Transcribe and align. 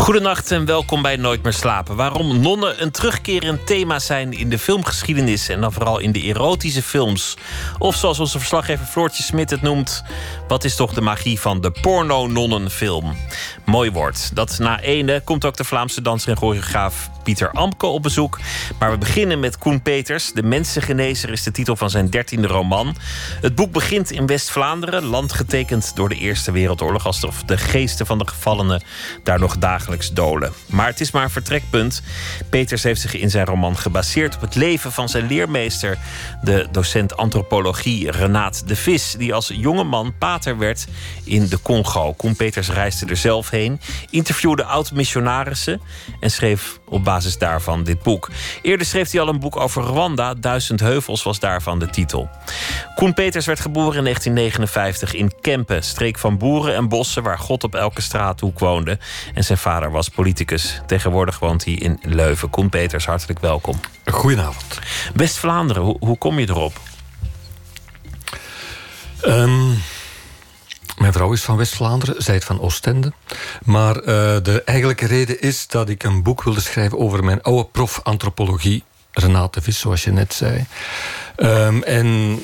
Goedenacht 0.00 0.50
en 0.50 0.64
welkom 0.64 1.02
bij 1.02 1.16
Nooit 1.16 1.42
meer 1.42 1.52
slapen. 1.52 1.96
Waarom 1.96 2.40
nonnen 2.40 2.82
een 2.82 2.90
terugkerend 2.90 3.66
thema 3.66 3.98
zijn 3.98 4.32
in 4.32 4.50
de 4.50 4.58
filmgeschiedenis 4.58 5.48
en 5.48 5.60
dan 5.60 5.72
vooral 5.72 5.98
in 5.98 6.12
de 6.12 6.20
erotische 6.20 6.82
films. 6.82 7.36
Of 7.78 7.96
zoals 7.96 8.18
onze 8.18 8.38
verslaggever 8.38 8.86
Floortje 8.86 9.22
Smit 9.22 9.50
het 9.50 9.62
noemt, 9.62 10.02
wat 10.48 10.64
is 10.64 10.76
toch 10.76 10.92
de 10.92 11.00
magie 11.00 11.40
van 11.40 11.60
de 11.60 11.70
porno-nonnenfilm? 11.70 13.16
Mooi 13.64 13.90
woord. 13.90 14.36
Dat 14.36 14.58
na 14.58 14.80
ene 14.80 15.20
komt 15.24 15.44
ook 15.44 15.56
de 15.56 15.64
Vlaamse 15.64 16.02
danser 16.02 16.30
en 16.30 16.36
choreograaf 16.36 17.10
Pieter 17.22 17.50
Amke 17.50 17.86
op 17.86 18.02
bezoek. 18.02 18.38
Maar 18.78 18.90
we 18.90 18.98
beginnen 18.98 19.40
met 19.40 19.58
Koen 19.58 19.82
Peters. 19.82 20.32
De 20.32 20.42
Mensengenezer 20.42 21.30
is 21.30 21.42
de 21.42 21.50
titel 21.50 21.76
van 21.76 21.90
zijn 21.90 22.10
dertiende 22.10 22.46
roman. 22.46 22.96
Het 23.40 23.54
boek 23.54 23.72
begint 23.72 24.10
in 24.10 24.26
West-Vlaanderen, 24.26 25.04
land 25.04 25.32
getekend 25.32 25.96
door 25.96 26.08
de 26.08 26.14
Eerste 26.14 26.52
Wereldoorlog, 26.52 27.06
alsof 27.06 27.42
de 27.42 27.58
geesten 27.58 28.06
van 28.06 28.18
de 28.18 28.26
gevallenen 28.26 28.82
daar 29.22 29.38
nog 29.38 29.58
dagelijks 29.58 30.12
dolen. 30.12 30.52
Maar 30.66 30.86
het 30.86 31.00
is 31.00 31.10
maar 31.10 31.22
een 31.22 31.30
vertrekpunt. 31.30 32.02
Peters 32.50 32.82
heeft 32.82 33.00
zich 33.00 33.14
in 33.14 33.30
zijn 33.30 33.46
roman 33.46 33.76
gebaseerd 33.76 34.34
op 34.34 34.40
het 34.40 34.54
leven 34.54 34.92
van 34.92 35.08
zijn 35.08 35.26
leermeester, 35.26 35.98
de 36.42 36.68
docent 36.72 37.16
antropologie 37.16 38.10
Renaat 38.10 38.68
de 38.68 38.76
Vis, 38.76 39.14
die 39.18 39.34
als 39.34 39.50
jonge 39.54 39.84
man 39.84 40.14
pater 40.18 40.58
werd 40.58 40.86
in 41.24 41.48
de 41.48 41.62
Congo. 41.62 42.12
Koen 42.12 42.36
Peters 42.36 42.70
reisde 42.70 43.06
er 43.06 43.16
zelf 43.16 43.50
heen, 43.50 43.80
interviewde 44.10 44.64
oud-missionarissen 44.64 45.80
en 46.20 46.30
schreef 46.30 46.79
op 46.90 47.04
basis 47.04 47.38
daarvan 47.38 47.84
dit 47.84 48.02
boek. 48.02 48.30
Eerder 48.62 48.86
schreef 48.86 49.10
hij 49.10 49.20
al 49.20 49.28
een 49.28 49.40
boek 49.40 49.56
over 49.56 49.82
Rwanda. 49.82 50.34
Duizend 50.34 50.80
Heuvels 50.80 51.22
was 51.22 51.38
daarvan 51.38 51.78
de 51.78 51.90
titel. 51.90 52.28
Koen 52.94 53.14
Peters 53.14 53.46
werd 53.46 53.60
geboren 53.60 53.96
in 53.98 54.04
1959 54.04 55.14
in 55.14 55.32
Kempen, 55.40 55.82
streek 55.82 56.18
van 56.18 56.38
boeren 56.38 56.74
en 56.74 56.88
bossen 56.88 57.22
waar 57.22 57.38
God 57.38 57.64
op 57.64 57.74
elke 57.74 58.00
straathoek 58.00 58.58
woonde. 58.58 58.98
En 59.34 59.44
zijn 59.44 59.58
vader 59.58 59.90
was 59.90 60.08
politicus. 60.08 60.80
Tegenwoordig 60.86 61.38
woont 61.38 61.64
hij 61.64 61.74
in 61.74 61.98
Leuven. 62.02 62.50
Koen 62.50 62.68
Peters, 62.68 63.06
hartelijk 63.06 63.38
welkom. 63.38 63.80
Goedenavond. 64.04 64.78
West-Vlaanderen, 65.14 65.82
hoe, 65.82 65.96
hoe 66.00 66.18
kom 66.18 66.38
je 66.38 66.48
erop? 66.48 66.72
Um, 69.26 69.78
mijn 71.00 71.12
vrouw 71.12 71.32
is 71.32 71.42
van 71.42 71.56
West-Vlaanderen, 71.56 72.22
zij 72.22 72.40
van 72.40 72.60
Oostende. 72.60 73.12
Maar 73.64 73.96
uh, 73.96 74.04
de 74.42 74.62
eigenlijke 74.64 75.06
reden 75.06 75.40
is 75.40 75.66
dat 75.66 75.88
ik 75.88 76.02
een 76.02 76.22
boek 76.22 76.42
wilde 76.42 76.60
schrijven 76.60 76.98
over 76.98 77.24
mijn 77.24 77.42
oude 77.42 77.68
prof 77.72 78.00
antropologie, 78.02 78.84
Renate 79.12 79.62
Vis, 79.62 79.78
zoals 79.78 80.04
je 80.04 80.12
net 80.12 80.34
zei. 80.34 80.66
Um, 81.36 81.82
en 81.82 82.38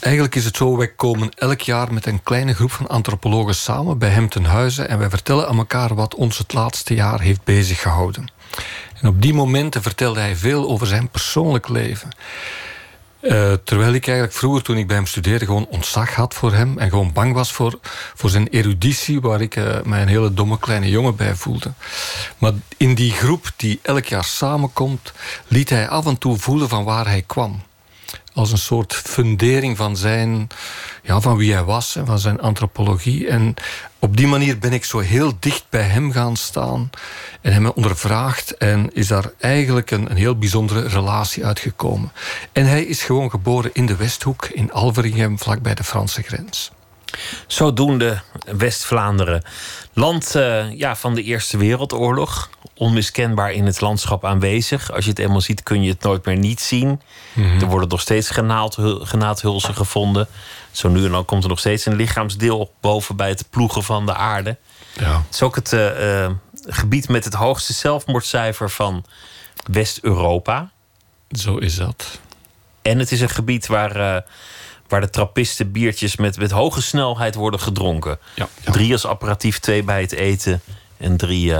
Eigenlijk 0.00 0.34
is 0.34 0.44
het 0.44 0.56
zo, 0.56 0.76
wij 0.76 0.88
komen 0.88 1.30
elk 1.34 1.60
jaar 1.60 1.92
met 1.92 2.06
een 2.06 2.22
kleine 2.22 2.54
groep 2.54 2.70
van 2.70 2.88
antropologen 2.88 3.54
samen 3.54 3.98
bij 3.98 4.08
hem 4.08 4.28
ten 4.28 4.44
huize 4.44 4.82
en 4.82 4.98
wij 4.98 5.10
vertellen 5.10 5.48
aan 5.48 5.58
elkaar 5.58 5.94
wat 5.94 6.14
ons 6.14 6.38
het 6.38 6.52
laatste 6.52 6.94
jaar 6.94 7.20
heeft 7.20 7.44
bezig 7.44 7.80
gehouden. 7.80 8.32
En 9.00 9.08
op 9.08 9.22
die 9.22 9.34
momenten 9.34 9.82
vertelde 9.82 10.20
hij 10.20 10.36
veel 10.36 10.68
over 10.68 10.86
zijn 10.86 11.08
persoonlijk 11.08 11.68
leven. 11.68 12.08
Uh, 13.20 13.52
terwijl 13.64 13.92
ik 13.92 14.06
eigenlijk 14.06 14.36
vroeger, 14.38 14.62
toen 14.62 14.76
ik 14.76 14.86
bij 14.86 14.96
hem 14.96 15.06
studeerde, 15.06 15.44
gewoon 15.44 15.66
ontzag 15.66 16.14
had 16.14 16.34
voor 16.34 16.52
hem. 16.52 16.78
En 16.78 16.88
gewoon 16.88 17.12
bang 17.12 17.32
was 17.32 17.52
voor, 17.52 17.78
voor 18.14 18.30
zijn 18.30 18.48
eruditie, 18.48 19.20
waar 19.20 19.40
ik 19.40 19.56
uh, 19.56 19.82
mij 19.82 20.02
een 20.02 20.08
hele 20.08 20.34
domme 20.34 20.58
kleine 20.58 20.90
jongen 20.90 21.16
bij 21.16 21.34
voelde. 21.34 21.72
Maar 22.38 22.52
in 22.76 22.94
die 22.94 23.12
groep 23.12 23.50
die 23.56 23.78
elk 23.82 24.04
jaar 24.04 24.24
samenkomt, 24.24 25.12
liet 25.48 25.70
hij 25.70 25.88
af 25.88 26.06
en 26.06 26.18
toe 26.18 26.38
voelen 26.38 26.68
van 26.68 26.84
waar 26.84 27.06
hij 27.06 27.22
kwam 27.26 27.62
als 28.38 28.52
een 28.52 28.58
soort 28.58 28.94
fundering 28.94 29.76
van 29.76 29.96
zijn, 29.96 30.48
ja, 31.02 31.20
van 31.20 31.36
wie 31.36 31.52
hij 31.52 31.64
was 31.64 31.96
en 31.96 32.06
van 32.06 32.18
zijn 32.18 32.40
antropologie. 32.40 33.28
En 33.28 33.54
op 33.98 34.16
die 34.16 34.26
manier 34.26 34.58
ben 34.58 34.72
ik 34.72 34.84
zo 34.84 34.98
heel 34.98 35.32
dicht 35.40 35.64
bij 35.70 35.82
hem 35.82 36.12
gaan 36.12 36.36
staan 36.36 36.90
en 37.40 37.52
hem 37.52 37.66
ondervraagd. 37.66 38.56
En 38.56 38.90
is 38.94 39.06
daar 39.06 39.30
eigenlijk 39.38 39.90
een, 39.90 40.10
een 40.10 40.16
heel 40.16 40.38
bijzondere 40.38 40.88
relatie 40.88 41.46
uitgekomen. 41.46 42.12
En 42.52 42.66
hij 42.66 42.82
is 42.82 43.02
gewoon 43.02 43.30
geboren 43.30 43.70
in 43.72 43.86
de 43.86 43.96
Westhoek, 43.96 44.46
in 44.46 44.72
Alveringhem, 44.72 45.38
vlakbij 45.38 45.74
de 45.74 45.84
Franse 45.84 46.22
grens. 46.22 46.70
Zodoende 47.46 48.20
West-Vlaanderen. 48.56 49.42
Land 49.92 50.36
uh, 50.36 50.72
ja, 50.72 50.96
van 50.96 51.14
de 51.14 51.22
Eerste 51.22 51.56
Wereldoorlog. 51.56 52.50
Onmiskenbaar 52.74 53.52
in 53.52 53.66
het 53.66 53.80
landschap 53.80 54.24
aanwezig. 54.24 54.92
Als 54.92 55.04
je 55.04 55.10
het 55.10 55.18
eenmaal 55.18 55.40
ziet, 55.40 55.62
kun 55.62 55.82
je 55.82 55.90
het 55.90 56.02
nooit 56.02 56.24
meer 56.24 56.36
niet 56.36 56.60
zien. 56.60 57.00
Er 57.60 57.66
worden 57.66 57.88
nog 57.88 58.00
steeds 58.00 58.30
genaadhulzen 59.02 59.74
gevonden. 59.74 60.28
Zo 60.70 60.88
nu 60.88 61.04
en 61.04 61.10
dan 61.10 61.24
komt 61.24 61.42
er 61.42 61.48
nog 61.48 61.58
steeds 61.58 61.86
een 61.86 61.96
lichaamsdeel 61.96 62.72
boven 62.80 63.16
bij 63.16 63.28
het 63.28 63.44
ploegen 63.50 63.82
van 63.82 64.06
de 64.06 64.14
aarde. 64.14 64.56
Ja. 64.92 65.16
Het 65.16 65.34
is 65.34 65.42
ook 65.42 65.54
het 65.54 65.72
uh, 65.72 66.20
uh, 66.22 66.30
gebied 66.66 67.08
met 67.08 67.24
het 67.24 67.34
hoogste 67.34 67.72
zelfmoordcijfer 67.72 68.70
van 68.70 69.04
West-Europa. 69.70 70.70
Zo 71.30 71.56
is 71.56 71.76
dat. 71.76 72.18
En 72.82 72.98
het 72.98 73.12
is 73.12 73.20
een 73.20 73.28
gebied 73.28 73.66
waar, 73.66 74.24
waar 74.88 75.00
de 75.00 75.10
trappisten 75.10 75.72
biertjes 75.72 76.16
met, 76.16 76.38
met 76.38 76.50
hoge 76.50 76.82
snelheid 76.82 77.34
worden 77.34 77.60
gedronken. 77.60 78.18
Ja, 78.34 78.48
ja. 78.64 78.72
Drie 78.72 78.92
als 78.92 79.06
apparatief, 79.06 79.58
twee 79.58 79.82
bij 79.82 80.00
het 80.00 80.12
eten 80.12 80.60
en 80.96 81.16
drie 81.16 81.54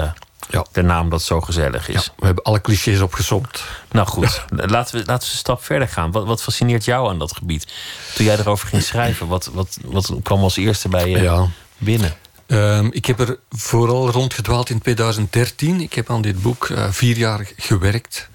ja. 0.50 0.66
De 0.72 0.82
naam 0.82 1.08
dat 1.08 1.22
zo 1.22 1.40
gezellig 1.40 1.88
is. 1.88 2.04
Ja, 2.04 2.12
we 2.16 2.26
hebben 2.26 2.44
alle 2.44 2.60
clichés 2.60 3.00
opgezomd. 3.00 3.64
Nou 3.90 4.06
goed, 4.06 4.44
laten, 4.48 4.96
we, 4.98 5.04
laten 5.04 5.04
we 5.04 5.12
een 5.12 5.20
stap 5.20 5.64
verder 5.64 5.88
gaan. 5.88 6.10
Wat, 6.10 6.26
wat 6.26 6.42
fascineert 6.42 6.84
jou 6.84 7.08
aan 7.08 7.18
dat 7.18 7.36
gebied? 7.36 7.72
Toen 8.14 8.26
jij 8.26 8.38
erover 8.38 8.68
ging 8.68 8.82
schrijven, 8.82 9.26
wat, 9.26 9.50
wat, 9.52 9.78
wat 9.84 10.12
kwam 10.22 10.42
als 10.42 10.56
eerste 10.56 10.88
bij 10.88 11.08
je 11.08 11.20
ja. 11.22 11.46
binnen? 11.78 12.14
Um, 12.46 12.92
ik 12.92 13.06
heb 13.06 13.20
er 13.20 13.38
vooral 13.50 14.10
rondgedwaald 14.10 14.70
in 14.70 14.80
2013. 14.80 15.80
Ik 15.80 15.94
heb 15.94 16.10
aan 16.10 16.22
dit 16.22 16.42
boek 16.42 16.68
uh, 16.68 16.90
vier 16.90 17.16
jaar 17.16 17.48
gewerkt. 17.56 18.28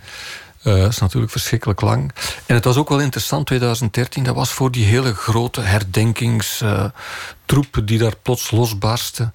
Dat 0.63 0.91
is 0.91 0.99
natuurlijk 0.99 1.31
verschrikkelijk 1.31 1.81
lang. 1.81 2.11
En 2.45 2.55
het 2.55 2.65
was 2.65 2.77
ook 2.77 2.89
wel 2.89 2.99
interessant, 2.99 3.45
2013. 3.45 4.23
Dat 4.23 4.35
was 4.35 4.51
voor 4.51 4.71
die 4.71 4.85
hele 4.85 5.13
grote 5.13 5.61
herdenkingstroep 5.61 7.81
die 7.85 7.97
daar 7.97 8.15
plots 8.21 8.51
losbarstte. 8.51 9.31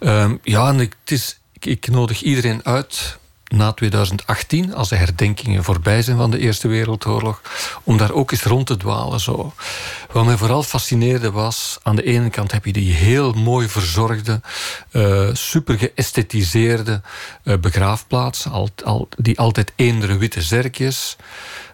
Um, 0.00 0.38
ja, 0.42 0.68
en 0.68 0.78
het 0.78 0.94
is 1.04 1.40
ik 1.60 1.88
nodig 1.88 2.22
iedereen 2.22 2.60
uit 2.64 3.18
na 3.48 3.72
2018, 3.72 4.74
als 4.74 4.88
de 4.88 4.96
herdenkingen 4.96 5.64
voorbij 5.64 6.02
zijn 6.02 6.16
van 6.16 6.30
de 6.30 6.38
Eerste 6.38 6.68
Wereldoorlog, 6.68 7.40
om 7.82 7.96
daar 7.96 8.12
ook 8.12 8.30
eens 8.30 8.42
rond 8.42 8.66
te 8.66 8.76
dwalen. 8.76 9.20
Zo. 9.20 9.52
Wat 10.12 10.24
mij 10.24 10.36
vooral 10.36 10.62
fascineerde 10.62 11.30
was, 11.30 11.78
aan 11.82 11.96
de 11.96 12.02
ene 12.02 12.30
kant 12.30 12.52
heb 12.52 12.64
je 12.64 12.72
die 12.72 12.94
heel 12.94 13.32
mooi 13.32 13.68
verzorgde, 13.68 14.40
uh, 14.92 15.28
super 15.32 15.78
geësthetiseerde 15.78 17.00
uh, 17.44 17.56
begraafplaats, 17.56 18.48
al, 18.48 18.68
al, 18.84 19.08
die 19.16 19.38
altijd 19.38 19.72
eendere 19.76 20.16
witte 20.16 20.42
zerkjes, 20.42 21.16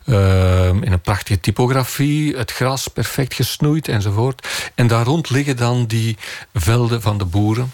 uh, 0.07 0.67
in 0.67 0.93
een 0.93 1.01
prachtige 1.01 1.41
typografie, 1.41 2.37
het 2.37 2.51
gras 2.51 2.89
perfect 2.89 3.35
gesnoeid 3.35 3.89
enzovoort. 3.89 4.49
En 4.75 4.87
daar 4.87 5.05
rond 5.05 5.31
liggen 5.31 5.57
dan 5.57 5.87
die 5.87 6.17
velden 6.55 7.03
van 7.03 7.19
de 7.19 7.25
boeren. 7.25 7.73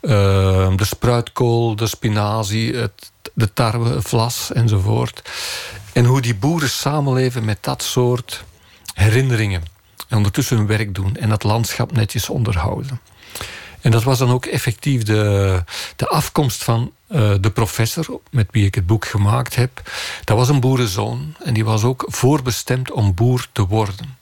De 0.00 0.84
spruitkool, 0.84 1.76
de 1.76 1.86
spinazie, 1.86 2.74
het, 2.76 3.10
de 3.38 3.52
tarwe, 3.52 4.02
vlas 4.02 4.52
enzovoort. 4.52 5.22
En 5.92 6.04
hoe 6.04 6.20
die 6.20 6.34
boeren 6.34 6.70
samenleven 6.70 7.44
met 7.44 7.58
dat 7.60 7.82
soort 7.82 8.44
herinneringen. 8.94 9.62
En 10.08 10.16
ondertussen 10.16 10.56
hun 10.56 10.66
werk 10.66 10.94
doen 10.94 11.16
en 11.16 11.28
dat 11.28 11.42
landschap 11.42 11.92
netjes 11.92 12.28
onderhouden. 12.28 13.00
En 13.80 13.90
dat 13.90 14.02
was 14.02 14.18
dan 14.18 14.30
ook 14.30 14.46
effectief 14.46 15.02
de, 15.02 15.62
de 15.96 16.08
afkomst 16.08 16.64
van 16.64 16.92
uh, 17.08 17.34
de 17.40 17.50
professor 17.50 18.20
met 18.30 18.46
wie 18.50 18.66
ik 18.66 18.74
het 18.74 18.86
boek 18.86 19.04
gemaakt 19.06 19.54
heb. 19.54 19.90
Dat 20.24 20.36
was 20.36 20.48
een 20.48 20.60
boerenzoon 20.60 21.34
en 21.44 21.54
die 21.54 21.64
was 21.64 21.82
ook 21.82 22.04
voorbestemd 22.06 22.90
om 22.90 23.14
boer 23.14 23.46
te 23.52 23.66
worden. 23.66 24.16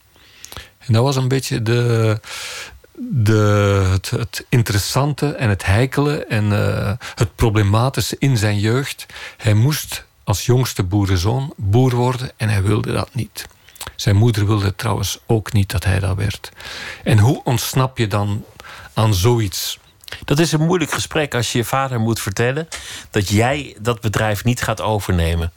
En 0.78 0.92
dat 0.92 1.02
was 1.02 1.16
een 1.16 1.28
beetje 1.28 1.62
de, 1.62 2.20
de, 2.98 3.88
het, 3.90 4.10
het, 4.10 4.46
interessante 4.48 5.32
en 5.32 5.48
het 5.48 5.64
heikele 5.64 6.25
en 6.25 6.44
uh, 6.44 6.93
het 7.14 7.34
problematische 7.34 8.16
in 8.19 8.37
zijn 8.37 8.58
jeugd. 8.58 9.06
Hij 9.37 9.54
moest 9.54 10.04
als 10.25 10.46
jongste 10.46 10.82
boerenzoon 10.82 11.52
boer 11.56 11.94
worden 11.94 12.31
en 12.37 12.48
hij 12.48 12.62
wilde 12.62 12.93
dat 12.93 13.14
niet. 13.14 13.46
Zijn 13.96 14.16
moeder 14.16 14.46
wilde 14.46 14.75
trouwens 14.75 15.19
ook 15.26 15.52
niet 15.52 15.70
dat 15.70 15.84
hij 15.84 16.00
dat 16.00 16.16
werd. 16.16 16.50
En 17.04 17.19
hoe 17.19 17.40
ontsnap 17.44 17.98
je 17.98 18.06
dan 18.06 18.44
aan 18.94 19.14
zoiets? 19.14 19.78
Dat 20.25 20.38
is 20.38 20.52
een 20.52 20.64
moeilijk 20.64 20.90
gesprek 20.90 21.34
als 21.34 21.52
je 21.52 21.58
je 21.58 21.64
vader 21.64 22.00
moet 22.00 22.20
vertellen 22.20 22.69
dat 23.10 23.28
jij 23.28 23.76
dat 23.81 24.00
bedrijf 24.00 24.44
niet 24.44 24.62
gaat 24.62 24.81
overnemen. 24.81 25.52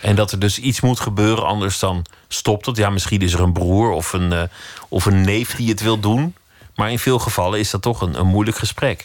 En 0.00 0.16
dat 0.16 0.32
er 0.32 0.38
dus 0.38 0.58
iets 0.58 0.80
moet 0.80 1.00
gebeuren, 1.00 1.46
anders 1.46 1.78
dan 1.78 2.04
stopt 2.28 2.66
het. 2.66 2.76
Ja, 2.76 2.90
misschien 2.90 3.20
is 3.20 3.32
er 3.32 3.40
een 3.40 3.52
broer 3.52 3.90
of 3.90 4.12
een, 4.12 4.32
uh, 4.32 4.42
of 4.88 5.04
een 5.06 5.20
neef 5.20 5.56
die 5.56 5.68
het 5.68 5.80
wil 5.80 6.00
doen. 6.00 6.34
Maar 6.74 6.90
in 6.90 6.98
veel 6.98 7.18
gevallen 7.18 7.58
is 7.58 7.70
dat 7.70 7.82
toch 7.82 8.00
een, 8.00 8.18
een 8.18 8.26
moeilijk 8.26 8.56
gesprek. 8.56 9.04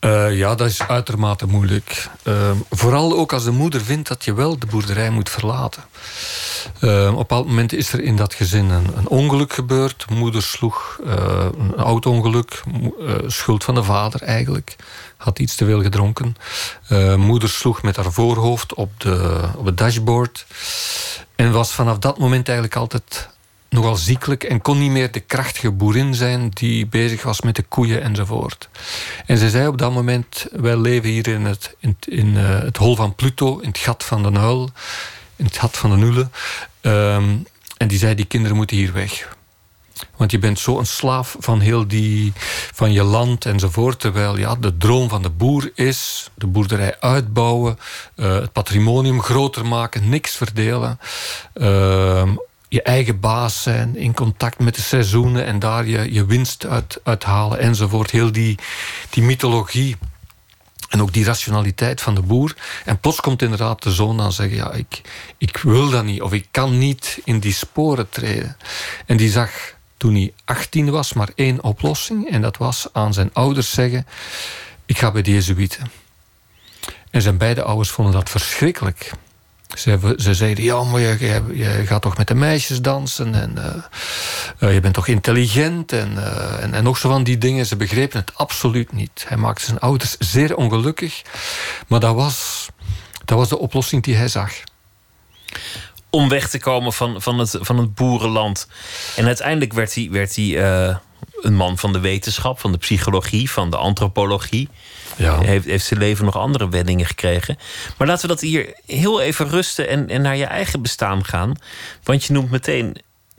Uh, 0.00 0.36
ja, 0.36 0.54
dat 0.54 0.68
is 0.68 0.82
uitermate 0.82 1.46
moeilijk. 1.46 2.08
Uh, 2.24 2.50
vooral 2.70 3.16
ook 3.16 3.32
als 3.32 3.44
de 3.44 3.50
moeder 3.50 3.80
vindt 3.80 4.08
dat 4.08 4.24
je 4.24 4.34
wel 4.34 4.58
de 4.58 4.66
boerderij 4.66 5.10
moet 5.10 5.30
verlaten. 5.30 5.82
Uh, 6.80 7.00
op 7.02 7.08
een 7.08 7.16
bepaald 7.16 7.46
moment 7.46 7.72
is 7.72 7.92
er 7.92 8.00
in 8.00 8.16
dat 8.16 8.34
gezin 8.34 8.70
een, 8.70 9.08
ongeluk 9.08 9.52
gebeurd. 9.52 10.04
Moeder 10.10 10.42
sloeg 10.42 10.98
een 11.58 11.74
auto-ongeluk. 11.76 12.62
schuld 13.26 13.64
van 13.64 13.74
de 13.74 13.82
vader 13.82 14.22
eigenlijk. 14.22 14.76
Had 15.16 15.38
iets 15.38 15.54
te 15.54 15.64
veel 15.64 15.82
gedronken. 15.82 16.36
moeder 17.16 17.48
sloeg 17.48 17.82
met 17.82 17.96
haar 17.96 18.12
voorhoofd 18.12 18.74
op, 18.74 19.00
de, 19.00 19.40
op 19.56 19.64
het 19.64 19.78
dashboard. 19.78 20.46
En 21.36 21.52
was 21.52 21.72
vanaf 21.72 21.98
dat 21.98 22.18
moment 22.18 22.48
eigenlijk 22.48 22.76
altijd 22.76 23.28
nogal 23.70 23.96
ziekelijk 23.96 24.44
en 24.44 24.60
kon 24.60 24.78
niet 24.78 24.90
meer 24.90 25.12
de 25.12 25.20
krachtige 25.20 25.70
boerin 25.70 26.14
zijn 26.14 26.48
die 26.48 26.86
bezig 26.86 27.22
was 27.22 27.40
met 27.40 27.56
de 27.56 27.62
koeien 27.62 28.02
enzovoort. 28.02 28.68
En 29.26 29.38
ze 29.38 29.50
zei 29.50 29.66
op 29.66 29.78
dat 29.78 29.92
moment: 29.92 30.46
Wij 30.52 30.76
leven 30.76 31.10
hier 31.10 31.28
in 31.28 31.44
het, 31.44 31.74
in, 31.78 31.96
in 32.00 32.26
uh, 32.26 32.58
het 32.58 32.76
hol 32.76 32.96
van 32.96 33.14
Pluto, 33.14 33.58
in 33.58 33.68
het 33.68 33.78
gat 33.78 34.04
van 34.04 34.22
de 34.22 34.30
Nuil, 34.30 34.70
in 35.36 35.44
het 35.44 35.56
gat 35.56 35.76
van 35.76 35.90
de 35.90 35.96
Nule. 35.96 36.28
Um, 36.82 37.46
en 37.76 37.88
die 37.88 37.98
zei: 37.98 38.14
Die 38.14 38.24
kinderen 38.24 38.56
moeten 38.56 38.76
hier 38.76 38.92
weg. 38.92 39.38
Want 40.16 40.30
je 40.30 40.38
bent 40.38 40.58
zo 40.58 40.78
een 40.78 40.86
slaaf 40.86 41.36
van 41.38 41.60
heel 41.60 41.86
die, 41.86 42.32
van 42.74 42.92
je 42.92 43.02
land 43.02 43.46
enzovoort. 43.46 44.00
Terwijl 44.00 44.38
ja, 44.38 44.54
de 44.54 44.76
droom 44.76 45.08
van 45.08 45.22
de 45.22 45.30
boer 45.30 45.70
is 45.74 46.30
de 46.34 46.46
boerderij 46.46 46.96
uitbouwen, 47.00 47.78
uh, 48.16 48.34
het 48.34 48.52
patrimonium 48.52 49.22
groter 49.22 49.66
maken, 49.66 50.08
niks 50.08 50.36
verdelen. 50.36 50.98
Uh, 51.54 52.22
je 52.70 52.82
eigen 52.82 53.20
baas 53.20 53.62
zijn, 53.62 53.96
in 53.96 54.14
contact 54.14 54.58
met 54.58 54.74
de 54.74 54.82
seizoenen 54.82 55.44
en 55.44 55.58
daar 55.58 55.86
je, 55.86 56.12
je 56.12 56.24
winst 56.24 56.66
uit, 56.66 57.00
uithalen 57.02 57.58
enzovoort. 57.58 58.10
Heel 58.10 58.32
die, 58.32 58.58
die 59.10 59.22
mythologie 59.22 59.96
en 60.88 61.02
ook 61.02 61.12
die 61.12 61.24
rationaliteit 61.24 62.00
van 62.00 62.14
de 62.14 62.22
boer. 62.22 62.56
En 62.84 63.00
plots 63.00 63.20
komt 63.20 63.42
inderdaad 63.42 63.82
de 63.82 63.90
zoon 63.90 64.20
aan 64.20 64.32
zeggen: 64.32 64.56
Ja, 64.56 64.72
ik, 64.72 65.00
ik 65.38 65.56
wil 65.56 65.90
dat 65.90 66.04
niet, 66.04 66.22
of 66.22 66.32
ik 66.32 66.48
kan 66.50 66.78
niet 66.78 67.20
in 67.24 67.38
die 67.38 67.52
sporen 67.52 68.08
treden. 68.08 68.56
En 69.06 69.16
die 69.16 69.30
zag 69.30 69.50
toen 69.96 70.14
hij 70.14 70.32
18 70.44 70.90
was 70.90 71.12
maar 71.12 71.30
één 71.34 71.62
oplossing, 71.62 72.30
en 72.30 72.40
dat 72.40 72.56
was 72.56 72.86
aan 72.92 73.12
zijn 73.12 73.30
ouders 73.32 73.70
zeggen: 73.70 74.06
Ik 74.86 74.98
ga 74.98 75.10
bij 75.10 75.22
de 75.22 75.32
Jezuïeten. 75.32 75.90
En 77.10 77.22
zijn 77.22 77.38
beide 77.38 77.62
ouders 77.62 77.90
vonden 77.90 78.14
dat 78.14 78.30
verschrikkelijk. 78.30 79.12
Ze, 79.74 80.14
ze 80.16 80.34
zeiden, 80.34 80.64
ja, 80.64 80.82
maar 80.82 81.00
je, 81.00 81.16
je, 81.52 81.86
gaat 81.86 82.02
toch 82.02 82.16
met 82.16 82.28
de 82.28 82.34
meisjes 82.34 82.80
dansen 82.80 83.34
en 83.34 83.54
uh, 84.60 84.74
je 84.74 84.80
bent 84.80 84.94
toch 84.94 85.06
intelligent 85.06 85.92
en, 85.92 86.12
uh, 86.12 86.62
en, 86.62 86.74
en 86.74 86.84
nog 86.84 86.98
zo 86.98 87.08
van 87.08 87.24
die 87.24 87.38
dingen. 87.38 87.66
Ze 87.66 87.76
begrepen 87.76 88.20
het 88.20 88.34
absoluut 88.34 88.92
niet. 88.92 89.24
Hij 89.28 89.36
maakte 89.36 89.64
zijn 89.64 89.78
ouders 89.78 90.16
zeer 90.18 90.56
ongelukkig, 90.56 91.22
maar 91.86 92.00
dat 92.00 92.14
was, 92.14 92.68
dat 93.24 93.38
was 93.38 93.48
de 93.48 93.58
oplossing 93.58 94.02
die 94.02 94.14
hij 94.14 94.28
zag. 94.28 94.52
Om 96.10 96.28
weg 96.28 96.48
te 96.48 96.58
komen 96.58 96.92
van, 96.92 97.22
van, 97.22 97.38
het, 97.38 97.56
van 97.60 97.78
het 97.78 97.94
boerenland. 97.94 98.66
En 99.16 99.26
uiteindelijk 99.26 99.72
werd 99.72 99.94
hij, 99.94 100.08
werd 100.10 100.36
hij 100.36 100.56
een 101.40 101.54
man 101.54 101.78
van 101.78 101.92
de 101.92 102.00
wetenschap, 102.00 102.60
van 102.60 102.72
de 102.72 102.78
psychologie, 102.78 103.50
van 103.50 103.70
de 103.70 103.76
antropologie. 103.76 104.68
Ja. 105.20 105.40
Heeft, 105.40 105.64
heeft 105.64 105.84
zijn 105.84 106.00
leven 106.00 106.24
nog 106.24 106.36
andere 106.36 106.68
wendingen 106.68 107.06
gekregen. 107.06 107.58
Maar 107.96 108.06
laten 108.06 108.22
we 108.22 108.34
dat 108.34 108.40
hier 108.40 108.74
heel 108.86 109.20
even 109.20 109.48
rusten 109.48 109.88
en, 109.88 110.08
en 110.08 110.22
naar 110.22 110.36
je 110.36 110.44
eigen 110.44 110.82
bestaan 110.82 111.24
gaan. 111.24 111.54
Want 112.02 112.24
je 112.24 112.32
noemt 112.32 112.50
meteen 112.50 112.96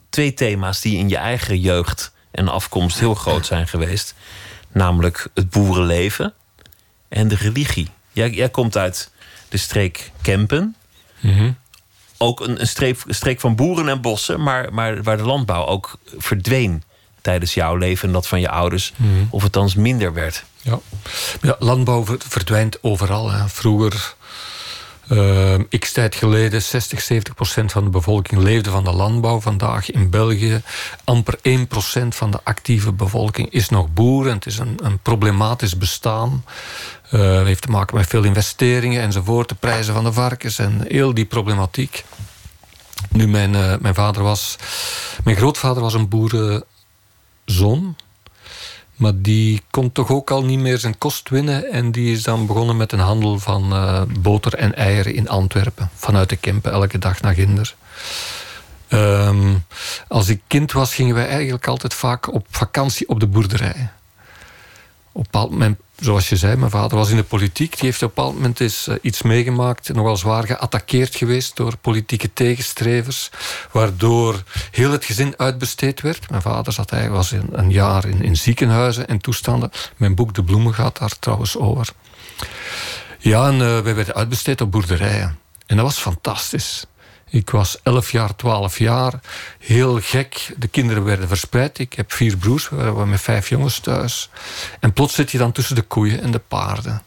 twee 0.09 0.33
thema's 0.33 0.81
die 0.81 0.97
in 0.97 1.09
je 1.09 1.17
eigen 1.17 1.59
jeugd 1.59 2.11
en 2.31 2.47
afkomst 2.47 2.99
heel 2.99 3.15
groot 3.15 3.45
zijn 3.45 3.67
geweest. 3.67 4.13
Namelijk 4.71 5.27
het 5.33 5.49
boerenleven 5.49 6.33
en 7.09 7.27
de 7.27 7.35
religie. 7.35 7.89
Jij, 8.11 8.29
jij 8.29 8.49
komt 8.49 8.77
uit 8.77 9.11
de 9.49 9.57
streek 9.57 10.11
Kempen. 10.21 10.75
Mm 11.19 11.57
Ook 12.17 12.39
een, 12.39 12.59
een, 12.59 12.67
streek, 12.67 13.03
een 13.07 13.15
streek 13.15 13.39
van 13.39 13.55
boeren 13.55 13.89
en 13.89 14.01
bossen, 14.01 14.43
maar, 14.43 14.73
maar 14.73 15.03
waar 15.03 15.17
de 15.17 15.23
landbouw 15.23 15.65
ook 15.65 15.97
verdween 16.17 16.83
tijdens 17.21 17.53
jouw 17.53 17.75
leven 17.75 18.07
en 18.07 18.13
dat 18.13 18.27
van 18.27 18.39
je 18.39 18.49
ouders. 18.49 18.93
Mhm. 18.95 19.09
Of 19.29 19.43
het 19.43 19.53
dan 19.53 19.69
minder 19.75 20.13
werd. 20.13 20.43
Ja, 20.61 20.79
ja 21.41 21.55
landbouw 21.59 22.05
verdwijnt 22.17 22.83
overal. 22.83 23.31
Hè. 23.31 23.49
Vroeger, 23.49 24.15
uh, 25.11 25.55
x 25.79 25.91
tijd 25.91 26.15
geleden, 26.15 26.61
60, 26.61 27.01
70 27.01 27.35
procent 27.35 27.71
van 27.71 27.83
de 27.83 27.89
bevolking 27.89 28.41
leefde 28.41 28.69
van 28.69 28.83
de 28.83 28.91
landbouw. 28.91 29.39
Vandaag 29.39 29.91
in 29.91 30.09
België, 30.09 30.61
amper 31.03 31.39
1 31.41 31.67
procent 31.67 32.15
van 32.15 32.31
de 32.31 32.39
actieve 32.43 32.91
bevolking 32.91 33.51
is 33.51 33.69
nog 33.69 33.93
boer. 33.93 34.27
En 34.27 34.35
het 34.35 34.45
is 34.45 34.57
een, 34.57 34.79
een 34.83 34.99
problematisch 34.99 35.77
bestaan. 35.77 36.45
Uh, 37.11 37.37
het 37.37 37.45
heeft 37.45 37.61
te 37.61 37.71
maken 37.71 37.95
met 37.95 38.07
veel 38.07 38.23
investeringen 38.23 39.01
enzovoort. 39.01 39.49
De 39.49 39.55
prijzen 39.55 39.93
van 39.93 40.03
de 40.03 40.13
varkens 40.13 40.59
en 40.59 40.85
heel 40.87 41.13
die 41.13 41.25
problematiek. 41.25 42.05
Nu, 43.09 43.27
mijn, 43.27 43.53
uh, 43.53 43.73
mijn 43.79 43.93
vader 43.93 44.23
was... 44.23 44.55
Mijn 45.23 45.37
grootvader 45.37 45.81
was 45.81 45.93
een 45.93 46.09
boerenzoon. 46.09 47.95
Maar 49.01 49.21
die 49.21 49.61
kon 49.71 49.91
toch 49.91 50.09
ook 50.09 50.31
al 50.31 50.43
niet 50.43 50.59
meer 50.59 50.77
zijn 50.77 50.97
kost 50.97 51.29
winnen. 51.29 51.71
En 51.71 51.91
die 51.91 52.11
is 52.11 52.23
dan 52.23 52.45
begonnen 52.45 52.77
met 52.77 52.91
een 52.91 52.99
handel 52.99 53.39
van 53.39 53.73
uh, 53.73 54.01
boter 54.19 54.53
en 54.53 54.75
eieren 54.75 55.13
in 55.13 55.29
Antwerpen. 55.29 55.89
Vanuit 55.95 56.29
de 56.29 56.35
Kempen, 56.35 56.71
elke 56.71 56.97
dag 56.97 57.21
naar 57.21 57.33
Ginder. 57.33 57.75
Um, 58.89 59.63
als 60.07 60.29
ik 60.29 60.41
kind 60.47 60.71
was, 60.71 60.93
gingen 60.93 61.15
wij 61.15 61.27
eigenlijk 61.27 61.67
altijd 61.67 61.93
vaak 61.93 62.33
op 62.33 62.45
vakantie 62.49 63.09
op 63.09 63.19
de 63.19 63.27
boerderij. 63.27 63.89
Op 65.11 65.25
een 65.25 65.31
bepaald 65.31 65.51
moment 65.51 65.77
zoals 66.01 66.29
je 66.29 66.35
zei, 66.35 66.55
mijn 66.55 66.71
vader 66.71 66.97
was 66.97 67.09
in 67.09 67.15
de 67.15 67.23
politiek. 67.23 67.71
Die 67.71 67.85
heeft 67.85 68.03
op 68.03 68.09
een 68.09 68.15
bepaald 68.15 68.35
moment 68.35 68.59
eens 68.59 68.87
eh, 68.87 68.95
iets 69.01 69.21
meegemaakt. 69.21 69.93
Nogal 69.93 70.17
zwaar 70.17 70.45
geattaqueerd 70.45 71.15
geweest 71.15 71.55
door 71.55 71.77
politieke 71.77 72.33
tegenstrevers. 72.33 73.29
Waardoor 73.71 74.43
heel 74.71 74.91
het 74.91 75.05
gezin 75.05 75.33
uitbesteed 75.37 76.01
werd. 76.01 76.29
Mijn 76.29 76.41
vader 76.41 76.73
zat 76.73 76.89
hij 76.89 77.09
was 77.09 77.31
een, 77.31 77.71
jaar 77.71 78.05
in, 78.05 78.23
in 78.23 78.35
ziekenhuizen 78.35 79.07
en 79.07 79.19
toestanden. 79.19 79.71
Mijn 79.97 80.15
boek 80.15 80.33
De 80.33 80.43
Bloemen 80.43 80.73
gaat 80.73 80.99
daar 80.99 81.19
trouwens 81.19 81.57
over. 81.57 81.89
Ja, 83.17 83.47
en 83.47 83.53
uh, 83.53 83.79
wij 83.79 83.95
werden 83.95 84.15
uitbesteed 84.15 84.61
op 84.61 84.71
boerderijen. 84.71 85.39
En 85.65 85.75
dat 85.75 85.85
was 85.85 85.97
fantastisch. 85.97 86.85
Ik 87.31 87.49
was 87.49 87.77
11 87.83 88.11
jaar, 88.11 88.35
12 88.35 88.77
jaar. 88.77 89.13
Heel 89.59 89.99
gek. 90.01 90.53
De 90.57 90.67
kinderen 90.67 91.03
werden 91.03 91.27
verspreid. 91.27 91.79
Ik 91.79 91.93
heb 91.93 92.11
vier 92.11 92.37
broers. 92.37 92.69
We 92.69 92.75
waren 92.75 93.09
met 93.09 93.21
vijf 93.21 93.49
jongens 93.49 93.79
thuis. 93.79 94.29
En 94.79 94.93
plots 94.93 95.13
zit 95.13 95.31
je 95.31 95.37
dan 95.37 95.51
tussen 95.51 95.75
de 95.75 95.81
koeien 95.81 96.21
en 96.21 96.31
de 96.31 96.41
paarden. 96.47 97.01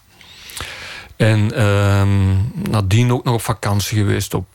En 1.17 1.63
um, 1.63 2.53
nadien 2.71 3.13
ook 3.13 3.25
nog 3.25 3.35
op 3.35 3.43
vakantie 3.43 3.99
geweest 3.99 4.35
op, 4.35 4.47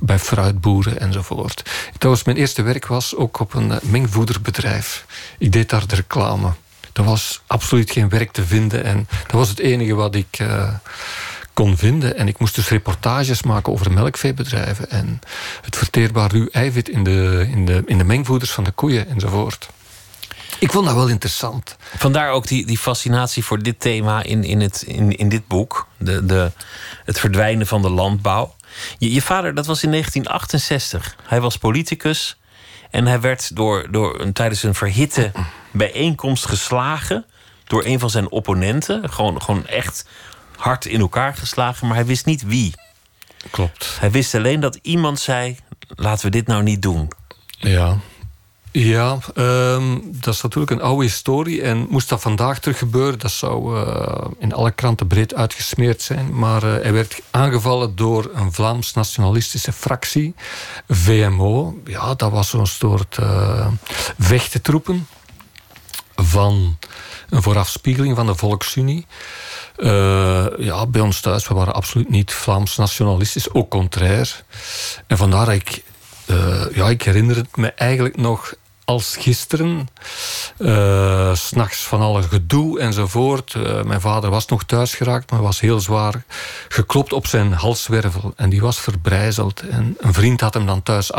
bij 0.00 0.18
fruitboeren 0.18 1.00
enzovoort. 1.00 1.62
Trouwens, 1.98 2.24
mijn 2.24 2.36
eerste 2.36 2.62
werk 2.62 2.86
was 2.86 3.16
ook 3.16 3.40
op 3.40 3.54
een 3.54 3.72
mengvoederbedrijf. 3.82 5.06
Ik 5.38 5.52
deed 5.52 5.70
daar 5.70 5.86
de 5.86 5.94
reclame. 5.94 6.52
Er 6.92 7.04
was 7.04 7.42
absoluut 7.46 7.90
geen 7.90 8.08
werk 8.08 8.32
te 8.32 8.44
vinden. 8.44 8.84
En 8.84 9.08
dat 9.22 9.32
was 9.32 9.48
het 9.48 9.58
enige 9.58 9.94
wat 9.94 10.14
ik... 10.14 10.38
Uh, 10.40 10.74
kon 11.52 11.76
vinden. 11.76 12.16
En 12.16 12.28
ik 12.28 12.38
moest 12.38 12.54
dus 12.54 12.68
reportages 12.68 13.42
maken 13.42 13.72
over 13.72 13.92
melkveebedrijven 13.92 14.90
en 14.90 15.20
het 15.62 15.76
verteerbaar 15.76 16.30
ruw 16.30 16.48
eiwit 16.50 16.88
in 16.88 17.04
de, 17.04 17.46
in 17.50 17.66
de, 17.66 17.82
in 17.86 17.98
de 17.98 18.04
mengvoeders 18.04 18.50
van 18.50 18.64
de 18.64 18.70
koeien 18.70 19.08
enzovoort. 19.08 19.68
Ik 20.58 20.72
vond 20.72 20.86
dat 20.86 20.94
wel 20.94 21.08
interessant. 21.08 21.76
Vandaar 21.96 22.30
ook 22.30 22.46
die, 22.46 22.66
die 22.66 22.78
fascinatie 22.78 23.44
voor 23.44 23.62
dit 23.62 23.80
thema 23.80 24.22
in, 24.22 24.44
in, 24.44 24.60
het, 24.60 24.82
in, 24.82 25.16
in 25.16 25.28
dit 25.28 25.46
boek. 25.46 25.86
De, 25.96 26.26
de, 26.26 26.52
het 27.04 27.20
verdwijnen 27.20 27.66
van 27.66 27.82
de 27.82 27.90
landbouw. 27.90 28.54
Je, 28.98 29.12
je 29.12 29.22
vader, 29.22 29.54
dat 29.54 29.66
was 29.66 29.82
in 29.82 29.90
1968. 29.90 31.16
Hij 31.22 31.40
was 31.40 31.56
politicus. 31.56 32.36
En 32.90 33.06
hij 33.06 33.20
werd 33.20 33.56
door, 33.56 33.86
door 33.90 34.20
een, 34.20 34.32
tijdens 34.32 34.62
een 34.62 34.74
verhitte 34.74 35.32
bijeenkomst 35.70 36.46
geslagen. 36.46 37.24
Door 37.64 37.84
een 37.84 37.98
van 37.98 38.10
zijn 38.10 38.30
opponenten. 38.30 39.10
Gewoon, 39.10 39.42
gewoon 39.42 39.66
echt 39.66 40.04
hard 40.62 40.86
in 40.86 41.00
elkaar 41.00 41.34
geslagen, 41.34 41.86
maar 41.86 41.96
hij 41.96 42.06
wist 42.06 42.26
niet 42.26 42.42
wie. 42.42 42.74
Klopt. 43.50 43.96
Hij 44.00 44.10
wist 44.10 44.34
alleen 44.34 44.60
dat 44.60 44.78
iemand 44.82 45.20
zei: 45.20 45.56
laten 45.88 46.24
we 46.24 46.30
dit 46.30 46.46
nou 46.46 46.62
niet 46.62 46.82
doen. 46.82 47.10
Ja. 47.58 47.98
Ja, 48.70 49.18
um, 49.34 50.02
dat 50.04 50.34
is 50.34 50.40
natuurlijk 50.40 50.72
een 50.72 50.80
oude 50.80 51.04
historie. 51.04 51.62
En 51.62 51.86
moest 51.90 52.08
dat 52.08 52.20
vandaag 52.20 52.58
terug 52.58 52.78
gebeuren, 52.78 53.18
dat 53.18 53.30
zou 53.30 53.76
uh, 53.76 54.24
in 54.38 54.52
alle 54.52 54.70
kranten 54.70 55.06
breed 55.06 55.34
uitgesmeerd 55.34 56.02
zijn. 56.02 56.38
Maar 56.38 56.64
uh, 56.64 56.72
hij 56.82 56.92
werd 56.92 57.20
aangevallen 57.30 57.96
door 57.96 58.30
een 58.34 58.52
Vlaams-nationalistische 58.52 59.72
fractie, 59.72 60.34
VMO. 60.88 61.80
Ja, 61.84 62.14
dat 62.14 62.30
was 62.30 62.48
zo'n 62.48 62.66
soort 62.66 63.16
uh, 63.20 63.66
vechtentroepen 64.18 65.06
van 66.14 66.78
een 67.32 67.42
voorafspiegeling 67.42 68.16
van 68.16 68.26
de 68.26 68.34
Volksunie. 68.34 69.06
Uh, 69.76 70.46
ja, 70.58 70.86
bij 70.86 71.00
ons 71.00 71.20
thuis, 71.20 71.48
we 71.48 71.54
waren 71.54 71.74
absoluut 71.74 72.08
niet 72.08 72.32
Vlaams 72.32 72.76
nationalistisch, 72.76 73.54
ook 73.54 73.70
contrair. 73.70 74.44
En 75.06 75.16
vandaar 75.16 75.46
dat 75.46 75.54
ik, 75.54 75.82
uh, 76.26 76.64
ja, 76.72 76.88
ik 76.88 77.02
herinner 77.02 77.36
het 77.36 77.56
me 77.56 77.72
eigenlijk 77.72 78.16
nog 78.16 78.54
als 78.84 79.16
gisteren. 79.16 79.88
Uh, 80.58 81.34
S'nachts 81.34 81.86
van 81.86 82.00
alle 82.00 82.22
gedoe 82.22 82.80
enzovoort. 82.80 83.54
Uh, 83.54 83.82
mijn 83.82 84.00
vader 84.00 84.30
was 84.30 84.46
nog 84.46 84.64
thuis 84.64 84.94
geraakt, 84.94 85.30
maar 85.30 85.42
was 85.42 85.60
heel 85.60 85.80
zwaar 85.80 86.24
geklopt 86.68 87.12
op 87.12 87.26
zijn 87.26 87.52
halswervel. 87.52 88.32
En 88.36 88.50
die 88.50 88.60
was 88.60 88.80
verbrijzeld. 88.80 89.60
En 89.60 89.96
een 89.98 90.14
vriend 90.14 90.40
had 90.40 90.54
hem 90.54 90.66
dan 90.66 90.82
thuis 90.82 91.12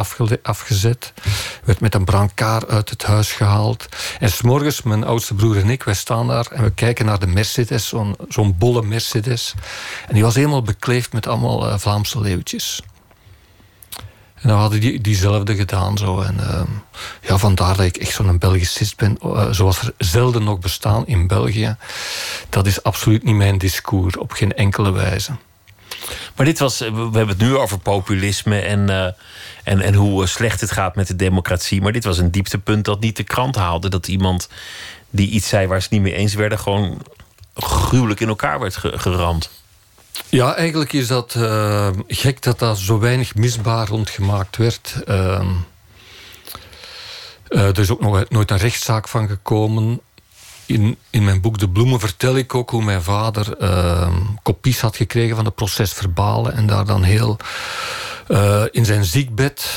afgezet. 0.44 1.14
Werd 1.64 1.80
met 1.80 1.96
een 1.96 2.06
brancard 2.06 2.70
uit 2.70 2.90
het 2.90 3.04
huis 3.04 3.32
gehaald. 3.32 3.86
En 4.20 4.32
s'morgens, 4.32 4.82
mijn 4.82 5.04
oudste 5.04 5.34
broer 5.34 5.58
en 5.58 5.70
ik, 5.70 5.84
wij 5.84 5.94
staan 5.94 6.28
daar 6.28 6.48
en 6.52 6.64
we 6.64 6.72
kijken 6.72 7.06
naar 7.06 7.20
de 7.20 7.28
Mercedes, 7.28 7.94
zo'n 8.30 8.56
bolle 8.58 8.82
Mercedes. 8.82 9.54
En 10.08 10.14
die 10.14 10.24
was 10.24 10.36
helemaal 10.36 10.62
bekleefd 10.62 11.14
met 11.14 11.28
allemaal 11.28 11.68
uh, 11.68 11.78
Vlaamse 11.78 12.20
leeuwtjes. 12.20 12.82
En 14.44 14.50
dan 14.50 14.58
hadden 14.58 14.80
die 14.80 15.02
diezelfde 15.02 15.56
gedaan. 15.56 15.98
Zo. 15.98 16.22
En 16.22 16.36
uh, 16.40 16.62
ja, 17.22 17.38
vandaar 17.38 17.76
dat 17.76 17.86
ik 17.86 17.98
echt 17.98 18.14
zo'n 18.14 18.38
Belgicist 18.38 18.98
ben. 18.98 19.18
Uh, 19.26 19.52
zoals 19.52 19.82
er 19.82 19.94
zelden 19.98 20.44
nog 20.44 20.60
bestaan 20.60 21.08
in 21.08 21.28
België. 21.28 21.76
Dat 22.50 22.66
is 22.66 22.84
absoluut 22.84 23.24
niet 23.24 23.36
mijn 23.36 23.58
discours, 23.58 24.18
op 24.18 24.32
geen 24.32 24.54
enkele 24.54 24.92
wijze. 24.92 25.32
Maar 26.36 26.46
dit 26.46 26.60
was, 26.60 26.80
we 26.80 26.86
hebben 26.86 27.28
het 27.28 27.38
nu 27.38 27.58
over 27.58 27.80
populisme 27.80 28.60
en, 28.60 28.90
uh, 28.90 29.06
en, 29.64 29.82
en 29.82 29.94
hoe 29.94 30.28
slecht 30.28 30.62
het 30.62 30.72
gaat 30.72 30.96
met 30.96 31.08
de 31.08 31.16
democratie. 31.16 31.82
Maar 31.82 31.92
dit 31.92 32.04
was 32.04 32.18
een 32.18 32.32
dieptepunt 32.32 32.86
dat 32.86 33.00
niet 33.00 33.18
de 33.18 33.24
krant 33.24 33.56
haalde. 33.56 33.90
Dat 33.90 34.08
iemand 34.08 34.50
die 35.10 35.30
iets 35.30 35.48
zei 35.48 35.68
waar 35.68 35.82
ze 35.82 35.88
niet 35.92 36.02
mee 36.02 36.16
eens 36.16 36.34
werden, 36.34 36.60
gewoon 36.60 37.02
gruwelijk 37.56 38.20
in 38.20 38.28
elkaar 38.28 38.60
werd 38.60 38.78
geramd. 38.78 39.50
Ja, 40.30 40.56
eigenlijk 40.56 40.94
is 40.94 41.08
dat 41.08 41.36
uh, 41.38 41.88
gek 42.08 42.42
dat 42.42 42.60
daar 42.60 42.76
zo 42.76 43.00
weinig 43.00 43.36
misbaar 43.36 43.88
rondgemaakt 43.88 44.58
werd. 44.58 44.96
Uh, 45.08 45.50
er 47.48 47.80
is 47.80 47.90
ook 47.90 48.02
nog 48.02 48.30
nooit 48.30 48.52
een 48.52 48.58
rechtszaak 48.58 49.08
van 49.08 49.28
gekomen. 49.28 50.02
In, 50.66 50.98
in 51.10 51.24
mijn 51.24 51.42
boek 51.42 51.58
De 51.58 51.70
Bloemen 51.70 52.00
vertel 52.00 52.36
ik 52.36 52.56
ook 52.56 52.70
hoe 52.70 52.84
mijn 52.84 53.02
vader 53.02 53.58
ehm, 53.58 54.14
kopies 54.44 54.82
had 54.82 54.96
gekregen 54.96 55.36
van 55.36 55.44
de 55.44 55.52
procesverbalen. 55.52 56.54
En 56.54 56.68
daar 56.68 56.86
dan 56.86 57.04
heel 57.04 57.38
eh, 58.28 58.64
in 58.72 58.86
zijn 58.86 59.06
ziekbed 59.06 59.70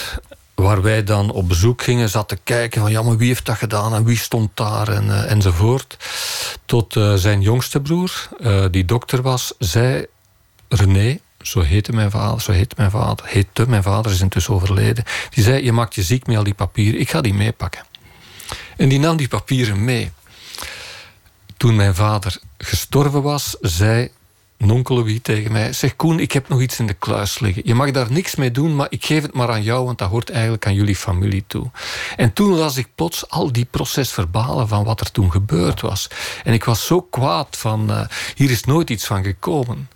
waar 0.55 0.83
wij 0.83 1.05
dan 1.05 1.31
op 1.31 1.49
bezoek 1.49 1.83
gingen, 1.83 2.09
zat 2.09 2.29
te 2.29 2.39
kijken 2.45 2.81
van 2.81 2.91
ja, 2.91 3.03
maar 3.03 3.17
wie 3.17 3.29
heeft 3.29 3.47
dat 3.47 3.57
gedaan 3.57 3.95
en 3.95 4.05
wie 4.05 4.19
stond 4.19 4.51
daar 4.55 4.89
en, 4.89 5.29
enzovoort. 5.29 5.97
Tot 6.65 6.93
zijn 7.15 7.41
jongste 7.41 7.81
broer, 7.81 8.29
die 8.71 8.85
dokter 8.85 9.23
was, 9.23 9.55
zei 9.59 10.07
René, 10.69 11.19
zo 11.43 11.61
heette 11.61 11.93
mijn 11.93 12.11
vader, 12.11 12.41
zo 12.41 12.53
heet 12.53 12.77
mijn 12.77 12.91
vader, 12.91 13.27
heette 13.27 13.69
mijn 13.69 13.83
vader, 13.83 14.13
is 14.13 14.21
intussen 14.21 14.55
overleden. 14.55 15.05
Die 15.31 15.45
zei, 15.45 15.65
je 15.65 15.73
maakt 15.73 15.95
je 15.95 16.03
ziek 16.03 16.27
met 16.27 16.37
al 16.37 16.45
die 16.45 16.55
papieren, 16.55 17.01
ik 17.01 17.11
ga 17.11 17.21
die 17.21 17.35
meepakken. 17.35 17.85
En 18.77 18.89
die 18.89 18.99
nam 18.99 19.17
die 19.17 19.29
papieren 19.29 19.85
mee. 19.85 20.11
Toen 21.57 21.77
mijn 21.77 21.95
vader 21.95 22.41
gestorven 22.59 23.23
was, 23.23 23.57
zei 23.61 24.11
nonkel 24.59 25.05
wie 25.05 25.21
tegen 25.21 25.53
mij... 25.53 25.73
Zeg 25.73 25.97
Koen, 25.97 26.21
ik 26.21 26.33
heb 26.33 26.49
nog 26.49 26.61
iets 26.61 26.79
in 26.79 26.87
de 26.87 26.95
kluis 26.95 27.39
liggen. 27.39 27.63
Je 27.65 27.75
mag 27.75 27.91
daar 27.91 28.13
niks 28.13 28.35
mee 28.35 28.51
doen, 28.51 28.77
maar 28.77 28.87
ik 28.91 29.05
geef 29.05 29.23
het 29.23 29.35
maar 29.35 29.51
aan 29.51 29.63
jou... 29.63 29.85
want 29.85 29.99
dat 29.99 30.11
hoort 30.11 30.31
eigenlijk 30.31 30.67
aan 30.67 30.75
jullie 30.75 30.97
familie 30.97 31.45
toe. 31.47 31.71
En 32.17 32.33
toen 32.33 32.55
las 32.55 32.77
ik 32.77 32.89
plots 32.95 33.29
al 33.29 33.53
die 33.53 33.65
procesverbalen... 33.65 34.69
van 34.69 34.85
wat 34.85 35.01
er 35.01 35.11
toen 35.11 35.31
gebeurd 35.31 35.81
was. 35.81 36.09
En 36.45 36.53
ik 36.53 36.65
was 36.65 36.87
zo 36.87 37.03
kwaad 37.03 37.57
van... 37.57 37.91
Uh, 37.91 38.01
hier 38.35 38.51
is 38.51 38.65
nooit 38.65 38.91
iets 38.91 39.07
van 39.07 39.25
gekomen. 39.25 39.89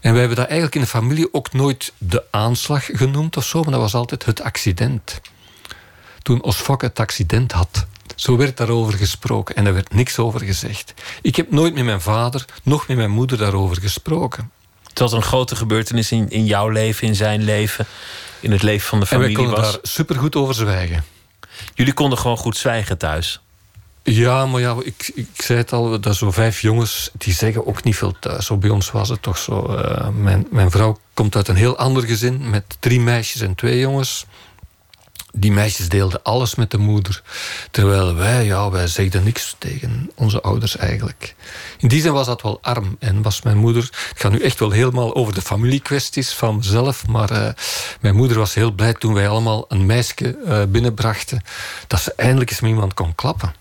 En 0.00 0.10
wij 0.10 0.20
hebben 0.20 0.36
dat 0.36 0.46
eigenlijk 0.46 0.74
in 0.74 0.80
de 0.80 0.86
familie 0.86 1.34
ook 1.34 1.52
nooit 1.52 1.92
de 1.98 2.24
aanslag 2.30 2.84
genoemd 2.92 3.36
of 3.36 3.44
zo... 3.44 3.62
maar 3.62 3.72
dat 3.72 3.80
was 3.80 3.94
altijd 3.94 4.24
het 4.24 4.42
accident. 4.42 5.20
Toen 6.22 6.42
Osfok 6.42 6.82
het 6.82 7.00
accident 7.00 7.52
had... 7.52 7.86
Zo 8.14 8.36
werd 8.36 8.56
daarover 8.56 8.98
gesproken 8.98 9.56
en 9.56 9.66
er 9.66 9.74
werd 9.74 9.94
niks 9.94 10.18
over 10.18 10.40
gezegd. 10.40 10.94
Ik 11.22 11.36
heb 11.36 11.50
nooit 11.50 11.74
met 11.74 11.84
mijn 11.84 12.00
vader, 12.00 12.44
nog 12.62 12.88
met 12.88 12.96
mijn 12.96 13.10
moeder 13.10 13.38
daarover 13.38 13.80
gesproken. 13.80 14.50
Het 14.88 14.98
was 14.98 15.12
een 15.12 15.22
grote 15.22 15.56
gebeurtenis 15.56 16.12
in, 16.12 16.30
in 16.30 16.44
jouw 16.44 16.68
leven, 16.68 17.06
in 17.06 17.14
zijn 17.14 17.42
leven, 17.42 17.86
in 18.40 18.52
het 18.52 18.62
leven 18.62 18.88
van 18.88 19.00
de 19.00 19.06
familie. 19.06 19.36
En 19.36 19.42
wij 19.42 19.52
konden 19.52 19.70
daar 19.70 19.80
supergoed 19.82 20.36
over 20.36 20.54
zwijgen. 20.54 21.04
Jullie 21.74 21.92
konden 21.92 22.18
gewoon 22.18 22.36
goed 22.36 22.56
zwijgen 22.56 22.98
thuis? 22.98 23.40
Ja, 24.02 24.46
maar 24.46 24.60
ja, 24.60 24.76
ik, 24.84 25.10
ik 25.14 25.28
zei 25.34 25.58
het 25.58 25.72
al, 25.72 26.00
dat 26.00 26.16
zo 26.16 26.30
vijf 26.30 26.60
jongens, 26.60 27.10
die 27.12 27.34
zeggen 27.34 27.66
ook 27.66 27.82
niet 27.82 27.96
veel 27.96 28.14
thuis. 28.20 28.46
Zo 28.46 28.56
bij 28.56 28.70
ons 28.70 28.90
was 28.90 29.08
het 29.08 29.22
toch 29.22 29.38
zo. 29.38 29.76
Uh, 29.78 30.08
mijn, 30.08 30.46
mijn 30.50 30.70
vrouw 30.70 30.98
komt 31.14 31.36
uit 31.36 31.48
een 31.48 31.56
heel 31.56 31.76
ander 31.76 32.02
gezin 32.02 32.50
met 32.50 32.76
drie 32.80 33.00
meisjes 33.00 33.40
en 33.40 33.54
twee 33.54 33.78
jongens 33.78 34.26
die 35.38 35.52
meisjes 35.52 35.88
deelden 35.88 36.22
alles 36.22 36.54
met 36.54 36.70
de 36.70 36.78
moeder. 36.78 37.22
Terwijl 37.70 38.14
wij, 38.14 38.44
ja, 38.44 38.70
wij 38.70 38.86
zegden 38.86 39.24
niks 39.24 39.56
tegen 39.58 40.10
onze 40.14 40.40
ouders 40.40 40.76
eigenlijk. 40.76 41.34
In 41.78 41.88
die 41.88 42.00
zin 42.00 42.12
was 42.12 42.26
dat 42.26 42.42
wel 42.42 42.58
arm. 42.62 42.96
En 42.98 43.22
was 43.22 43.42
mijn 43.42 43.56
moeder... 43.56 43.82
Het 43.82 44.20
gaat 44.20 44.32
nu 44.32 44.40
echt 44.40 44.58
wel 44.58 44.70
helemaal 44.70 45.14
over 45.14 45.34
de 45.34 45.42
familiekwesties 45.42 46.32
van 46.32 46.56
mezelf. 46.56 47.06
Maar 47.06 47.32
uh, 47.32 47.48
mijn 48.00 48.14
moeder 48.16 48.38
was 48.38 48.54
heel 48.54 48.72
blij 48.72 48.92
toen 48.92 49.14
wij 49.14 49.28
allemaal 49.28 49.64
een 49.68 49.86
meisje 49.86 50.38
uh, 50.46 50.62
binnenbrachten. 50.68 51.42
Dat 51.86 52.00
ze 52.00 52.12
eindelijk 52.16 52.50
eens 52.50 52.60
met 52.60 52.70
iemand 52.70 52.94
kon 52.94 53.14
klappen. 53.14 53.54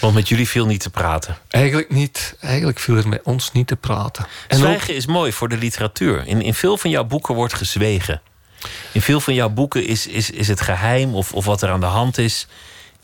Want 0.00 0.14
met 0.14 0.28
jullie 0.28 0.48
viel 0.48 0.66
niet 0.66 0.80
te 0.80 0.90
praten? 0.90 1.38
Eigenlijk 1.48 1.90
niet. 1.90 2.36
Eigenlijk 2.40 2.78
viel 2.78 2.96
er 2.96 3.08
met 3.08 3.22
ons 3.22 3.52
niet 3.52 3.66
te 3.66 3.76
praten. 3.76 4.26
En 4.48 4.58
Zwijgen 4.58 4.90
ook... 4.90 4.96
is 4.96 5.06
mooi 5.06 5.32
voor 5.32 5.48
de 5.48 5.56
literatuur. 5.56 6.26
In, 6.26 6.42
in 6.42 6.54
veel 6.54 6.76
van 6.76 6.90
jouw 6.90 7.04
boeken 7.04 7.34
wordt 7.34 7.54
gezwegen. 7.54 8.22
In 8.92 9.02
veel 9.02 9.20
van 9.20 9.34
jouw 9.34 9.48
boeken 9.48 9.86
is, 9.86 10.06
is, 10.06 10.30
is 10.30 10.48
het 10.48 10.60
geheim 10.60 11.14
of, 11.14 11.32
of 11.32 11.44
wat 11.44 11.62
er 11.62 11.70
aan 11.70 11.80
de 11.80 11.86
hand 11.86 12.18
is 12.18 12.46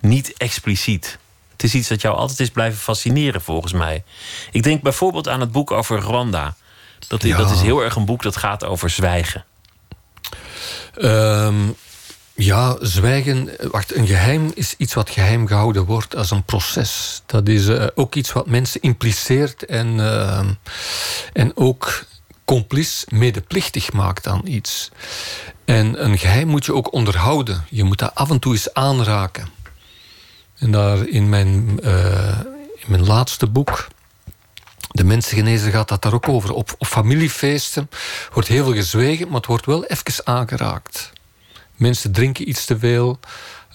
niet 0.01 0.33
expliciet. 0.37 1.19
Het 1.53 1.63
is 1.63 1.75
iets 1.75 1.89
dat 1.89 2.01
jou 2.01 2.17
altijd 2.17 2.41
is 2.41 2.51
blijven 2.51 2.79
fascineren, 2.79 3.41
volgens 3.41 3.73
mij. 3.73 4.05
Ik 4.51 4.63
denk 4.63 4.83
bijvoorbeeld 4.83 5.29
aan 5.29 5.41
het 5.41 5.53
boek 5.53 5.71
over 5.71 5.99
Rwanda. 5.99 6.57
Dat, 7.09 7.23
ja. 7.23 7.37
dat 7.37 7.51
is 7.51 7.61
heel 7.61 7.81
erg 7.81 7.97
een 7.97 8.05
boek 8.05 8.23
dat 8.23 8.37
gaat 8.37 8.65
over 8.65 8.91
zwijgen. 8.91 9.45
Um, 10.99 11.77
ja, 12.35 12.77
zwijgen. 12.81 13.51
Wacht, 13.71 13.95
een 13.95 14.07
geheim 14.07 14.53
is 14.55 14.75
iets 14.79 14.95
wat 14.95 15.11
geheim 15.11 15.47
gehouden 15.47 15.85
wordt 15.85 16.17
als 16.17 16.31
een 16.31 16.45
proces. 16.45 17.23
Dat 17.27 17.49
is 17.49 17.67
uh, 17.67 17.87
ook 17.95 18.15
iets 18.15 18.33
wat 18.33 18.47
mensen 18.47 18.81
impliceert 18.81 19.65
en, 19.65 19.97
uh, 19.97 20.41
en 21.33 21.57
ook 21.57 22.05
complice 22.47 23.07
medeplichtig 23.09 23.93
maakt 23.93 24.27
aan 24.27 24.43
iets. 24.45 24.91
En 25.65 26.05
een 26.05 26.19
geheim 26.19 26.49
moet 26.49 26.65
je 26.65 26.75
ook 26.75 26.93
onderhouden. 26.93 27.65
Je 27.71 27.85
moet 27.85 27.99
dat 27.99 28.15
af 28.15 28.31
en 28.31 28.39
toe 28.39 28.53
eens 28.53 28.75
aanraken. 28.75 29.49
En 30.59 30.71
daar 30.71 31.09
in 31.09 31.29
mijn, 31.29 31.79
uh, 31.85 32.41
in 32.75 32.87
mijn 32.87 33.07
laatste 33.07 33.47
boek, 33.47 33.87
De 34.89 35.05
Mensengenezer, 35.05 35.73
gaat 35.73 35.89
dat 35.89 36.03
daar 36.03 36.15
ook 36.15 36.29
over. 36.29 36.53
Op, 36.53 36.75
op 36.79 36.87
familiefeesten 36.87 37.91
wordt 38.33 38.49
heel 38.49 38.65
veel 38.65 38.75
gezwegen, 38.75 39.27
maar 39.27 39.37
het 39.37 39.47
wordt 39.47 39.67
wel 39.67 39.85
even 39.85 40.27
aangeraakt. 40.27 41.13
Mensen 41.75 42.13
drinken 42.13 42.49
iets 42.49 42.65
te 42.65 42.79
veel. 42.79 43.19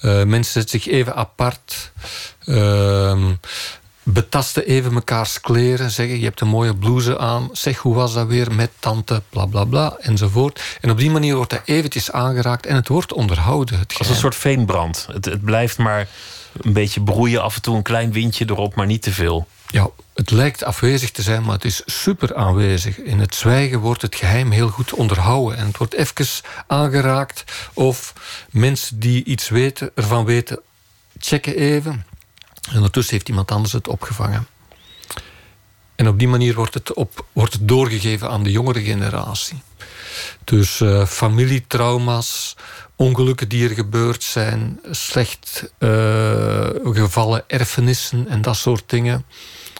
Uh, 0.01 0.24
mensen 0.24 0.51
zetten 0.51 0.80
zich 0.80 0.94
even 0.94 1.16
apart. 1.16 1.92
Uh, 2.46 3.28
betasten 4.03 4.65
even 4.65 4.93
mekaars 4.93 5.41
kleren. 5.41 5.91
Zeggen, 5.91 6.20
je 6.20 6.25
hebt 6.25 6.41
een 6.41 6.48
mooie 6.48 6.75
blouse 6.75 7.17
aan. 7.17 7.50
Zeg, 7.51 7.77
hoe 7.77 7.96
was 7.96 8.13
dat 8.13 8.27
weer 8.27 8.53
met 8.53 8.72
tante, 8.79 9.22
bla 9.29 9.46
bla 9.46 9.63
bla, 9.63 9.96
enzovoort. 10.00 10.62
En 10.81 10.91
op 10.91 10.98
die 10.98 11.12
manier 11.12 11.36
wordt 11.36 11.50
dat 11.50 11.62
eventjes 11.65 12.12
aangeraakt 12.12 12.65
en 12.65 12.75
het 12.75 12.88
wordt 12.88 13.13
onderhouden. 13.13 13.79
Het 13.79 13.96
Als 13.98 14.10
een 14.10 14.15
soort 14.15 14.36
veenbrand. 14.36 15.08
Het, 15.12 15.25
het 15.25 15.43
blijft 15.43 15.77
maar 15.77 16.08
een 16.62 16.74
beetje 16.74 17.01
broeien, 17.01 17.41
af 17.41 17.55
en 17.55 17.62
toe 17.62 17.75
een 17.75 17.81
klein 17.81 18.12
windje 18.12 18.46
erop, 18.50 18.75
maar 18.75 18.86
niet 18.86 19.01
te 19.01 19.12
veel. 19.12 19.48
Ja, 19.67 19.89
het 20.13 20.31
lijkt 20.31 20.63
afwezig 20.63 21.12
te 21.12 21.22
zijn, 21.22 21.43
maar 21.43 21.53
het 21.53 21.65
is 21.65 21.81
super 21.86 22.36
aanwezig. 22.36 22.98
In 22.98 23.20
het 23.20 23.36
zwijgen 23.36 23.79
wordt 23.79 24.01
het 24.01 24.15
geheim 24.15 24.51
heel 24.51 24.70
goed 24.70 24.93
onderhouden. 24.93 25.58
En 25.58 25.67
het 25.67 25.77
wordt 25.77 25.93
even 25.93 26.25
aangeraakt. 26.67 27.43
Of 27.74 28.13
mensen 28.50 29.00
die 29.00 29.24
iets 29.24 29.50
weten, 29.50 29.91
ervan 29.96 30.25
weten, 30.25 30.60
checken 31.17 31.55
even. 31.55 32.05
En 32.72 32.78
ondertussen 32.78 33.13
heeft 33.13 33.30
iemand 33.30 33.51
anders 33.51 33.74
het 33.74 33.88
opgevangen. 33.88 34.48
En 35.96 36.08
op 36.08 36.20
die 36.20 36.28
manier 36.28 36.56
wordt 36.56 36.74
het, 36.74 36.94
op, 36.94 37.25
wordt 37.34 37.68
doorgegeven 37.68 38.30
aan 38.30 38.44
de 38.44 38.51
jongere 38.51 38.82
generatie. 38.82 39.62
Dus 40.44 40.80
uh, 40.80 41.06
familietrauma's, 41.06 42.56
ongelukken 42.96 43.50
die 43.50 43.70
er 43.70 43.75
gebeurd 43.75 44.24
zijn, 44.24 44.80
slecht 44.92 45.72
uh, 45.80 46.70
gevallen 46.84 47.44
erfenissen 47.48 48.28
en 48.28 48.42
dat 48.42 48.56
soort 48.56 48.84
dingen, 48.90 49.25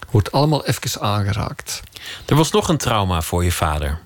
wordt 0.10 0.32
allemaal 0.32 0.66
even 0.66 1.02
aangeraakt. 1.02 1.82
Er 2.26 2.36
was 2.36 2.52
nog 2.52 2.70
een 2.70 2.78
trauma 2.78 3.22
voor 3.22 3.44
je 3.44 3.52
vader. 3.52 4.00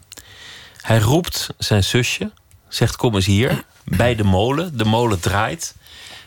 Hij 0.81 0.99
roept 0.99 1.49
zijn 1.57 1.83
zusje, 1.83 2.31
zegt 2.67 2.95
kom 2.95 3.15
eens 3.15 3.25
hier, 3.25 3.63
bij 3.83 4.15
de 4.15 4.23
molen. 4.23 4.77
De 4.77 4.85
molen 4.85 5.19
draait. 5.19 5.75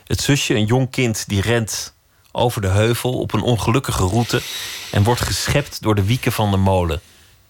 Het 0.06 0.20
zusje, 0.20 0.54
een 0.54 0.64
jong 0.64 0.90
kind, 0.90 1.24
die 1.28 1.40
rent 1.40 1.94
over 2.32 2.60
de 2.60 2.68
heuvel 2.68 3.18
op 3.18 3.32
een 3.32 3.42
ongelukkige 3.42 4.06
route 4.06 4.42
en 4.90 5.02
wordt 5.02 5.20
geschept 5.20 5.82
door 5.82 5.94
de 5.94 6.04
wieken 6.04 6.32
van 6.32 6.50
de 6.50 6.56
molen 6.56 7.00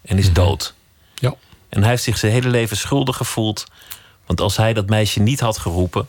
en 0.02 0.18
is 0.18 0.24
mhm. 0.24 0.34
dood. 0.34 0.74
Ja. 1.14 1.34
En 1.68 1.80
hij 1.80 1.90
heeft 1.90 2.02
zich 2.02 2.18
zijn 2.18 2.32
hele 2.32 2.48
leven 2.48 2.76
schuldig 2.76 3.16
gevoeld, 3.16 3.64
want 4.26 4.40
als 4.40 4.56
hij 4.56 4.72
dat 4.72 4.88
meisje 4.88 5.20
niet 5.20 5.40
had 5.40 5.58
geroepen, 5.58 6.08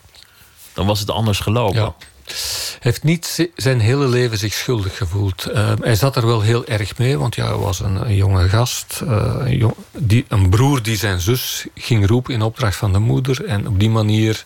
dan 0.74 0.86
was 0.86 1.00
het 1.00 1.10
anders 1.10 1.40
gelopen. 1.40 1.82
Ja. 1.82 1.96
Hij 2.30 2.78
heeft 2.80 3.04
niet 3.04 3.50
zijn 3.56 3.80
hele 3.80 4.08
leven 4.08 4.38
zich 4.38 4.54
schuldig 4.54 4.98
gevoeld. 4.98 5.48
Uh, 5.48 5.72
hij 5.82 5.96
zat 5.96 6.16
er 6.16 6.26
wel 6.26 6.42
heel 6.42 6.66
erg 6.66 6.98
mee, 6.98 7.18
want 7.18 7.36
ja, 7.36 7.46
hij 7.46 7.56
was 7.56 7.80
een, 7.80 7.96
een 7.96 8.16
jonge 8.16 8.50
gast. 8.50 9.02
Uh, 9.04 9.36
een, 9.40 9.58
jong, 9.58 9.74
die, 9.98 10.26
een 10.28 10.50
broer 10.50 10.82
die 10.82 10.98
zijn 10.98 11.20
zus 11.20 11.66
ging 11.76 12.08
roepen 12.08 12.34
in 12.34 12.42
opdracht 12.42 12.76
van 12.76 12.94
de 12.94 13.00
moeder. 13.00 13.46
En 13.46 13.68
op 13.68 13.80
die 13.80 13.90
manier 13.90 14.46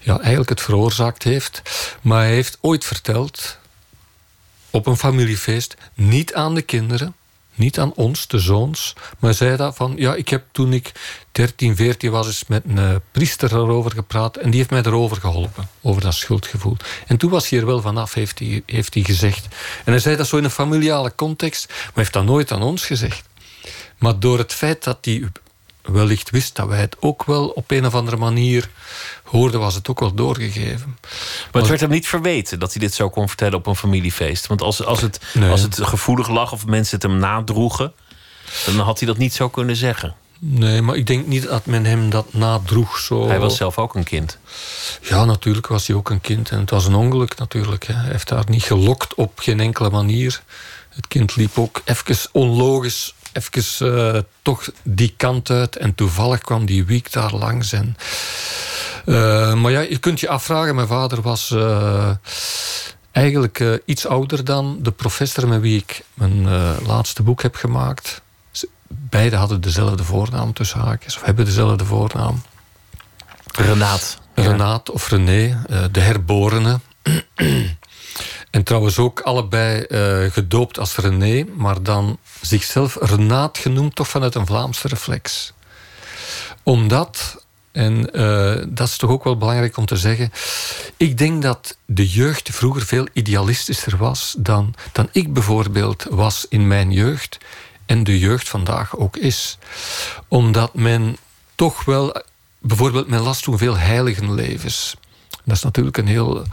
ja, 0.00 0.18
eigenlijk 0.18 0.48
het 0.48 0.60
veroorzaakt 0.60 1.22
heeft. 1.22 1.62
Maar 2.00 2.20
hij 2.20 2.34
heeft 2.34 2.58
ooit 2.60 2.84
verteld, 2.84 3.58
op 4.70 4.86
een 4.86 4.96
familiefeest, 4.96 5.76
niet 5.94 6.34
aan 6.34 6.54
de 6.54 6.62
kinderen, 6.62 7.14
niet 7.54 7.78
aan 7.78 7.92
ons, 7.94 8.26
de 8.26 8.38
zoons, 8.38 8.94
maar 9.18 9.34
zei 9.34 9.56
dat 9.56 9.76
van, 9.76 9.94
ja, 9.96 10.14
ik 10.14 10.28
heb 10.28 10.44
toen 10.52 10.72
ik 10.72 10.92
13, 11.32 11.76
14 11.76 12.10
was 12.10 12.26
eens 12.26 12.44
met 12.46 12.62
een 12.68 12.78
eh, 12.78 12.94
priester 13.12 13.52
erover 13.52 13.90
gepraat 13.90 14.36
en 14.36 14.50
die 14.50 14.58
heeft 14.58 14.70
mij 14.70 14.82
erover 14.82 15.16
geholpen, 15.16 15.68
over 15.80 16.02
dat 16.02 16.14
schuldgevoel. 16.14 16.76
En 17.06 17.16
toen 17.16 17.30
was 17.30 17.48
hij 17.48 17.58
er 17.58 17.66
wel 17.66 17.80
vanaf, 17.80 18.14
heeft 18.14 18.38
hij, 18.38 18.62
heeft 18.66 18.94
hij 18.94 19.02
gezegd. 19.02 19.46
En 19.84 19.92
hij 19.92 20.00
zei 20.00 20.16
dat 20.16 20.26
zo 20.26 20.36
in 20.36 20.44
een 20.44 20.50
familiale 20.50 21.14
context, 21.14 21.68
maar 21.68 21.90
heeft 21.94 22.12
dat 22.12 22.24
nooit 22.24 22.52
aan 22.52 22.62
ons 22.62 22.86
gezegd. 22.86 23.28
Maar 23.98 24.18
door 24.18 24.38
het 24.38 24.52
feit 24.52 24.84
dat 24.84 24.98
hij 25.00 25.28
wellicht 25.90 26.30
wist 26.30 26.56
dat 26.56 26.68
wij 26.68 26.80
het 26.80 26.96
ook 27.00 27.24
wel 27.24 27.48
op 27.48 27.70
een 27.70 27.86
of 27.86 27.94
andere 27.94 28.16
manier 28.16 28.70
hoorden, 29.24 29.60
was 29.60 29.74
het 29.74 29.88
ook 29.88 30.00
wel 30.00 30.14
doorgegeven. 30.14 30.98
Maar 31.52 31.60
het 31.60 31.68
werd 31.68 31.80
hem 31.80 31.90
niet 31.90 32.08
verweten 32.08 32.58
dat 32.58 32.72
hij 32.72 32.80
dit 32.80 32.94
zo 32.94 33.10
kon 33.10 33.28
vertellen 33.28 33.58
op 33.58 33.66
een 33.66 33.76
familiefeest. 33.76 34.46
Want 34.46 34.62
als, 34.62 34.84
als, 34.84 35.00
het, 35.00 35.20
als 35.50 35.62
het 35.62 35.80
gevoelig 35.82 36.28
lag 36.28 36.52
of 36.52 36.66
mensen 36.66 36.94
het 36.94 37.10
hem 37.10 37.18
nadroegen, 37.18 37.92
dan 38.66 38.78
had 38.78 38.98
hij 38.98 39.08
dat 39.08 39.18
niet 39.18 39.34
zo 39.34 39.48
kunnen 39.48 39.76
zeggen. 39.76 40.14
Nee, 40.42 40.82
maar 40.82 40.96
ik 40.96 41.06
denk 41.06 41.26
niet 41.26 41.42
dat 41.42 41.66
men 41.66 41.84
hem 41.84 42.10
dat 42.10 42.32
nadroeg. 42.32 42.98
Zo... 42.98 43.28
Hij 43.28 43.38
was 43.38 43.56
zelf 43.56 43.78
ook 43.78 43.94
een 43.94 44.04
kind. 44.04 44.38
Ja, 45.02 45.24
natuurlijk 45.24 45.66
was 45.66 45.86
hij 45.86 45.96
ook 45.96 46.10
een 46.10 46.20
kind. 46.20 46.50
En 46.50 46.58
het 46.58 46.70
was 46.70 46.86
een 46.86 46.94
ongeluk 46.94 47.38
natuurlijk. 47.38 47.86
Hè. 47.86 47.94
Hij 47.94 48.10
heeft 48.10 48.28
daar 48.28 48.44
niet 48.48 48.62
gelokt 48.62 49.14
op 49.14 49.38
geen 49.38 49.60
enkele 49.60 49.90
manier. 49.90 50.42
Het 50.88 51.08
kind 51.08 51.36
liep 51.36 51.58
ook 51.58 51.82
even 51.84 52.16
onlogisch 52.32 53.14
even 53.32 53.86
uh, 53.86 54.20
toch 54.42 54.68
die 54.82 55.14
kant 55.16 55.50
uit. 55.50 55.76
En 55.76 55.94
toevallig 55.94 56.40
kwam 56.40 56.66
die 56.66 56.84
week 56.84 57.12
daar 57.12 57.34
langs. 57.34 57.72
En, 57.72 57.96
uh, 59.06 59.54
maar 59.54 59.72
ja, 59.72 59.80
je 59.80 59.98
kunt 59.98 60.20
je 60.20 60.28
afvragen. 60.28 60.74
Mijn 60.74 60.86
vader 60.86 61.22
was 61.22 61.50
uh, 61.50 62.10
eigenlijk 63.12 63.80
iets 63.84 64.06
ouder 64.06 64.44
dan 64.44 64.78
de 64.82 64.90
professor 64.90 65.48
met 65.48 65.60
wie 65.60 65.78
ik 65.78 66.04
mijn 66.14 66.48
laatste 66.86 67.22
boek 67.22 67.42
heb 67.42 67.54
gemaakt. 67.54 68.22
Beiden 68.88 69.38
hadden 69.38 69.60
dezelfde 69.60 70.04
voornaam 70.04 70.52
tussen 70.52 70.80
haakjes. 70.80 71.16
Of 71.16 71.22
hebben 71.22 71.44
dezelfde 71.44 71.84
voornaam. 71.84 72.42
Renaat. 73.52 74.18
Renaat 74.34 74.90
of 74.90 75.08
René, 75.08 75.62
de 75.92 76.00
herborene. 76.00 76.80
En 78.50 78.62
trouwens 78.62 78.98
ook 78.98 79.20
allebei 79.20 79.84
uh, 79.88 80.30
gedoopt 80.30 80.78
als 80.78 80.96
René, 80.96 81.44
maar 81.56 81.82
dan 81.82 82.18
zichzelf 82.40 82.96
Renaat 83.00 83.58
genoemd, 83.58 83.94
toch 83.94 84.08
vanuit 84.08 84.34
een 84.34 84.46
Vlaamse 84.46 84.88
reflex. 84.88 85.52
Omdat, 86.62 87.44
en 87.72 88.18
uh, 88.20 88.64
dat 88.68 88.88
is 88.88 88.96
toch 88.96 89.10
ook 89.10 89.24
wel 89.24 89.36
belangrijk 89.36 89.76
om 89.76 89.86
te 89.86 89.96
zeggen, 89.96 90.32
ik 90.96 91.18
denk 91.18 91.42
dat 91.42 91.76
de 91.86 92.08
jeugd 92.08 92.48
vroeger 92.52 92.82
veel 92.86 93.06
idealistischer 93.12 93.96
was 93.96 94.34
dan, 94.38 94.74
dan 94.92 95.08
ik 95.12 95.32
bijvoorbeeld 95.32 96.06
was 96.10 96.46
in 96.48 96.66
mijn 96.68 96.92
jeugd 96.92 97.38
en 97.86 98.04
de 98.04 98.18
jeugd 98.18 98.48
vandaag 98.48 98.96
ook 98.96 99.16
is. 99.16 99.58
Omdat 100.28 100.74
men 100.74 101.16
toch 101.54 101.84
wel, 101.84 102.22
bijvoorbeeld 102.58 103.08
men 103.08 103.20
las 103.20 103.40
toen 103.40 103.58
veel 103.58 103.76
heiligenlevens. 103.76 104.96
Dat 105.44 105.56
is 105.56 105.62
natuurlijk 105.62 105.96
een 105.96 106.06
heel, 106.06 106.44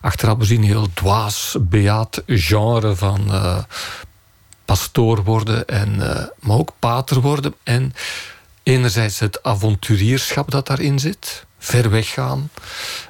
achteraf 0.00 0.36
bezien, 0.36 0.62
heel 0.62 0.88
dwaas, 0.94 1.56
beaat 1.60 2.22
genre 2.26 2.96
van 2.96 3.24
uh, 3.28 3.58
pastoor 4.68 5.24
worden, 5.24 5.66
en, 5.66 5.94
uh, 5.94 6.24
maar 6.40 6.56
ook 6.56 6.72
pater 6.78 7.20
worden. 7.20 7.54
En 7.62 7.92
enerzijds 8.62 9.18
het 9.18 9.42
avonturierschap 9.42 10.50
dat 10.50 10.66
daarin 10.66 10.98
zit, 10.98 11.46
ver 11.58 11.90
weggaan, 11.90 12.50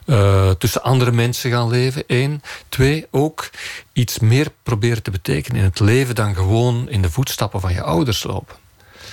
uh, 0.07 0.51
tussen 0.51 0.83
andere 0.83 1.13
mensen 1.13 1.51
gaan 1.51 1.69
leven, 1.69 2.05
één. 2.07 2.43
Twee, 2.69 3.07
ook 3.11 3.51
iets 3.93 4.19
meer 4.19 4.49
proberen 4.63 5.03
te 5.03 5.11
betekenen 5.11 5.59
in 5.59 5.65
het 5.65 5.81
leven 5.81 6.15
dan 6.15 6.35
gewoon 6.35 6.89
in 6.89 7.03
de 7.03 7.11
voetstappen 7.11 7.61
van 7.61 7.73
je 7.73 7.83
ouders 7.83 8.23
lopen 8.23 8.57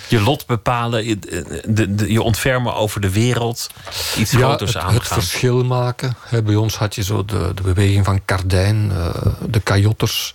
je 0.10 0.22
lot 0.22 0.46
bepalen, 0.46 1.06
je, 1.06 1.20
de, 1.68 2.12
je 2.12 2.22
ontfermen 2.22 2.76
over 2.76 3.02
de 3.02 3.10
wereld, 3.10 3.70
iets 4.18 4.32
ja, 4.32 4.38
groters 4.38 4.74
het, 4.74 4.92
het 4.92 5.08
verschil 5.08 5.64
maken. 5.64 6.16
bij 6.44 6.56
ons 6.56 6.76
had 6.76 6.96
je 6.96 7.04
zo 7.04 7.26
de, 7.26 7.52
de 7.56 7.62
beweging 7.62 8.06
van 8.06 8.26
Kardijn, 8.26 8.90
uh, 8.92 9.10
de 9.50 9.60
kajotters. 9.60 10.34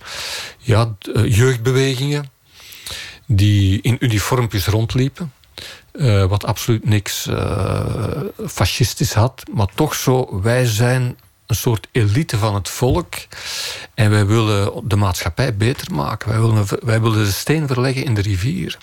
Ja, 0.57 0.95
uh, 1.01 1.35
jeugdbewegingen 1.35 2.31
die 3.25 3.81
in 3.81 3.97
uniformpjes 3.99 4.65
rondliepen. 4.65 5.33
Uh, 5.93 6.25
wat 6.25 6.45
absoluut 6.45 6.85
niks 6.85 7.29
fascistisch 8.47 9.13
had. 9.13 9.43
Maar 9.53 9.67
toch 9.75 9.95
zo, 9.95 10.41
wij 10.41 10.65
zijn 10.65 11.17
een 11.51 11.57
soort 11.57 11.87
elite 11.91 12.37
van 12.37 12.55
het 12.55 12.69
volk. 12.69 13.13
En 13.93 14.09
wij 14.09 14.25
willen 14.25 14.71
de 14.83 14.95
maatschappij 14.95 15.55
beter 15.55 15.93
maken. 15.93 16.29
Wij 16.29 16.39
willen, 16.39 16.65
wij 16.85 17.01
willen 17.01 17.25
de 17.25 17.31
steen 17.31 17.67
verleggen 17.67 18.03
in 18.03 18.13
de 18.13 18.21
rivier. 18.21 18.77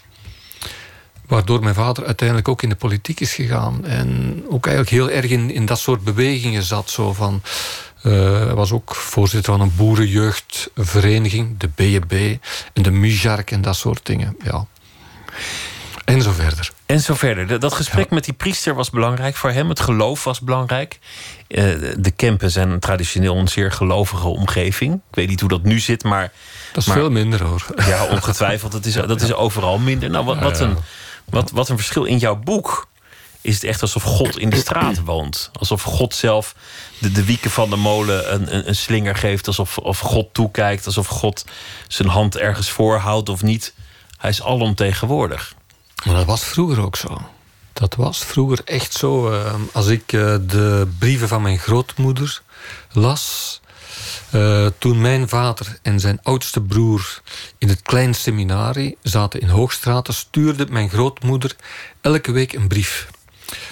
Waardoor 1.29 1.62
mijn 1.62 1.75
vader 1.75 2.07
uiteindelijk 2.07 2.49
ook 2.49 2.62
in 2.62 2.69
de 2.69 2.77
politiek 2.77 3.21
is 3.21 3.35
gegaan. 3.35 3.85
En 3.85 4.43
ook 4.49 4.67
eigenlijk 4.67 4.97
heel 4.97 5.11
erg 5.11 5.31
in, 5.31 5.51
in 5.51 5.67
dat 5.67 5.79
soort 5.79 6.05
bewegingen 6.05 6.62
zat. 6.62 6.91
Zo 6.91 7.12
van, 7.12 7.43
uh, 8.03 8.53
was 8.53 8.73
ook 8.73 8.95
voorzitter 8.95 9.53
van 9.53 9.61
een 9.61 9.73
boerenjeugdvereniging, 9.77 11.59
de 11.59 11.69
BB 11.75 12.37
en 12.73 12.83
de 12.83 12.91
Mijark 12.91 13.51
en 13.51 13.62
dat 13.62 13.77
soort 13.77 14.07
dingen. 14.07 14.37
Ja. 14.45 14.67
En 16.05 16.23
zo 16.23 16.33
verder. 16.33 16.71
En 16.87 17.01
zo 17.01 17.14
verder. 17.14 17.61
Dat 17.61 17.73
gesprek 17.75 18.11
met 18.11 18.25
die 18.25 18.35
priester 18.35 18.75
was 18.75 18.91
belangrijk 18.91 19.37
voor 19.37 19.51
hem. 19.51 19.69
Het 19.69 19.81
geloof 19.81 20.25
was 20.25 20.41
belangrijk. 20.41 20.99
Uh, 21.49 21.64
de 21.99 22.11
Kempen 22.17 22.51
zijn 22.51 22.79
traditioneel 22.79 23.37
een 23.37 23.49
zeer 23.49 23.73
gelovige 23.73 24.29
omgeving. 24.29 24.95
Ik 24.95 25.14
weet 25.14 25.29
niet 25.29 25.41
hoe 25.41 25.49
dat 25.49 25.62
nu 25.62 25.79
zit, 25.79 26.05
maar... 26.05 26.33
Dat 26.73 26.87
is 26.87 26.93
veel 26.93 27.11
minder 27.11 27.43
hoor. 27.43 27.67
Ja, 27.77 28.05
ongetwijfeld. 28.05 28.73
Dat 28.73 28.85
is, 28.85 28.95
dat 28.95 29.21
is 29.21 29.33
overal 29.33 29.79
minder. 29.79 30.11
Nou, 30.11 30.25
wat, 30.25 30.38
wat 30.38 30.61
een 30.61 30.77
wat, 31.31 31.51
wat 31.51 31.69
een 31.69 31.77
verschil 31.77 32.05
in 32.05 32.19
jouw 32.19 32.37
boek. 32.37 32.88
Is 33.41 33.55
het 33.55 33.64
echt 33.64 33.83
alsof 33.83 34.03
God 34.03 34.38
in 34.38 34.51
de 34.51 34.57
straat 34.57 35.05
woont? 35.05 35.51
Alsof 35.53 35.83
God 35.83 36.14
zelf 36.14 36.55
de, 36.99 37.12
de 37.12 37.25
wieken 37.25 37.51
van 37.51 37.71
de 37.71 37.77
molen 37.77 38.35
een, 38.35 38.55
een, 38.55 38.69
een 38.69 38.77
slinger 38.77 39.17
geeft. 39.17 39.47
Alsof 39.47 39.79
of 39.79 39.99
God 39.99 40.29
toekijkt. 40.33 40.87
Alsof 40.87 41.07
God 41.07 41.45
zijn 41.88 42.09
hand 42.09 42.37
ergens 42.37 42.71
voorhoudt 42.71 43.29
of 43.29 43.43
niet. 43.43 43.75
Hij 44.19 44.31
is 44.31 44.43
alomtegenwoordig. 44.43 45.55
Maar 46.05 46.14
dat 46.14 46.25
was 46.25 46.45
vroeger 46.45 46.81
ook 46.81 46.97
zo. 46.97 47.21
Dat 47.73 47.95
was 47.95 48.25
vroeger 48.25 48.61
echt 48.64 48.93
zo. 48.93 49.33
Ehm, 49.33 49.61
als 49.73 49.87
ik 49.87 50.12
eh, 50.12 50.37
de 50.41 50.88
brieven 50.99 51.29
van 51.29 51.43
mijn 51.43 51.59
grootmoeder 51.59 52.43
las, 52.93 53.61
uh, 54.35 54.67
toen 54.79 55.01
mijn 55.01 55.29
vader 55.29 55.79
en 55.83 56.01
zijn 56.01 56.19
oudste 56.23 56.61
broer 56.61 57.21
in 57.59 57.69
het 57.69 57.83
klein 57.83 58.15
seminarie 58.15 58.97
zaten 59.03 59.41
in 59.41 59.49
Hoogstraten, 59.49 60.15
stuurde 60.15 60.67
mijn 60.71 60.91
grootmoeder 60.91 61.57
elke 62.01 62.33
week 62.33 62.53
een 62.53 62.69
brief. 62.69 63.09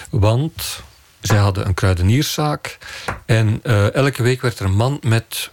Want 0.09 0.83
zij 1.21 1.37
hadden 1.37 1.67
een 1.67 1.73
kruidenierszaak 1.73 2.77
en 3.25 3.59
uh, 3.63 3.93
elke 3.93 4.23
week 4.23 4.41
werd 4.41 4.59
er 4.59 4.65
een 4.65 4.75
man 4.75 4.99
met 5.01 5.49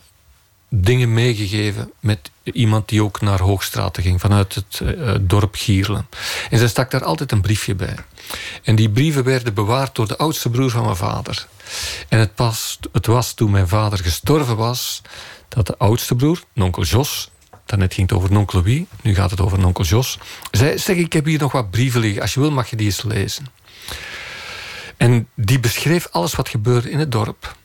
dingen 0.80 1.14
meegegeven 1.14 1.92
met 2.00 2.30
iemand 2.42 2.88
die 2.88 3.02
ook 3.02 3.20
naar 3.20 3.40
Hoogstraten 3.40 4.02
ging 4.02 4.20
vanuit 4.20 4.54
het 4.54 4.80
uh, 4.82 5.14
dorp 5.20 5.54
Gierlen. 5.54 6.08
En 6.50 6.58
zij 6.58 6.68
stak 6.68 6.90
daar 6.90 7.04
altijd 7.04 7.32
een 7.32 7.40
briefje 7.40 7.74
bij. 7.74 7.96
En 8.62 8.76
die 8.76 8.90
brieven 8.90 9.24
werden 9.24 9.54
bewaard 9.54 9.94
door 9.94 10.08
de 10.08 10.16
oudste 10.16 10.50
broer 10.50 10.70
van 10.70 10.84
mijn 10.84 10.96
vader. 10.96 11.46
En 12.08 12.18
het, 12.18 12.34
pas, 12.34 12.78
het 12.92 13.06
was 13.06 13.32
toen 13.32 13.50
mijn 13.50 13.68
vader 13.68 13.98
gestorven 13.98 14.56
was, 14.56 15.02
dat 15.48 15.66
de 15.66 15.78
oudste 15.78 16.14
broer, 16.14 16.42
nonkel 16.52 16.82
Jos, 16.82 17.30
daarnet 17.66 17.94
ging 17.94 18.08
het 18.08 18.18
over 18.18 18.32
nonkel 18.32 18.62
Wie, 18.62 18.86
nu 19.02 19.14
gaat 19.14 19.30
het 19.30 19.40
over 19.40 19.58
nonkel 19.58 19.84
Jos, 19.84 20.18
zei, 20.50 20.78
zeg 20.78 20.96
ik 20.96 21.12
heb 21.12 21.24
hier 21.24 21.38
nog 21.38 21.52
wat 21.52 21.70
brieven 21.70 22.00
liggen, 22.00 22.22
als 22.22 22.34
je 22.34 22.40
wil 22.40 22.50
mag 22.50 22.70
je 22.70 22.76
die 22.76 22.86
eens 22.86 23.02
lezen. 23.02 23.46
En 24.96 25.28
die 25.34 25.60
beschreef 25.60 26.08
alles 26.10 26.34
wat 26.34 26.48
gebeurde 26.48 26.90
in 26.90 26.98
het 26.98 27.12
dorp. 27.12 27.56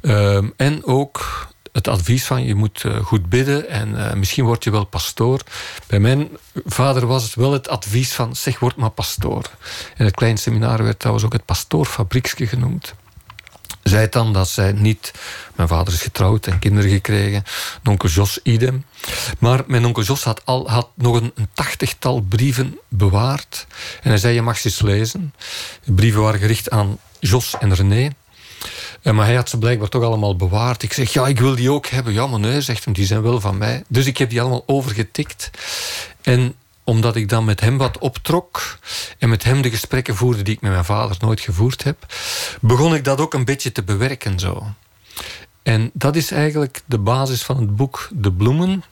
Um, 0.00 0.52
en 0.56 0.84
ook 0.84 1.46
het 1.76 1.88
advies 1.88 2.24
van 2.24 2.44
je 2.44 2.54
moet 2.54 2.82
uh, 2.82 2.96
goed 2.96 3.28
bidden 3.28 3.68
en 3.68 3.88
uh, 3.88 4.12
misschien 4.12 4.44
word 4.44 4.64
je 4.64 4.70
wel 4.70 4.84
pastoor. 4.84 5.40
Bij 5.86 6.00
mijn 6.00 6.28
vader 6.64 7.06
was 7.06 7.22
het 7.22 7.34
wel 7.34 7.52
het 7.52 7.68
advies 7.68 8.12
van 8.12 8.36
zeg 8.36 8.58
word 8.58 8.76
maar 8.76 8.90
pastoor. 8.90 9.50
En 9.96 10.04
het 10.04 10.14
klein 10.14 10.38
seminar 10.38 10.82
werd 10.82 10.98
trouwens 10.98 11.26
ook 11.26 11.32
het 11.32 11.44
pastoorfabriekske 11.44 12.46
genoemd. 12.46 12.94
Zij 13.82 14.08
dan 14.08 14.32
dat 14.32 14.48
zij 14.48 14.72
niet... 14.72 15.12
Mijn 15.54 15.68
vader 15.68 15.94
is 15.94 16.02
getrouwd 16.02 16.46
en 16.46 16.58
kinderen 16.58 16.90
gekregen. 16.90 17.44
onkel 17.84 18.08
Jos 18.08 18.40
idem. 18.42 18.84
Maar 19.38 19.62
mijn 19.66 19.84
onkel 19.84 20.02
Jos 20.02 20.24
had, 20.24 20.44
al, 20.44 20.70
had 20.70 20.88
nog 20.94 21.16
een, 21.16 21.32
een 21.34 21.48
tachtigtal 21.52 22.20
brieven 22.20 22.78
bewaard. 22.88 23.66
En 24.02 24.08
hij 24.08 24.18
zei, 24.18 24.34
je 24.34 24.42
mag 24.42 24.58
ze 24.58 24.68
eens 24.68 24.80
lezen. 24.80 25.34
De 25.84 25.92
brieven 25.92 26.20
waren 26.22 26.40
gericht 26.40 26.70
aan 26.70 26.98
Jos 27.20 27.54
en 27.58 27.74
René. 27.74 28.10
Maar 29.14 29.26
hij 29.26 29.34
had 29.34 29.48
ze 29.48 29.58
blijkbaar 29.58 29.88
toch 29.88 30.02
allemaal 30.02 30.36
bewaard. 30.36 30.82
Ik 30.82 30.92
zeg, 30.92 31.12
ja, 31.12 31.26
ik 31.26 31.40
wil 31.40 31.54
die 31.54 31.70
ook 31.70 31.86
hebben. 31.86 32.12
Ja, 32.12 32.26
maar 32.26 32.40
nee, 32.40 32.60
zegt 32.60 32.84
hem, 32.84 32.94
die 32.94 33.06
zijn 33.06 33.22
wel 33.22 33.40
van 33.40 33.58
mij. 33.58 33.82
Dus 33.88 34.06
ik 34.06 34.18
heb 34.18 34.30
die 34.30 34.40
allemaal 34.40 34.62
overgetikt. 34.66 35.50
En 36.22 36.54
omdat 36.84 37.16
ik 37.16 37.28
dan 37.28 37.44
met 37.44 37.60
hem 37.60 37.78
wat 37.78 37.98
optrok 37.98 38.78
en 39.18 39.28
met 39.28 39.44
hem 39.44 39.62
de 39.62 39.70
gesprekken 39.70 40.16
voerde 40.16 40.42
die 40.42 40.54
ik 40.54 40.60
met 40.60 40.70
mijn 40.70 40.84
vader 40.84 41.16
nooit 41.20 41.40
gevoerd 41.40 41.82
heb, 41.82 42.06
begon 42.60 42.94
ik 42.94 43.04
dat 43.04 43.20
ook 43.20 43.34
een 43.34 43.44
beetje 43.44 43.72
te 43.72 43.82
bewerken 43.82 44.38
zo. 44.38 44.66
En 45.62 45.90
dat 45.92 46.16
is 46.16 46.30
eigenlijk 46.30 46.82
de 46.84 46.98
basis 46.98 47.42
van 47.42 47.56
het 47.56 47.76
boek 47.76 48.08
De 48.12 48.32
Bloemen. 48.32 48.84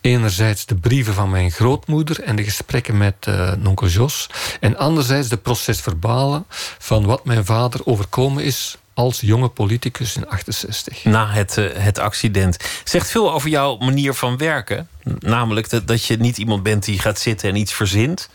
Enerzijds 0.00 0.66
de 0.66 0.74
brieven 0.74 1.14
van 1.14 1.30
mijn 1.30 1.50
grootmoeder 1.50 2.20
en 2.20 2.36
de 2.36 2.44
gesprekken 2.44 2.96
met 2.96 3.26
uh, 3.28 3.52
nonkel 3.52 3.86
Jos. 3.86 4.30
En 4.60 4.76
anderzijds 4.76 5.28
de 5.28 5.36
procesverbalen 5.36 6.44
van 6.78 7.04
wat 7.04 7.24
mijn 7.24 7.44
vader 7.44 7.80
overkomen 7.84 8.44
is 8.44 8.78
als 8.96 9.20
jonge 9.20 9.48
politicus 9.48 10.16
in 10.16 10.28
68. 10.28 11.04
Na 11.04 11.30
het, 11.30 11.56
uh, 11.56 11.68
het 11.74 11.98
accident. 11.98 12.56
Zegt 12.84 13.10
veel 13.10 13.32
over 13.32 13.48
jouw 13.48 13.76
manier 13.76 14.14
van 14.14 14.36
werken. 14.36 14.88
Namelijk 15.18 15.70
dat, 15.70 15.86
dat 15.86 16.04
je 16.04 16.16
niet 16.16 16.38
iemand 16.38 16.62
bent 16.62 16.84
die 16.84 16.98
gaat 16.98 17.18
zitten 17.18 17.48
en 17.48 17.56
iets 17.56 17.72
verzint. 17.72 18.28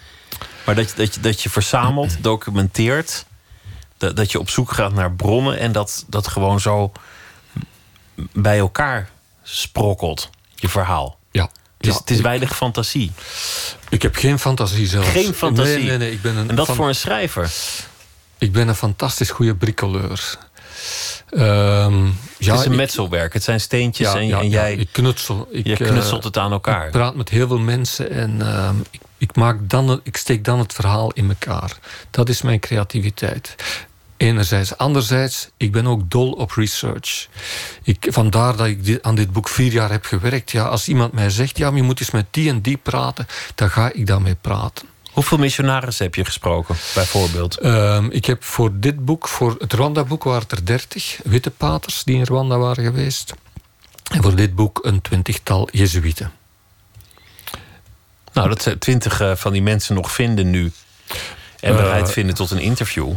Maar 0.66 0.76
dat 0.76 0.90
je, 0.90 0.96
dat 0.96 1.16
je, 1.16 1.20
dat 1.22 1.42
je 1.42 1.50
verzamelt, 1.50 2.18
documenteert. 2.24 3.26
Dat, 3.98 4.16
dat 4.16 4.32
je 4.32 4.40
op 4.40 4.50
zoek 4.50 4.72
gaat 4.72 4.94
naar 4.94 5.12
bronnen 5.12 5.60
en 5.60 5.72
dat, 5.72 6.06
dat 6.08 6.28
gewoon 6.28 6.60
zo 6.60 6.92
bij 8.34 8.58
elkaar 8.58 9.10
sprokkelt, 9.44 10.30
je 10.56 10.70
verhaal. 10.70 11.18
Ja. 11.32 11.50
Het 11.78 11.88
is, 11.88 11.96
het 11.96 12.10
is 12.10 12.22
weinig 12.22 12.56
fantasie. 12.56 13.12
Ik 13.90 14.02
heb 14.02 14.16
geen 14.16 14.40
fantasie 14.40 14.88
zelf. 14.88 15.12
Geen 15.12 15.34
fantasie. 15.34 15.76
Nee, 15.76 15.86
nee, 15.86 15.98
nee. 15.98 16.12
Ik 16.12 16.22
ben 16.22 16.38
een 16.38 16.50
en 16.50 16.56
dat 16.56 16.76
voor 16.76 16.88
een 16.88 16.96
schrijver? 16.96 17.52
Ik 18.38 18.52
ben 18.52 18.68
een 18.68 18.76
fantastisch 18.76 19.30
goede 19.30 19.56
bricoleur. 19.56 20.38
Um, 21.32 22.18
ja, 22.38 22.52
het 22.52 22.60
is 22.60 22.66
een 22.66 22.76
metselwerk. 22.76 23.34
Het 23.34 23.44
zijn 23.44 23.62
steentjes 23.62 24.12
ja, 24.12 24.20
en, 24.20 24.28
ja, 24.28 24.40
en 24.40 24.50
jij 24.50 24.76
ik 24.76 24.90
knutsel. 24.92 25.48
Ik, 25.52 25.68
je 25.68 25.76
knutselt 25.76 26.24
het 26.24 26.38
aan 26.38 26.52
elkaar. 26.52 26.86
Ik 26.86 26.92
praat 26.92 27.16
met 27.16 27.30
heel 27.30 27.48
veel 27.48 27.60
mensen 27.60 28.12
en 28.12 28.38
uh, 28.40 28.70
ik, 28.92 29.02
ik, 29.18 29.36
maak 29.36 29.58
dan, 29.70 30.00
ik 30.04 30.18
steek 30.18 30.46
dan 30.46 30.60
het 30.60 30.74
verhaal 30.74 31.12
in 31.12 31.30
elkaar. 31.30 31.78
Dat 32.10 32.30
is 32.30 32.42
mijn 32.42 32.60
creativiteit. 32.60 33.56
Enerzijds. 34.18 34.78
Anderzijds, 34.78 35.50
ik 35.58 35.72
ben 35.72 35.88
ook 35.88 36.10
dol 36.10 36.32
op 36.32 36.52
research. 36.52 37.28
Ik, 37.84 38.08
vandaar 38.10 38.56
dat 38.56 38.68
ik 38.68 38.86
dit, 38.86 39.04
aan 39.04 39.16
dit 39.16 39.32
boek 39.32 39.50
vier 39.50 39.72
jaar 39.72 39.92
heb 39.92 40.06
gewerkt. 40.06 40.52
Ja, 40.52 40.64
als 40.64 40.88
iemand 40.88 41.14
mij 41.14 41.30
zegt, 41.30 41.58
ja, 41.58 41.72
je 41.74 41.82
moet 41.82 42.00
eens 42.00 42.12
met 42.12 42.26
die 42.32 42.50
en 42.50 42.62
die 42.62 42.78
praten, 42.78 43.28
dan 43.56 43.70
ga 43.70 43.92
ik 43.94 44.08
daarmee 44.08 44.36
praten. 44.36 44.88
Hoeveel 45.12 45.38
missionarissen 45.38 46.06
heb 46.06 46.16
je 46.16 46.26
gesproken, 46.26 46.76
bijvoorbeeld? 46.96 47.64
Uh, 47.64 48.06
ik 48.10 48.26
heb 48.26 48.44
voor 48.44 48.72
dit 48.74 49.06
boek, 49.06 49.28
voor 49.28 49.56
het 49.60 49.74
Rwanda-boek, 49.74 50.24
waren 50.24 50.48
er 50.50 50.66
dertig 50.66 51.20
witte 51.24 51.52
paters 51.52 52.04
die 52.04 52.16
in 52.16 52.24
Rwanda 52.24 52.58
waren 52.58 52.84
geweest. 52.84 53.34
En 54.12 54.22
voor 54.22 54.36
dit 54.36 54.56
boek 54.56 54.80
een 54.84 55.02
twintigtal 55.02 55.70
Jezuïeten. 55.72 56.32
Nou, 58.34 58.50
dat 58.50 58.76
twintig 58.80 59.22
uh, 59.22 59.36
van 59.36 59.52
die 59.52 59.62
mensen 59.62 59.96
nog 59.96 60.12
vinden 60.12 60.50
nu. 60.50 60.72
En 61.60 61.76
bereid 61.76 62.08
uh, 62.08 62.14
vinden 62.14 62.36
tot 62.36 62.52
een 62.52 62.60
interview. 62.60 63.14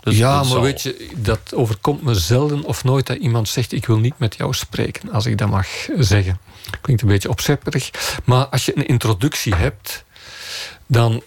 Dus 0.00 0.16
ja, 0.16 0.42
maar 0.42 0.60
weet 0.60 0.82
je, 0.82 1.10
dat 1.16 1.54
overkomt 1.54 2.02
me 2.02 2.14
zelden 2.14 2.64
of 2.64 2.84
nooit 2.84 3.06
dat 3.06 3.16
iemand 3.16 3.48
zegt: 3.48 3.72
Ik 3.72 3.86
wil 3.86 3.98
niet 3.98 4.18
met 4.18 4.36
jou 4.36 4.54
spreken, 4.54 5.12
als 5.12 5.26
ik 5.26 5.38
dat 5.38 5.48
mag 5.48 5.66
zeggen. 5.98 6.38
Klinkt 6.80 7.02
een 7.02 7.08
beetje 7.08 7.28
opzepperig. 7.28 7.90
Maar 8.24 8.46
als 8.46 8.64
je 8.64 8.76
een 8.76 8.86
introductie 8.86 9.54
hebt, 9.54 10.04
dan, 10.86 11.22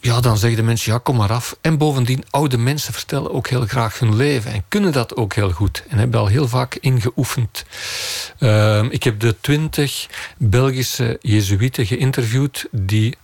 ja, 0.00 0.20
dan 0.20 0.38
zeggen 0.38 0.58
de 0.58 0.64
mensen: 0.64 0.92
Ja, 0.92 0.98
kom 0.98 1.16
maar 1.16 1.32
af. 1.32 1.56
En 1.60 1.78
bovendien, 1.78 2.24
oude 2.30 2.58
mensen 2.58 2.92
vertellen 2.92 3.32
ook 3.32 3.48
heel 3.48 3.66
graag 3.66 3.98
hun 3.98 4.16
leven 4.16 4.52
en 4.52 4.64
kunnen 4.68 4.92
dat 4.92 5.16
ook 5.16 5.34
heel 5.34 5.50
goed. 5.50 5.82
En 5.88 5.98
hebben 5.98 6.20
al 6.20 6.26
heel 6.26 6.48
vaak 6.48 6.74
ingeoefend. 6.74 7.64
Uh, 8.38 8.84
ik 8.90 9.02
heb 9.02 9.20
de 9.20 9.36
twintig 9.40 10.06
Belgische 10.38 11.18
Jezuïeten 11.20 11.86
geïnterviewd. 11.86 12.66
Die, 12.70 13.16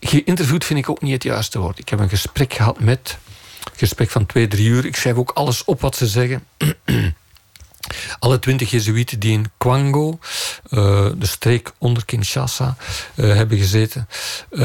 geïnterviewd 0.00 0.64
vind 0.64 0.78
ik 0.78 0.90
ook 0.90 1.02
niet 1.02 1.12
het 1.12 1.22
juiste 1.22 1.58
woord. 1.58 1.78
Ik 1.78 1.88
heb 1.88 1.98
een 1.98 2.08
gesprek 2.08 2.52
gehad 2.54 2.80
met 2.80 3.18
gesprek 3.76 4.10
van 4.10 4.26
twee, 4.26 4.48
drie 4.48 4.68
uur. 4.68 4.84
Ik 4.84 4.96
schrijf 4.96 5.16
ook 5.16 5.30
alles 5.30 5.64
op 5.64 5.80
wat 5.80 5.96
ze 5.96 6.06
zeggen. 6.06 6.44
Alle 8.18 8.38
twintig 8.38 8.70
Jezuïeten 8.70 9.18
die 9.18 9.32
in 9.32 9.50
Kwango, 9.58 10.18
uh, 10.70 11.06
de 11.16 11.26
streek 11.26 11.72
onder 11.78 12.04
Kinshasa, 12.04 12.76
uh, 13.14 13.34
hebben 13.34 13.58
gezeten. 13.58 14.08
Uh, 14.50 14.60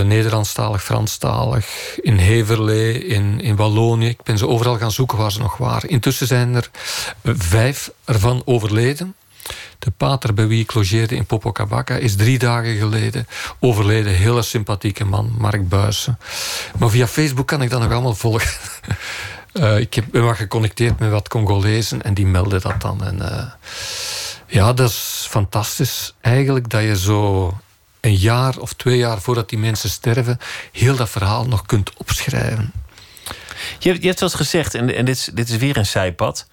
Nederlandstalig, 0.00 0.84
Franstalig, 0.84 1.98
in 2.02 2.16
Heverlee, 2.16 3.06
in, 3.06 3.40
in 3.40 3.56
Wallonië. 3.56 4.08
Ik 4.08 4.22
ben 4.22 4.38
ze 4.38 4.48
overal 4.48 4.78
gaan 4.78 4.92
zoeken 4.92 5.18
waar 5.18 5.32
ze 5.32 5.38
nog 5.38 5.56
waren. 5.56 5.88
Intussen 5.88 6.26
zijn 6.26 6.54
er 6.54 6.70
vijf 7.24 7.90
ervan 8.04 8.42
overleden. 8.44 9.14
De 9.78 9.90
pater 9.90 10.34
bij 10.34 10.46
wie 10.46 10.62
ik 10.62 10.74
logeerde 10.74 11.16
in 11.16 11.26
Popocabacca 11.26 11.94
is 11.94 12.16
drie 12.16 12.38
dagen 12.38 12.76
geleden 12.76 13.26
overleden. 13.58 14.14
Hele 14.14 14.42
sympathieke 14.42 15.04
man, 15.04 15.34
Mark 15.38 15.68
Buijsen. 15.68 16.18
Maar 16.78 16.90
via 16.90 17.06
Facebook 17.06 17.46
kan 17.46 17.62
ik 17.62 17.70
dat 17.70 17.80
nog 17.80 17.92
allemaal 17.92 18.14
volgen. 18.14 18.50
uh, 19.52 19.78
ik 19.78 19.94
heb, 19.94 20.04
ben 20.10 20.24
wat 20.24 20.36
geconnecteerd 20.36 20.98
met 20.98 21.10
wat 21.10 21.28
Congolezen 21.28 22.02
en 22.02 22.14
die 22.14 22.26
melden 22.26 22.60
dat 22.60 22.80
dan. 22.80 23.04
En, 23.04 23.18
uh, 23.18 23.42
ja, 24.46 24.72
dat 24.72 24.90
is 24.90 25.26
fantastisch. 25.28 26.14
Eigenlijk 26.20 26.70
dat 26.70 26.82
je 26.82 26.98
zo 26.98 27.52
een 28.00 28.16
jaar 28.16 28.58
of 28.58 28.72
twee 28.72 28.98
jaar 28.98 29.20
voordat 29.20 29.48
die 29.48 29.58
mensen 29.58 29.90
sterven, 29.90 30.38
heel 30.72 30.96
dat 30.96 31.10
verhaal 31.10 31.46
nog 31.46 31.66
kunt 31.66 31.96
opschrijven. 31.96 32.72
Je, 33.78 34.00
je 34.00 34.06
hebt 34.06 34.20
wel 34.20 34.28
eens 34.28 34.38
gezegd, 34.38 34.74
en, 34.74 34.94
en 34.94 35.04
dit, 35.04 35.16
is, 35.16 35.30
dit 35.34 35.48
is 35.48 35.56
weer 35.56 35.76
een 35.76 35.86
zijpad. 35.86 36.46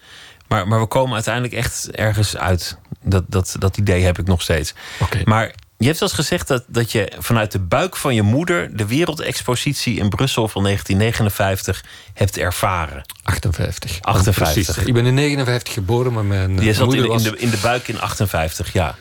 Maar, 0.48 0.68
maar 0.68 0.80
we 0.80 0.86
komen 0.86 1.14
uiteindelijk 1.14 1.54
echt 1.54 1.90
ergens 1.90 2.36
uit. 2.36 2.78
Dat, 3.02 3.24
dat, 3.26 3.56
dat 3.58 3.76
idee 3.76 4.04
heb 4.04 4.18
ik 4.18 4.26
nog 4.26 4.42
steeds. 4.42 4.74
Okay. 5.00 5.22
Maar 5.24 5.54
je 5.78 5.86
hebt 5.86 6.00
eens 6.00 6.12
gezegd 6.12 6.48
dat, 6.48 6.64
dat 6.66 6.92
je 6.92 7.12
vanuit 7.18 7.52
de 7.52 7.58
buik 7.58 7.96
van 7.96 8.14
je 8.14 8.22
moeder 8.22 8.76
de 8.76 8.86
wereldexpositie 8.86 9.96
in 9.96 10.08
Brussel 10.08 10.48
van 10.48 10.62
1959 10.62 11.84
hebt 12.14 12.38
ervaren. 12.38 13.04
58. 13.22 14.00
58. 14.00 14.52
Precies. 14.52 14.86
Ik 14.86 14.94
ben 14.94 15.06
in 15.06 15.14
59 15.14 15.74
geboren, 15.74 16.12
maar 16.12 16.24
mijn. 16.24 16.62
Je 16.62 16.74
zat 16.74 16.86
moeder 16.86 17.04
in, 17.04 17.10
was... 17.10 17.24
in, 17.24 17.30
de, 17.30 17.38
in 17.38 17.50
de 17.50 17.58
buik 17.62 17.88
in 17.88 18.00
58, 18.00 18.72
ja. 18.72 18.96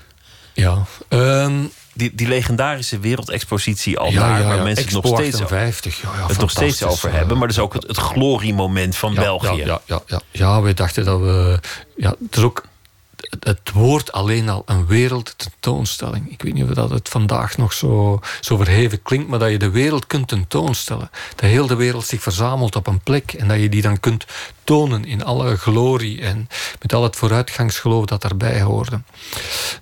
Ja. 0.53 0.85
Um, 1.09 1.71
die, 1.93 2.15
die 2.15 2.27
legendarische 2.27 2.99
wereldexpositie 2.99 3.97
al 3.97 4.11
ja, 4.11 4.19
daar, 4.19 4.39
ja, 4.39 4.45
waar 4.45 4.57
ja. 4.57 4.63
mensen 4.63 4.85
het 4.85 4.93
nog 4.93 5.07
steeds, 5.07 5.41
50, 5.45 6.01
ja, 6.01 6.09
ja, 6.17 6.27
het 6.27 6.37
nog 6.37 6.51
steeds 6.51 6.83
over 6.83 7.11
hebben. 7.11 7.37
Maar 7.37 7.47
dat 7.47 7.57
is 7.57 7.63
ook 7.63 7.73
het, 7.73 7.87
het 7.87 7.97
gloriemoment 7.97 8.95
van 8.95 9.13
België. 9.13 9.55
Ja, 9.65 9.81
ja, 9.85 10.01
ja, 10.05 10.21
ja. 10.31 10.61
we 10.61 10.73
dachten 10.73 11.05
dat 11.05 11.19
we. 11.19 11.59
Ja, 11.95 12.15
het 12.25 12.37
is 12.37 12.43
ook 12.43 12.63
het 13.39 13.71
woord 13.73 14.11
alleen 14.11 14.49
al 14.49 14.63
een 14.65 14.85
wereldtentoonstelling. 14.85 16.31
Ik 16.31 16.41
weet 16.41 16.53
niet 16.53 16.63
of 16.63 16.69
dat 16.69 16.89
het 16.89 17.09
vandaag 17.09 17.57
nog 17.57 17.73
zo, 17.73 18.19
zo 18.41 18.57
verheven 18.57 19.01
klinkt, 19.01 19.27
maar 19.27 19.39
dat 19.39 19.51
je 19.51 19.57
de 19.57 19.69
wereld 19.69 20.07
kunt 20.07 20.27
tentoonstellen. 20.27 21.09
Dat 21.35 21.49
heel 21.49 21.67
de 21.67 21.75
wereld 21.75 22.05
zich 22.05 22.21
verzamelt 22.21 22.75
op 22.75 22.87
een 22.87 22.99
plek 22.99 23.33
en 23.33 23.47
dat 23.47 23.59
je 23.59 23.69
die 23.69 23.81
dan 23.81 23.99
kunt 23.99 24.25
tonen 24.63 25.05
in 25.05 25.23
alle 25.23 25.57
glorie 25.57 26.21
en 26.21 26.49
met 26.81 26.93
al 26.93 27.03
het 27.03 27.15
vooruitgangsgeloof 27.15 28.05
dat 28.05 28.21
daarbij 28.21 28.61
hoorde. 28.61 29.01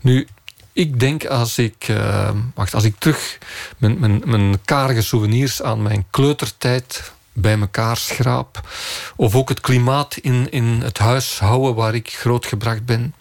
Nu, 0.02 0.28
ik 0.74 1.00
denk 1.00 1.26
als 1.26 1.58
ik, 1.58 1.88
uh, 1.88 2.30
wacht, 2.54 2.74
als 2.74 2.84
ik 2.84 2.96
terug 2.98 3.38
mijn, 3.78 4.00
mijn, 4.00 4.22
mijn 4.26 4.64
karige 4.66 5.02
souvenirs 5.02 5.62
aan 5.62 5.82
mijn 5.82 6.06
kleutertijd 6.10 7.14
bij 7.34 7.60
elkaar 7.60 7.98
schraap. 7.98 8.70
Of 9.16 9.36
ook 9.36 9.50
het 9.50 9.60
klimaat 9.60 10.18
in, 10.18 10.52
in 10.52 10.66
het 10.82 10.98
huis 10.98 11.40
houden 11.40 11.76
waar 11.76 11.96
ik 11.96 12.10
grootgebracht 12.10 12.86
ben. 12.86 13.14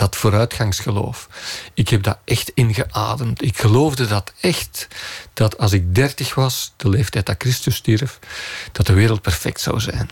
Dat 0.00 0.16
vooruitgangsgeloof. 0.16 1.28
Ik 1.74 1.88
heb 1.88 2.02
dat 2.02 2.18
echt 2.24 2.50
ingeademd. 2.54 3.42
Ik 3.42 3.58
geloofde 3.58 4.06
dat 4.06 4.32
echt. 4.40 4.88
Dat 5.34 5.58
als 5.58 5.72
ik 5.72 5.94
dertig 5.94 6.34
was, 6.34 6.72
de 6.76 6.88
leeftijd 6.88 7.26
dat 7.26 7.34
Christus 7.38 7.76
stierf, 7.76 8.18
dat 8.72 8.86
de 8.86 8.92
wereld 8.92 9.22
perfect 9.22 9.60
zou 9.60 9.80
zijn. 9.80 10.10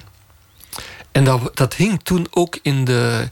En 1.13 1.25
dat, 1.25 1.57
dat 1.57 1.75
hing 1.75 2.03
toen 2.03 2.27
ook 2.31 2.59
in 2.63 2.85
de, 2.85 3.31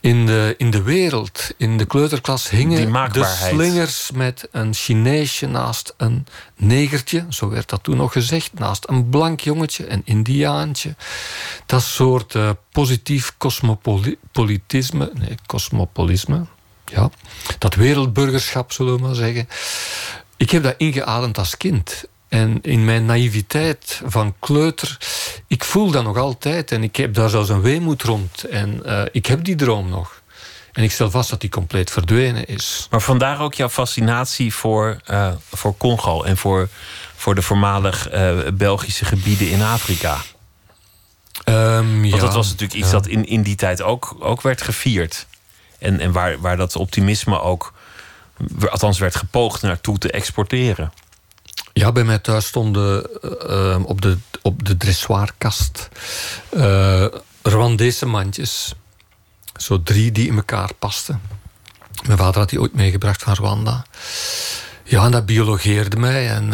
in 0.00 0.26
de, 0.26 0.54
in 0.58 0.70
de 0.70 0.82
wereld, 0.82 1.50
in 1.56 1.78
de 1.78 1.84
kleuterklas, 1.84 2.50
hingen 2.50 3.12
de 3.12 3.24
slingers 3.24 4.10
met 4.10 4.48
een 4.50 4.74
Chineesje 4.74 5.46
naast 5.46 5.94
een 5.96 6.26
negertje, 6.56 7.26
zo 7.28 7.48
werd 7.48 7.68
dat 7.68 7.82
toen 7.82 7.96
nog 7.96 8.12
gezegd, 8.12 8.58
naast 8.58 8.88
een 8.88 9.08
blank 9.08 9.40
jongetje, 9.40 9.90
een 9.90 10.02
Indiaantje. 10.04 10.94
Dat 11.66 11.82
soort 11.82 12.34
uh, 12.34 12.50
positief 12.72 13.34
cosmopolitisme, 13.38 15.10
nee, 15.14 15.34
cosmopolisme, 15.46 16.46
ja, 16.84 17.10
dat 17.58 17.74
wereldburgerschap, 17.74 18.72
zullen 18.72 18.94
we 18.94 19.00
maar 19.00 19.14
zeggen. 19.14 19.48
Ik 20.36 20.50
heb 20.50 20.62
dat 20.62 20.74
ingeademd 20.76 21.38
als 21.38 21.56
kind. 21.56 22.04
En 22.28 22.58
in 22.62 22.84
mijn 22.84 23.06
naïviteit 23.06 24.02
van 24.04 24.34
kleuter, 24.38 24.98
ik 25.46 25.64
voel 25.64 25.90
dat 25.90 26.04
nog 26.04 26.16
altijd. 26.16 26.72
En 26.72 26.82
ik 26.82 26.96
heb 26.96 27.14
daar 27.14 27.28
zelfs 27.28 27.48
een 27.48 27.60
weemoed 27.60 28.02
rond. 28.02 28.44
En 28.44 28.82
uh, 28.86 29.02
ik 29.12 29.26
heb 29.26 29.44
die 29.44 29.56
droom 29.56 29.88
nog. 29.88 30.22
En 30.72 30.82
ik 30.82 30.92
stel 30.92 31.10
vast 31.10 31.30
dat 31.30 31.40
die 31.40 31.50
compleet 31.50 31.90
verdwenen 31.90 32.46
is. 32.46 32.86
Maar 32.90 33.02
vandaar 33.02 33.40
ook 33.40 33.54
jouw 33.54 33.68
fascinatie 33.68 34.54
voor, 34.54 35.00
uh, 35.10 35.32
voor 35.52 35.76
Congo 35.76 36.22
en 36.22 36.36
voor, 36.36 36.68
voor 37.16 37.34
de 37.34 37.42
voormalig 37.42 38.12
uh, 38.12 38.38
Belgische 38.54 39.04
gebieden 39.04 39.50
in 39.50 39.62
Afrika. 39.62 40.18
Ehm, 41.44 42.00
Want 42.00 42.14
ja, 42.14 42.18
dat 42.18 42.34
was 42.34 42.46
natuurlijk 42.46 42.78
iets 42.78 42.90
ja. 42.90 42.92
dat 42.92 43.06
in, 43.06 43.26
in 43.26 43.42
die 43.42 43.56
tijd 43.56 43.82
ook, 43.82 44.16
ook 44.18 44.40
werd 44.40 44.62
gevierd. 44.62 45.26
En, 45.78 46.00
en 46.00 46.12
waar, 46.12 46.40
waar 46.40 46.56
dat 46.56 46.76
optimisme 46.76 47.40
ook, 47.40 47.72
althans 48.70 48.98
werd 48.98 49.16
gepoogd 49.16 49.62
naartoe 49.62 49.98
te 49.98 50.10
exporteren. 50.10 50.92
Ja, 51.78 51.92
bij 51.92 52.04
mij 52.04 52.18
thuis 52.18 52.46
stonden 52.46 53.06
eh, 53.22 53.74
eh, 53.74 53.84
op, 53.84 54.00
de, 54.02 54.18
op 54.42 54.64
de 54.64 54.76
dressoirkast 54.76 55.88
eh 56.50 57.06
Rwandese 57.42 58.06
mandjes. 58.06 58.74
Zo 59.56 59.82
drie 59.82 60.12
die 60.12 60.26
in 60.26 60.36
elkaar 60.36 60.74
pasten. 60.78 61.20
Mijn 62.06 62.18
vader 62.18 62.40
had 62.40 62.48
die 62.48 62.60
ooit 62.60 62.74
meegebracht 62.74 63.22
van 63.22 63.34
Rwanda. 63.34 63.86
Ja, 64.84 65.04
en 65.04 65.10
dat 65.10 65.26
biologeerde 65.26 65.96
mij. 65.96 66.28
En, 66.28 66.50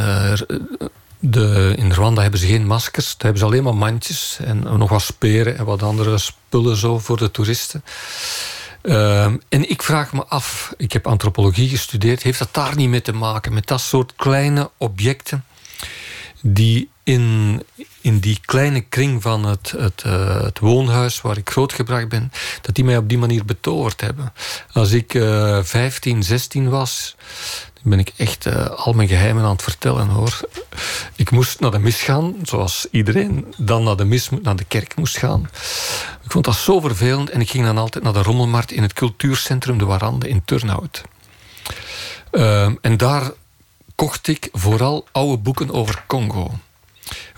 de, 1.18 1.74
in 1.76 1.92
Rwanda 1.92 2.22
hebben 2.22 2.40
ze 2.40 2.46
geen 2.46 2.66
maskers. 2.66 3.06
Daar 3.06 3.16
hebben 3.18 3.38
ze 3.38 3.44
alleen 3.44 3.62
maar 3.62 3.76
mandjes. 3.76 4.38
En 4.40 4.78
nog 4.78 4.90
wat 4.90 5.02
speren 5.02 5.58
en 5.58 5.64
wat 5.64 5.82
andere 5.82 6.18
spullen 6.18 6.76
zo 6.76 6.98
voor 6.98 7.16
de 7.16 7.30
toeristen. 7.30 7.84
Ehm, 8.84 9.36
en 9.48 9.70
ik 9.70 9.82
vraag 9.82 10.12
me 10.12 10.24
af, 10.24 10.74
ik 10.76 10.92
heb 10.92 11.06
antropologie 11.06 11.68
gestudeerd, 11.68 12.22
heeft 12.22 12.38
dat 12.38 12.54
daar 12.54 12.76
niet 12.76 12.88
mee 12.88 13.02
te 13.02 13.12
maken? 13.12 13.54
Met 13.54 13.66
dat 13.66 13.80
soort 13.80 14.12
kleine 14.16 14.70
objecten 14.76 15.44
die 16.42 16.90
in, 17.02 17.62
in 18.00 18.18
die 18.18 18.38
kleine 18.44 18.80
kring 18.80 19.22
van 19.22 19.44
het, 19.44 19.74
het, 19.76 20.02
eh, 20.02 20.42
het 20.42 20.58
woonhuis 20.58 21.20
waar 21.20 21.36
ik 21.36 21.50
grootgebracht 21.50 22.08
ben, 22.08 22.32
dat 22.60 22.74
die 22.74 22.84
mij 22.84 22.96
op 22.96 23.08
die 23.08 23.18
manier 23.18 23.44
betoord 23.44 24.00
hebben. 24.00 24.32
Als 24.72 24.92
ik 24.92 25.14
eh 25.14 25.58
15, 25.62 26.22
16 26.22 26.68
was, 26.68 27.16
ben 27.84 27.98
ik 27.98 28.12
echt 28.16 28.46
eh, 28.46 28.66
al 28.66 28.92
mijn 28.92 29.08
geheimen 29.08 29.44
aan 29.44 29.50
het 29.50 29.62
vertellen 29.62 30.08
hoor. 30.08 30.40
Ik 31.16 31.30
moest 31.30 31.60
naar 31.60 31.70
de 31.70 31.78
mis 31.78 32.02
gaan, 32.02 32.34
zoals 32.42 32.86
iedereen 32.90 33.54
dan 33.56 33.82
naar 33.82 33.96
de 33.96 34.04
mis, 34.04 34.28
naar 34.42 34.56
de 34.56 34.64
kerk 34.64 34.96
moest 34.96 35.18
gaan. 35.18 35.48
Ik 36.22 36.30
vond 36.30 36.44
dat 36.44 36.54
zo 36.54 36.80
vervelend 36.80 37.30
en 37.30 37.40
ik 37.40 37.50
ging 37.50 37.64
dan 37.64 37.78
altijd 37.78 38.04
naar 38.04 38.12
de 38.12 38.22
rommelmarkt 38.22 38.70
in 38.72 38.82
het 38.82 38.92
cultuurcentrum 38.92 39.78
De 39.78 39.84
Warande 39.84 40.28
in 40.28 40.44
Turnhout. 40.44 41.02
Ehm, 42.30 42.74
en 42.80 42.96
daar 42.96 43.30
kocht 43.94 44.26
ik 44.28 44.48
vooral 44.52 45.06
oude 45.12 45.36
boeken 45.36 45.70
over 45.70 46.04
Congo. 46.06 46.50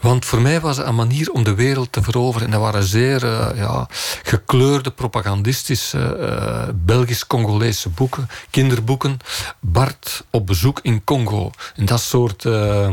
Want 0.00 0.24
voor 0.24 0.40
mij 0.40 0.60
was 0.60 0.76
het 0.76 0.86
een 0.86 0.94
manier 0.94 1.30
om 1.30 1.44
de 1.44 1.54
wereld 1.54 1.92
te 1.92 2.02
veroveren. 2.02 2.46
En 2.46 2.52
dat 2.52 2.60
waren 2.60 2.82
zeer 2.82 3.24
eh, 3.24 3.56
ja, 3.56 3.88
gekleurde, 4.22 4.90
propagandistische 4.90 6.16
eh, 6.16 6.68
Belgisch-Congolese 6.74 7.88
boeken, 7.88 8.28
kinderboeken. 8.50 9.18
Bart 9.60 10.24
op 10.30 10.46
bezoek 10.46 10.80
in 10.82 11.04
Congo. 11.04 11.50
En 11.76 11.84
dat 11.84 12.00
soort, 12.00 12.44
eh, 12.44 12.92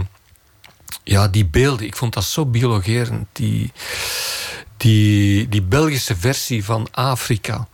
ja, 1.03 1.27
die 1.27 1.45
beelden. 1.45 1.85
Ik 1.85 1.95
vond 1.95 2.13
dat 2.13 2.23
zo 2.23 2.45
biologerend. 2.45 3.27
Die, 3.31 3.71
die, 4.77 5.49
die 5.49 5.61
Belgische 5.61 6.15
versie 6.15 6.65
van 6.65 6.87
Afrika. 6.91 7.67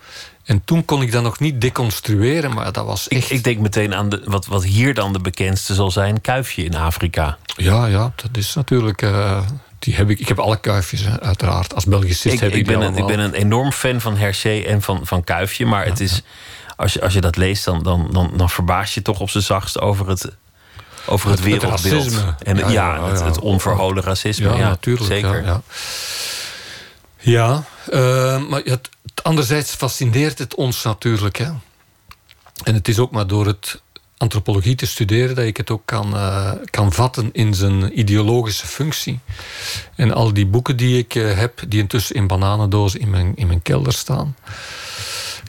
En 0.49 0.61
toen 0.65 0.85
kon 0.85 1.01
ik 1.01 1.11
dat 1.11 1.23
nog 1.23 1.39
niet 1.39 1.61
deconstrueren, 1.61 2.53
maar 2.53 2.71
dat 2.71 2.85
was 2.85 3.07
Ik, 3.07 3.17
echt... 3.17 3.31
ik 3.31 3.43
denk 3.43 3.59
meteen 3.59 3.95
aan 3.95 4.09
de, 4.09 4.21
wat, 4.25 4.45
wat 4.45 4.63
hier 4.63 4.93
dan 4.93 5.13
de 5.13 5.19
bekendste 5.19 5.73
zal 5.73 5.91
zijn: 5.91 6.21
kuifje 6.21 6.63
in 6.63 6.75
Afrika. 6.75 7.37
Ja, 7.55 7.85
ja, 7.85 8.13
dat 8.15 8.29
is 8.37 8.53
natuurlijk... 8.55 9.01
eh, 9.01 9.41
die 9.79 9.95
heb 9.95 10.09
ik, 10.09 10.19
ik 10.19 10.27
heb 10.27 10.39
alle 10.39 10.59
kuifjes, 10.59 11.01
hè, 11.01 11.21
uiteraard. 11.21 11.75
Als 11.75 11.85
Belgicist 11.85 12.33
Ik, 12.33 12.39
heb 12.39 12.51
ik, 12.51 12.57
ik, 12.57 12.65
ben 12.65 12.81
een, 12.81 12.97
ik 12.97 13.05
ben 13.05 13.19
een 13.19 13.33
enorm 13.33 13.71
fan 13.71 14.01
van 14.01 14.17
Hergé 14.17 14.59
en 14.59 14.81
van, 14.81 14.99
van 15.03 15.23
Kuifje. 15.23 15.65
Maar 15.65 15.85
het 15.85 15.99
is, 15.99 16.21
als, 16.75 16.93
je, 16.93 17.01
als 17.01 17.13
je 17.13 17.21
dat 17.21 17.35
leest, 17.37 17.65
dan, 17.65 17.83
dan, 17.83 18.09
dan, 18.11 18.31
dan 18.35 18.49
verbaas 18.49 18.93
je 18.93 19.01
toch 19.01 19.19
op 19.19 19.29
zijn 19.29 19.43
zachtst 19.43 19.79
over 19.79 20.07
het, 20.07 20.29
over 21.05 21.29
het, 21.29 21.39
Het- 21.39 21.47
het 21.53 21.59
wereldbeeld. 21.61 21.93
racisme. 22.03 22.35
en 22.43 22.71
ja, 22.71 23.07
het, 23.09 23.21
het 23.23 23.39
onverholen 23.39 24.03
racisme. 24.03 24.49
Ja, 24.49 24.55
Ja, 24.57 24.67
natuurlijk. 24.67 25.05
Zeker. 25.05 25.43
Ja, 27.19 27.63
eh, 27.91 28.47
maar 28.47 28.63
anderzijds 29.23 29.75
fascineert 29.75 30.39
het 30.39 30.55
ons 30.55 30.83
natuurlijk. 30.83 31.37
Hè. 31.37 31.51
En 32.63 32.73
het 32.73 32.87
is 32.87 32.99
ook 32.99 33.11
maar 33.11 33.27
door 33.27 33.45
het 33.45 33.81
antropologie 34.19 34.75
te 34.75 34.85
studeren 34.85 35.35
dat 35.35 35.45
ik 35.45 35.57
het 35.57 35.69
ook 35.69 35.81
kan, 35.85 36.15
eh, 36.15 36.51
kan 36.69 36.93
vatten 36.93 37.29
in 37.31 37.53
zijn 37.53 37.99
ideologische 37.99 38.67
functie. 38.67 39.19
En 39.95 40.13
al 40.13 40.33
die 40.33 40.45
boeken 40.45 40.77
die 40.77 40.97
ik 40.97 41.15
eh, 41.15 41.37
heb, 41.37 41.61
die 41.67 41.79
intussen 41.79 42.15
in 42.15 42.27
bananendozen 42.27 42.99
in 42.99 43.09
mijn, 43.09 43.35
in 43.35 43.47
mijn 43.47 43.61
kelder 43.61 43.93
staan. 43.93 44.35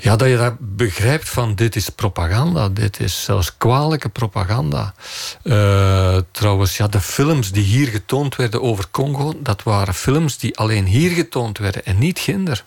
Ja, 0.02 0.16
dat 0.16 0.28
je 0.28 0.36
daar 0.36 0.56
begrijpt 0.58 1.28
van 1.28 1.54
dit 1.54 1.76
is 1.76 1.88
propaganda. 1.88 2.68
Dit 2.68 3.00
is 3.00 3.24
zelfs 3.24 3.56
kwalijke 3.56 4.08
propaganda. 4.08 4.94
Eh, 5.42 6.16
trouwens, 6.30 6.76
ja, 6.76 6.88
de 6.88 7.00
films 7.00 7.52
die 7.52 7.62
hier 7.64 7.86
getoond 7.86 8.36
werden 8.36 8.62
over 8.62 8.84
Congo... 8.90 9.34
dat 9.42 9.62
waren 9.62 9.94
films 9.94 10.38
die 10.38 10.58
alleen 10.58 10.86
hier 10.86 11.10
getoond 11.10 11.58
werden 11.58 11.84
en 11.84 11.98
niet 11.98 12.18
ginder. 12.18 12.64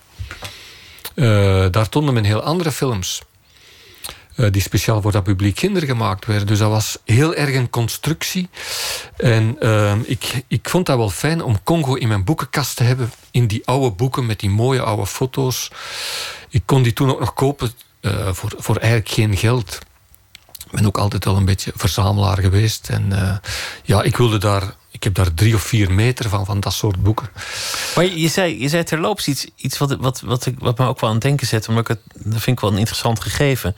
Eh, 1.16 1.66
daar 1.72 1.90
toonden 1.90 2.14
men 2.14 2.24
heel 2.24 2.42
andere 2.42 2.72
films. 2.72 3.22
eh, 4.36 4.52
die 4.52 4.62
speciaal 4.62 5.02
voor 5.02 5.12
dat 5.12 5.24
publiek 5.24 5.56
kinder 5.56 5.84
gemaakt 5.84 6.26
werden. 6.26 6.48
Dus 6.48 6.60
dat 6.60 6.70
was 6.70 6.98
heel 7.06 7.36
erg 7.36 7.56
een 7.56 7.70
constructie. 7.70 8.50
En 9.18 9.58
ik, 10.06 10.44
ik 10.48 10.70
vond 10.70 10.86
dat 10.86 10.98
wel 10.98 11.10
fijn 11.10 11.44
om 11.44 11.64
Congo 11.64 11.94
in 11.94 12.08
mijn 12.08 12.24
boekenkast 12.24 12.76
te 12.76 12.84
hebben. 12.84 13.12
In 13.32 13.48
die 13.48 13.62
oude 13.66 13.92
boeken 13.92 14.26
met 14.26 14.40
die 14.40 14.50
mooie 14.50 14.82
oude 14.82 15.06
foto's. 15.06 15.72
Ik 16.54 16.64
kon 16.66 16.84
die 16.84 16.94
toen 16.94 17.10
ook 17.10 17.20
nog 17.20 17.34
kopen 17.34 17.72
eh, 18.02 18.34
voor, 18.34 18.54
voor 18.58 18.76
eigenlijk 18.76 19.10
geen 19.10 19.38
geld. 19.38 19.80
Ik 20.66 20.72
ben 20.72 20.86
ook 20.86 20.98
altijd 20.98 21.26
wel 21.26 21.36
een 21.36 21.46
beetje 21.46 21.72
verzamelaar 21.76 22.38
geweest. 22.38 22.90
En 22.90 23.14
eh, 23.22 23.38
ja, 23.84 24.02
ik 24.02 24.18
wilde 24.18 24.38
daar... 24.38 24.76
Ik 24.92 25.04
heb 25.04 25.14
daar 25.14 25.34
drie 25.34 25.56
of 25.56 25.62
vier 25.62 25.92
meter 25.92 26.30
van, 26.30 26.46
van 26.46 26.60
dat 26.60 26.74
soort 26.74 27.04
boeken. 27.04 27.30
Maar 27.96 28.04
je, 28.04 28.20
je 28.20 28.28
zei, 28.28 28.62
je 28.62 28.70
zei 28.70 28.84
terloops 28.84 29.28
iets, 29.28 29.48
iets 29.56 29.78
wat, 29.78 29.96
wat, 29.96 30.22
wat, 30.22 30.46
ik, 30.46 30.56
wat 30.60 30.78
me 30.78 30.88
ook 30.88 31.00
wel 31.00 31.10
aan 31.10 31.16
het 31.16 31.24
denken 31.24 31.48
zet. 31.48 31.68
Omdat 31.68 31.90
ik 31.90 31.98
het, 31.98 32.24
dat 32.26 32.42
vind 32.42 32.58
ik 32.58 32.60
wel 32.60 32.72
een 32.72 32.78
interessant 32.78 33.20
gegeven. 33.20 33.76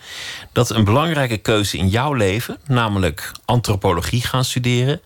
Dat 0.52 0.70
een 0.70 0.84
belangrijke 0.84 1.38
keuze 1.38 1.78
in 1.78 1.88
jouw 1.88 2.14
leven, 2.14 2.58
namelijk 2.68 3.32
antropologie 3.46 4.22
gaan 4.22 4.46
studeren. 4.46 5.02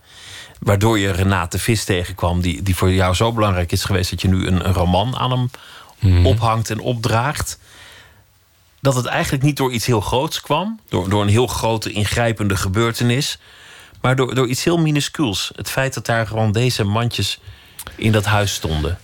Waardoor 0.58 0.98
je 0.98 1.10
Renate 1.10 1.58
Vis 1.58 1.84
tegenkwam, 1.84 2.40
die, 2.40 2.62
die 2.62 2.76
voor 2.76 2.92
jou 2.92 3.14
zo 3.14 3.32
belangrijk 3.32 3.72
is 3.72 3.84
geweest 3.84 4.10
dat 4.10 4.22
je 4.22 4.28
nu 4.28 4.46
een, 4.46 4.66
een 4.66 4.74
roman 4.74 5.16
aan 5.16 5.30
hem 5.30 5.50
ophangt 6.24 6.70
en 6.70 6.80
opdraagt. 6.80 7.58
Dat 8.80 8.94
het 8.94 9.06
eigenlijk 9.06 9.42
niet 9.42 9.56
door 9.56 9.72
iets 9.72 9.86
heel 9.86 10.00
groots 10.00 10.40
kwam, 10.40 10.80
door, 10.88 11.08
door 11.08 11.22
een 11.22 11.28
heel 11.28 11.46
grote 11.46 11.92
ingrijpende 11.92 12.56
gebeurtenis, 12.56 13.38
maar 14.00 14.16
door, 14.16 14.34
door 14.34 14.46
iets 14.46 14.64
heel 14.64 14.78
minuscuuls. 14.78 15.50
Het 15.54 15.70
feit 15.70 15.94
dat 15.94 16.06
daar 16.06 16.26
gewoon 16.26 16.52
deze 16.52 16.84
mandjes 16.84 17.40
in 17.96 18.12
dat 18.12 18.24
huis 18.24 18.54
stonden. 18.54 18.98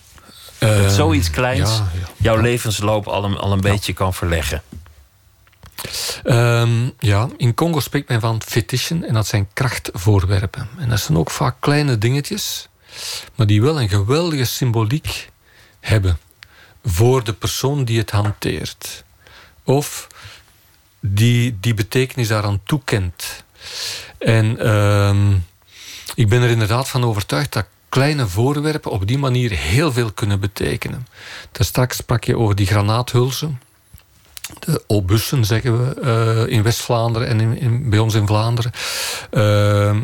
Dat 0.59 0.69
Eh, 0.69 0.89
zoiets 0.89 1.29
kleins 1.29 1.69
ja, 1.69 1.91
ja. 1.99 2.07
jouw 2.17 2.41
levensloop 2.41 3.07
al 3.07 3.23
een, 3.23 3.37
al 3.37 3.51
een 3.51 3.61
beetje 3.61 3.93
kan 3.93 4.13
verleggen. 4.13 4.61
Ehm, 6.23 6.89
ja, 6.99 7.27
in 7.37 7.53
Congo 7.53 7.79
spreekt 7.79 8.09
men 8.09 8.21
van 8.21 8.41
fetishen 8.45 9.07
en 9.07 9.13
dat 9.13 9.27
zijn 9.27 9.47
krachtvoorwerpen. 9.53 10.69
En 10.77 10.89
dat 10.89 10.99
zijn 10.99 11.17
ook 11.17 11.31
vaak 11.31 11.55
kleine 11.59 11.97
dingetjes, 11.97 12.67
maar 13.35 13.47
die 13.47 13.61
wel 13.61 13.81
een 13.81 13.89
geweldige 13.89 14.45
symboliek 14.45 15.29
hebben 15.79 16.19
voor 16.87 17.23
de 17.23 17.33
persoon 17.33 17.83
die 17.85 17.97
het 17.97 18.11
hanteert. 18.11 19.03
Of 19.63 20.07
die 20.99 21.57
die 21.59 21.73
betekenis 21.73 22.27
daaraan 22.27 22.61
toekent. 22.63 23.43
En 24.17 24.59
ehm, 24.59 25.31
ik 26.15 26.29
ben 26.29 26.41
er 26.41 26.49
inderdaad 26.49 26.89
van 26.89 27.03
overtuigd 27.03 27.53
dat 27.53 27.65
kleine 27.89 28.27
voorwerpen 28.27 28.91
op 28.91 29.07
die 29.07 29.17
manier 29.17 29.51
heel 29.51 29.91
veel 29.91 30.11
kunnen 30.11 30.39
betekenen. 30.39 31.07
Daar 31.51 31.65
straks 31.65 31.97
sprak 31.97 32.23
je 32.23 32.37
over 32.37 32.55
die 32.55 32.67
granaathulzen. 32.67 33.61
De 34.59 34.83
obussen 34.87 35.45
zeggen 35.45 35.87
we 35.87 36.01
eh, 36.01 36.53
in 36.55 36.63
West-Vlaanderen 36.63 37.27
en 37.27 37.57
in- 37.57 37.89
bij 37.89 37.99
ons 37.99 38.13
in 38.13 38.27
Vlaanderen. 38.27 38.71
Ehm, 39.31 40.03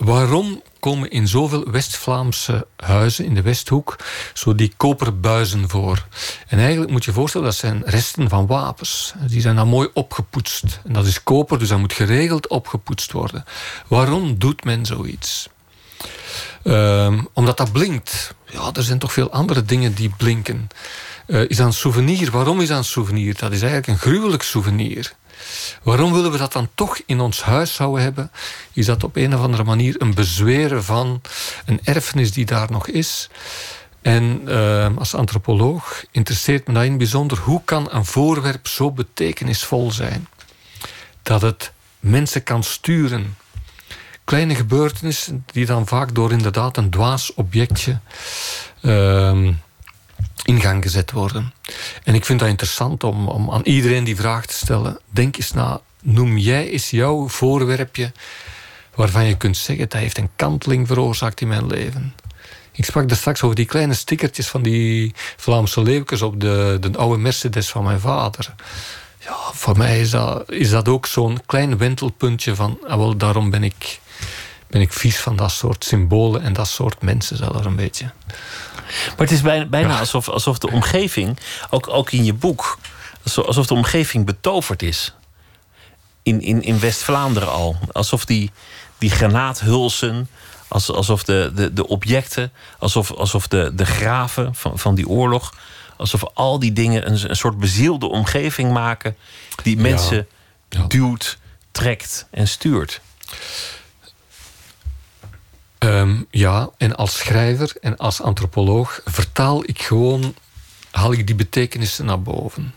waarom 0.00 0.62
komen 0.78 1.10
in 1.10 1.28
zoveel 1.28 1.70
West-Vlaamse 1.70 2.66
huizen 2.76 3.24
in 3.24 3.34
de 3.34 3.42
Westhoek 3.42 3.96
zo 4.34 4.54
die 4.54 4.72
koperbuizen 4.76 5.68
voor? 5.68 6.06
En 6.48 6.58
eigenlijk 6.58 6.90
moet 6.90 7.04
je 7.04 7.10
je 7.10 7.16
voorstellen, 7.16 7.46
dat 7.46 7.56
zijn 7.56 7.82
resten 7.84 8.28
van 8.28 8.46
wapens. 8.46 9.14
Die 9.26 9.40
zijn 9.40 9.56
dan 9.56 9.68
mooi 9.68 9.88
opgepoetst. 9.94 10.80
En 10.84 10.92
dat 10.92 11.06
is 11.06 11.22
koper, 11.22 11.58
dus 11.58 11.68
dat 11.68 11.78
moet 11.78 11.92
geregeld 11.92 12.48
opgepoetst 12.48 13.12
worden. 13.12 13.44
Waarom 13.88 14.38
doet 14.38 14.64
men 14.64 14.86
zoiets? 14.86 15.48
Ehm, 16.62 17.20
omdat 17.32 17.56
dat 17.56 17.72
blinkt. 17.72 18.34
Ja, 18.46 18.70
er 18.72 18.82
zijn 18.82 18.98
toch 18.98 19.12
veel 19.12 19.30
andere 19.30 19.62
dingen 19.62 19.94
die 19.94 20.14
blinken. 20.16 20.68
Eh, 21.30 21.40
is 21.48 21.56
dat 21.56 21.66
een 21.66 21.72
souvenir? 21.72 22.30
Waarom 22.30 22.60
is 22.60 22.68
dat 22.68 22.78
een 22.78 22.84
souvenir? 22.84 23.36
Dat 23.38 23.52
is 23.52 23.62
eigenlijk 23.62 23.86
een 23.86 24.10
gruwelijk 24.10 24.42
souvenir. 24.42 25.12
Waarom 25.82 26.12
willen 26.12 26.32
we 26.32 26.38
dat 26.38 26.52
dan 26.52 26.68
toch 26.74 27.00
in 27.06 27.20
ons 27.20 27.42
huishouden 27.42 28.02
hebben? 28.02 28.30
Is 28.72 28.86
dat 28.86 29.04
op 29.04 29.16
een 29.16 29.34
of 29.34 29.40
andere 29.40 29.64
manier 29.64 29.94
een 29.98 30.14
bezweren 30.14 30.84
van 30.84 31.20
een 31.66 31.80
erfenis 31.84 32.32
die 32.32 32.44
daar 32.44 32.70
nog 32.70 32.88
is? 32.88 33.28
En 34.02 34.42
eh, 34.46 34.96
als 34.96 35.14
antropoloog 35.14 36.04
interesseert 36.10 36.66
me 36.66 36.74
dat 36.74 36.84
in 36.84 36.98
bijzonder. 36.98 37.38
Hoe 37.38 37.62
kan 37.64 37.88
een 37.90 38.04
voorwerp 38.04 38.66
zo 38.66 38.90
betekenisvol 38.90 39.90
zijn? 39.90 40.28
Dat 41.22 41.42
het 41.42 41.72
mensen 42.00 42.42
kan 42.42 42.62
sturen. 42.62 43.36
Kleine 44.24 44.54
gebeurtenissen 44.54 45.44
die 45.52 45.66
dan 45.66 45.86
vaak 45.86 46.14
door 46.14 46.32
inderdaad 46.32 46.76
een 46.76 46.90
dwaas 46.90 47.34
objectje 47.34 47.98
ehm, 48.80 49.52
in 50.44 50.60
gang 50.60 50.82
gezet 50.82 51.10
worden. 51.10 51.52
En 52.04 52.14
ik 52.14 52.24
vind 52.24 52.40
dat 52.40 52.48
interessant 52.48 53.04
om, 53.04 53.28
om 53.28 53.50
aan 53.50 53.62
iedereen 53.64 54.04
die 54.04 54.16
vraag 54.16 54.46
te 54.46 54.54
stellen. 54.54 54.98
Denk 55.10 55.36
eens 55.36 55.52
na, 55.52 55.80
noem 56.02 56.38
jij 56.38 56.70
eens 56.70 56.90
jouw 56.90 57.28
voorwerpje 57.28 58.12
waarvan 58.94 59.24
je 59.24 59.36
kunt 59.36 59.56
zeggen 59.56 59.88
dat 59.88 60.00
heeft 60.00 60.18
een 60.18 60.30
kanteling 60.36 60.86
veroorzaakt 60.86 61.40
in 61.40 61.48
mijn 61.48 61.66
leven. 61.66 62.14
Ik 62.72 62.84
sprak 62.84 63.10
er 63.10 63.16
straks 63.16 63.42
over 63.42 63.56
die 63.56 63.64
kleine 63.64 63.94
stickertjes 63.94 64.48
van 64.48 64.62
die 64.62 65.14
Vlaamse 65.36 65.82
leeuwkes 65.82 66.22
op 66.22 66.40
de, 66.40 66.76
de 66.80 66.98
oude 66.98 67.18
Mercedes 67.18 67.68
van 67.68 67.84
mijn 67.84 68.00
vader. 68.00 68.54
Ja, 69.18 69.36
voor 69.52 69.76
mij 69.76 70.00
is 70.00 70.10
dat, 70.10 70.50
is 70.50 70.70
dat 70.70 70.88
ook 70.88 71.06
zo'n 71.06 71.40
klein 71.46 71.78
wentelpuntje 71.78 72.54
van, 72.54 72.78
ah, 72.86 72.96
wel, 72.96 73.16
daarom 73.16 73.50
ben 73.50 73.64
ik, 73.64 74.00
ben 74.66 74.80
ik 74.80 74.92
vies 74.92 75.18
van 75.18 75.36
dat 75.36 75.50
soort 75.50 75.84
symbolen 75.84 76.42
en 76.42 76.52
dat 76.52 76.68
soort 76.68 77.02
mensen 77.02 77.36
zelf 77.36 77.64
een 77.64 77.76
beetje. 77.76 78.10
Maar 79.08 79.26
het 79.26 79.30
is 79.30 79.42
bijna, 79.42 79.64
bijna 79.64 79.98
alsof, 79.98 80.28
alsof 80.28 80.58
de 80.58 80.70
omgeving, 80.70 81.38
ook, 81.70 81.88
ook 81.88 82.12
in 82.12 82.24
je 82.24 82.34
boek, 82.34 82.78
alsof 83.22 83.66
de 83.66 83.74
omgeving 83.74 84.26
betoverd 84.26 84.82
is. 84.82 85.14
In, 86.22 86.40
in, 86.40 86.62
in 86.62 86.80
West-Vlaanderen 86.80 87.52
al. 87.52 87.76
Alsof 87.92 88.24
die, 88.24 88.50
die 88.98 89.10
granaathulsen, 89.10 90.28
alsof 90.68 91.24
de, 91.24 91.50
de, 91.54 91.72
de 91.72 91.86
objecten, 91.86 92.52
alsof, 92.78 93.12
alsof 93.12 93.48
de, 93.48 93.70
de 93.74 93.86
graven 93.86 94.54
van, 94.54 94.78
van 94.78 94.94
die 94.94 95.08
oorlog, 95.08 95.54
alsof 95.96 96.24
al 96.34 96.58
die 96.58 96.72
dingen 96.72 97.06
een, 97.10 97.30
een 97.30 97.36
soort 97.36 97.58
bezielde 97.58 98.08
omgeving 98.08 98.72
maken 98.72 99.16
die 99.62 99.76
mensen 99.76 100.28
duwt, 100.88 101.38
trekt 101.72 102.26
en 102.30 102.48
stuurt. 102.48 103.00
Um, 105.84 106.26
ja, 106.30 106.70
en 106.76 106.96
als 106.96 107.16
schrijver 107.16 107.72
en 107.80 107.96
als 107.96 108.20
antropoloog 108.20 109.00
vertaal 109.04 109.62
ik 109.64 109.82
gewoon, 109.82 110.34
haal 110.90 111.12
ik 111.12 111.26
die 111.26 111.36
betekenissen 111.36 112.04
naar 112.04 112.22
boven. 112.22 112.74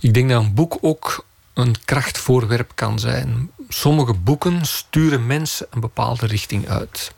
Ik 0.00 0.14
denk 0.14 0.30
dat 0.30 0.42
een 0.42 0.54
boek 0.54 0.78
ook 0.80 1.24
een 1.54 1.74
krachtvoorwerp 1.84 2.72
kan 2.74 2.98
zijn. 2.98 3.50
Sommige 3.68 4.12
boeken 4.12 4.66
sturen 4.66 5.26
mensen 5.26 5.66
een 5.70 5.80
bepaalde 5.80 6.26
richting 6.26 6.68
uit. 6.68 7.12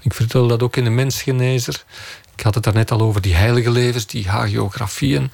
Ik 0.00 0.14
vertel 0.14 0.46
dat 0.46 0.62
ook 0.62 0.76
in 0.76 0.84
de 0.84 0.90
Mensgenezer. 0.90 1.84
Ik 2.36 2.42
had 2.42 2.54
het 2.54 2.64
daarnet 2.64 2.90
al 2.90 3.00
over 3.00 3.20
die 3.20 3.34
heilige 3.34 3.70
levens, 3.70 4.06
die 4.06 4.28
hagiografieën. 4.28 5.30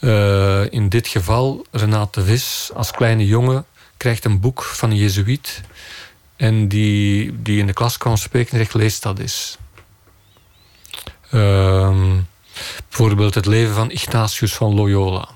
Uh, 0.00 0.72
in 0.72 0.88
dit 0.88 1.08
geval, 1.08 1.66
Renate 1.70 2.24
Vis, 2.24 2.70
als 2.74 2.90
kleine 2.90 3.26
jongen, 3.26 3.66
krijgt 3.96 4.24
een 4.24 4.40
boek 4.40 4.62
van 4.62 4.90
een 4.90 4.96
jezuïet. 4.96 5.60
En 6.36 6.68
die, 6.68 7.42
die 7.42 7.58
in 7.58 7.66
de 7.66 7.72
klas 7.72 7.98
kwam 7.98 8.16
spreken, 8.16 8.58
zegt, 8.58 8.74
lees 8.74 9.00
dat 9.00 9.18
eens. 9.18 9.58
Uh, 11.30 12.12
bijvoorbeeld 12.88 13.34
het 13.34 13.46
leven 13.46 13.74
van 13.74 13.90
Ignatius 13.90 14.54
van 14.54 14.74
Loyola 14.74 15.28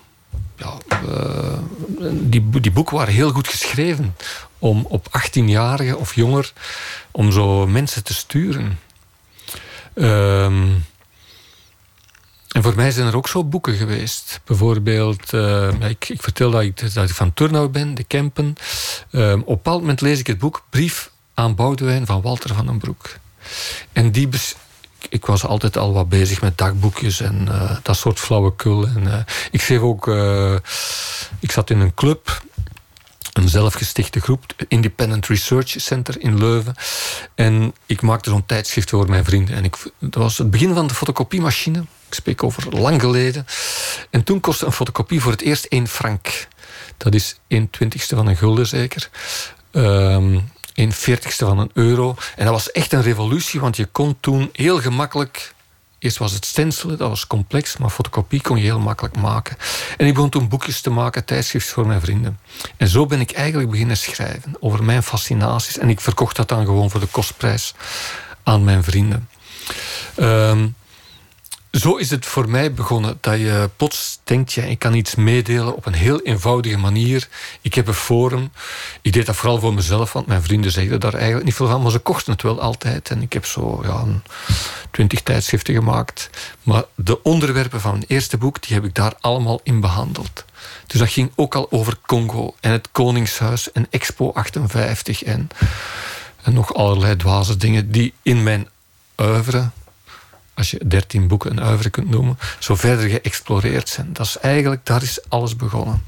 ja, 0.60 0.78
uh, 1.08 1.58
die, 2.12 2.60
die 2.60 2.70
boeken 2.70 2.96
waren 2.96 3.14
heel 3.14 3.30
goed 3.30 3.48
geschreven 3.48 4.16
om 4.58 4.86
op 4.88 5.06
18-jarigen 5.06 5.96
of 5.96 6.14
jonger 6.14 6.52
om 7.10 7.32
zo 7.32 7.66
mensen 7.66 8.04
te 8.04 8.14
sturen. 8.14 8.78
Ehm, 9.94 10.68
en 12.50 12.62
voor 12.62 12.74
mij 12.74 12.90
zijn 12.90 13.06
er 13.06 13.16
ook 13.16 13.28
zo 13.28 13.44
boeken 13.44 13.74
geweest. 13.74 14.40
Bijvoorbeeld, 14.44 15.32
uh, 15.32 15.68
ik, 15.88 16.08
ik, 16.08 16.22
vertel 16.22 16.50
dat 16.50 16.62
ik, 16.62 16.94
dat 16.94 17.08
ik 17.08 17.14
van 17.14 17.34
Turnhout 17.34 17.72
ben, 17.72 17.94
de 17.94 18.04
Kempen. 18.04 18.54
Uh, 19.10 19.32
op 19.32 19.36
een 19.36 19.44
bepaald 19.44 19.80
moment 19.80 20.00
lees 20.00 20.18
ik 20.18 20.26
het 20.26 20.38
boek 20.38 20.62
Brief 20.70 21.10
aan 21.34 21.54
Boudewijn 21.54 22.06
van 22.06 22.22
Walter 22.22 22.54
van 22.54 22.66
den 22.66 22.78
Broek. 22.78 23.16
En 23.92 24.10
die, 24.10 24.28
ik 25.08 25.26
was 25.26 25.44
altijd 25.44 25.76
al 25.76 25.92
wat 25.92 26.08
bezig 26.08 26.40
met 26.40 26.58
dagboekjes 26.58 27.20
en 27.20 27.46
uh, 27.48 27.76
dat 27.82 27.96
soort 27.96 28.18
flauwekul. 28.18 28.86
En, 28.86 29.02
uh, 29.06 29.14
ik 29.50 29.60
schreef 29.60 29.80
ook... 29.80 30.06
Ik 31.40 31.50
zat 31.52 31.70
in 31.70 31.80
een 31.80 31.94
club, 31.94 32.42
een 33.32 33.48
zelfgestichte 33.48 34.20
groep, 34.20 34.44
Independent 34.68 35.26
Research 35.26 35.74
Center 35.76 36.20
in 36.20 36.38
Leuven. 36.38 36.74
En 37.34 37.74
ik 37.86 38.02
maakte 38.02 38.30
zo'n 38.30 38.46
tijdschrift 38.46 38.90
voor 38.90 39.08
mijn 39.08 39.24
vrienden. 39.24 39.54
En 39.54 39.64
ik, 39.64 39.76
dat 39.98 40.22
was 40.22 40.38
het 40.38 40.50
begin 40.50 40.74
van 40.74 40.86
de 40.86 40.94
fotocopiemachine. 40.94 41.84
Ik 42.10 42.16
spreek 42.16 42.42
over 42.42 42.76
lang 42.78 43.00
geleden. 43.00 43.46
En 44.10 44.24
toen 44.24 44.40
kostte 44.40 44.66
een 44.66 44.72
fotocopie 44.72 45.20
voor 45.20 45.32
het 45.32 45.40
eerst 45.40 45.64
1 45.64 45.88
frank. 45.88 46.48
Dat 46.96 47.14
is 47.14 47.40
1 47.48 47.70
twintigste 47.70 48.16
van 48.16 48.26
een 48.26 48.36
gulden 48.36 48.66
zeker. 48.66 49.10
Um, 49.72 50.50
een 50.74 50.92
veertigste 50.92 51.44
van 51.44 51.58
een 51.58 51.70
euro. 51.74 52.16
En 52.36 52.44
dat 52.44 52.54
was 52.54 52.72
echt 52.72 52.92
een 52.92 53.02
revolutie, 53.02 53.60
want 53.60 53.76
je 53.76 53.86
kon 53.86 54.16
toen 54.20 54.50
heel 54.52 54.80
gemakkelijk... 54.80 55.54
Eerst 55.98 56.18
was 56.18 56.32
het 56.32 56.44
stencelen, 56.44 56.98
dat 56.98 57.08
was 57.08 57.26
complex, 57.26 57.76
maar 57.76 57.90
fotocopie 57.90 58.42
kon 58.42 58.56
je 58.56 58.62
heel 58.62 58.78
makkelijk 58.78 59.16
maken. 59.16 59.56
En 59.96 60.06
ik 60.06 60.14
begon 60.14 60.30
toen 60.30 60.48
boekjes 60.48 60.80
te 60.80 60.90
maken, 60.90 61.24
tijdschriften 61.24 61.72
voor 61.72 61.86
mijn 61.86 62.00
vrienden. 62.00 62.38
En 62.76 62.88
zo 62.88 63.06
ben 63.06 63.20
ik 63.20 63.32
eigenlijk 63.32 63.70
beginnen 63.70 63.96
schrijven 63.96 64.56
over 64.60 64.84
mijn 64.84 65.02
fascinaties. 65.02 65.78
En 65.78 65.88
ik 65.88 66.00
verkocht 66.00 66.36
dat 66.36 66.48
dan 66.48 66.64
gewoon 66.64 66.90
voor 66.90 67.00
de 67.00 67.06
kostprijs 67.06 67.74
aan 68.42 68.64
mijn 68.64 68.84
vrienden. 68.84 69.28
Um, 70.16 70.74
zo 71.70 71.96
is 71.96 72.10
het 72.10 72.26
voor 72.26 72.48
mij 72.48 72.72
begonnen. 72.72 73.18
Dat 73.20 73.38
je 73.38 73.70
plots 73.76 74.20
denkt, 74.24 74.52
ja, 74.52 74.62
ik 74.62 74.78
kan 74.78 74.94
iets 74.94 75.14
meedelen 75.14 75.76
op 75.76 75.86
een 75.86 75.92
heel 75.92 76.20
eenvoudige 76.20 76.78
manier. 76.78 77.28
Ik 77.60 77.74
heb 77.74 77.86
een 77.86 77.94
forum. 77.94 78.52
Ik 79.02 79.12
deed 79.12 79.26
dat 79.26 79.36
vooral 79.36 79.60
voor 79.60 79.74
mezelf, 79.74 80.12
want 80.12 80.26
mijn 80.26 80.42
vrienden 80.42 80.72
zeiden 80.72 81.00
daar 81.00 81.14
eigenlijk 81.14 81.44
niet 81.44 81.54
veel 81.54 81.66
van. 81.68 81.82
Maar 81.82 81.90
ze 81.90 81.98
kochten 81.98 82.32
het 82.32 82.42
wel 82.42 82.60
altijd. 82.60 83.10
En 83.10 83.22
ik 83.22 83.32
heb 83.32 83.46
zo 83.46 83.80
ja, 83.82 84.04
twintig 84.90 85.22
tijdschriften 85.22 85.74
gemaakt. 85.74 86.30
Maar 86.62 86.84
de 86.94 87.22
onderwerpen 87.22 87.80
van 87.80 87.92
mijn 87.92 88.04
eerste 88.06 88.38
boek, 88.38 88.62
die 88.62 88.74
heb 88.74 88.84
ik 88.84 88.94
daar 88.94 89.14
allemaal 89.20 89.60
in 89.62 89.80
behandeld. 89.80 90.44
Dus 90.86 91.00
dat 91.00 91.10
ging 91.10 91.32
ook 91.34 91.54
al 91.54 91.66
over 91.70 91.98
Congo 92.06 92.54
en 92.60 92.70
het 92.70 92.88
Koningshuis 92.92 93.72
en 93.72 93.86
Expo 93.90 94.32
58 94.32 95.22
en, 95.22 95.48
en 96.42 96.52
nog 96.52 96.74
allerlei 96.74 97.16
dwaze 97.16 97.56
dingen 97.56 97.90
die 97.90 98.14
in 98.22 98.42
mijn 98.42 98.68
oeuvre 99.18 99.70
als 100.60 100.70
je 100.70 100.80
dertien 100.86 101.28
boeken 101.28 101.50
een 101.50 101.60
uivere 101.60 101.90
kunt 101.90 102.10
noemen, 102.10 102.38
zo 102.58 102.74
verder 102.74 103.08
geëxploreerd 103.08 103.88
zijn. 103.88 104.12
Dat 104.12 104.26
is 104.26 104.38
eigenlijk, 104.38 104.86
daar 104.86 105.02
is 105.02 105.28
alles 105.28 105.56
begonnen. 105.56 106.04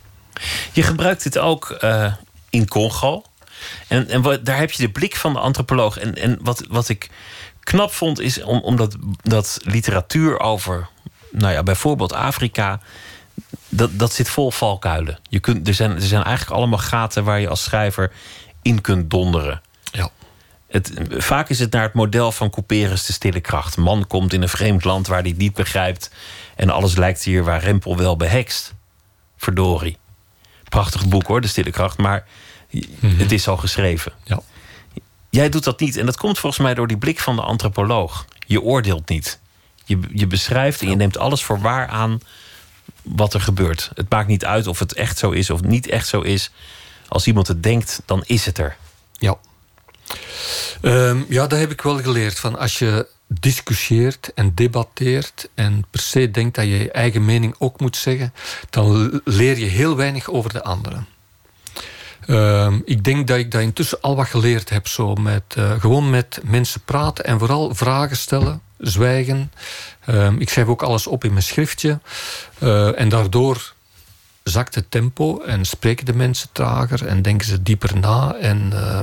Je 0.72 0.82
gebruikt 0.82 1.22
dit 1.22 1.38
ook 1.38 1.78
uh, 1.80 2.12
in 2.50 2.68
Congo. 2.68 3.22
En, 3.88 4.08
en 4.08 4.22
wat, 4.22 4.44
daar 4.44 4.58
heb 4.58 4.70
je 4.70 4.82
de 4.82 4.90
blik 4.90 5.16
van 5.16 5.32
de 5.32 5.38
antropoloog. 5.38 5.98
En, 5.98 6.14
en 6.14 6.38
wat, 6.42 6.64
wat 6.68 6.88
ik 6.88 7.10
knap 7.60 7.92
vond, 7.92 8.20
is 8.20 8.42
om, 8.42 8.58
omdat 8.58 8.96
dat 9.22 9.58
literatuur 9.62 10.40
over, 10.40 10.88
nou 11.30 11.52
ja, 11.52 11.62
bijvoorbeeld 11.62 12.12
Afrika. 12.12 12.80
Dat, 13.68 13.98
dat 13.98 14.12
zit 14.12 14.28
vol 14.28 14.50
valkuilen. 14.50 15.18
Je 15.28 15.40
kunt, 15.40 15.68
er, 15.68 15.74
zijn, 15.74 15.90
er 15.90 16.02
zijn 16.02 16.24
eigenlijk 16.24 16.56
allemaal 16.56 16.78
gaten 16.78 17.24
waar 17.24 17.40
je 17.40 17.48
als 17.48 17.62
schrijver 17.62 18.12
in 18.62 18.80
kunt 18.80 19.10
donderen. 19.10 19.62
Ja. 19.82 20.10
Het, 20.72 20.92
vaak 21.08 21.48
is 21.48 21.58
het 21.58 21.72
naar 21.72 21.82
het 21.82 21.92
model 21.92 22.32
van 22.32 22.50
Couperus 22.50 23.06
de 23.06 23.12
stille 23.12 23.40
kracht. 23.40 23.76
Man 23.76 24.06
komt 24.06 24.32
in 24.32 24.42
een 24.42 24.48
vreemd 24.48 24.84
land 24.84 25.06
waar 25.06 25.20
hij 25.20 25.28
het 25.28 25.38
niet 25.38 25.54
begrijpt. 25.54 26.10
En 26.56 26.70
alles 26.70 26.96
lijkt 26.96 27.22
hier 27.22 27.44
waar 27.44 27.60
Rempel 27.60 27.96
wel 27.96 28.16
behekst. 28.16 28.74
Verdorie. 29.36 29.96
Prachtig 30.68 31.08
boek 31.08 31.26
hoor, 31.26 31.40
de 31.40 31.46
stille 31.46 31.70
kracht. 31.70 31.98
Maar 31.98 32.26
mhm. 32.70 33.16
het 33.16 33.32
is 33.32 33.48
al 33.48 33.56
geschreven. 33.56 34.12
Ja. 34.24 34.40
Jij 35.30 35.48
doet 35.48 35.64
dat 35.64 35.80
niet. 35.80 35.96
En 35.96 36.06
dat 36.06 36.16
komt 36.16 36.38
volgens 36.38 36.62
mij 36.62 36.74
door 36.74 36.86
die 36.86 36.98
blik 36.98 37.20
van 37.20 37.36
de 37.36 37.42
antropoloog. 37.42 38.26
Je 38.46 38.62
oordeelt 38.62 39.08
niet. 39.08 39.40
Je, 39.84 39.98
je 40.12 40.26
beschrijft 40.26 40.80
en 40.80 40.88
je 40.88 40.96
neemt 40.96 41.18
alles 41.18 41.42
voor 41.42 41.60
waar 41.60 41.88
aan 41.88 42.20
wat 43.02 43.34
er 43.34 43.40
gebeurt. 43.40 43.90
Het 43.94 44.10
maakt 44.10 44.28
niet 44.28 44.44
uit 44.44 44.66
of 44.66 44.78
het 44.78 44.92
echt 44.92 45.18
zo 45.18 45.30
is 45.30 45.50
of 45.50 45.62
niet 45.62 45.88
echt 45.88 46.08
zo 46.08 46.20
is. 46.20 46.50
Als 47.08 47.26
iemand 47.26 47.48
het 47.48 47.62
denkt, 47.62 48.02
dan 48.06 48.22
is 48.26 48.46
het 48.46 48.58
er. 48.58 48.76
Ja. 49.18 49.36
Um, 50.82 51.26
ja, 51.28 51.46
dat 51.46 51.58
heb 51.58 51.70
ik 51.70 51.82
wel 51.82 52.00
geleerd. 52.02 52.38
Van 52.38 52.58
als 52.58 52.78
je 52.78 53.06
discussieert 53.26 54.30
en 54.34 54.54
debatteert 54.54 55.48
en 55.54 55.84
per 55.90 56.00
se 56.00 56.30
denkt 56.30 56.54
dat 56.54 56.64
je 56.64 56.78
je 56.78 56.90
eigen 56.90 57.24
mening 57.24 57.54
ook 57.58 57.80
moet 57.80 57.96
zeggen, 57.96 58.32
dan 58.70 59.20
leer 59.24 59.58
je 59.58 59.66
heel 59.66 59.96
weinig 59.96 60.30
over 60.30 60.52
de 60.52 60.62
anderen. 60.62 61.06
Um, 62.26 62.82
ik 62.84 63.04
denk 63.04 63.26
dat 63.26 63.38
ik 63.38 63.50
dat 63.50 63.60
intussen 63.60 64.00
al 64.00 64.16
wat 64.16 64.26
geleerd 64.26 64.70
heb. 64.70 64.88
Zo 64.88 65.14
met, 65.14 65.42
uh, 65.58 65.80
gewoon 65.80 66.10
met 66.10 66.40
mensen 66.44 66.80
praten 66.84 67.24
en 67.24 67.38
vooral 67.38 67.74
vragen 67.74 68.16
stellen, 68.16 68.60
zwijgen. 68.78 69.52
Um, 70.08 70.40
ik 70.40 70.48
schrijf 70.48 70.66
ook 70.66 70.82
alles 70.82 71.06
op 71.06 71.24
in 71.24 71.30
mijn 71.30 71.42
schriftje. 71.42 72.00
Uh, 72.58 73.00
en 73.00 73.08
daardoor 73.08 73.71
zakt 74.42 74.74
het 74.74 74.90
tempo 74.90 75.40
en 75.40 75.64
spreken 75.64 76.04
de 76.04 76.14
mensen 76.14 76.48
trager 76.52 77.06
en 77.06 77.22
denken 77.22 77.46
ze 77.46 77.62
dieper 77.62 77.98
na. 77.98 78.34
En 78.34 78.70
uh, 78.72 79.00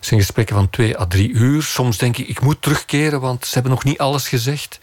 zijn 0.00 0.20
gesprekken 0.20 0.54
van 0.54 0.70
twee 0.70 0.98
à 0.98 1.06
drie 1.06 1.30
uur. 1.30 1.62
Soms 1.62 1.98
denk 1.98 2.16
ik, 2.16 2.28
ik 2.28 2.40
moet 2.40 2.62
terugkeren, 2.62 3.20
want 3.20 3.46
ze 3.46 3.54
hebben 3.54 3.72
nog 3.72 3.84
niet 3.84 3.98
alles 3.98 4.28
gezegd. 4.28 4.78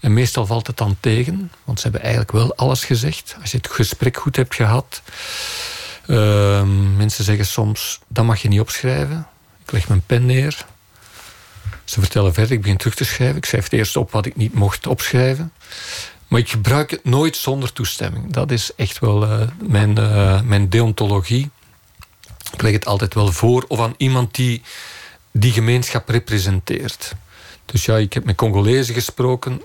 En 0.00 0.12
meestal 0.12 0.46
valt 0.46 0.66
het 0.66 0.76
dan 0.76 0.96
tegen, 1.00 1.52
want 1.64 1.78
ze 1.78 1.82
hebben 1.82 2.02
eigenlijk 2.02 2.32
wel 2.32 2.54
alles 2.54 2.84
gezegd. 2.84 3.36
Als 3.40 3.50
je 3.50 3.56
het 3.56 3.70
gesprek 3.70 4.16
goed 4.16 4.36
hebt 4.36 4.54
gehad. 4.54 5.02
Uh, 6.06 6.62
mensen 6.96 7.24
zeggen 7.24 7.46
soms, 7.46 8.00
dat 8.08 8.24
mag 8.24 8.42
je 8.42 8.48
niet 8.48 8.60
opschrijven. 8.60 9.26
Ik 9.64 9.72
leg 9.72 9.88
mijn 9.88 10.02
pen 10.06 10.26
neer. 10.26 10.66
Ze 11.84 12.00
vertellen 12.00 12.34
verder, 12.34 12.52
ik 12.52 12.60
begin 12.60 12.76
terug 12.76 12.94
te 12.94 13.04
schrijven. 13.04 13.36
Ik 13.36 13.44
schrijf 13.44 13.64
het 13.64 13.72
eerst 13.72 13.96
op 13.96 14.10
wat 14.10 14.26
ik 14.26 14.36
niet 14.36 14.54
mocht 14.54 14.86
opschrijven. 14.86 15.52
Maar 16.30 16.40
ik 16.40 16.50
gebruik 16.50 16.90
het 16.90 17.04
nooit 17.04 17.36
zonder 17.36 17.72
toestemming. 17.72 18.32
Dat 18.32 18.50
is 18.50 18.74
echt 18.76 18.98
wel 18.98 19.22
uh, 19.22 19.40
mijn, 19.68 19.98
uh, 19.98 20.40
mijn 20.40 20.68
deontologie. 20.68 21.50
Ik 22.52 22.62
leg 22.62 22.72
het 22.72 22.86
altijd 22.86 23.14
wel 23.14 23.32
voor 23.32 23.64
of 23.68 23.80
aan 23.80 23.94
iemand 23.96 24.34
die 24.34 24.62
die 25.32 25.52
gemeenschap 25.52 26.08
representeert. 26.08 27.14
Dus 27.64 27.84
ja, 27.84 27.96
ik 27.96 28.12
heb 28.12 28.24
met 28.24 28.36
Congolezen 28.36 28.94
gesproken. 28.94 29.62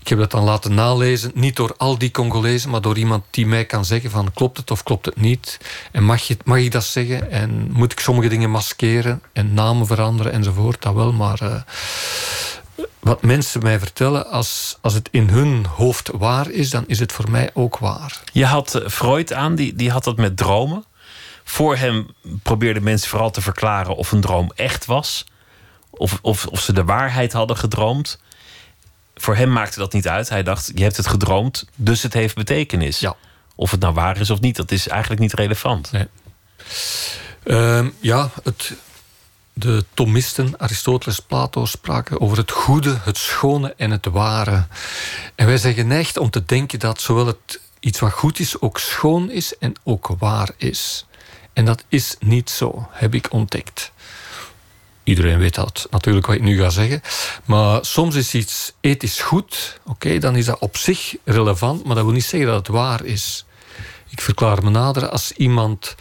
Ik 0.00 0.08
heb 0.08 0.18
dat 0.18 0.30
dan 0.30 0.44
laten 0.44 0.74
nalezen. 0.74 1.30
Niet 1.34 1.56
door 1.56 1.74
al 1.76 1.98
die 1.98 2.10
Congolezen, 2.10 2.70
maar 2.70 2.80
door 2.80 2.98
iemand 2.98 3.24
die 3.30 3.46
mij 3.46 3.64
kan 3.64 3.84
zeggen 3.84 4.10
van 4.10 4.32
klopt 4.32 4.56
het 4.56 4.70
of 4.70 4.82
klopt 4.82 5.06
het 5.06 5.20
niet. 5.20 5.58
En 5.90 6.04
mag, 6.04 6.22
je, 6.22 6.36
mag 6.44 6.58
ik 6.58 6.72
dat 6.72 6.84
zeggen? 6.84 7.30
En 7.30 7.68
moet 7.72 7.92
ik 7.92 8.00
sommige 8.00 8.28
dingen 8.28 8.50
maskeren 8.50 9.22
en 9.32 9.54
namen 9.54 9.86
veranderen 9.86 10.32
enzovoort? 10.32 10.82
Dat 10.82 10.94
wel, 10.94 11.12
maar... 11.12 11.42
Uh, 11.42 11.60
wat 13.00 13.22
mensen 13.22 13.62
mij 13.62 13.78
vertellen, 13.78 14.26
als, 14.26 14.78
als 14.80 14.94
het 14.94 15.08
in 15.10 15.28
hun 15.28 15.66
hoofd 15.66 16.10
waar 16.12 16.50
is, 16.50 16.70
dan 16.70 16.84
is 16.86 16.98
het 16.98 17.12
voor 17.12 17.30
mij 17.30 17.50
ook 17.54 17.78
waar. 17.78 18.20
Je 18.32 18.44
had 18.44 18.74
eh, 18.74 18.88
Freud 18.88 19.32
aan, 19.32 19.54
die, 19.54 19.74
die 19.74 19.90
had 19.90 20.04
dat 20.04 20.16
met 20.16 20.36
dromen. 20.36 20.84
Voor 21.44 21.76
hem 21.76 22.06
probeerden 22.42 22.82
mensen 22.82 23.08
vooral 23.08 23.30
te 23.30 23.40
verklaren 23.40 23.96
of 23.96 24.12
een 24.12 24.20
droom 24.20 24.52
echt 24.54 24.84
was. 24.84 25.24
Of, 25.90 26.18
of, 26.22 26.46
of 26.46 26.60
ze 26.60 26.72
de 26.72 26.84
waarheid 26.84 27.32
hadden 27.32 27.56
gedroomd. 27.56 28.20
Voor 29.14 29.36
hem 29.36 29.52
maakte 29.52 29.78
dat 29.78 29.92
niet 29.92 30.08
uit. 30.08 30.28
Hij 30.28 30.42
dacht, 30.42 30.70
je 30.74 30.82
hebt 30.82 30.96
het 30.96 31.06
gedroomd, 31.06 31.66
dus 31.76 32.02
het 32.02 32.12
heeft 32.12 32.34
betekenis. 32.34 32.98
Ja. 32.98 33.16
Of 33.54 33.70
het 33.70 33.80
nou 33.80 33.94
waar 33.94 34.20
is 34.20 34.30
of 34.30 34.40
niet, 34.40 34.56
dat 34.56 34.70
is 34.70 34.88
eigenlijk 34.88 35.20
niet 35.20 35.32
relevant. 35.32 35.92
Nee. 35.92 36.06
Uh, 37.44 37.86
ja, 38.00 38.30
het, 38.42 38.72
de 39.52 39.84
Thomisten, 39.94 40.54
Aristoteles, 40.58 41.20
Plato 41.20 41.64
spraken 41.64 42.20
over 42.20 42.36
het 42.36 42.50
goede, 42.50 42.98
het 43.02 43.16
schone 43.16 43.74
en 43.76 43.90
het 43.90 44.06
ware. 44.06 44.66
En 45.34 45.46
wij 45.46 45.58
zijn 45.58 45.74
geneigd 45.74 46.16
om 46.16 46.30
te 46.30 46.44
denken 46.44 46.78
dat 46.78 47.00
zowel 47.00 47.26
het 47.26 47.60
iets 47.80 47.98
wat 47.98 48.12
goed 48.12 48.38
is 48.38 48.60
ook 48.60 48.78
schoon 48.78 49.30
is 49.30 49.58
en 49.58 49.74
ook 49.84 50.14
waar 50.18 50.50
is. 50.56 51.06
En 51.52 51.64
dat 51.64 51.84
is 51.88 52.16
niet 52.20 52.50
zo, 52.50 52.88
heb 52.90 53.14
ik 53.14 53.32
ontdekt. 53.32 53.92
Iedereen 55.04 55.38
weet 55.38 55.54
dat 55.54 55.86
natuurlijk 55.90 56.26
wat 56.26 56.36
ik 56.36 56.42
nu 56.42 56.58
ga 56.58 56.70
zeggen. 56.70 57.02
Maar 57.44 57.84
soms 57.84 58.14
is 58.14 58.34
iets 58.34 58.72
ethisch 58.80 59.20
goed, 59.20 59.80
oké, 59.84 60.18
dan 60.18 60.36
is 60.36 60.44
dat 60.44 60.58
op 60.58 60.76
zich 60.76 61.16
relevant, 61.24 61.84
maar 61.84 61.94
dat 61.94 62.04
wil 62.04 62.12
niet 62.12 62.24
zeggen 62.24 62.48
dat 62.48 62.58
het 62.58 62.76
waar 62.76 63.04
is. 63.04 63.44
Ik 64.08 64.20
verklaar 64.20 64.62
me 64.64 64.70
nader 64.70 65.08
als 65.08 65.32
iemand 65.32 65.94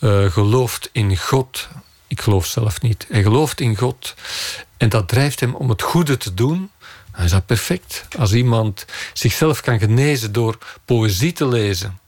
uh, 0.00 0.30
gelooft 0.30 0.88
in 0.92 1.16
God. 1.16 1.68
Ik 2.06 2.20
geloof 2.20 2.46
zelf 2.46 2.80
niet. 2.80 3.06
Hij 3.10 3.22
gelooft 3.22 3.60
in 3.60 3.76
God 3.76 4.14
en 4.76 4.88
dat 4.88 5.08
drijft 5.08 5.40
hem 5.40 5.54
om 5.54 5.68
het 5.68 5.82
goede 5.82 6.16
te 6.16 6.34
doen. 6.34 6.70
Dan 7.12 7.24
is 7.24 7.30
dat 7.30 7.46
perfect. 7.46 8.06
Als 8.18 8.32
iemand 8.32 8.84
zichzelf 9.12 9.60
kan 9.60 9.78
genezen 9.78 10.32
door 10.32 10.58
poëzie 10.84 11.32
te 11.32 11.48
lezen. 11.48 11.98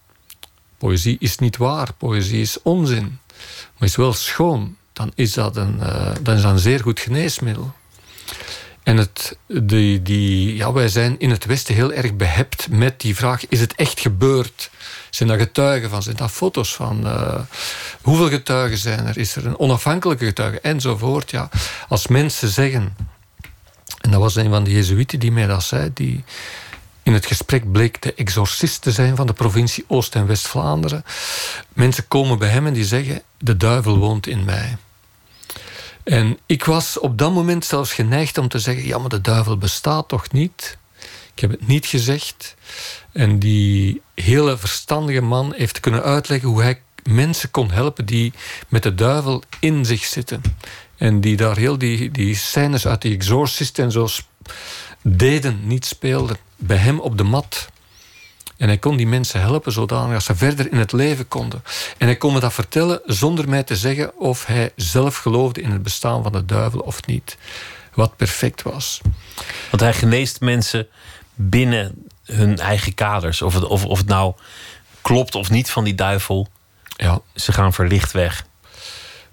Poëzie 0.78 1.16
is 1.18 1.38
niet 1.38 1.56
waar, 1.56 1.92
poëzie 1.92 2.40
is 2.40 2.62
onzin, 2.62 3.18
maar 3.76 3.88
is 3.88 3.96
wel 3.96 4.12
schoon 4.12 4.76
dan 4.98 5.12
is 5.14 5.32
dat 5.32 5.56
een, 5.56 5.76
uh, 5.80 6.10
dan 6.22 6.36
is 6.36 6.42
dat 6.42 6.52
een 6.52 6.58
zeer 6.58 6.80
goed 6.80 7.00
geneesmiddel. 7.00 7.74
En 8.88 8.96
het, 8.96 9.38
die, 9.46 10.02
die, 10.02 10.56
ja, 10.56 10.72
wij 10.72 10.88
zijn 10.88 11.18
in 11.18 11.30
het 11.30 11.44
Westen 11.44 11.74
heel 11.74 11.92
erg 11.92 12.14
behept 12.14 12.68
met 12.70 13.00
die 13.00 13.16
vraag: 13.16 13.48
is 13.48 13.60
het 13.60 13.74
echt 13.74 14.00
gebeurd? 14.00 14.70
Zijn 15.10 15.28
daar 15.28 15.38
getuigen 15.38 15.90
van? 15.90 16.02
Zijn 16.02 16.16
daar 16.16 16.28
foto's 16.28 16.74
van? 16.74 17.06
Uh, 17.06 17.40
hoeveel 18.02 18.28
getuigen 18.28 18.78
zijn 18.78 19.06
er? 19.06 19.18
Is 19.18 19.36
er 19.36 19.46
een 19.46 19.58
onafhankelijke 19.58 20.24
getuige? 20.24 20.60
Enzovoort. 20.60 21.30
Ja. 21.30 21.48
Als 21.88 22.06
mensen 22.06 22.48
zeggen, 22.48 22.96
en 24.00 24.10
dat 24.10 24.20
was 24.20 24.36
een 24.36 24.50
van 24.50 24.64
de 24.64 24.72
Jezuïeten 24.72 25.18
die 25.18 25.32
mij 25.32 25.46
dat 25.46 25.62
zei, 25.62 25.90
die 25.94 26.24
in 27.02 27.12
het 27.12 27.26
gesprek 27.26 27.72
bleek 27.72 28.02
de 28.02 28.14
exorcist 28.14 28.82
te 28.82 28.92
zijn 28.92 29.16
van 29.16 29.26
de 29.26 29.32
provincie 29.32 29.84
Oost- 29.88 30.14
en 30.14 30.26
West-Vlaanderen. 30.26 31.04
Mensen 31.72 32.08
komen 32.08 32.38
bij 32.38 32.48
hem 32.48 32.66
en 32.66 32.72
die 32.72 32.84
zeggen: 32.84 33.22
De 33.38 33.56
duivel 33.56 33.98
woont 33.98 34.26
in 34.26 34.44
mij. 34.44 34.76
En 36.08 36.38
ik 36.46 36.64
was 36.64 36.98
op 36.98 37.18
dat 37.18 37.32
moment 37.32 37.64
zelfs 37.64 37.92
geneigd 37.92 38.38
om 38.38 38.48
te 38.48 38.58
zeggen: 38.58 38.86
ja, 38.86 38.98
maar 38.98 39.08
de 39.08 39.20
duivel 39.20 39.56
bestaat 39.58 40.08
toch 40.08 40.32
niet? 40.32 40.78
Ik 41.34 41.40
heb 41.40 41.50
het 41.50 41.66
niet 41.66 41.86
gezegd. 41.86 42.54
En 43.12 43.38
die 43.38 44.02
hele 44.14 44.58
verstandige 44.58 45.20
man 45.20 45.54
heeft 45.56 45.80
kunnen 45.80 46.02
uitleggen 46.02 46.48
hoe 46.48 46.62
hij 46.62 46.80
mensen 47.02 47.50
kon 47.50 47.70
helpen 47.70 48.06
die 48.06 48.32
met 48.68 48.82
de 48.82 48.94
duivel 48.94 49.42
in 49.60 49.84
zich 49.84 50.04
zitten. 50.04 50.42
En 50.96 51.20
die 51.20 51.36
daar 51.36 51.56
heel 51.56 51.78
die, 51.78 52.10
die 52.10 52.34
scènes 52.34 52.86
uit 52.86 53.02
die 53.02 53.14
Exorcist 53.14 53.78
en 53.78 53.92
zo 53.92 54.08
deden, 55.02 55.66
niet 55.66 55.86
speelden. 55.86 56.36
Bij 56.56 56.76
hem 56.76 57.00
op 57.00 57.18
de 57.18 57.24
mat. 57.24 57.68
En 58.58 58.66
hij 58.68 58.78
kon 58.78 58.96
die 58.96 59.06
mensen 59.06 59.40
helpen 59.40 59.72
zodanig 59.72 60.12
dat 60.12 60.22
ze 60.22 60.36
verder 60.36 60.72
in 60.72 60.78
het 60.78 60.92
leven 60.92 61.28
konden. 61.28 61.62
En 61.98 62.06
hij 62.06 62.16
kon 62.16 62.32
me 62.32 62.40
dat 62.40 62.52
vertellen 62.52 63.00
zonder 63.04 63.48
mij 63.48 63.62
te 63.62 63.76
zeggen 63.76 64.18
of 64.18 64.46
hij 64.46 64.72
zelf 64.76 65.16
geloofde 65.16 65.60
in 65.60 65.70
het 65.70 65.82
bestaan 65.82 66.22
van 66.22 66.32
de 66.32 66.44
duivel 66.44 66.80
of 66.80 67.06
niet. 67.06 67.36
Wat 67.94 68.16
perfect 68.16 68.62
was. 68.62 69.00
Want 69.70 69.82
hij 69.82 69.92
geneest 69.92 70.40
mensen 70.40 70.88
binnen 71.34 72.06
hun 72.24 72.58
eigen 72.58 72.94
kaders. 72.94 73.42
Of 73.42 73.54
het, 73.54 73.64
of, 73.64 73.84
of 73.84 73.98
het 73.98 74.06
nou 74.06 74.34
klopt 75.00 75.34
of 75.34 75.50
niet 75.50 75.70
van 75.70 75.84
die 75.84 75.94
duivel. 75.94 76.48
Ja. 76.96 77.20
Ze 77.34 77.52
gaan 77.52 77.72
verlicht 77.72 78.12
weg. 78.12 78.46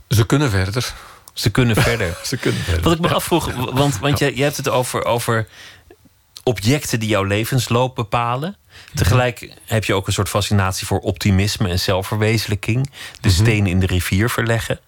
Ze 0.09 0.25
kunnen 0.25 0.49
verder. 0.49 0.93
Ze 1.33 1.49
kunnen 1.49 1.75
verder. 1.75 2.17
Ze 2.23 2.37
kunnen 2.37 2.61
verder. 2.61 2.83
Wat 2.83 2.93
ik 2.93 2.99
me 2.99 3.13
afvroeg, 3.13 3.53
want, 3.53 3.99
want 3.99 4.19
je, 4.19 4.35
je 4.35 4.43
hebt 4.43 4.57
het 4.57 4.69
over, 4.69 5.05
over 5.05 5.47
objecten 6.43 6.99
die 6.99 7.09
jouw 7.09 7.23
levensloop 7.23 7.95
bepalen. 7.95 8.57
Tegelijk 8.93 9.49
heb 9.65 9.85
je 9.85 9.93
ook 9.93 10.07
een 10.07 10.13
soort 10.13 10.29
fascinatie 10.29 10.87
voor 10.87 10.99
optimisme 10.99 11.69
en 11.69 11.79
zelfverwezenlijking. 11.79 12.91
De 13.21 13.27
Mhm. 13.29 13.37
steen 13.37 13.67
in 13.67 13.79
de 13.79 13.85
rivier 13.85 14.29
verleggen. 14.29 14.79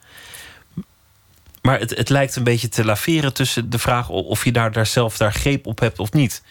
Maar 1.61 1.79
het, 1.79 1.89
het 1.89 2.09
lijkt 2.09 2.35
een 2.35 2.43
beetje 2.43 2.69
te 2.69 2.85
laveren 2.85 3.33
tussen 3.33 3.69
de 3.69 3.79
vraag 3.79 4.09
of 4.09 4.43
je 4.43 4.51
daar, 4.51 4.71
daar 4.71 4.85
zelf 4.85 5.17
daar 5.17 5.33
greep 5.33 5.65
op 5.65 5.79
hebt 5.79 5.99
of 5.99 6.11
niet. 6.13 6.43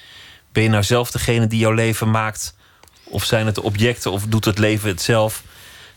Ben 0.53 0.63
je 0.63 0.69
nou 0.69 0.83
zelf 0.83 1.11
degene 1.11 1.47
die 1.47 1.59
jouw 1.59 1.73
leven 1.73 2.11
maakt? 2.11 2.55
Of 3.05 3.25
zijn 3.25 3.47
het 3.47 3.55
de 3.55 3.63
objecten 3.63 4.13
of 4.13 4.25
doet 4.29 4.45
het 4.45 4.59
leven 4.59 4.89
het 4.89 5.03
zelf? 5.03 5.43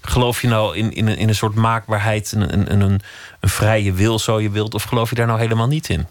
Geloof 0.02 0.42
je 0.42 0.48
nou 0.48 0.78
in, 0.78 0.94
in, 0.94 1.08
een, 1.08 1.18
in 1.18 1.28
een 1.28 1.36
soort 1.36 1.56
maakbaarheid, 1.56 2.32
een, 2.32 2.54
een, 2.54 2.72
een, 2.82 3.02
een 3.40 3.50
vrije 3.50 3.92
wil, 3.94 4.20
zo 4.20 4.40
je 4.40 4.50
wilt? 4.50 4.74
Of 4.74 4.84
geloof 4.84 5.10
je 5.10 5.16
daar 5.16 5.28
nou 5.28 5.40
helemaal 5.40 5.68
niet 5.68 5.90
in? 5.90 6.08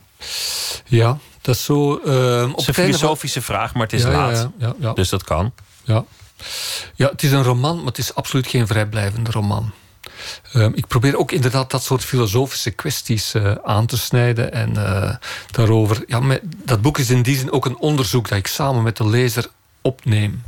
Ja, 0.87 1.19
dat 1.41 1.55
is 1.55 1.65
zo. 1.65 1.75
Uh, 1.75 1.93
op 1.93 1.97
Het 1.97 2.05
is 2.05 2.07
een 2.07 2.15
einde 2.51 2.57
van- 2.57 2.67
filosofische 2.75 3.43
vraag, 3.43 3.75
maar 3.75 3.83
het 3.83 3.93
is 3.93 4.03
Ja, 4.03 4.11
laat. 4.11 4.37
ja, 4.37 4.51
ja, 4.59 4.75
ja. 4.81 4.93
Dus 4.93 5.09
dat 5.09 5.25
kan. 5.25 5.53
Ja. 5.85 6.05
ja, 6.95 7.09
het 7.09 7.23
is 7.23 7.31
een 7.33 7.43
roman, 7.43 7.77
maar 7.77 7.87
het 7.87 7.99
is 7.99 8.15
absoluut 8.15 8.47
geen 8.47 8.67
vrijblijvende 8.67 9.31
roman. 9.31 9.73
Ehm, 10.53 10.71
ik 10.75 10.87
probeer 10.87 11.19
ook 11.19 11.33
inderdaad 11.33 11.71
dat 11.71 11.83
soort 11.85 12.05
filosofische 12.05 12.71
kwesties 12.71 13.35
eh, 13.35 13.53
aan 13.65 13.87
te 13.87 13.99
snijden. 13.99 14.53
En 14.53 14.77
eh, 14.87 15.15
daarover. 15.51 16.03
Ja, 16.07 16.21
met- 16.21 16.43
dat 16.65 16.83
boek 16.83 16.99
is 16.99 17.11
in 17.11 17.23
die 17.23 17.37
zin 17.37 17.53
ook 17.53 17.65
een 17.67 17.79
onderzoek 17.79 18.29
dat 18.29 18.39
ik 18.39 18.47
samen 18.47 18.83
met 18.83 18.97
de 18.97 19.07
lezer 19.09 19.47
opneem. 19.83 20.43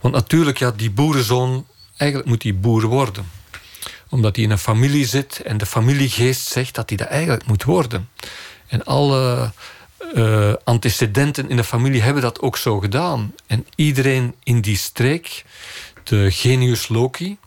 Want 0.00 0.14
natuurlijk, 0.14 0.58
ja, 0.58 0.70
die 0.70 0.90
boerenzoon, 0.90 1.66
eigenlijk 1.96 2.30
moet 2.30 2.42
hij 2.42 2.54
boer 2.58 2.84
worden. 2.86 3.30
Omdat 4.08 4.36
hij 4.36 4.44
in 4.44 4.50
een 4.50 4.58
familie 4.58 5.06
zit 5.06 5.40
en 5.44 5.56
de 5.58 5.66
familiegeest 5.66 6.46
zegt 6.48 6.74
dat 6.74 6.88
hij 6.88 6.98
dat 6.98 7.08
eigenlijk 7.08 7.46
moet 7.46 7.64
worden. 7.64 8.08
En 8.66 8.84
alle 8.84 9.52
eh, 10.14 10.52
antecedenten 10.64 11.48
in 11.48 11.56
de 11.56 11.64
familie 11.64 12.02
hebben 12.02 12.22
dat 12.22 12.40
ook 12.40 12.56
zo 12.56 12.80
gedaan. 12.80 13.34
En 13.46 13.66
iedereen 13.74 14.34
in 14.42 14.60
die 14.60 14.76
streek, 14.76 15.44
de 16.04 16.30
genius 16.30 16.88
Loki, 16.88 17.38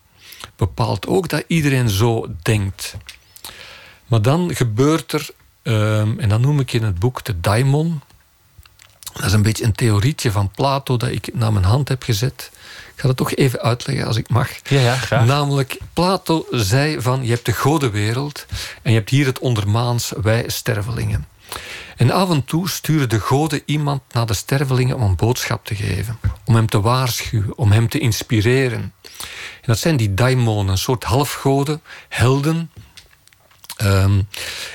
bepaalt 0.55 1.07
ook 1.07 1.29
dat 1.29 1.43
iedereen 1.47 1.89
zo 1.89 2.27
denkt. 2.41 2.95
Maar 4.05 4.21
dan 4.21 4.55
gebeurt 4.55 5.11
er, 5.11 5.29
ehm, 5.61 6.19
en 6.19 6.29
dat 6.29 6.39
noem 6.39 6.59
ik 6.59 6.73
in 6.73 6.83
het 6.83 6.99
boek 6.99 7.23
de 7.23 7.39
daimon. 7.39 8.01
Dat 9.13 9.25
is 9.25 9.33
een 9.33 9.41
beetje 9.41 9.63
een 9.65 9.73
theorietje 9.73 10.31
van 10.31 10.51
Plato 10.51 10.97
dat 10.97 11.09
ik 11.09 11.33
naar 11.33 11.53
mijn 11.53 11.65
hand 11.65 11.87
heb 11.87 12.03
gezet. 12.03 12.51
Ik 12.95 13.01
ga 13.01 13.07
dat 13.07 13.17
toch 13.17 13.35
even 13.35 13.61
uitleggen 13.61 14.05
als 14.05 14.17
ik 14.17 14.29
mag. 14.29 14.49
Ja, 14.63 14.79
ja, 14.79 14.95
graag. 14.95 15.25
Namelijk, 15.25 15.77
Plato 15.93 16.45
zei 16.51 17.01
van 17.01 17.23
je 17.23 17.29
hebt 17.29 17.45
de 17.45 17.53
godenwereld 17.53 18.45
en 18.81 18.91
je 18.91 18.97
hebt 18.97 19.09
hier 19.09 19.25
het 19.25 19.39
ondermaans, 19.39 20.11
wij 20.21 20.43
stervelingen. 20.47 21.27
En 21.97 22.11
af 22.11 22.29
en 22.29 22.45
toe 22.45 22.69
sturen 22.69 23.09
de 23.09 23.19
goden 23.19 23.61
iemand 23.65 24.01
naar 24.11 24.25
de 24.25 24.33
stervelingen 24.33 24.95
om 24.95 25.01
een 25.01 25.15
boodschap 25.15 25.65
te 25.65 25.75
geven. 25.75 26.19
Om 26.45 26.55
hem 26.55 26.67
te 26.67 26.81
waarschuwen, 26.81 27.57
om 27.57 27.71
hem 27.71 27.89
te 27.89 27.99
inspireren. 27.99 28.93
En 29.61 29.65
dat 29.65 29.79
zijn 29.79 29.97
die 29.97 30.13
daimonen, 30.13 30.71
een 30.71 30.77
soort 30.77 31.03
halfgoden, 31.03 31.81
helden. 32.09 32.71
Ehm, 33.75 34.21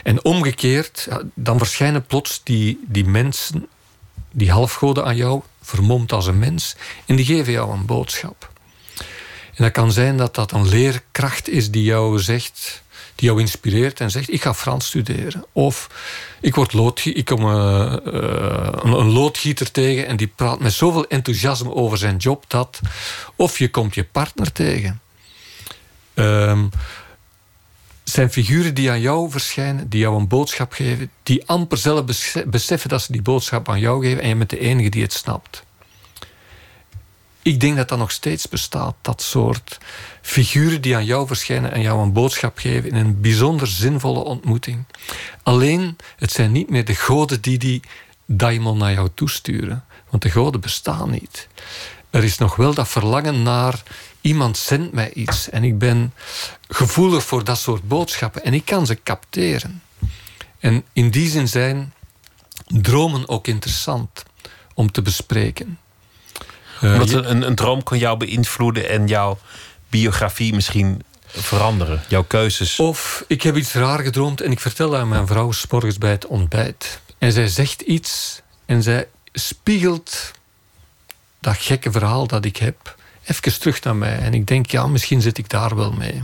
en 0.03 0.25
omgekeerd, 0.25 1.09
dan 1.35 1.59
verschijnen 1.59 2.07
plots 2.07 2.41
die, 2.43 2.81
die 2.87 3.05
mensen, 3.05 3.69
die 4.35 4.51
halfgoden 4.51 5.05
aan 5.05 5.17
jou, 5.17 5.43
vermomd 5.63 6.13
als 6.13 6.27
een 6.27 6.39
mens, 6.39 6.77
en 7.07 7.17
die 7.17 7.25
geven 7.25 7.53
jou 7.53 7.73
een 7.73 7.87
boodschap. 7.87 8.51
En 9.55 9.65
dat 9.65 9.73
kan 9.73 9.93
zijn 9.93 10.17
dat 10.17 10.35
dat 10.35 10.53
een 10.53 10.69
leerkracht 10.69 11.49
is 11.49 11.71
die 11.71 11.83
jou 11.83 12.19
zegt: 12.19 12.83
die 13.15 13.29
jou 13.29 13.41
inspireert 13.41 14.01
en 14.01 14.11
zegt: 14.11 14.33
Ik 14.33 14.43
ga 14.43 14.55
Frans 14.55 14.87
studeren. 14.87 15.45
Of 15.53 15.91
ik, 16.41 16.55
word 16.55 17.05
ik 17.05 17.25
kom 17.25 17.41
uh, 17.41 17.97
een, 18.03 18.93
een, 18.93 19.11
loodgieter 19.11 19.71
tegen 19.71 20.07
en 20.07 20.17
die 20.17 20.33
praat 20.37 20.61
met 20.61 20.73
zoveel 20.73 21.07
enthousiasme 21.07 21.75
over 21.75 21.99
zijn 21.99 22.17
job 22.17 22.45
dat. 22.49 22.81
Of 23.37 23.59
je 23.59 23.71
komt 23.71 23.95
je 23.95 24.05
partner 24.05 24.53
tegen. 24.53 25.01
Um, 26.15 26.71
zijn 28.05 28.31
figuren 28.31 28.75
die 28.75 28.91
aan 28.91 29.01
jou 29.01 29.31
verschijnen, 29.31 29.89
die 29.89 30.01
jou 30.01 30.17
een 30.17 30.29
boodschap 30.29 30.73
geven, 30.73 31.11
die 31.23 31.47
amper 31.47 31.79
zelf 31.79 32.05
beseffen 32.47 32.89
dat 32.89 33.03
ze 33.03 33.13
die 33.13 33.23
boodschap 33.23 33.69
aan 33.69 33.81
jou 33.81 34.05
geven 34.05 34.23
en 34.23 34.29
je 34.29 34.37
bent 34.37 34.51
de 34.51 34.59
enige 34.59 34.89
die 34.89 35.03
het 35.03 35.13
snapt. 35.13 35.65
Ik 37.43 37.61
denk 37.61 37.77
dat 37.77 37.89
dat 37.89 37.99
nog 37.99 38.11
steeds 38.11 38.49
bestaat, 38.49 38.95
dat 39.01 39.23
soort 39.23 39.79
figuren 40.23 40.81
die 40.81 40.97
aan 40.97 41.05
jou 41.05 41.27
verschijnen 41.27 41.73
en 41.73 41.81
jou 41.81 42.03
een 42.03 42.13
boodschap 42.13 42.59
geven 42.59 42.91
in 42.91 42.97
een 42.97 43.21
bijzonder 43.21 43.67
zinvolle 43.67 44.25
ontmoeting. 44.25 44.85
Alleen, 45.43 45.97
het 46.17 46.33
zijn 46.33 46.53
niet 46.53 46.71
meer 46.71 46.85
de 46.85 46.95
goden 46.95 47.41
die 47.41 47.59
die 47.59 47.83
daimon 48.27 48.79
naar 48.79 48.93
jou 48.93 49.09
toesturen, 49.15 49.85
want 50.11 50.23
de 50.23 50.31
goden 50.31 50.61
bestaan 50.61 51.11
niet. 51.11 51.49
Er 52.15 52.25
is 52.25 52.39
nog 52.39 52.57
wel 52.57 52.75
dat 52.75 52.89
verlangen 52.89 53.43
naar 53.43 53.83
iemand 54.21 54.59
zendt 54.59 54.93
mij 54.93 55.13
iets 55.13 55.51
en 55.51 55.65
ik 55.65 55.79
ben 55.79 56.15
gevoelig 56.69 57.25
voor 57.25 57.45
dat 57.45 57.59
soort 57.59 57.89
boodschappen 57.89 58.45
en 58.45 58.55
ik 58.55 58.65
kan 58.65 58.87
ze 58.87 59.03
capteren. 59.03 59.83
En 60.59 60.85
in 60.93 61.11
die 61.11 61.29
zin 61.29 61.49
zijn 61.49 61.93
dromen 62.67 63.29
ook 63.29 63.47
interessant 63.47 64.23
om 64.75 64.93
te 64.93 65.03
bespreken. 65.03 65.79
Uh, 66.83 66.93
Omdat 66.93 67.11
een, 67.11 67.43
een 67.43 67.55
droom 67.55 67.83
kan 67.83 67.99
jou 67.99 68.19
beïnvloeden 68.19 68.89
en 68.89 69.07
jouw 69.07 69.39
biografie 69.89 70.55
misschien 70.55 71.03
veranderen, 71.27 72.03
jouw 72.09 72.25
keuzes. 72.25 72.79
Of 72.79 73.25
ik 73.27 73.43
heb 73.43 73.57
iets 73.57 73.73
raar 73.73 74.01
gedroomd 74.01 74.41
en 74.41 74.51
ik 74.51 74.61
vertel 74.61 74.97
aan 74.97 75.09
mijn 75.09 75.27
vrouw 75.27 75.53
s 75.53 75.67
morgens 75.71 75.99
bij 75.99 76.11
het 76.11 76.27
ontbijt. 76.27 77.01
En 77.19 77.33
zij 77.33 77.47
zegt 77.47 77.81
iets 77.81 78.41
en 78.67 78.83
zij 78.83 79.09
spiegelt 79.33 80.33
dat 81.45 81.57
gekke 81.57 81.91
verhaal 81.91 82.27
dat 82.27 82.45
ik 82.45 82.57
heb 82.57 82.97
even 83.25 83.61
terug 83.61 83.83
naar 83.83 83.97
mij. 83.97 84.19
En 84.19 84.35
ik 84.35 84.47
denk, 84.47 84.71
ja, 84.71 84.87
misschien 84.87 85.21
zit 85.21 85.39
ik 85.39 85.49
daar 85.49 85.77
wel 85.77 85.93
mee. 85.93 86.23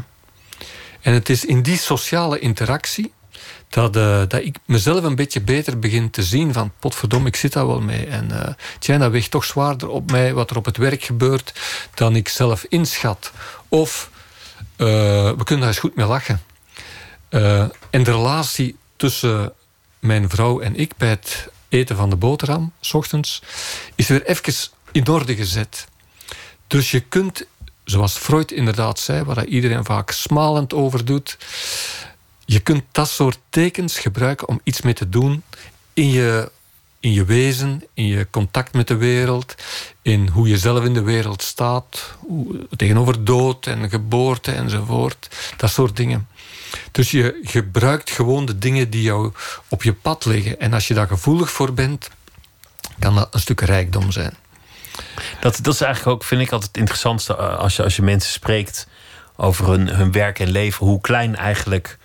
En 1.00 1.12
het 1.12 1.28
is 1.28 1.44
in 1.44 1.62
die 1.62 1.78
sociale 1.78 2.38
interactie 2.38 3.12
dat, 3.68 3.96
uh, 3.96 4.18
dat 4.18 4.42
ik 4.42 4.56
mezelf 4.64 5.04
een 5.04 5.14
beetje 5.14 5.40
beter 5.40 5.78
begin 5.78 6.10
te 6.10 6.22
zien 6.22 6.52
van 6.52 6.72
potverdomme, 6.78 7.28
ik 7.28 7.36
zit 7.36 7.52
daar 7.52 7.66
wel 7.66 7.80
mee. 7.80 8.06
En 8.06 8.28
uh, 8.32 8.48
tja, 8.78 8.98
dat 8.98 9.10
weegt 9.10 9.30
toch 9.30 9.44
zwaarder 9.44 9.88
op 9.88 10.10
mij 10.10 10.34
wat 10.34 10.50
er 10.50 10.56
op 10.56 10.64
het 10.64 10.76
werk 10.76 11.02
gebeurt 11.02 11.52
dan 11.94 12.16
ik 12.16 12.28
zelf 12.28 12.64
inschat. 12.68 13.32
Of 13.68 14.10
uh, 14.76 14.86
we 15.30 15.44
kunnen 15.44 15.58
daar 15.58 15.68
eens 15.68 15.78
goed 15.78 15.96
mee 15.96 16.06
lachen. 16.06 16.40
en 17.90 18.04
de 18.04 18.10
relatie 18.10 18.76
tussen 18.96 19.52
mijn 19.98 20.28
vrouw 20.28 20.60
en 20.60 20.76
ik 20.76 20.96
bij 20.96 21.08
het 21.08 21.48
eten 21.68 21.96
van 21.96 22.10
de 22.10 22.16
boterham, 22.16 22.72
s 22.80 22.94
ochtends, 22.94 23.42
is 23.94 24.08
weer 24.08 24.24
even 24.26 24.54
in 24.92 25.08
orde 25.08 25.36
gezet. 25.36 25.86
Dus 26.66 26.90
je 26.90 27.00
kunt, 27.00 27.46
zoals 27.84 28.18
Freud 28.18 28.50
inderdaad 28.50 28.98
zei, 28.98 29.24
waar 29.24 29.44
iedereen 29.44 29.84
vaak 29.84 30.10
smalend 30.10 30.74
over 30.74 31.04
doet, 31.04 31.38
je 32.44 32.60
kunt 32.60 32.82
dat 32.92 33.08
soort 33.08 33.38
tekens 33.50 33.98
gebruiken 33.98 34.48
om 34.48 34.60
iets 34.62 34.80
mee 34.80 34.94
te 34.94 35.08
doen 35.08 35.42
in 35.94 36.10
je, 36.10 36.50
in 37.00 37.12
je 37.12 37.24
wezen, 37.24 37.84
in 37.94 38.06
je 38.06 38.26
contact 38.30 38.72
met 38.72 38.88
de 38.88 38.96
wereld, 38.96 39.54
in 40.02 40.28
hoe 40.28 40.48
je 40.48 40.58
zelf 40.58 40.84
in 40.84 40.94
de 40.94 41.02
wereld 41.02 41.42
staat, 41.42 42.14
hoe, 42.18 42.66
tegenover 42.76 43.24
dood 43.24 43.66
en 43.66 43.90
geboorte 43.90 44.52
enzovoort. 44.52 45.28
Dat 45.56 45.70
soort 45.70 45.96
dingen. 45.96 46.28
Dus 46.92 47.10
je 47.10 47.40
gebruikt 47.42 48.10
gewoon 48.10 48.46
de 48.46 48.58
dingen 48.58 48.90
die 48.90 49.02
jou 49.02 49.32
op 49.68 49.82
je 49.82 49.92
pad 49.92 50.24
liggen. 50.24 50.60
En 50.60 50.72
als 50.72 50.88
je 50.88 50.94
daar 50.94 51.06
gevoelig 51.06 51.50
voor 51.50 51.72
bent, 51.72 52.08
kan 52.98 53.14
dat 53.14 53.34
een 53.34 53.40
stuk 53.40 53.60
rijkdom 53.60 54.12
zijn. 54.12 54.34
Dat, 55.40 55.58
dat 55.62 55.74
is 55.74 55.80
eigenlijk 55.80 56.16
ook, 56.16 56.24
vind 56.24 56.40
ik, 56.40 56.52
altijd 56.52 56.70
het 56.70 56.80
interessantste 56.80 57.36
eh, 57.36 57.58
als 57.58 57.76
je, 57.76 57.82
als 57.82 57.96
je 57.96 58.02
mensen 58.02 58.32
spreekt 58.32 58.86
over 59.36 59.68
hun, 59.68 59.88
hun 59.88 60.12
werk 60.12 60.38
en 60.38 60.50
leven, 60.50 60.86
hoe 60.86 61.00
klein 61.00 61.36
eigenlijk 61.36 61.98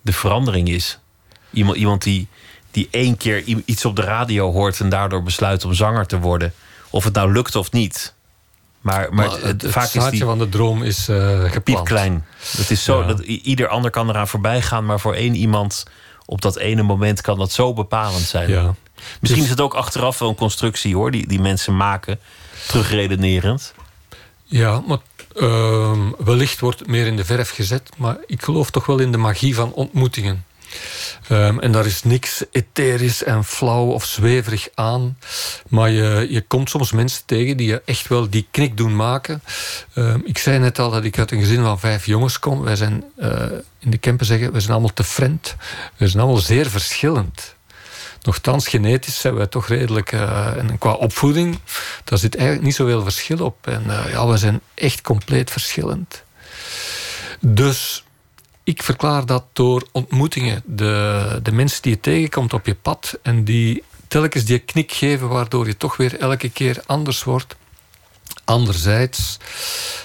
de 0.00 0.12
verandering 0.12 0.68
is. 0.68 0.98
Iemand, 1.50 1.76
iemand 1.76 2.02
die, 2.02 2.28
die 2.70 2.88
één 2.90 3.16
keer 3.16 3.42
iets 3.64 3.84
op 3.84 3.96
de 3.96 4.02
radio 4.02 4.52
hoort 4.52 4.80
en 4.80 4.88
daardoor 4.88 5.22
besluit 5.22 5.64
om 5.64 5.74
zanger 5.74 6.06
te 6.06 6.18
worden. 6.18 6.52
Of 6.90 7.04
het 7.04 7.14
nou 7.14 7.32
lukt 7.32 7.56
of 7.56 7.72
niet. 7.72 8.14
Maar, 8.80 9.14
maar, 9.14 9.30
het, 9.30 9.62
het, 9.62 9.72
vaak 9.72 9.92
is 9.92 10.10
die 10.10 10.24
van 10.24 10.38
de 10.38 10.48
droom 10.48 10.82
is 10.82 11.08
uh, 11.08 11.54
klein. 11.82 12.26
Het 12.56 12.70
is 12.70 12.84
zo 12.84 13.06
dat 13.06 13.20
ieder 13.20 13.68
ander 13.68 13.90
kan 13.90 14.08
eraan 14.08 14.28
voorbij 14.28 14.62
gaan, 14.62 14.84
maar 14.84 15.00
voor 15.00 15.14
één 15.14 15.34
iemand 15.34 15.84
op 16.26 16.40
dat 16.40 16.56
ene 16.56 16.82
moment 16.82 17.20
kan 17.20 17.38
dat 17.38 17.52
zo 17.52 17.72
bepalend 17.72 18.22
zijn. 18.22 18.48
Ja. 18.48 18.74
Misschien 19.20 19.42
dus- 19.42 19.44
is 19.44 19.50
het 19.50 19.60
ook 19.60 19.74
achteraf 19.74 20.18
wel 20.18 20.28
een 20.28 20.34
constructie 20.34 20.94
hoor, 20.94 21.10
die, 21.10 21.28
die 21.28 21.40
mensen 21.40 21.76
maken, 21.76 22.18
terugredenerend. 22.66 23.74
Ja, 24.44 24.82
maar 24.86 24.98
uh, 25.36 25.98
wellicht 26.18 26.60
wordt 26.60 26.78
het 26.78 26.88
meer 26.88 27.06
in 27.06 27.16
de 27.16 27.24
verf 27.24 27.50
gezet, 27.50 27.90
maar 27.96 28.16
ik 28.26 28.42
geloof 28.42 28.70
toch 28.70 28.86
wel 28.86 28.98
in 28.98 29.12
de 29.12 29.18
magie 29.18 29.54
van 29.54 29.72
ontmoetingen. 29.72 30.46
Um, 31.30 31.60
en 31.60 31.72
daar 31.72 31.86
is 31.86 32.02
niks 32.02 32.44
etherisch 32.50 33.24
en 33.24 33.44
flauw 33.44 33.84
of 33.90 34.04
zweverig 34.04 34.68
aan. 34.74 35.18
Maar 35.68 35.90
je, 35.90 36.26
je 36.30 36.40
komt 36.40 36.70
soms 36.70 36.92
mensen 36.92 37.22
tegen 37.26 37.56
die 37.56 37.68
je 37.68 37.82
echt 37.84 38.08
wel 38.08 38.30
die 38.30 38.46
knik 38.50 38.76
doen 38.76 38.96
maken. 38.96 39.42
Um, 39.94 40.22
ik 40.24 40.38
zei 40.38 40.58
net 40.58 40.78
al 40.78 40.90
dat 40.90 41.04
ik 41.04 41.18
uit 41.18 41.30
een 41.30 41.40
gezin 41.40 41.62
van 41.62 41.80
vijf 41.80 42.06
jongens 42.06 42.38
kom. 42.38 42.62
Wij 42.62 42.76
zijn 42.76 43.04
uh, 43.18 43.42
in 43.78 43.90
de 43.90 43.98
Kempen 43.98 44.26
zeggen, 44.26 44.52
we 44.52 44.60
zijn 44.60 44.72
allemaal 44.72 44.92
te 44.92 45.04
friend. 45.04 45.56
We 45.96 46.08
zijn 46.08 46.22
allemaal 46.22 46.42
zeer 46.42 46.70
verschillend. 46.70 47.56
Nochtans, 48.28 48.68
genetisch 48.68 49.20
zijn 49.20 49.34
wij 49.34 49.46
toch 49.46 49.68
redelijk... 49.68 50.12
Uh, 50.12 50.56
en 50.56 50.78
qua 50.78 50.92
opvoeding, 50.92 51.58
daar 52.04 52.18
zit 52.18 52.36
eigenlijk 52.36 52.66
niet 52.66 52.74
zoveel 52.74 53.02
verschil 53.02 53.38
op. 53.38 53.66
En 53.66 53.82
uh, 53.86 54.10
ja, 54.10 54.26
we 54.26 54.36
zijn 54.36 54.60
echt 54.74 55.00
compleet 55.00 55.50
verschillend. 55.50 56.22
Dus 57.40 58.04
ik 58.64 58.82
verklaar 58.82 59.26
dat 59.26 59.44
door 59.52 59.86
ontmoetingen. 59.92 60.62
De, 60.66 61.40
de 61.42 61.52
mensen 61.52 61.82
die 61.82 61.92
je 61.92 62.00
tegenkomt 62.00 62.52
op 62.52 62.66
je 62.66 62.74
pad... 62.74 63.18
en 63.22 63.44
die 63.44 63.82
telkens 64.08 64.44
die 64.44 64.58
knik 64.58 64.92
geven... 64.92 65.28
waardoor 65.28 65.66
je 65.66 65.76
toch 65.76 65.96
weer 65.96 66.18
elke 66.18 66.48
keer 66.48 66.82
anders 66.86 67.24
wordt. 67.24 67.56
Anderzijds, 68.44 69.38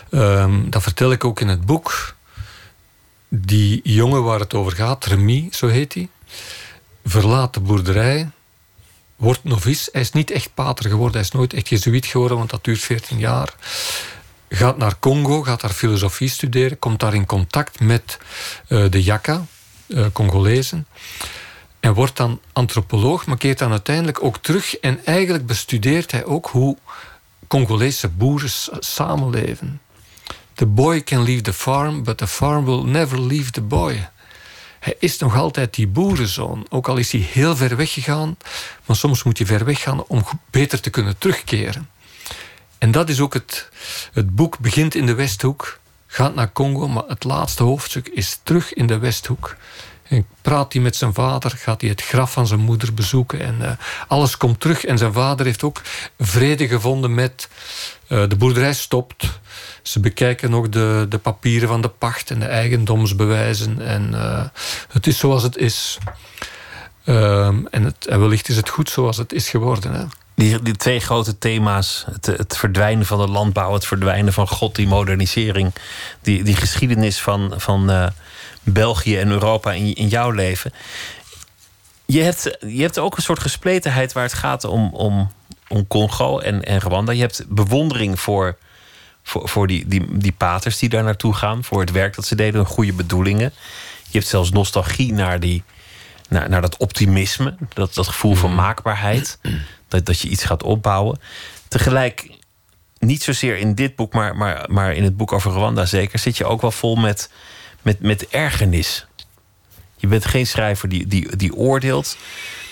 um, 0.09 0.69
dat 0.69 0.81
vertel 0.81 1.11
ik 1.11 1.23
ook 1.23 1.39
in 1.39 1.47
het 1.47 1.65
boek... 1.65 2.15
die 3.29 3.79
jongen 3.83 4.23
waar 4.23 4.39
het 4.39 4.53
over 4.53 4.71
gaat, 4.71 5.05
Remy, 5.05 5.47
zo 5.51 5.67
heet 5.67 5.93
hij 5.93 6.09
verlaat 7.03 7.53
de 7.53 7.59
boerderij, 7.59 8.29
wordt 9.15 9.43
novice. 9.43 9.89
Hij 9.91 10.01
is 10.01 10.11
niet 10.11 10.31
echt 10.31 10.53
pater 10.53 10.89
geworden, 10.89 11.13
hij 11.13 11.21
is 11.21 11.31
nooit 11.31 11.53
echt 11.53 11.69
jezuïet 11.69 12.05
geworden, 12.05 12.37
want 12.37 12.49
dat 12.49 12.63
duurt 12.63 12.79
14 12.79 13.19
jaar. 13.19 13.53
Gaat 14.49 14.77
naar 14.77 14.99
Congo, 14.99 15.43
gaat 15.43 15.61
daar 15.61 15.69
filosofie 15.69 16.29
studeren, 16.29 16.79
komt 16.79 16.99
daar 16.99 17.13
in 17.13 17.25
contact 17.25 17.79
met 17.79 18.17
uh, 18.67 18.85
de 18.89 19.03
Yaka, 19.03 19.45
uh, 19.87 20.05
Congolezen. 20.13 20.87
En 21.79 21.93
wordt 21.93 22.17
dan 22.17 22.41
antropoloog, 22.53 23.25
maar 23.25 23.37
keert 23.37 23.59
dan 23.59 23.71
uiteindelijk 23.71 24.23
ook 24.23 24.37
terug. 24.37 24.77
En 24.77 25.05
eigenlijk 25.05 25.45
bestudeert 25.45 26.11
hij 26.11 26.25
ook 26.25 26.47
hoe 26.47 26.77
Congolese 27.47 28.07
boeren 28.07 28.49
samenleven. 28.79 29.81
The 30.53 30.65
boy 30.65 31.03
can 31.03 31.23
leave 31.23 31.41
the 31.41 31.53
farm, 31.53 32.03
but 32.03 32.17
the 32.17 32.27
farm 32.27 32.65
will 32.65 32.83
never 32.83 33.19
leave 33.19 33.51
the 33.51 33.61
boy. 33.61 34.09
Hij 34.83 34.95
is 34.99 35.17
nog 35.17 35.35
altijd 35.35 35.73
die 35.73 35.87
boerenzoon. 35.87 36.65
Ook 36.69 36.87
al 36.87 36.97
is 36.97 37.11
hij 37.11 37.21
heel 37.21 37.55
ver 37.55 37.75
weggegaan. 37.75 38.37
Maar 38.85 38.95
soms 38.95 39.23
moet 39.23 39.37
je 39.37 39.45
ver 39.45 39.65
weggaan 39.65 40.03
om 40.03 40.23
beter 40.49 40.79
te 40.81 40.89
kunnen 40.89 41.17
terugkeren. 41.17 41.89
En 42.77 42.91
dat 42.91 43.09
is 43.09 43.19
ook 43.19 43.33
het... 43.33 43.69
Het 44.13 44.35
boek 44.35 44.59
begint 44.59 44.95
in 44.95 45.05
de 45.05 45.13
Westhoek. 45.13 45.79
Gaat 46.07 46.35
naar 46.35 46.51
Congo, 46.51 46.87
maar 46.87 47.03
het 47.07 47.23
laatste 47.23 47.63
hoofdstuk 47.63 48.07
is 48.07 48.39
terug 48.43 48.73
in 48.73 48.87
de 48.87 48.97
Westhoek. 48.97 49.55
En 50.13 50.25
praat 50.41 50.73
hij 50.73 50.81
met 50.81 50.95
zijn 50.95 51.13
vader, 51.13 51.51
gaat 51.51 51.81
hij 51.81 51.89
het 51.89 52.01
graf 52.01 52.31
van 52.31 52.47
zijn 52.47 52.59
moeder 52.59 52.93
bezoeken. 52.93 53.39
En 53.39 53.57
uh, 53.61 53.71
alles 54.07 54.37
komt 54.37 54.59
terug. 54.59 54.85
En 54.85 54.97
zijn 54.97 55.13
vader 55.13 55.45
heeft 55.45 55.63
ook 55.63 55.81
vrede 56.19 56.67
gevonden 56.67 57.13
met... 57.13 57.49
Uh, 58.07 58.23
de 58.27 58.35
boerderij 58.35 58.73
stopt. 58.73 59.39
Ze 59.81 59.99
bekijken 59.99 60.49
nog 60.49 60.69
de, 60.69 61.05
de 61.09 61.17
papieren 61.17 61.67
van 61.67 61.81
de 61.81 61.87
pacht 61.87 62.31
en 62.31 62.39
de 62.39 62.45
eigendomsbewijzen. 62.45 63.81
En 63.81 64.09
uh, 64.13 64.43
het 64.91 65.07
is 65.07 65.17
zoals 65.17 65.43
het 65.43 65.57
is. 65.57 65.97
Um, 67.05 67.67
en, 67.67 67.83
het, 67.83 68.05
wellicht 68.09 68.49
is 68.49 68.55
het 68.55 68.69
goed 68.69 68.89
zoals 68.89 69.17
het 69.17 69.33
is 69.33 69.49
geworden. 69.49 69.93
Hè. 69.93 70.03
Die, 70.35 70.61
die 70.61 70.75
twee 70.75 70.99
grote 70.99 71.37
thema's, 71.37 72.05
het, 72.11 72.25
het 72.25 72.57
verdwijnen 72.57 73.05
van 73.05 73.17
de 73.17 73.27
landbouw, 73.27 73.73
het 73.73 73.85
verdwijnen 73.85 74.33
van 74.33 74.47
God, 74.47 74.75
die 74.75 74.87
modernisering, 74.87 75.73
die, 76.21 76.43
die 76.43 76.55
geschiedenis 76.55 77.21
van, 77.21 77.53
van 77.57 78.11
België 78.63 79.17
en 79.17 79.29
Europa 79.29 79.71
in, 79.71 79.93
in 79.93 80.07
jouw 80.07 80.29
leven. 80.29 80.73
Je 82.05 82.21
hebt, 82.21 82.57
je 82.67 82.81
hebt 82.81 82.99
ook 82.99 83.17
een 83.17 83.23
soort 83.23 83.39
gespletenheid 83.39 84.13
waar 84.13 84.23
het 84.23 84.33
gaat 84.33 84.63
om, 84.63 84.93
om, 84.93 85.31
om 85.67 85.87
Congo 85.87 86.39
en, 86.39 86.63
en 86.63 86.79
Rwanda. 86.79 87.11
Je 87.11 87.21
hebt 87.21 87.45
bewondering 87.47 88.19
voor 88.19 88.57
voor, 89.23 89.49
voor 89.49 89.67
die, 89.67 89.87
die, 89.87 90.17
die 90.17 90.31
paters 90.31 90.77
die 90.77 90.89
daar 90.89 91.03
naartoe 91.03 91.33
gaan, 91.33 91.63
voor 91.63 91.79
het 91.79 91.91
werk 91.91 92.15
dat 92.15 92.25
ze 92.25 92.35
deden, 92.35 92.55
hun 92.55 92.65
goede 92.65 92.93
bedoelingen. 92.93 93.53
Je 94.09 94.17
hebt 94.17 94.27
zelfs 94.27 94.51
nostalgie 94.51 95.13
naar, 95.13 95.39
die, 95.39 95.63
naar, 96.29 96.49
naar 96.49 96.61
dat 96.61 96.77
optimisme, 96.77 97.55
dat, 97.73 97.93
dat 97.93 98.07
gevoel 98.07 98.35
van 98.35 98.55
maakbaarheid. 98.55 99.39
Dat, 99.87 100.05
dat 100.05 100.19
je 100.19 100.27
iets 100.27 100.43
gaat 100.43 100.63
opbouwen. 100.63 101.19
Tegelijk, 101.67 102.29
niet 102.99 103.23
zozeer 103.23 103.57
in 103.57 103.75
dit 103.75 103.95
boek, 103.95 104.13
maar, 104.13 104.35
maar, 104.35 104.65
maar 104.71 104.93
in 104.93 105.03
het 105.03 105.17
boek 105.17 105.31
over 105.31 105.51
Rwanda 105.51 105.85
zeker, 105.85 106.19
zit 106.19 106.37
je 106.37 106.45
ook 106.45 106.61
wel 106.61 106.71
vol 106.71 106.95
met, 106.95 107.29
met, 107.83 107.99
met 107.99 108.27
ergernis. 108.27 109.05
Je 109.95 110.07
bent 110.07 110.25
geen 110.25 110.47
schrijver 110.47 110.89
die, 110.89 111.07
die, 111.07 111.35
die 111.35 111.55
oordeelt, 111.55 112.17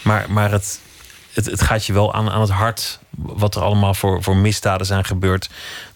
maar, 0.04 0.26
maar 0.32 0.52
het, 0.52 0.80
het, 1.34 1.46
het 1.46 1.62
gaat 1.62 1.86
je 1.86 1.94
wel 1.94 2.14
aan, 2.14 2.30
aan 2.30 2.42
het 2.42 2.50
hart 2.50 3.00
wat 3.10 3.56
er 3.56 3.62
allemaal 3.62 3.94
voor, 3.94 4.24
voor 4.24 4.36
misdaden 4.36 4.86
zijn 4.86 5.06
gebeurd 5.06 5.50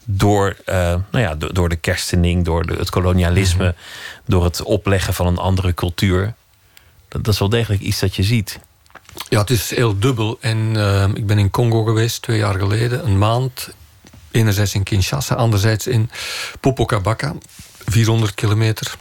door, 0.05 0.55
uh, 0.66 0.76
nou 0.76 1.24
ja, 1.24 1.36
door, 1.36 1.53
door, 1.53 1.70
de 1.70 1.76
kerstening, 1.76 2.45
door 2.45 2.66
de, 2.66 2.74
het 2.74 2.89
kolonialisme, 2.89 3.76
door 4.26 4.43
het 4.43 4.63
opleggen 4.63 5.13
van 5.13 5.28
een 5.28 5.38
andere 5.38 5.74
cultuur. 5.74 6.34
Dat, 7.07 7.24
dat, 7.24 7.34
is 7.34 7.39
wel 7.39 7.49
degelijk 7.49 7.82
iets 7.82 7.99
dat 7.99 8.16
je 8.16 8.24
ziet. 8.24 8.59
Ja, 9.30 9.39
het 9.39 9.49
is 9.49 9.70
heel 9.70 9.99
dubbel. 9.99 10.38
En 10.41 10.57
uh, 10.57 11.07
ik 11.13 11.26
ben 11.26 11.38
in 11.38 11.49
Congo 11.49 11.84
geweest 11.84 12.22
twee 12.22 12.38
jaar 12.38 12.59
geleden, 12.59 13.05
een 13.05 13.18
maand. 13.18 13.70
Enerzijds 14.32 14.74
in 14.74 14.84
Kinshasa, 14.84 15.36
anderzijds 15.36 15.88
in 15.88 16.09
Popocabaka, 16.59 17.36
400 17.86 18.34
kilometer. 18.34 18.95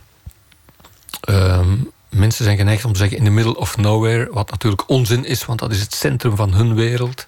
Um, 1.29 1.91
mensen 2.09 2.45
zijn 2.45 2.57
geneigd 2.57 2.85
om 2.85 2.93
te 2.93 2.99
zeggen 2.99 3.19
in 3.19 3.25
the 3.25 3.31
middle 3.31 3.57
of 3.57 3.77
nowhere, 3.77 4.29
wat 4.33 4.51
natuurlijk 4.51 4.89
onzin 4.89 5.25
is, 5.25 5.45
want 5.45 5.59
dat 5.59 5.73
is 5.73 5.81
het 5.81 5.95
centrum 5.95 6.37
van 6.37 6.55
hun 6.55 6.75
wereld. 6.75 7.27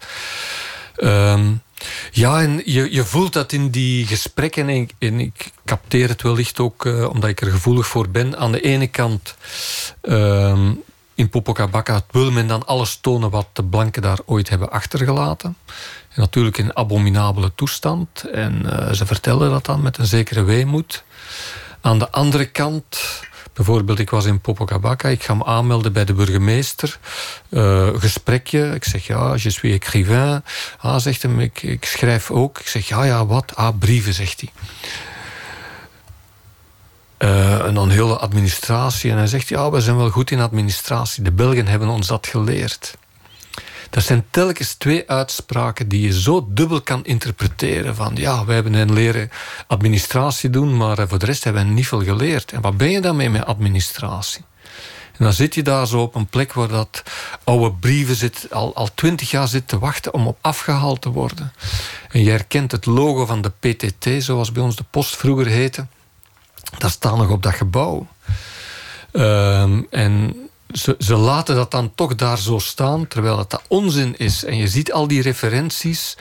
Um, 0.97 1.63
ja, 2.11 2.41
en 2.41 2.63
je, 2.65 2.93
je 2.93 3.05
voelt 3.05 3.33
dat 3.33 3.53
in 3.53 3.71
die 3.71 4.07
gesprekken, 4.07 4.89
en 4.99 5.21
ik, 5.21 5.51
capteer 5.65 6.09
het 6.09 6.23
wellicht 6.23 6.61
ook 6.61 6.85
uh, 6.85 7.09
omdat 7.09 7.31
ik 7.31 7.41
er 7.41 7.51
gevoelig 7.51 7.87
voor 7.87 8.09
ben. 8.09 8.39
Aan 8.39 8.53
de 8.53 8.61
ene 8.61 8.87
kant, 8.87 9.35
uh, 10.03 10.71
in 11.15 11.29
Popocabacca 11.29 12.05
wil 12.11 12.31
men 12.31 12.47
dan 12.47 12.67
alles 12.67 12.99
tonen 13.01 13.31
wat 13.31 13.47
de 13.53 13.65
blanken 13.65 14.03
daar 14.03 14.19
ooit 14.25 14.49
hebben 14.49 14.71
achtergelaten. 14.71 15.57
En 16.09 16.21
natuurlijk 16.21 16.59
in 16.59 16.77
abominabele 16.77 17.53
toestand. 17.55 18.25
En 18.33 18.63
uh, 18.65 18.93
ze 18.93 19.07
vertellen 19.07 19.51
dat 19.51 19.65
dan 19.65 19.83
met 19.83 19.99
een 19.99 20.07
zekere 20.07 20.43
weemoed. 20.43 21.05
Aan 21.81 21.99
de 21.99 22.11
andere 22.11 22.47
kant 22.47 23.21
Bijvoorbeeld, 23.57 23.99
ik 23.99 24.11
was 24.11 24.25
in 24.25 24.41
Popocabacca, 24.41 25.09
ik 25.09 25.23
ga 25.23 25.35
me 25.35 25.45
aanmelden 25.45 25.93
bij 25.93 26.05
de 26.05 26.13
burgemeester. 26.13 26.99
Uh, 27.51 27.89
gesprekje, 27.95 28.75
ik 28.75 28.85
zeg 28.85 29.07
ja, 29.07 29.35
je 29.35 29.51
suis 29.51 29.73
écrivain. 29.73 30.45
Ah, 30.79 30.99
zegt 30.99 31.23
hem, 31.23 31.41
ik, 31.41 31.63
ik 31.63 31.85
schrijf 31.85 32.31
ook. 32.31 32.59
Ik 32.59 32.67
zeg 32.67 32.89
ja, 32.89 33.05
ja, 33.05 33.27
wat? 33.27 33.53
Ah, 33.55 33.79
brieven, 33.79 34.15
zegt 34.15 34.41
hij. 34.41 34.51
Uh, 37.19 37.67
en 37.67 37.75
dan 37.75 37.91
hele 37.91 38.17
administratie. 38.17 39.11
En 39.11 39.17
hij 39.17 39.27
zegt, 39.27 39.49
ja, 39.49 39.71
we 39.71 39.81
zijn 39.81 39.97
wel 39.97 40.11
goed 40.11 40.31
in 40.31 40.41
administratie. 40.41 41.23
De 41.23 41.33
Belgen 41.33 41.67
hebben 41.67 41.89
ons 41.89 42.07
dat 42.07 42.27
geleerd. 42.27 42.97
Dat 43.91 44.03
zijn 44.03 44.25
telkens 44.31 44.75
twee 44.75 45.11
uitspraken 45.11 45.89
die 45.89 46.01
je 46.01 46.21
zo 46.21 46.47
dubbel 46.49 46.81
kan 46.81 47.05
interpreteren. 47.05 47.95
Van 47.95 48.13
ja, 48.15 48.45
wij 48.45 48.55
hebben 48.55 48.75
een 48.75 48.93
leren 48.93 49.31
administratie 49.67 50.51
doen, 50.51 50.77
maar 50.77 50.99
eh, 50.99 51.09
voor 51.09 51.19
de 51.19 51.27
rest 51.27 51.45
hebben 51.45 51.67
we 51.67 51.73
niet 51.73 51.89
veel 51.89 52.03
geleerd. 52.03 52.53
En 52.53 52.61
wat 52.61 52.77
ben 52.77 52.91
je 52.91 53.01
dan 53.01 53.17
mee 53.17 53.31
met 53.31 53.45
administratie? 53.45 54.45
En 55.19 55.25
dan 55.25 55.33
zit 55.33 55.55
je 55.55 55.63
daar 55.63 55.87
zo 55.87 56.01
op 56.01 56.15
een 56.15 56.27
plek 56.27 56.53
waar 56.53 56.69
dat 56.69 57.03
oude 57.45 57.73
brieven 57.73 58.17
zit, 58.17 58.47
al, 58.51 58.75
al 58.75 58.89
twintig 58.95 59.31
jaar 59.31 59.49
zit 59.49 59.69
te 59.69 59.79
wachten 59.79 60.15
om 60.15 60.27
op 60.27 60.39
afgehaald 60.41 61.01
te 61.01 61.11
worden. 61.11 61.53
En 62.11 62.23
je 62.23 62.31
herkent 62.31 62.73
het 62.73 62.87
logo 62.87 63.27
van 63.27 63.43
de 63.43 63.51
PTT, 63.61 64.25
zoals 64.25 64.53
bij 64.53 64.63
ons 64.63 64.77
de 64.77 64.85
post 64.91 65.17
vroeger 65.17 65.47
heette. 65.47 65.87
Dat 66.79 66.91
staat 66.91 67.17
nog 67.17 67.31
op 67.31 67.43
dat 67.43 67.55
gebouw. 67.55 68.07
Um, 69.13 69.87
en 69.91 70.37
ze, 70.99 71.17
laten 71.17 71.55
dat 71.55 71.71
dan 71.71 71.95
toch 71.95 72.15
daar 72.15 72.39
zo 72.39 72.59
staan, 72.59 73.09
terwijl 73.09 73.39
het 73.39 73.51
dat 73.51 73.63
onzin 73.69 74.17
is. 74.17 74.45
En 74.45 74.57
je 74.57 74.69
ziet 74.69 74.93
al 74.93 75.09
die 75.09 75.23
referenties. 75.23 76.17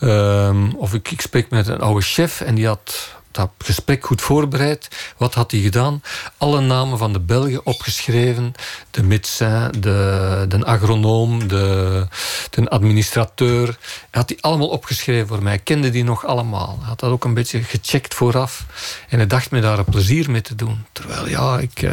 Um, 0.00 0.74
of 0.74 0.94
ik, 0.94 1.20
spreek 1.20 1.50
met 1.50 1.66
een 1.66 1.80
oude 1.80 2.00
chef 2.00 2.40
en 2.40 2.54
die 2.54 2.66
had 2.66 3.16
dat 3.30 3.50
gesprek 3.58 4.06
goed 4.06 4.22
voorbereid. 4.22 4.88
Wat 5.16 5.34
had 5.34 5.50
hij 5.50 5.60
gedaan? 5.60 6.02
Alle 6.36 6.60
namen 6.60 6.98
van 6.98 7.12
de 7.12 7.20
Belgen 7.20 7.66
opgeschreven. 7.66 8.52
De 8.90 9.02
médecin, 9.02 9.70
de, 9.80 10.44
de 10.48 10.64
agronoom, 10.64 11.48
de, 11.48 12.06
de 12.50 12.68
administrateur. 12.68 13.66
Hij 13.66 13.76
had 14.10 14.28
die 14.28 14.42
allemaal 14.42 14.68
opgeschreven 14.68 15.28
voor 15.28 15.42
mij. 15.42 15.54
Ik 15.54 15.64
kende 15.64 15.90
die 15.90 16.04
nog 16.04 16.26
allemaal. 16.26 16.76
Hij 16.78 16.88
had 16.88 17.00
dat 17.00 17.10
ook 17.10 17.24
een 17.24 17.34
beetje 17.34 17.62
gecheckt 17.62 18.14
vooraf. 18.14 18.66
En 19.08 19.18
hij 19.18 19.26
dacht 19.26 19.50
me 19.50 19.60
daar 19.60 19.78
een 19.78 19.84
plezier 19.84 20.30
mee 20.30 20.42
te 20.42 20.54
doen. 20.54 20.84
Terwijl 20.92 21.28
ja, 21.28 21.58
ik... 21.58 21.82
Uh, 21.82 21.92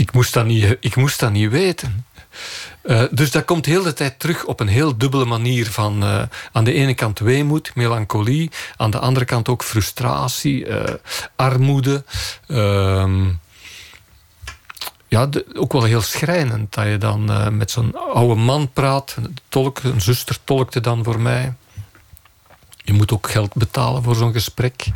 ik 0.00 0.12
moest 0.12 0.32
dat 0.32 0.44
niet, 0.44 0.76
ik 0.80 0.96
moest 0.96 1.20
dat 1.20 1.32
niet 1.32 1.50
weten. 1.50 2.06
Uh, 2.82 3.02
dus 3.10 3.30
dat 3.30 3.44
komt 3.44 3.64
de 3.64 3.70
hele 3.70 3.92
tijd 3.92 4.18
terug 4.18 4.44
op 4.44 4.60
een 4.60 4.68
heel 4.68 4.98
dubbele 4.98 5.24
manier 5.24 5.70
van 5.70 6.02
uh, 6.02 6.22
aan 6.52 6.64
de 6.64 6.72
ene 6.72 6.94
kant 6.94 7.18
weemoed, 7.18 7.74
melancholie, 7.74 8.50
aan 8.76 8.90
de 8.90 8.98
andere 8.98 9.24
kant 9.24 9.48
ook 9.48 9.62
frustratie, 9.62 10.66
uh, 10.66 10.82
armoede. 11.36 12.04
Ehm, 12.46 13.28
ja, 15.08 15.26
de, 15.26 15.46
ook 15.54 15.72
wel 15.72 15.84
heel 15.84 16.00
schrijnend 16.00 16.74
dat 16.74 16.86
je 16.86 16.98
dan 16.98 17.56
met 17.56 17.70
zo'n 17.70 17.96
oude 18.12 18.34
man 18.40 18.72
praat. 18.72 19.14
Een, 19.16 19.36
tolk, 19.48 19.78
een 19.82 20.00
zuster 20.00 20.36
tolkte 20.44 20.80
dan 20.80 21.04
voor 21.04 21.20
mij. 21.20 21.54
Je 22.76 22.92
moet 22.92 23.12
ook 23.12 23.30
geld 23.30 23.54
betalen 23.54 24.02
voor 24.02 24.14
zo'n 24.14 24.32
gesprek. 24.32 24.86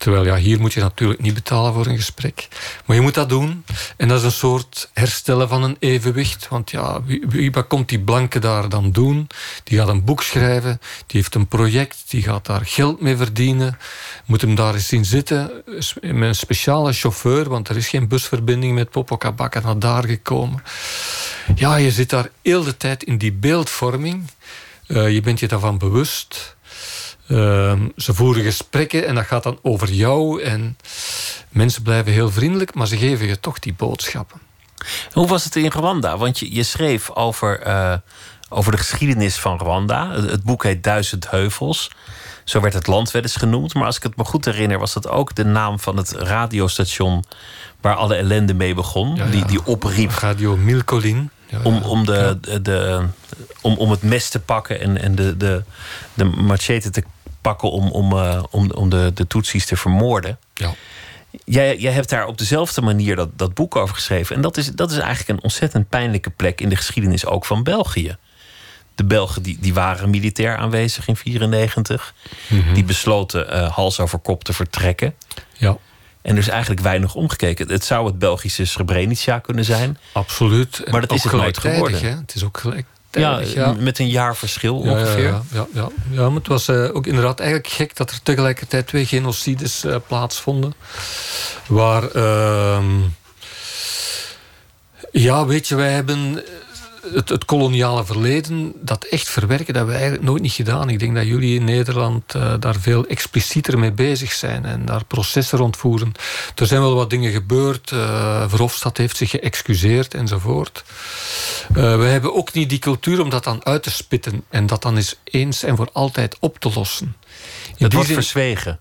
Terwijl 0.00 0.24
ja, 0.24 0.36
hier 0.36 0.60
moet 0.60 0.72
je 0.72 0.80
natuurlijk 0.80 1.20
niet 1.20 1.34
betalen 1.34 1.72
voor 1.72 1.86
een 1.86 1.96
gesprek. 1.96 2.48
Maar 2.84 2.96
je 2.96 3.02
moet 3.02 3.14
dat 3.14 3.28
doen. 3.28 3.64
En 3.96 4.08
dat 4.08 4.18
is 4.18 4.24
een 4.24 4.32
soort 4.32 4.90
herstellen 4.92 5.48
van 5.48 5.62
een 5.62 5.76
evenwicht. 5.78 6.48
Want 6.48 6.70
ja, 6.70 7.02
wie, 7.04 7.50
wat 7.50 7.66
komt 7.66 7.88
die 7.88 8.00
blanke 8.00 8.38
daar 8.38 8.68
dan 8.68 8.90
doen? 8.90 9.26
Die 9.64 9.78
gaat 9.78 9.88
een 9.88 10.04
boek 10.04 10.22
schrijven. 10.22 10.80
Die 11.06 11.20
heeft 11.20 11.34
een 11.34 11.48
project. 11.48 12.04
Die 12.08 12.22
gaat 12.22 12.46
daar 12.46 12.66
geld 12.66 13.00
mee 13.00 13.16
verdienen. 13.16 13.78
Moet 14.24 14.40
hem 14.40 14.54
daar 14.54 14.74
eens 14.74 14.88
zien 14.88 15.04
zitten. 15.04 15.50
Met 16.00 16.28
een 16.28 16.34
speciale 16.34 16.92
chauffeur. 16.92 17.48
Want 17.48 17.68
er 17.68 17.76
is 17.76 17.88
geen 17.88 18.08
busverbinding 18.08 18.74
met 18.74 18.90
Popocabacca 18.90 19.60
naar 19.60 19.78
daar 19.78 20.06
gekomen. 20.06 20.62
Ja, 21.54 21.76
je 21.76 21.90
zit 21.90 22.10
daar 22.10 22.28
heel 22.42 22.64
de 22.64 22.76
tijd 22.76 23.02
in 23.02 23.18
die 23.18 23.32
beeldvorming. 23.32 24.30
Uh, 24.86 25.12
je 25.12 25.20
bent 25.20 25.40
je 25.40 25.48
daarvan 25.48 25.78
bewust. 25.78 26.56
Uh, 27.30 27.72
ze 27.96 28.14
voeren 28.14 28.42
gesprekken 28.42 29.06
en 29.06 29.14
dat 29.14 29.24
gaat 29.24 29.42
dan 29.42 29.58
over 29.62 29.92
jou. 29.92 30.42
En 30.42 30.76
mensen 31.48 31.82
blijven 31.82 32.12
heel 32.12 32.30
vriendelijk, 32.30 32.74
maar 32.74 32.86
ze 32.86 32.96
geven 32.96 33.26
je 33.26 33.40
toch 33.40 33.58
die 33.58 33.74
boodschappen. 33.74 34.40
Hoe 35.12 35.26
was 35.26 35.44
het 35.44 35.56
in 35.56 35.70
Rwanda? 35.70 36.16
Want 36.18 36.38
je, 36.38 36.54
je 36.54 36.62
schreef 36.62 37.10
over, 37.10 37.66
uh, 37.66 37.94
over 38.48 38.72
de 38.72 38.78
geschiedenis 38.78 39.36
van 39.36 39.58
Rwanda. 39.58 40.10
Het, 40.10 40.42
boek 40.42 40.62
heet 40.62 40.82
Duizend 40.82 41.30
Heuvels. 41.30 41.90
Zo 42.44 42.60
werd 42.60 42.74
het 42.74 42.86
land 42.86 43.10
wel 43.10 43.22
eens 43.22 43.36
genoemd. 43.36 43.74
Maar 43.74 43.84
als 43.84 43.96
ik 43.96 44.02
het 44.02 44.16
me 44.16 44.24
goed 44.24 44.44
herinner, 44.44 44.78
was 44.78 44.92
dat 44.92 45.08
ook 45.08 45.34
de 45.34 45.44
naam 45.44 45.80
van 45.80 45.96
het 45.96 46.10
radiostation 46.10 47.24
waar 47.80 47.94
alle 47.94 48.14
ellende 48.14 48.54
mee 48.54 48.74
begon. 48.74 49.14
Ja, 49.14 49.24
ja. 49.24 49.30
Die, 49.30 49.44
die 49.44 49.66
opriep. 49.66 50.10
Radio 50.10 50.56
Milcolin. 50.56 51.30
Ja, 51.46 51.58
om, 51.62 51.82
om, 51.82 52.06
de, 52.06 52.38
de, 52.40 52.62
de, 52.62 53.04
om, 53.60 53.76
om 53.76 53.90
het 53.90 54.02
mes 54.02 54.28
te 54.28 54.40
pakken 54.40 54.80
en, 54.80 55.00
en 55.00 55.14
de, 55.14 55.36
de, 55.36 55.62
de 56.14 56.24
machete 56.24 56.90
te 56.90 57.02
pakken 57.40 57.70
om, 57.70 57.90
om, 57.90 58.12
uh, 58.12 58.42
om, 58.50 58.70
om 58.70 58.88
de, 58.88 59.10
de 59.14 59.26
Tutsis 59.26 59.66
te 59.66 59.76
vermoorden. 59.76 60.38
Ja. 60.54 60.74
Jij, 61.44 61.76
jij 61.76 61.92
hebt 61.92 62.08
daar 62.08 62.26
op 62.26 62.38
dezelfde 62.38 62.80
manier 62.80 63.16
dat, 63.16 63.28
dat 63.38 63.54
boek 63.54 63.76
over 63.76 63.94
geschreven. 63.94 64.36
En 64.36 64.42
dat 64.42 64.56
is, 64.56 64.66
dat 64.66 64.90
is 64.90 64.98
eigenlijk 64.98 65.28
een 65.28 65.42
ontzettend 65.42 65.88
pijnlijke 65.88 66.30
plek 66.30 66.60
in 66.60 66.68
de 66.68 66.76
geschiedenis 66.76 67.26
ook 67.26 67.44
van 67.44 67.62
België. 67.62 68.16
De 68.94 69.04
Belgen 69.04 69.42
die, 69.42 69.58
die 69.60 69.74
waren 69.74 70.10
militair 70.10 70.56
aanwezig 70.56 71.08
in 71.08 71.16
1994. 71.22 72.14
Mm 72.46 72.60
-hmm. 72.60 72.74
Die 72.74 72.84
besloten 72.84 73.56
uh, 73.56 73.76
hals 73.76 74.00
over 74.00 74.18
kop 74.18 74.44
te 74.44 74.52
vertrekken. 74.52 75.14
Ja. 75.56 75.76
En 76.22 76.32
er 76.32 76.38
is 76.38 76.48
eigenlijk 76.48 76.80
weinig 76.80 77.14
omgekeken. 77.14 77.68
Het 77.68 77.84
zou 77.84 78.06
het 78.06 78.18
Belgische 78.18 78.64
Srebrenica 78.64 79.38
kunnen 79.38 79.64
zijn. 79.64 79.98
Absoluut. 80.12 80.82
Maar 80.90 81.00
dat 81.00 81.12
is 81.12 81.22
het 81.22 81.32
nooit 81.32 81.58
geworden. 81.58 82.00
Hè? 82.00 82.08
Het 82.08 82.34
is 82.34 82.44
ook 82.44 82.58
gelijk 82.58 82.86
ja, 83.10 83.40
ja, 83.40 83.72
met 83.72 83.98
een 83.98 84.08
jaar 84.08 84.36
verschil 84.36 84.76
ongeveer. 84.78 85.22
Ja, 85.22 85.42
ja, 85.52 85.66
ja, 85.72 85.88
ja. 86.10 86.28
maar 86.28 86.38
het 86.38 86.46
was 86.46 86.68
uh, 86.68 86.94
ook 86.94 87.06
inderdaad 87.06 87.40
eigenlijk 87.40 87.68
gek 87.68 87.96
dat 87.96 88.10
er 88.10 88.22
tegelijkertijd 88.22 88.86
twee 88.86 89.06
genocides 89.06 89.84
uh, 89.84 89.96
plaatsvonden. 90.06 90.74
Waar, 91.66 92.16
uh, 92.16 92.84
ja, 95.12 95.46
weet 95.46 95.68
je, 95.68 95.74
wij 95.74 95.92
hebben 95.92 96.42
het, 97.12 97.28
het, 97.28 97.44
koloniale 97.44 98.04
verleden, 98.04 98.72
dat 98.80 99.04
echt 99.04 99.28
verwerken, 99.28 99.66
dat 99.66 99.76
hebben 99.76 99.94
we 99.94 100.00
eigenlijk 100.00 100.30
nooit 100.30 100.42
niet 100.42 100.52
gedaan. 100.52 100.88
Ik 100.88 100.98
denk 100.98 101.14
dat 101.14 101.26
jullie 101.26 101.58
in 101.58 101.64
Nederland 101.64 102.34
uh, 102.34 102.54
daar 102.58 102.76
veel 102.80 103.06
explicieter 103.06 103.78
mee 103.78 103.92
bezig 103.92 104.32
zijn 104.32 104.64
en 104.64 104.84
daar 104.84 105.04
processen 105.04 105.58
rondvoeren. 105.58 106.12
Er 106.54 106.66
zijn 106.66 106.80
wel 106.80 106.94
wat 106.94 107.10
dingen 107.10 107.32
gebeurd. 107.32 107.90
Uh, 107.90 108.44
Verhofstadt 108.48 108.98
heeft 108.98 109.16
zich 109.16 109.30
geëxcuseerd 109.30 110.14
enzovoort. 110.14 110.84
Uh, 111.68 111.96
we 111.96 112.04
hebben 112.04 112.34
ook 112.34 112.52
niet 112.52 112.68
die 112.68 112.78
cultuur 112.78 113.20
om 113.20 113.30
dat 113.30 113.44
dan 113.44 113.64
uit 113.64 113.82
te 113.82 113.90
spitten 113.90 114.44
en 114.48 114.66
dat 114.66 114.82
dan 114.82 114.96
eens 114.96 115.16
eens 115.24 115.62
en 115.62 115.76
voor 115.76 115.88
altijd 115.92 116.36
op 116.40 116.58
te 116.58 116.70
lossen. 116.74 117.16
In 117.76 117.84
het 117.84 117.92
wordt 117.92 118.08
zin, 118.08 118.16
verzwegen. 118.16 118.80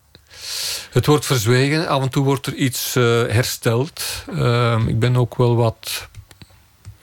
Het 0.92 1.06
wordt 1.06 1.26
verzwegen. 1.26 1.88
Af 1.88 2.02
en 2.02 2.10
toe 2.10 2.24
wordt 2.24 2.46
er 2.46 2.54
iets 2.54 2.96
uh, 2.96 3.04
hersteld. 3.28 4.04
Uh, 4.34 4.82
ik 4.88 5.00
ben 5.00 5.16
ook 5.16 5.36
wel 5.36 5.56
wat 5.56 6.09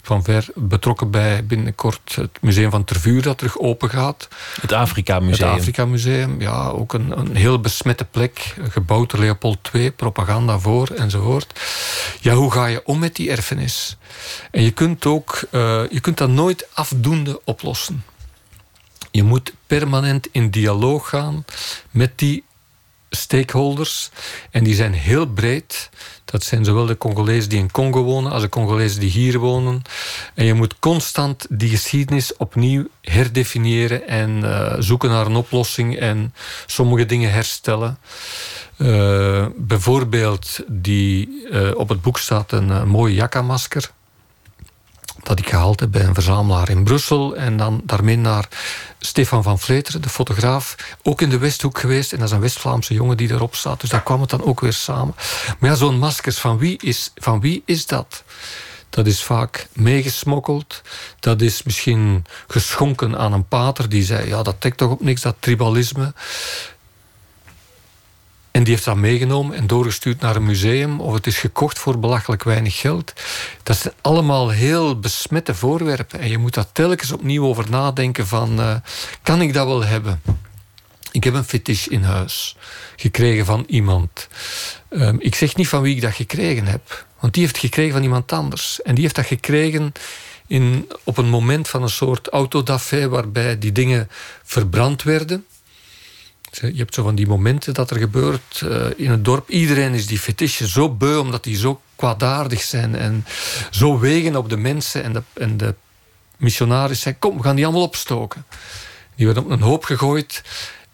van 0.07 0.25
ver 0.25 0.47
betrokken 0.55 1.11
bij 1.11 1.47
binnenkort 1.47 2.15
het 2.15 2.39
Museum 2.41 2.71
van 2.71 2.85
Tervuur 2.85 3.23
dat 3.23 3.39
terug 3.39 3.59
open 3.59 3.91
gaat. 3.91 4.29
Het 4.61 4.73
Afrika 4.73 5.21
Museum. 5.21 5.49
Het 5.49 5.59
Afrika 5.59 5.85
Museum, 5.85 6.41
ja, 6.41 6.69
ook 6.69 6.93
een, 6.93 7.19
een 7.19 7.37
heel 7.37 7.61
besmette 7.61 8.05
plek. 8.05 8.55
Gebouwd 8.69 9.11
door 9.11 9.21
Leopold 9.21 9.71
II, 9.73 9.91
propaganda 9.91 10.59
voor 10.59 10.89
enzovoort. 10.89 11.61
Ja, 12.21 12.35
hoe 12.35 12.53
ga 12.53 12.67
je 12.67 12.85
om 12.85 12.99
met 12.99 13.17
die 13.17 13.31
erfenis? 13.31 13.97
En 14.51 14.63
je 14.63 14.71
kunt, 14.71 15.07
ook, 15.07 15.41
uh, 15.51 15.83
je 15.91 16.01
kunt 16.01 16.19
dat 16.19 16.29
nooit 16.29 16.69
afdoende 16.73 17.41
oplossen. 17.45 18.05
Je 19.11 19.23
moet 19.23 19.53
permanent 19.67 20.29
in 20.33 20.51
dialoog 20.51 21.09
gaan 21.09 21.45
met 21.91 22.19
die 22.19 22.45
stakeholders. 23.11 24.11
En 24.51 24.65
die 24.65 24.75
zijn 24.75 24.93
heel 24.93 25.27
breed. 25.27 25.91
Dat 26.31 26.45
zijn 26.45 26.64
zowel 26.64 26.87
de 26.87 26.99
Congolezen 26.99 27.49
die 27.49 27.59
in 27.59 27.70
Congo 27.70 28.03
wonen 28.03 28.33
als 28.33 28.43
de 28.43 28.49
Congolezen 28.49 29.01
die 29.01 29.11
hier 29.11 29.39
wonen. 29.39 29.83
En 30.35 30.45
je 30.45 30.55
moet 30.55 30.79
constant 30.79 31.47
die 31.49 31.70
geschiedenis 31.70 32.37
opnieuw 32.37 32.87
herdefiniëren 33.01 34.09
en 34.09 34.31
uh, 34.31 34.74
zoeken 34.79 35.11
naar 35.11 35.27
een 35.27 35.37
oplossing 35.37 35.97
en 35.97 36.35
sommige 36.66 37.07
dingen 37.07 37.33
herstellen. 37.33 37.99
Uh, 38.77 39.47
bijvoorbeeld 39.57 40.59
die 40.66 41.47
uh, 41.51 41.70
op 41.74 41.89
het 41.89 42.03
boek 42.03 42.18
staat 42.18 42.53
een 42.53 42.89
mooie 42.89 43.14
jakka-masker 43.14 43.91
dat 45.22 45.39
ik 45.39 45.49
gehaald 45.49 45.81
heb 45.81 45.91
bij 45.91 46.05
een 46.05 46.14
verzamelaar 46.14 46.70
in 46.70 46.85
Brussel. 46.85 47.37
En 47.37 47.57
dan 47.57 47.81
daarmee 47.85 48.16
naar 48.16 48.49
Stefan 49.07 49.43
van 49.43 49.59
Vleteren, 49.59 50.03
de 50.03 50.09
fotograaf. 50.09 50.77
Ook 51.03 51.23
in 51.23 51.31
de 51.31 51.39
Westhoek 51.39 51.79
geweest. 51.79 52.13
En 52.13 52.19
dat 52.19 52.29
is 52.29 52.35
een 52.35 52.41
West-Vlaamse 52.41 52.95
jongen 52.95 53.17
die 53.17 53.31
erop 53.31 53.55
staat. 53.55 53.81
Dus 53.81 53.91
daar 53.91 54.03
kwam 54.03 54.21
het 54.21 54.31
dan 54.31 54.45
ook 54.45 54.61
weer 54.61 54.73
samen. 54.73 55.15
Maar 55.59 55.71
ja, 55.71 55.77
zo'n 55.77 55.99
maskers, 55.99 56.39
van 56.39 56.59
wie, 56.59 56.79
is, 56.83 57.11
van 57.15 57.41
wie 57.41 57.63
is 57.65 57.87
dat? 57.87 58.25
Dat 58.91 59.07
is 59.07 59.23
vaak 59.23 59.67
meegesmokkeld. 59.73 60.83
Dat 61.21 61.41
is 61.41 61.63
misschien 61.63 62.25
geschonken 62.47 63.19
aan 63.19 63.33
een 63.33 63.49
pater 63.49 63.89
die 63.89 64.05
zei... 64.05 64.29
ja, 64.29 64.43
dat 64.43 64.57
trekt 64.59 64.77
toch 64.77 64.91
op 64.91 65.01
niks, 65.01 65.23
dat 65.23 65.37
tribalisme. 65.39 66.13
En 68.57 68.65
die 68.65 68.73
heeft 68.73 68.85
dat 68.85 68.97
meegenomen 68.97 69.57
en 69.57 69.67
doorgestuurd 69.67 70.21
naar 70.21 70.37
een 70.37 70.45
museum. 70.45 71.01
Of 71.01 71.15
het 71.15 71.27
is 71.27 71.39
gekocht 71.39 71.79
voor 71.79 71.99
belachelijk 71.99 72.43
weinig 72.43 72.79
geld. 72.79 73.13
Dat 73.63 73.77
zijn 73.77 73.95
allemaal 74.01 74.49
heel 74.49 74.99
besmette 74.99 75.55
voorwerpen. 75.55 76.21
En 76.21 76.29
je 76.29 76.39
moet 76.39 76.55
daar 76.55 76.73
telkens 76.73 77.13
opnieuw 77.13 77.45
over 77.45 77.71
nadenken 77.71 78.27
van... 78.27 78.61
Uh, 78.61 78.77
kan 79.23 79.41
ik 79.41 79.53
dat 79.53 79.67
wel 79.67 79.85
hebben? 79.85 80.23
Ik 81.13 81.25
heb 81.25 81.35
een 81.35 81.45
fetish 81.45 81.87
in 81.87 82.03
huis. 82.03 82.57
Gekregen 82.97 83.45
van 83.45 83.65
iemand. 83.67 84.29
Um, 84.91 85.17
ik 85.21 85.35
zeg 85.35 85.57
niet 85.57 85.69
van 85.69 85.83
wie 85.83 85.95
ik 85.95 86.03
dat 86.03 86.15
gekregen 86.15 86.67
heb. 86.67 87.07
Want 87.21 87.35
die 87.35 87.43
heeft 87.43 87.59
gekregen 87.59 87.93
van 87.93 88.03
iemand 88.03 88.33
anders. 88.33 88.83
En 88.83 88.95
die 88.95 89.03
heeft 89.03 89.17
dat 89.17 89.27
gekregen 89.27 89.93
in, 90.47 90.89
op 91.05 91.19
een 91.19 91.29
moment 91.29 91.69
van 91.69 91.83
een 91.83 91.89
soort 91.89 92.29
autodafé... 92.29 93.09
waarbij 93.09 93.59
die 93.59 93.73
dingen 93.73 94.09
verbrand 94.43 95.03
werden 95.03 95.47
je 96.51 96.77
hebt 96.77 96.95
zo 96.95 97.03
van 97.03 97.15
die 97.15 97.27
momenten 97.27 97.75
dat 97.75 97.91
er 97.91 97.99
gebeurt 97.99 98.61
uh, 98.65 98.87
in 98.97 99.11
het 99.11 99.25
dorp. 99.25 99.51
Iedereen 99.51 99.95
is 99.95 100.07
die 100.07 100.19
fetisje 100.19 100.69
zo 100.69 100.91
beu 100.91 101.19
omdat 101.19 101.45
die 101.45 101.57
zo 101.57 101.81
kwaadaardig 101.97 102.63
zijn 102.63 102.95
en 102.95 103.27
zo 103.71 103.99
wegen 103.99 104.37
op 104.37 104.49
de 104.49 104.57
mensen. 104.57 105.03
En 105.03 105.13
de, 105.13 105.23
en 105.35 105.57
de 105.57 105.75
missionaris 106.37 107.01
zei: 107.01 107.19
Kom, 107.19 107.37
we 107.37 107.43
gaan 107.43 107.57
die 107.57 107.65
allemaal 107.65 107.83
opstoken. 107.83 108.47
Die 109.15 109.27
werden 109.27 109.45
op 109.45 109.51
een 109.51 109.61
hoop 109.61 109.85
gegooid 109.85 110.43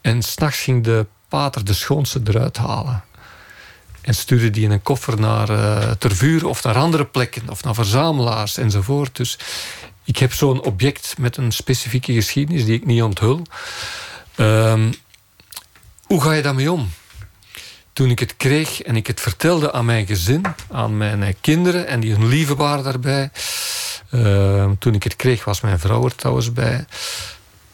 en 0.01 0.23
s'nachts 0.23 0.61
ging 0.61 0.85
de 0.85 1.07
pater 1.29 1.65
de 1.65 1.75
schoonste 1.75 2.21
eruit 2.25 2.57
halen. 2.57 3.05
En 4.01 4.15
stuurde 4.15 4.51
die 4.51 4.65
in 4.65 4.71
een 4.71 4.83
koffer 4.83 5.21
naar 5.21 5.51
uh, 5.51 5.91
Tervuur 5.91 6.47
of 6.47 6.63
naar 6.63 6.75
andere 6.75 7.05
plekken 7.05 7.49
of 7.49 7.65
naar 7.65 7.75
verzamelaars 7.75 8.57
enzovoort. 8.57 9.17
Dus 9.17 9.39
ik 10.05 10.17
heb 10.19 10.33
zo'n 10.33 10.63
object 10.63 11.15
met 11.19 11.37
een 11.37 11.53
specifieke 11.53 12.13
geschiedenis 12.13 12.65
die 12.65 12.75
ik 12.75 12.87
niet 12.87 13.03
onthul. 13.03 13.43
Um, 14.37 14.95
hoe 16.13 16.23
ga 16.23 16.33
je 16.33 16.43
daarmee 16.43 16.73
om? 16.73 16.91
Toen 17.93 18.11
ik 18.11 18.19
het 18.19 18.37
kreeg 18.37 18.83
en 18.83 18.97
ik 18.97 19.07
het 19.07 19.21
vertelde 19.21 19.73
aan 19.73 19.85
mijn 19.85 20.07
gezin, 20.07 20.43
aan 20.71 20.97
mijn 20.97 21.35
kinderen, 21.41 21.87
en 21.87 22.01
die 22.01 22.13
hun 22.13 22.27
lieve 22.27 22.55
waren 22.55 22.85
daarbij. 22.85 23.31
Uh, 24.11 24.71
toen 24.79 24.95
ik 24.95 25.03
het 25.03 25.17
kreeg, 25.17 25.45
was 25.45 25.61
mijn 25.61 25.79
vrouw 25.79 26.05
er 26.05 26.15
trouwens 26.15 26.53
bij. 26.53 26.85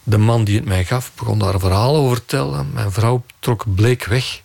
De 0.03 0.17
man 0.17 0.43
die 0.43 0.55
het 0.55 0.65
mij 0.65 0.85
gaf, 0.85 1.11
begon 1.15 1.39
daar 1.39 1.59
verhalen 1.59 2.01
over 2.01 2.25
te 2.25 2.37
vertellen. 2.37 2.69
Mijn 2.73 2.91
vrouw 2.91 3.23
trok 3.39 3.75
bleek 3.75 4.05
weg. 4.05 4.41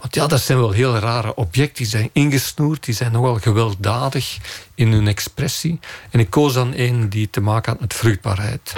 Want 0.00 0.14
ja, 0.14 0.26
dat 0.26 0.40
zijn 0.40 0.58
wel 0.58 0.70
heel 0.70 0.96
rare 0.96 1.34
objecten. 1.34 1.76
Die 1.76 1.86
zijn 1.86 2.10
ingesnoerd, 2.12 2.84
die 2.84 2.94
zijn 2.94 3.12
nogal 3.12 3.34
gewelddadig 3.34 4.38
in 4.74 4.92
hun 4.92 5.08
expressie. 5.08 5.80
En 6.10 6.20
ik 6.20 6.30
koos 6.30 6.52
dan 6.52 6.72
een 6.76 7.08
die 7.08 7.30
te 7.30 7.40
maken 7.40 7.72
had 7.72 7.80
met 7.80 7.94
vruchtbaarheid. 7.94 8.72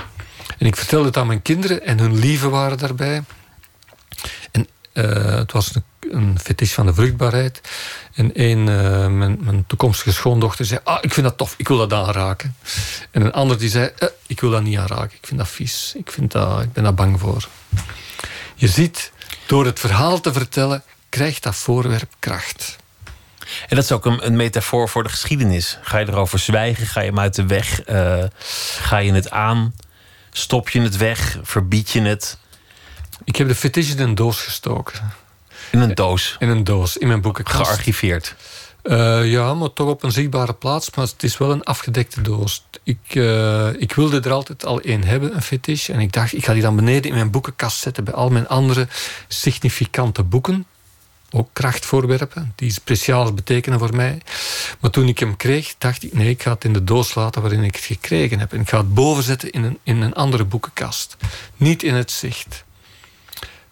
En 0.59 0.67
ik 0.67 0.77
vertelde 0.77 1.07
het 1.07 1.17
aan 1.17 1.27
mijn 1.27 1.43
kinderen 1.43 1.85
en 1.87 1.99
hun 1.99 2.19
lieve 2.19 2.49
waren 2.49 2.79
daarbij. 2.79 3.23
Uh, 4.93 5.34
het 5.34 5.53
was 5.53 5.74
een, 5.74 6.38
een 6.59 6.66
van 6.66 6.86
de 6.86 6.95
vruchtbaarheid. 6.95 7.61
En 8.14 8.30
een, 8.34 8.59
uh, 8.59 9.07
mijn, 9.07 9.38
mijn, 9.41 9.64
toekomstige 9.66 10.12
schoondochter 10.12 10.64
zei... 10.64 10.80
Ah, 10.84 10.99
ik 11.01 11.12
vind 11.12 11.26
dat 11.26 11.36
tof, 11.36 11.55
ik 11.57 11.68
wil 11.68 11.76
dat 11.76 11.93
aanraken. 11.93 12.57
En 13.11 13.24
een 13.24 13.32
ander 13.32 13.59
die 13.59 13.68
zei... 13.68 13.91
Uh, 13.99 14.09
ik 14.26 14.41
wil 14.41 14.51
dat 14.51 14.62
niet 14.62 14.78
aanraken, 14.78 15.16
ik 15.16 15.26
vind 15.26 15.41
dat 15.41 15.49
vies. 15.49 15.93
Ik, 15.97 16.11
vind 16.11 16.32
dat, 16.32 16.62
ik 16.62 16.72
ben 16.72 16.82
daar 16.82 16.95
bang 16.95 17.20
voor. 17.20 17.49
Je 18.55 18.68
ziet, 18.68 19.12
door 19.47 19.64
het 19.64 19.80
verhaal 19.80 20.20
te 20.20 20.32
vertellen... 20.32 20.82
krijgt 21.09 21.43
dat 21.43 21.55
voorwerp 21.55 22.12
kracht. 22.18 22.76
En 23.68 23.76
dat 23.76 23.84
is 23.84 23.93
ook 23.93 24.07
een, 24.07 24.26
een, 24.26 24.36
metafoor 24.36 24.88
voor 24.88 25.03
de 25.03 25.09
geschiedenis. 25.09 25.78
Ga 25.82 25.99
je 25.99 26.09
erover 26.09 26.38
zwijgen? 26.38 26.86
Ga 26.86 27.01
je 27.01 27.07
hem 27.07 27.18
uit 27.18 27.34
de 27.34 27.47
weg? 27.47 27.80
ga 28.80 28.99
je 28.99 29.12
het 29.12 29.30
aan? 29.30 29.74
Stop 30.30 30.68
je 30.68 30.80
het 30.80 30.97
weg? 30.97 31.38
Verbied 31.43 31.91
je 31.91 32.03
het? 32.03 32.38
Ik 33.31 33.37
heb 33.37 33.49
de 33.49 33.55
fetish 33.55 33.91
in 33.91 34.01
een 34.01 34.14
doos 34.14 34.41
gestoken. 34.41 35.12
In 35.70 35.81
een 35.81 35.95
doos? 35.95 36.37
In 36.39 36.49
een 36.49 36.64
doos, 36.64 36.97
in 36.97 37.07
mijn 37.07 37.20
boekenkast. 37.20 37.70
Gearchiveerd? 37.70 38.35
Uh, 38.83 39.31
ja, 39.31 39.55
maar 39.55 39.72
toch 39.72 39.89
op 39.89 40.03
een 40.03 40.12
zichtbare 40.12 40.55
plaats. 40.55 40.91
Maar 40.95 41.05
het 41.05 41.22
is 41.22 41.39
wel 41.39 41.51
een 41.51 41.62
afgedekte 41.62 42.20
doos. 42.20 42.64
Ik, 42.83 43.14
uh, 43.14 43.68
ik 43.81 43.93
wilde 43.93 44.20
er 44.20 44.33
altijd 44.33 44.64
al 44.64 44.81
één 44.81 45.05
hebben, 45.05 45.35
een 45.35 45.43
fetish. 45.43 45.89
En 45.89 46.01
ik 46.01 46.12
dacht, 46.12 46.33
ik 46.33 46.45
ga 46.45 46.53
die 46.53 46.62
dan 46.62 46.76
beneden 46.76 47.11
in 47.11 47.16
mijn 47.16 47.31
boekenkast 47.31 47.78
zetten... 47.78 48.05
bij 48.05 48.14
al 48.14 48.31
mijn 48.31 48.49
andere 48.49 48.89
significante 49.28 50.22
boeken. 50.22 50.66
Ook 51.31 51.49
krachtvoorwerpen, 51.53 52.53
die 52.57 52.72
speciaal 52.72 53.33
betekenen 53.33 53.78
voor 53.78 53.95
mij. 53.97 54.20
Maar 54.81 54.91
toen 54.91 55.09
ik 55.09 55.18
hem 55.18 55.37
kreeg, 55.37 55.74
dacht 55.78 56.03
ik... 56.03 56.12
nee, 56.12 56.31
ik 56.31 56.43
ga 56.43 56.53
het 56.53 56.64
in 56.64 56.72
de 56.72 56.85
doos 56.85 57.14
laten 57.14 57.43
waarin 57.43 57.62
ik 57.62 57.74
het 57.74 57.85
gekregen 57.85 58.39
heb. 58.39 58.53
En 58.53 58.61
ik 58.61 58.68
ga 58.68 58.78
het 58.78 58.95
boven 58.95 59.22
zetten 59.22 59.51
in 59.51 59.62
een, 59.62 59.78
in 59.83 60.01
een 60.01 60.14
andere 60.14 60.45
boekenkast. 60.45 61.16
Niet 61.57 61.83
in 61.83 61.95
het 61.95 62.11
zicht. 62.11 62.64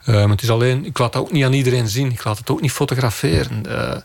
Uh, 0.09 0.31
het 0.31 0.43
is 0.43 0.51
alleen, 0.51 0.85
ik 0.85 0.99
laat 0.99 1.13
dat 1.13 1.23
ook 1.23 1.33
niet 1.33 1.45
aan 1.45 1.53
iedereen 1.53 1.89
zien. 1.89 2.11
Ik 2.11 2.25
laat 2.25 2.39
het 2.39 2.51
ook 2.51 2.61
niet 2.61 2.73
fotograferen. 2.73 3.63
Uh, 3.67 3.97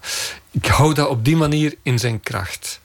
ik 0.51 0.65
hou 0.65 0.93
dat 0.93 1.07
op 1.07 1.25
die 1.25 1.35
manier 1.35 1.75
in 1.83 1.99
zijn 1.99 2.19
kracht. 2.19 2.79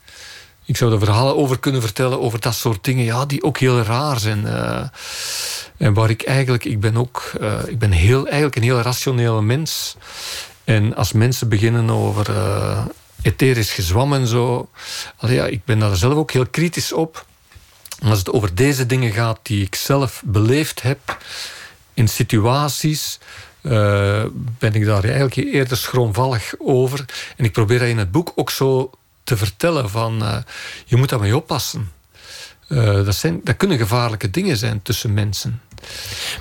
Ik 0.65 0.77
zou 0.77 0.93
er 0.93 0.99
verhalen 0.99 1.35
over 1.35 1.59
kunnen 1.59 1.81
vertellen 1.81 2.19
over 2.19 2.39
dat 2.39 2.55
soort 2.55 2.83
dingen, 2.83 3.05
ja, 3.05 3.25
die 3.25 3.43
ook 3.43 3.57
heel 3.57 3.81
raar 3.81 4.19
zijn. 4.19 4.45
Uh, 4.45 4.83
en 5.77 5.93
waar 5.93 6.09
ik 6.09 6.23
eigenlijk, 6.23 6.65
ik 6.65 6.79
ben 6.79 6.97
ook, 6.97 7.31
ik 7.67 7.79
ben 7.79 7.91
heel, 7.91 8.25
eigenlijk 8.25 8.55
een 8.55 8.63
heel 8.63 8.81
rationele 8.81 9.41
mens. 9.41 9.95
En 10.63 10.95
als 10.95 11.11
mensen 11.11 11.49
beginnen 11.49 11.89
over 11.89 12.27
etherisch 13.21 13.71
gezwam 13.71 14.13
en 14.13 14.27
zo, 14.27 14.69
ja, 15.19 15.45
ik 15.45 15.65
ben 15.65 15.79
daar 15.79 15.95
zelf 15.95 16.13
ook 16.13 16.31
heel 16.31 16.47
kritisch 16.47 16.93
op. 16.93 17.25
Als 18.03 18.19
het 18.19 18.31
over 18.31 18.55
deze 18.55 18.85
dingen 18.85 19.11
gaat 19.11 19.39
die 19.41 19.65
ik 19.65 19.75
zelf 19.75 20.21
beleefd 20.25 20.81
heb, 20.81 21.17
in 21.99 22.07
situaties 22.07 23.19
uh, 23.61 24.23
ben 24.57 24.73
ik 24.73 24.85
daar 24.85 25.03
eigenlijk 25.03 25.35
eerder 25.35 25.77
schroomvallig 25.77 26.53
over. 26.59 27.05
En 27.37 27.45
ik 27.45 27.51
probeer 27.51 27.79
dat 27.79 27.87
in 27.87 27.97
het 27.97 28.11
boek 28.11 28.31
ook 28.35 28.49
zo 28.49 28.91
te 29.23 29.37
vertellen 29.37 29.89
van 29.89 30.23
uh, 30.23 30.37
je 30.85 30.95
moet 30.95 31.09
daarmee 31.09 31.35
oppassen. 31.35 31.91
Uh, 32.67 33.05
dat, 33.05 33.15
zijn, 33.15 33.41
dat 33.43 33.57
kunnen 33.57 33.77
gevaarlijke 33.77 34.29
dingen 34.29 34.57
zijn 34.57 34.81
tussen 34.81 35.13
mensen. 35.13 35.61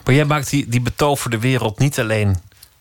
Maar 0.04 0.14
jij 0.14 0.24
maakt 0.24 0.50
die, 0.50 0.68
die 0.68 0.80
betoverde 0.80 1.38
wereld 1.38 1.78
niet 1.78 1.98
alleen 1.98 2.36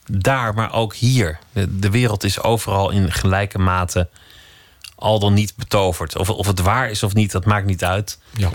daar, 0.05 0.53
maar 0.53 0.73
ook 0.73 0.95
hier. 0.95 1.39
De, 1.53 1.79
de 1.79 1.89
wereld 1.89 2.23
is 2.23 2.41
overal 2.41 2.89
in 2.89 3.11
gelijke 3.11 3.59
mate 3.59 4.09
al 4.95 5.19
dan 5.19 5.33
niet 5.33 5.55
betoverd. 5.55 6.17
Of, 6.17 6.29
of 6.29 6.47
het 6.47 6.59
waar 6.59 6.89
is 6.89 7.03
of 7.03 7.13
niet, 7.13 7.31
dat 7.31 7.45
maakt 7.45 7.65
niet 7.65 7.83
uit. 7.83 8.19
Ja. 8.31 8.49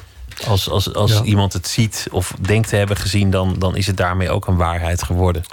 Als, 0.46 0.68
als, 0.68 0.94
als 0.94 1.22
iemand 1.22 1.52
het 1.52 1.68
ziet 1.68 2.06
of 2.10 2.34
denkt 2.40 2.68
te 2.68 2.76
hebben 2.76 2.96
gezien, 2.96 3.30
dan, 3.30 3.58
dan 3.58 3.76
is 3.76 3.86
het 3.86 3.96
daarmee 3.96 4.30
ook 4.30 4.46
een 4.46 4.56
waarheid 4.56 5.02
geworden. 5.02 5.44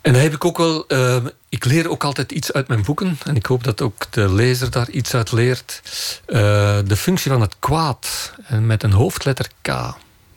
En 0.00 0.12
dan 0.12 0.22
heb 0.22 0.34
ik 0.34 0.44
ook 0.44 0.56
wel. 0.56 0.84
Uh, 0.88 1.16
ik 1.48 1.64
leer 1.64 1.90
ook 1.90 2.04
altijd 2.04 2.32
iets 2.32 2.52
uit 2.52 2.68
mijn 2.68 2.82
boeken. 2.82 3.18
En 3.24 3.36
ik 3.36 3.46
hoop 3.46 3.64
dat 3.64 3.80
ook 3.80 4.04
de 4.10 4.32
lezer 4.32 4.70
daar 4.70 4.90
iets 4.90 5.14
uit 5.14 5.32
leert. 5.32 5.82
Uh, 6.26 6.78
de 6.84 6.96
functie 6.96 7.30
van 7.30 7.40
het 7.40 7.56
kwaad. 7.58 8.32
En 8.46 8.66
met 8.66 8.82
een 8.82 8.92
hoofdletter 8.92 9.48
K. 9.62 9.68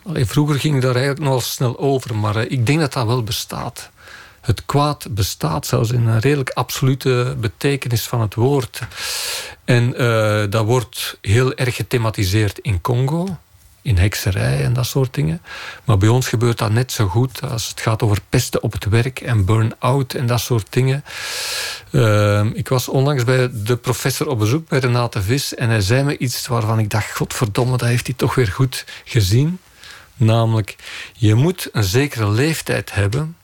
Allee, 0.03 0.25
vroeger 0.25 0.59
ging 0.59 0.75
ik 0.75 0.81
daar 0.81 0.95
eigenlijk 0.95 1.23
nogal 1.23 1.41
snel 1.41 1.79
over. 1.79 2.15
Maar 2.15 2.35
uh, 2.35 2.51
ik 2.51 2.65
denk 2.65 2.79
dat 2.79 2.93
dat 2.93 3.05
wel 3.05 3.23
bestaat. 3.23 3.89
Het 4.41 4.65
kwaad 4.65 5.07
bestaat 5.15 5.65
zelfs 5.65 5.91
in 5.91 6.07
een 6.07 6.19
redelijk 6.19 6.49
absolute 6.49 7.35
betekenis 7.39 8.07
van 8.07 8.21
het 8.21 8.35
woord. 8.35 8.81
En 9.65 10.01
uh, 10.01 10.43
dat 10.49 10.65
wordt 10.65 11.17
heel 11.21 11.53
erg 11.53 11.75
gethematiseerd 11.75 12.59
in 12.59 12.81
Congo 12.81 13.37
in 13.81 13.97
hekserij 13.97 14.63
en 14.63 14.73
dat 14.73 14.85
soort 14.85 15.13
dingen. 15.13 15.41
Maar 15.83 15.97
bij 15.97 16.09
ons 16.09 16.27
gebeurt 16.27 16.57
dat 16.57 16.71
net 16.71 16.91
zo 16.91 17.07
goed 17.07 17.41
als 17.41 17.67
het 17.67 17.81
gaat 17.81 18.01
over 18.01 18.17
pesten 18.29 18.63
op 18.63 18.71
het 18.71 18.85
werk 18.85 19.19
en 19.19 19.45
burn-out 19.45 20.13
en 20.13 20.25
dat 20.25 20.39
soort 20.39 20.67
dingen. 20.69 21.03
Uh, 21.91 22.45
ik 22.53 22.67
was 22.67 22.87
onlangs 22.87 23.23
bij 23.23 23.49
de 23.53 23.77
professor 23.77 24.27
op 24.27 24.39
bezoek 24.39 24.67
bij 24.67 24.79
Renate 24.79 25.21
Vis 25.21 25.55
en 25.55 25.69
hij 25.69 25.81
zei 25.81 26.03
me 26.03 26.17
iets 26.17 26.47
waarvan 26.47 26.79
ik 26.79 26.89
dacht: 26.89 27.15
Godverdomme, 27.15 27.77
dat 27.77 27.87
heeft 27.87 28.07
hij 28.07 28.15
toch 28.15 28.35
weer 28.35 28.47
goed 28.47 28.85
gezien. 29.03 29.59
Namelijk, 30.15 30.75
je 31.13 31.35
moet 31.35 31.69
een 31.71 31.83
zekere 31.83 32.29
leeftijd 32.29 32.93
hebben 32.93 33.35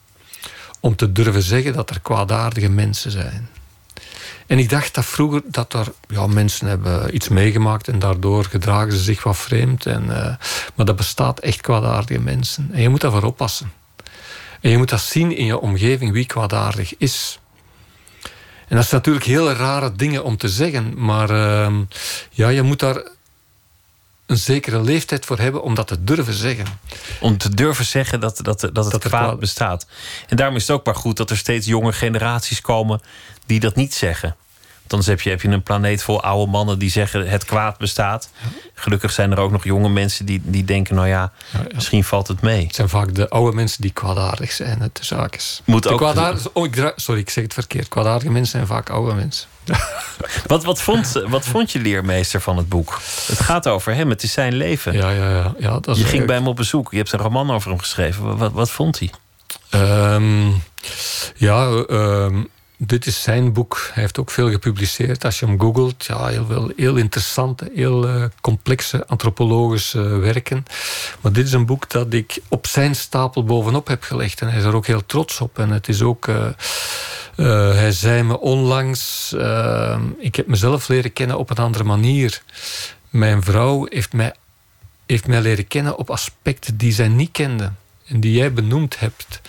om 0.80 0.96
te 0.96 1.12
durven 1.12 1.42
zeggen 1.42 1.72
dat 1.72 1.90
er 1.90 2.00
kwaadaardige 2.00 2.68
mensen 2.68 3.10
zijn. 3.10 3.48
En 4.46 4.58
ik 4.58 4.68
dacht 4.68 4.94
dat 4.94 5.04
vroeger 5.04 5.42
dat 5.44 5.72
er 5.72 5.92
ja, 6.08 6.26
mensen 6.26 6.66
hebben 6.66 7.14
iets 7.14 7.28
meegemaakt 7.28 7.88
en 7.88 7.98
daardoor 7.98 8.44
gedragen 8.44 8.92
ze 8.92 8.98
zich 8.98 9.22
wat 9.22 9.36
vreemd. 9.36 9.86
En, 9.86 10.04
uh, 10.04 10.34
maar 10.74 10.86
dat 10.86 10.96
bestaat 10.96 11.40
echt 11.40 11.60
kwaadaardige 11.60 12.20
mensen. 12.20 12.68
En 12.72 12.82
je 12.82 12.88
moet 12.88 13.00
daarvoor 13.00 13.22
oppassen. 13.22 13.72
En 14.60 14.70
je 14.70 14.76
moet 14.76 14.88
dat 14.88 15.00
zien 15.00 15.36
in 15.36 15.44
je 15.44 15.58
omgeving 15.58 16.12
wie 16.12 16.26
kwaadaardig 16.26 16.96
is. 16.96 17.38
En 18.68 18.76
dat 18.76 18.84
is 18.84 18.90
natuurlijk 18.90 19.24
heel 19.24 19.52
rare 19.52 19.92
dingen 19.92 20.24
om 20.24 20.36
te 20.36 20.48
zeggen, 20.48 21.04
maar 21.04 21.30
uh, 21.30 21.76
ja, 22.30 22.48
je 22.48 22.62
moet 22.62 22.80
daar 22.80 23.02
een 24.28 24.36
zekere 24.36 24.80
leeftijd 24.80 25.24
voor 25.24 25.38
hebben 25.38 25.62
om 25.62 25.74
dat 25.74 25.86
te 25.86 26.04
durven 26.04 26.34
zeggen. 26.34 26.66
Om 27.20 27.38
te 27.38 27.54
durven 27.54 27.84
zeggen 27.84 28.20
dat, 28.20 28.40
dat, 28.42 28.60
dat 28.60 28.60
het 28.60 28.90
dat 28.90 28.98
kwaad 28.98 29.38
bestaat. 29.38 29.86
En 30.28 30.36
daarom 30.36 30.56
is 30.56 30.62
het 30.62 30.70
ook 30.70 30.84
maar 30.84 30.94
goed 30.94 31.16
dat 31.16 31.30
er 31.30 31.36
steeds 31.36 31.66
jonge 31.66 31.92
generaties 31.92 32.60
komen 32.60 33.00
die 33.46 33.60
dat 33.60 33.74
niet 33.74 33.94
zeggen. 33.94 34.36
Dan 34.86 35.02
heb 35.04 35.20
je, 35.20 35.30
heb 35.30 35.42
je 35.42 35.48
een 35.48 35.62
planeet 35.62 36.02
vol 36.02 36.22
oude 36.22 36.50
mannen 36.50 36.78
die 36.78 36.90
zeggen 36.90 37.28
het 37.28 37.44
kwaad 37.44 37.78
bestaat. 37.78 38.30
Gelukkig 38.74 39.12
zijn 39.12 39.32
er 39.32 39.38
ook 39.38 39.50
nog 39.50 39.64
jonge 39.64 39.88
mensen 39.88 40.26
die, 40.26 40.40
die 40.44 40.64
denken, 40.64 40.94
nou 40.94 41.08
ja, 41.08 41.32
misschien 41.74 42.04
valt 42.04 42.28
het 42.28 42.40
mee. 42.40 42.66
Het 42.66 42.74
zijn 42.74 42.88
vaak 42.88 43.14
de 43.14 43.28
oude 43.28 43.56
mensen 43.56 43.82
die 43.82 43.92
kwaadaardig 43.92 44.52
zijn, 44.52 44.80
het 44.80 44.98
zaak 45.02 45.36
is. 45.36 45.62
Moet 45.64 45.86
ook... 45.86 46.00
oh, 46.52 46.64
ik 46.64 46.92
sorry, 46.96 47.20
ik 47.20 47.30
zeg 47.30 47.44
het 47.44 47.54
verkeerd. 47.54 47.88
Kwaadaardige 47.88 48.32
mensen 48.32 48.50
zijn 48.50 48.66
vaak 48.66 48.90
oude 48.90 49.14
mensen. 49.14 49.48
wat, 50.46 50.64
wat, 50.64 50.82
vond, 50.82 51.22
wat 51.28 51.46
vond 51.46 51.72
je 51.72 51.78
leermeester 51.78 52.40
van 52.40 52.56
het 52.56 52.68
boek? 52.68 53.00
Het 53.26 53.40
gaat 53.40 53.68
over 53.68 53.94
hem, 53.94 54.10
het 54.10 54.22
is 54.22 54.32
zijn 54.32 54.54
leven. 54.54 54.92
Ja, 54.92 55.10
ja, 55.10 55.30
ja. 55.30 55.54
ja 55.58 55.80
dat 55.80 55.96
is 55.96 56.02
je 56.02 56.08
ging 56.08 56.26
bij 56.26 56.36
hem 56.36 56.46
op 56.46 56.56
bezoek, 56.56 56.90
je 56.90 56.96
hebt 56.96 57.12
een 57.12 57.18
roman 57.18 57.50
over 57.50 57.70
hem 57.70 57.78
geschreven. 57.78 58.36
Wat, 58.36 58.52
wat 58.52 58.70
vond 58.70 58.98
hij? 58.98 59.10
Um, 60.14 60.62
ja, 61.36 61.84
um, 61.90 62.48
dit 62.78 63.06
is 63.06 63.22
zijn 63.22 63.52
boek. 63.52 63.90
Hij 63.92 64.02
heeft 64.02 64.18
ook 64.18 64.30
veel 64.30 64.50
gepubliceerd. 64.50 65.24
Als 65.24 65.38
je 65.38 65.46
hem 65.46 65.60
googelt, 65.60 66.04
ja, 66.04 66.26
heel, 66.26 66.46
veel, 66.46 66.72
heel 66.76 66.96
interessante, 66.96 67.70
heel 67.74 68.08
uh, 68.08 68.24
complexe 68.40 69.06
antropologische 69.06 70.00
werken. 70.02 70.64
Maar 71.20 71.32
dit 71.32 71.46
is 71.46 71.52
een 71.52 71.66
boek 71.66 71.90
dat 71.90 72.12
ik 72.12 72.38
op 72.48 72.66
zijn 72.66 72.96
stapel 72.96 73.44
bovenop 73.44 73.88
heb 73.88 74.02
gelegd. 74.02 74.40
En 74.40 74.48
hij 74.48 74.58
is 74.58 74.64
er 74.64 74.74
ook 74.74 74.86
heel 74.86 75.06
trots 75.06 75.40
op. 75.40 75.58
En 75.58 75.70
het 75.70 75.88
is 75.88 76.02
ook... 76.02 76.26
Uh, 76.26 76.46
uh, 77.38 77.74
hij 77.74 77.92
zei 77.92 78.22
me 78.22 78.40
onlangs... 78.40 79.32
ik 80.18 80.34
heb 80.34 80.46
mezelf 80.46 80.88
leren 80.88 81.12
kennen 81.12 81.38
op 81.38 81.50
een 81.50 81.56
andere 81.56 81.84
manier. 81.84 82.42
Mijn 83.10 83.42
vrouw 83.42 83.86
heeft 83.90 84.12
mij, 84.12 84.34
heeft 85.06 85.26
mij 85.26 85.40
leren 85.40 85.66
kennen 85.66 85.98
op 85.98 86.10
aspecten 86.10 86.76
die 86.76 86.92
zij 86.92 87.08
niet 87.08 87.32
kende. 87.32 87.72
En 88.06 88.20
die 88.20 88.32
jij 88.32 88.52
benoemd 88.52 88.98
hebt. 88.98 89.40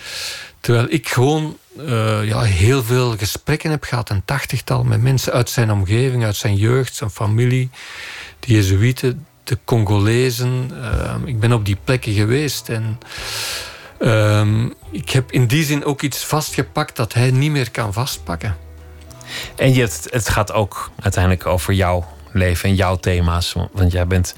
Terwijl 0.59 0.85
ik 0.89 1.09
gewoon 1.09 1.57
uh, 1.77 2.27
ja, 2.27 2.41
heel 2.41 2.83
veel 2.83 3.17
gesprekken 3.17 3.69
heb 3.69 3.83
gehad, 3.83 4.09
een 4.09 4.25
tachtigtal, 4.25 4.83
met 4.83 5.01
mensen 5.01 5.33
uit 5.33 5.49
zijn 5.49 5.71
omgeving, 5.71 6.23
uit 6.23 6.35
zijn 6.35 6.55
jeugd, 6.55 6.95
zijn 6.95 7.09
familie, 7.09 7.69
de 8.39 8.53
Jezuïeten, 8.53 9.25
de 9.43 9.57
Congolezen. 9.63 10.71
Uh, 10.73 11.15
ik 11.25 11.39
ben 11.39 11.53
op 11.53 11.65
die 11.65 11.77
plekken 11.83 12.13
geweest 12.13 12.69
en 12.69 12.99
uh, 13.99 14.65
ik 14.91 15.09
heb 15.09 15.31
in 15.31 15.47
die 15.47 15.63
zin 15.63 15.85
ook 15.85 16.01
iets 16.01 16.25
vastgepakt 16.25 16.95
dat 16.95 17.13
hij 17.13 17.31
niet 17.31 17.51
meer 17.51 17.71
kan 17.71 17.93
vastpakken. 17.93 18.57
En 19.55 19.73
je, 19.73 19.81
het, 19.81 20.07
het 20.09 20.29
gaat 20.29 20.51
ook 20.51 20.91
uiteindelijk 20.99 21.45
over 21.45 21.73
jouw 21.73 22.07
leven 22.31 22.69
en 22.69 22.75
jouw 22.75 22.95
thema's, 22.95 23.55
want 23.71 23.91
jij 23.91 24.07
bent 24.07 24.35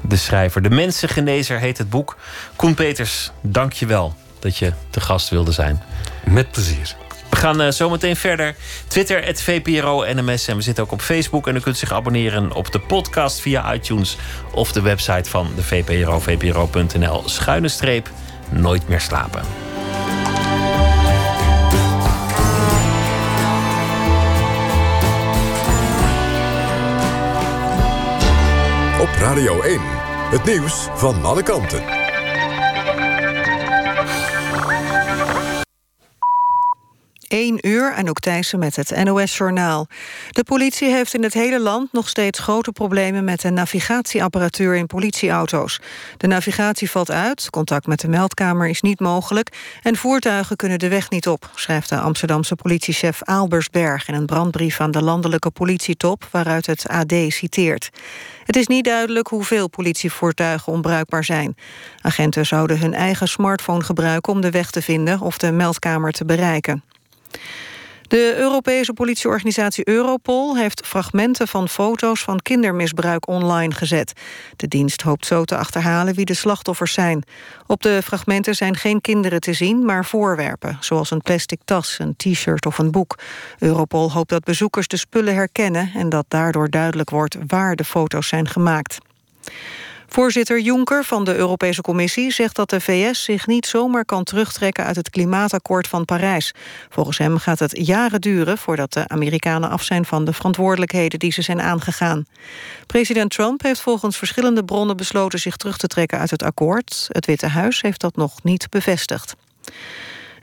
de 0.00 0.16
schrijver. 0.16 0.62
De 0.62 0.70
Mensengenezer 0.70 1.58
heet 1.58 1.78
het 1.78 1.90
boek. 1.90 2.16
Koen 2.56 2.74
Peters, 2.74 3.30
dank 3.40 3.72
je 3.72 3.86
wel 3.86 4.14
dat 4.38 4.56
je 4.56 4.72
te 4.90 5.00
gast 5.00 5.28
wilde 5.28 5.52
zijn. 5.52 5.82
Met 6.24 6.50
plezier. 6.50 6.96
We 7.30 7.36
gaan 7.38 7.62
uh, 7.62 7.70
zo 7.70 7.90
meteen 7.90 8.16
verder. 8.16 8.54
Twitter, 8.86 9.24
het 9.24 9.42
VPRO 9.42 10.04
NMS. 10.14 10.48
En 10.48 10.56
we 10.56 10.62
zitten 10.62 10.84
ook 10.84 10.92
op 10.92 11.00
Facebook. 11.00 11.46
En 11.46 11.56
u 11.56 11.60
kunt 11.60 11.78
zich 11.78 11.92
abonneren 11.92 12.52
op 12.52 12.72
de 12.72 12.78
podcast 12.78 13.40
via 13.40 13.74
iTunes. 13.74 14.16
Of 14.50 14.72
de 14.72 14.80
website 14.80 15.30
van 15.30 15.50
de 15.56 15.62
VPRO, 15.62 16.20
vpro.nl. 16.20 17.22
Schuine 17.28 17.68
streep, 17.68 18.10
nooit 18.52 18.88
meer 18.88 19.00
slapen. 19.00 19.42
Op 29.00 29.08
Radio 29.18 29.60
1, 29.60 29.80
het 30.30 30.44
nieuws 30.44 30.88
van 30.94 31.24
alle 31.24 31.42
kanten. 31.42 32.01
1 37.32 37.68
uur, 37.68 37.92
en 37.92 38.08
ook 38.08 38.20
Thijssen 38.20 38.58
met 38.58 38.76
het 38.76 39.04
NOS-journaal. 39.04 39.86
De 40.30 40.44
politie 40.44 40.90
heeft 40.90 41.14
in 41.14 41.22
het 41.22 41.34
hele 41.34 41.60
land 41.60 41.92
nog 41.92 42.08
steeds 42.08 42.38
grote 42.38 42.72
problemen... 42.72 43.24
met 43.24 43.40
de 43.40 43.50
navigatieapparatuur 43.50 44.74
in 44.74 44.86
politieauto's. 44.86 45.80
De 46.16 46.26
navigatie 46.26 46.90
valt 46.90 47.10
uit, 47.10 47.50
contact 47.50 47.86
met 47.86 48.00
de 48.00 48.08
meldkamer 48.08 48.68
is 48.68 48.80
niet 48.80 49.00
mogelijk... 49.00 49.56
en 49.82 49.96
voertuigen 49.96 50.56
kunnen 50.56 50.78
de 50.78 50.88
weg 50.88 51.10
niet 51.10 51.28
op... 51.28 51.50
schrijft 51.54 51.88
de 51.88 51.98
Amsterdamse 51.98 52.54
politiechef 52.54 53.22
Aalbersberg... 53.22 54.08
in 54.08 54.14
een 54.14 54.26
brandbrief 54.26 54.80
aan 54.80 54.90
de 54.90 55.02
landelijke 55.02 55.50
politietop... 55.50 56.28
waaruit 56.30 56.66
het 56.66 56.88
AD 56.88 57.14
citeert. 57.28 57.90
Het 58.44 58.56
is 58.56 58.66
niet 58.66 58.84
duidelijk 58.84 59.28
hoeveel 59.28 59.68
politievoertuigen 59.68 60.72
onbruikbaar 60.72 61.24
zijn. 61.24 61.56
Agenten 62.00 62.46
zouden 62.46 62.78
hun 62.78 62.94
eigen 62.94 63.28
smartphone 63.28 63.84
gebruiken 63.84 64.32
om 64.32 64.40
de 64.40 64.50
weg 64.50 64.70
te 64.70 64.82
vinden... 64.82 65.20
of 65.20 65.38
de 65.38 65.52
meldkamer 65.52 66.12
te 66.12 66.24
bereiken. 66.24 66.82
De 68.12 68.34
Europese 68.36 68.92
politieorganisatie 68.92 69.88
Europol 69.88 70.56
heeft 70.56 70.86
fragmenten 70.86 71.48
van 71.48 71.68
foto's 71.68 72.22
van 72.22 72.40
kindermisbruik 72.40 73.28
online 73.28 73.74
gezet. 73.74 74.12
De 74.56 74.68
dienst 74.68 75.02
hoopt 75.02 75.26
zo 75.26 75.44
te 75.44 75.56
achterhalen 75.56 76.14
wie 76.14 76.24
de 76.24 76.34
slachtoffers 76.34 76.92
zijn. 76.92 77.24
Op 77.66 77.82
de 77.82 78.00
fragmenten 78.04 78.54
zijn 78.54 78.76
geen 78.76 79.00
kinderen 79.00 79.40
te 79.40 79.52
zien, 79.52 79.84
maar 79.84 80.04
voorwerpen, 80.04 80.76
zoals 80.80 81.10
een 81.10 81.20
plastic 81.20 81.60
tas, 81.64 81.96
een 81.98 82.14
t-shirt 82.16 82.66
of 82.66 82.78
een 82.78 82.90
boek. 82.90 83.18
Europol 83.58 84.12
hoopt 84.12 84.30
dat 84.30 84.44
bezoekers 84.44 84.88
de 84.88 84.96
spullen 84.96 85.34
herkennen 85.34 85.90
en 85.94 86.08
dat 86.08 86.24
daardoor 86.28 86.70
duidelijk 86.70 87.10
wordt 87.10 87.36
waar 87.46 87.76
de 87.76 87.84
foto's 87.84 88.28
zijn 88.28 88.48
gemaakt. 88.48 88.98
Voorzitter 90.12 90.60
Juncker 90.60 91.04
van 91.04 91.24
de 91.24 91.34
Europese 91.34 91.82
Commissie 91.82 92.32
zegt 92.32 92.56
dat 92.56 92.70
de 92.70 92.80
VS 92.80 93.24
zich 93.24 93.46
niet 93.46 93.66
zomaar 93.66 94.04
kan 94.04 94.24
terugtrekken 94.24 94.84
uit 94.84 94.96
het 94.96 95.10
klimaatakkoord 95.10 95.88
van 95.88 96.04
Parijs. 96.04 96.54
Volgens 96.88 97.18
hem 97.18 97.38
gaat 97.38 97.58
het 97.58 97.86
jaren 97.86 98.20
duren 98.20 98.58
voordat 98.58 98.92
de 98.92 99.08
Amerikanen 99.08 99.70
af 99.70 99.82
zijn 99.82 100.04
van 100.04 100.24
de 100.24 100.32
verantwoordelijkheden 100.32 101.18
die 101.18 101.32
ze 101.32 101.42
zijn 101.42 101.60
aangegaan. 101.60 102.26
President 102.86 103.30
Trump 103.30 103.62
heeft 103.62 103.80
volgens 103.80 104.16
verschillende 104.16 104.64
bronnen 104.64 104.96
besloten 104.96 105.38
zich 105.38 105.56
terug 105.56 105.76
te 105.76 105.86
trekken 105.86 106.18
uit 106.18 106.30
het 106.30 106.42
akkoord. 106.42 107.08
Het 107.08 107.26
Witte 107.26 107.46
Huis 107.46 107.82
heeft 107.82 108.00
dat 108.00 108.16
nog 108.16 108.42
niet 108.42 108.70
bevestigd. 108.70 109.36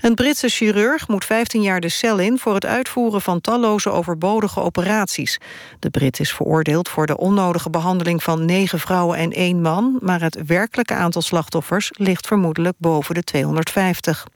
Een 0.02 0.16
Britse 0.16 0.50
chirurg 0.50 1.08
moet 1.08 1.26
15 1.26 1.62
jaar 1.62 1.80
de 1.80 1.90
cel 1.90 2.20
in... 2.20 2.40
voor 2.40 2.54
het 2.54 2.66
uitvoeren 2.66 3.22
van 3.22 3.42
talloze 3.42 3.90
overbodige 3.90 4.62
operaties. 4.62 5.40
De 5.80 5.90
Brit 5.90 6.20
is 6.20 6.34
veroordeeld 6.34 6.90
voor 6.90 7.06
de 7.06 7.18
onnodige 7.18 7.70
behandeling 7.70 8.24
van 8.24 8.46
negen 8.46 8.80
vrouwen 8.80 9.18
en 9.18 9.32
één 9.32 9.62
man... 9.62 9.98
maar 10.02 10.22
het 10.22 10.46
werkelijke 10.46 10.94
aantal 10.94 11.22
slachtoffers 11.22 11.92
ligt 11.94 12.28
vermoedelijk 12.28 12.76
boven 12.78 13.16
de 13.16 13.24
250. 13.24 14.28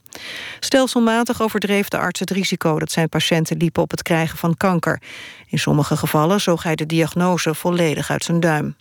Stelselmatig 0.60 1.42
overdreef 1.42 1.88
de 1.88 1.98
arts 1.98 2.20
het 2.20 2.32
risico 2.32 2.80
dat 2.80 2.92
zijn 2.92 3.10
patiënten 3.10 3.58
liepen 3.58 3.84
op 3.84 3.92
het 3.92 4.02
krijgen 4.02 4.38
van 4.38 4.58
kanker. 4.58 5.02
In 5.48 5.60
sommige 5.60 5.98
gevallen 5.98 6.42
zoog 6.42 6.64
hij 6.64 6.76
de 6.76 6.86
diagnose 6.86 7.54
volledig 7.54 8.12
uit 8.12 8.24
zijn 8.24 8.40
duim. 8.40 8.76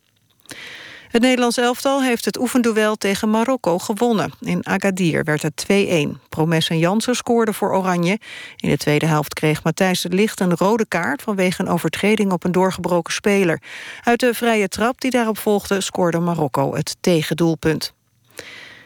Het 1.13 1.23
Nederlands 1.23 1.57
elftal 1.57 2.03
heeft 2.03 2.25
het 2.25 2.39
oefenduel 2.39 2.97
tegen 2.97 3.31
Marokko 3.31 3.79
gewonnen. 3.79 4.33
In 4.41 4.67
Agadir 4.67 5.25
werd 5.25 5.43
het 5.43 5.67
2-1. 5.73 6.29
Promes 6.29 6.69
en 6.69 6.79
Jansen 6.79 7.15
scoorden 7.15 7.55
voor 7.55 7.73
Oranje. 7.73 8.19
In 8.57 8.69
de 8.71 8.77
tweede 8.77 9.07
helft 9.07 9.35
kreeg 9.35 9.63
Matthijs 9.63 10.01
de 10.01 10.09
Licht 10.09 10.41
een 10.41 10.57
rode 10.57 10.87
kaart... 10.89 11.23
vanwege 11.23 11.63
een 11.63 11.69
overtreding 11.69 12.33
op 12.33 12.45
een 12.45 12.53
doorgebroken 12.53 13.13
speler. 13.13 13.63
Uit 14.03 14.21
de 14.21 14.35
vrije 14.35 14.69
trap 14.69 15.01
die 15.01 15.11
daarop 15.11 15.39
volgde 15.39 15.81
scoorde 15.81 16.19
Marokko 16.19 16.75
het 16.75 16.97
tegendoelpunt. 17.01 17.93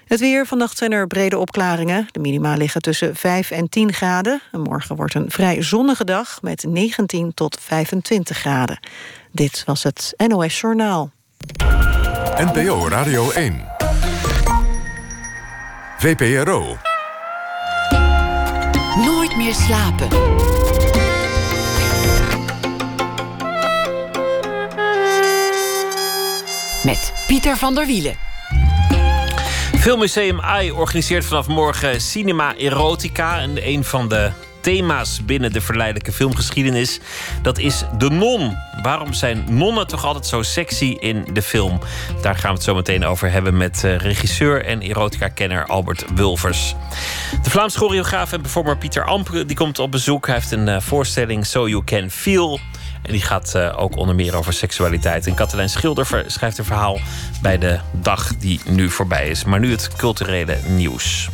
Het 0.05 0.21
weer, 0.21 0.47
vannacht 0.47 0.79
zijn 0.79 0.93
er 0.93 1.07
brede 1.07 1.39
opklaringen. 1.39 2.07
De 2.11 2.21
minima 2.21 2.55
liggen 2.55 2.81
tussen 2.81 3.17
5 3.17 3.51
en 3.51 3.69
10 3.69 3.93
graden. 3.93 4.41
En 4.53 4.61
morgen 4.61 4.97
wordt 4.97 5.15
een 5.15 5.31
vrij 5.31 5.63
zonnige 5.63 6.05
dag 6.05 6.43
met 6.43 6.65
19 6.69 7.35
tot 7.35 7.59
25 7.61 8.37
graden. 8.37 8.79
Dit 9.33 9.63
was 9.67 9.83
het 9.83 10.15
NOS 10.17 10.61
Journaal. 10.61 11.11
NPO 12.37 12.89
Radio 12.89 13.31
1. 13.31 13.65
VPRO. 15.99 16.77
Nooit 19.05 19.37
meer 19.37 19.55
slapen. 19.55 20.09
Met 26.85 27.13
Pieter 27.27 27.57
van 27.57 27.75
der 27.75 27.87
Wielen. 27.87 28.15
Filmmuseum 29.79 30.41
AI 30.41 30.73
organiseert 30.73 31.25
vanaf 31.25 31.47
morgen 31.47 32.01
Cinema 32.01 32.55
Erotica. 32.57 33.41
En 33.41 33.69
een 33.69 33.85
van 33.85 34.09
de 34.09 34.31
thema's 34.67 35.25
binnen 35.25 35.53
de 35.53 35.61
verleidelijke 35.61 36.13
filmgeschiedenis. 36.13 37.01
Dat 37.43 37.59
is 37.59 37.85
de 37.99 38.11
non. 38.11 38.57
Waarom 38.83 39.13
zijn 39.13 39.45
nonnen 39.49 39.87
toch 39.87 40.05
altijd 40.05 40.27
zo 40.27 40.43
sexy 40.43 40.97
in 41.01 41.27
de 41.33 41.43
film? 41.43 41.81
Daar 42.23 42.35
gaan 42.35 42.51
we 42.51 42.57
het 42.57 42.65
zo 42.65 42.75
meteen 42.75 43.05
over 43.05 43.31
hebben 43.31 43.57
met 43.57 43.85
eh, 43.85 43.97
regisseur 43.97 44.65
en 44.65 44.81
erotica-kenner 44.81 45.67
Albert 45.67 46.05
Wulvers. 46.15 46.75
De 47.43 47.51
Vlaams 47.51 47.77
choreograaf 47.77 48.33
en 48.33 48.41
performer 48.41 48.77
Pieter 48.77 49.05
Amp 49.05 49.31
die 49.47 49.57
komt 49.57 49.79
op 49.79 49.91
bezoek. 49.91 50.27
Hij 50.27 50.35
heeft 50.35 50.51
een 50.51 50.69
eh, 50.69 50.81
voorstelling 50.81 51.47
So 51.47 51.69
You 51.69 51.85
Can 51.85 52.11
Feel. 52.11 52.61
En 53.03 53.13
die 53.13 53.23
gaat 53.23 53.53
uh, 53.57 53.83
ook 53.83 53.97
onder 53.97 54.15
meer 54.15 54.37
over 54.37 54.53
seksualiteit. 54.53 55.27
En 55.27 55.35
Katelijn 55.35 55.69
Schilder 55.69 56.25
schrijft 56.27 56.59
een 56.59 56.65
verhaal 56.65 56.99
bij 57.43 57.59
de 57.59 57.79
dag 57.93 58.37
die 58.37 58.61
nu 58.65 58.91
voorbij 58.91 59.29
is. 59.29 59.45
Maar 59.45 59.61
nu 59.61 59.71
het 59.71 59.89
culturele 59.97 60.59
nieuws. 60.69 61.29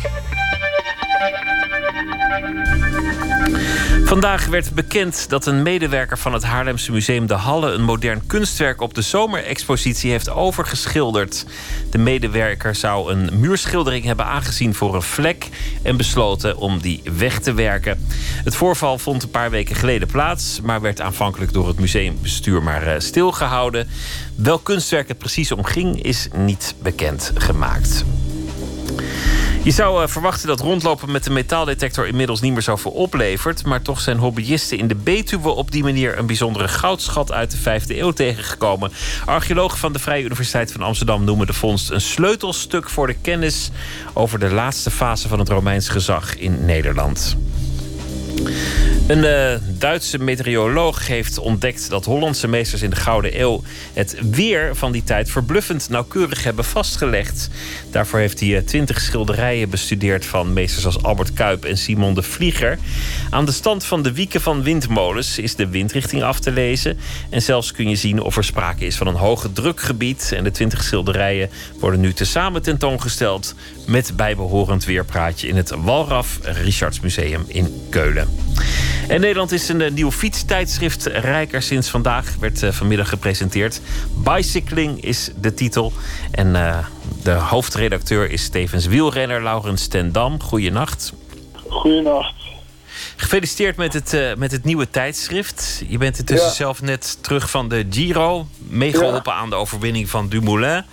Vandaag 4.12 4.46
werd 4.46 4.74
bekend 4.74 5.28
dat 5.28 5.46
een 5.46 5.62
medewerker 5.62 6.18
van 6.18 6.32
het 6.32 6.42
Haarlemse 6.42 6.92
Museum 6.92 7.26
De 7.26 7.34
Halle 7.34 7.70
een 7.70 7.84
modern 7.84 8.26
kunstwerk 8.26 8.80
op 8.80 8.94
de 8.94 9.02
zomerexpositie 9.02 10.10
heeft 10.10 10.28
overgeschilderd. 10.28 11.46
De 11.90 11.98
medewerker 11.98 12.74
zou 12.74 13.12
een 13.12 13.40
muurschildering 13.40 14.04
hebben 14.04 14.26
aangezien 14.26 14.74
voor 14.74 14.94
een 14.94 15.02
vlek 15.02 15.48
en 15.82 15.96
besloten 15.96 16.56
om 16.56 16.80
die 16.80 17.02
weg 17.16 17.40
te 17.40 17.54
werken. 17.54 18.06
Het 18.44 18.54
voorval 18.54 18.98
vond 18.98 19.22
een 19.22 19.30
paar 19.30 19.50
weken 19.50 19.76
geleden 19.76 20.08
plaats, 20.08 20.60
maar 20.60 20.80
werd 20.80 21.00
aanvankelijk 21.00 21.52
door 21.52 21.68
het 21.68 21.78
museumbestuur 21.78 22.62
maar 22.62 22.82
eh, 22.82 23.00
stilgehouden. 23.00 23.88
Welk 24.34 24.64
kunstwerk 24.64 25.08
het 25.08 25.18
precies 25.18 25.52
omging, 25.52 26.02
is 26.02 26.28
niet 26.32 26.74
bekend 26.82 27.32
gemaakt. 27.34 28.04
Je 29.62 29.70
zou 29.70 30.02
uh, 30.02 30.08
verwachten 30.08 30.48
dat 30.48 30.60
rondlopen 30.60 31.12
met 31.12 31.26
een 31.26 31.32
metaaldetector 31.32 32.06
inmiddels 32.06 32.40
niet 32.40 32.52
meer 32.52 32.62
zoveel 32.62 32.90
oplevert. 32.90 33.64
Maar 33.64 33.82
toch 33.82 34.00
zijn 34.00 34.18
hobbyisten 34.18 34.78
in 34.78 34.88
de 34.88 34.94
Betuwe 34.94 35.48
op 35.48 35.70
die 35.70 35.82
manier 35.82 36.18
een 36.18 36.26
bijzondere 36.26 36.68
goudschat 36.68 37.32
uit 37.32 37.50
de 37.50 37.80
5e 37.80 37.86
eeuw 37.86 38.10
tegengekomen. 38.10 38.92
Archeologen 39.24 39.78
van 39.78 39.92
de 39.92 39.98
Vrije 39.98 40.24
Universiteit 40.24 40.72
van 40.72 40.82
Amsterdam 40.82 41.24
noemen 41.24 41.46
de 41.46 41.52
vondst 41.52 41.90
een 41.90 42.00
sleutelstuk 42.00 42.90
voor 42.90 43.06
de 43.06 43.16
kennis 43.22 43.70
over 44.12 44.38
de 44.38 44.50
laatste 44.50 44.90
fase 44.90 45.28
van 45.28 45.38
het 45.38 45.48
Romeins 45.48 45.88
gezag 45.88 46.36
in 46.36 46.64
Nederland. 46.64 47.36
Een 49.06 49.24
uh, 49.24 49.78
Duitse 49.78 50.18
meteoroloog 50.18 51.06
heeft 51.06 51.38
ontdekt 51.38 51.90
dat 51.90 52.04
Hollandse 52.04 52.48
meesters 52.48 52.82
in 52.82 52.90
de 52.90 52.96
Gouden 52.96 53.40
Eeuw 53.40 53.62
het 53.92 54.16
weer 54.30 54.76
van 54.76 54.92
die 54.92 55.04
tijd 55.04 55.30
verbluffend 55.30 55.88
nauwkeurig 55.88 56.44
hebben 56.44 56.64
vastgelegd. 56.64 57.48
Daarvoor 57.90 58.18
heeft 58.18 58.40
hij 58.40 58.56
eh, 58.56 58.62
twintig 58.62 59.00
schilderijen 59.00 59.70
bestudeerd 59.70 60.26
van 60.26 60.52
meesters 60.52 60.84
als 60.84 61.02
Albert 61.02 61.32
Kuip 61.32 61.64
en 61.64 61.78
Simon 61.78 62.14
de 62.14 62.22
Vlieger. 62.22 62.78
Aan 63.30 63.44
de 63.44 63.52
stand 63.52 63.84
van 63.84 64.02
de 64.02 64.12
wieken 64.12 64.40
van 64.40 64.62
windmolens 64.62 65.38
is 65.38 65.54
de 65.54 65.68
windrichting 65.68 66.22
af 66.22 66.40
te 66.40 66.52
lezen. 66.52 66.98
En 67.30 67.42
zelfs 67.42 67.72
kun 67.72 67.88
je 67.88 67.96
zien 67.96 68.20
of 68.20 68.36
er 68.36 68.44
sprake 68.44 68.84
is 68.84 68.96
van 68.96 69.06
een 69.06 69.14
hoge 69.14 69.52
drukgebied. 69.52 70.32
En 70.36 70.44
de 70.44 70.50
twintig 70.50 70.82
schilderijen 70.82 71.50
worden 71.80 72.00
nu 72.00 72.12
tezamen 72.12 72.62
tentoongesteld 72.62 73.54
met 73.86 74.16
bijbehorend 74.16 74.84
weerpraatje 74.84 75.48
in 75.48 75.56
het 75.56 75.70
Walraf 75.70 76.38
Richardsmuseum 76.42 77.44
in 77.46 77.86
Keulen. 77.90 78.21
En 79.08 79.20
Nederland 79.20 79.52
is 79.52 79.68
een 79.68 79.80
eh, 79.80 79.90
nieuw 79.90 80.10
fietstijdschrift. 80.10 81.06
Rijker 81.06 81.62
sinds 81.62 81.88
vandaag 81.88 82.36
werd 82.40 82.62
eh, 82.62 82.70
vanmiddag 82.70 83.08
gepresenteerd. 83.08 83.80
Bicycling 84.14 85.04
is 85.04 85.30
de 85.40 85.54
titel. 85.54 85.92
En 86.30 86.48
uh, 86.48 86.78
de 87.22 87.30
hoofdredacteur 87.30 88.30
is 88.30 88.48
tevens 88.48 88.86
wielrenner 88.86 89.42
Laurens 89.42 89.82
Stendam. 89.82 90.42
Goeienacht. 90.42 91.12
Goeienacht. 91.68 92.34
Gefeliciteerd 93.16 93.76
met 93.76 93.92
het, 93.92 94.12
uh, 94.12 94.34
met 94.34 94.52
het 94.52 94.64
nieuwe 94.64 94.90
tijdschrift. 94.90 95.82
Je 95.88 95.98
bent 95.98 96.18
intussen 96.18 96.48
ja. 96.48 96.54
zelf 96.54 96.82
net 96.82 97.18
terug 97.20 97.50
van 97.50 97.68
de 97.68 97.86
Giro. 97.90 98.46
Meegeholpen 98.58 99.32
ja. 99.32 99.38
aan 99.38 99.50
de 99.50 99.56
overwinning 99.56 100.08
van 100.08 100.28
Dumoulin. 100.28 100.84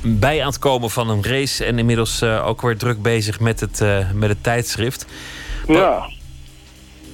Bij 0.00 0.40
aan 0.40 0.48
het 0.48 0.58
komen 0.58 0.90
van 0.90 1.10
een 1.10 1.24
race. 1.24 1.64
En 1.64 1.78
inmiddels 1.78 2.22
uh, 2.22 2.46
ook 2.46 2.62
weer 2.62 2.76
druk 2.76 3.02
bezig 3.02 3.40
met 3.40 3.60
het, 3.60 3.82
met 4.14 4.28
het 4.28 4.42
tijdschrift. 4.42 5.06
Ja. 5.66 6.08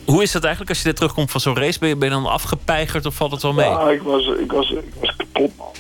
Hoe 0.07 0.23
is 0.23 0.33
dat 0.33 0.43
eigenlijk 0.43 0.73
als 0.73 0.83
je 0.83 0.87
net 0.87 0.97
terugkomt 0.97 1.31
van 1.31 1.41
zo'n 1.41 1.57
race? 1.57 1.79
Ben 1.79 1.89
je, 1.89 1.97
ben 1.97 2.09
je 2.09 2.15
dan 2.15 2.27
afgepeigerd 2.27 3.07
of 3.07 3.15
valt 3.15 3.31
het 3.31 3.43
wel 3.43 3.53
mee? 3.53 3.69
Ja, 3.69 3.91
ik 3.91 4.03
was, 4.03 4.27
ik 4.27 4.53
was, 4.53 4.71
ik 4.71 4.95
was 5.01 5.17
kapot, 5.17 5.51
man. 5.57 5.73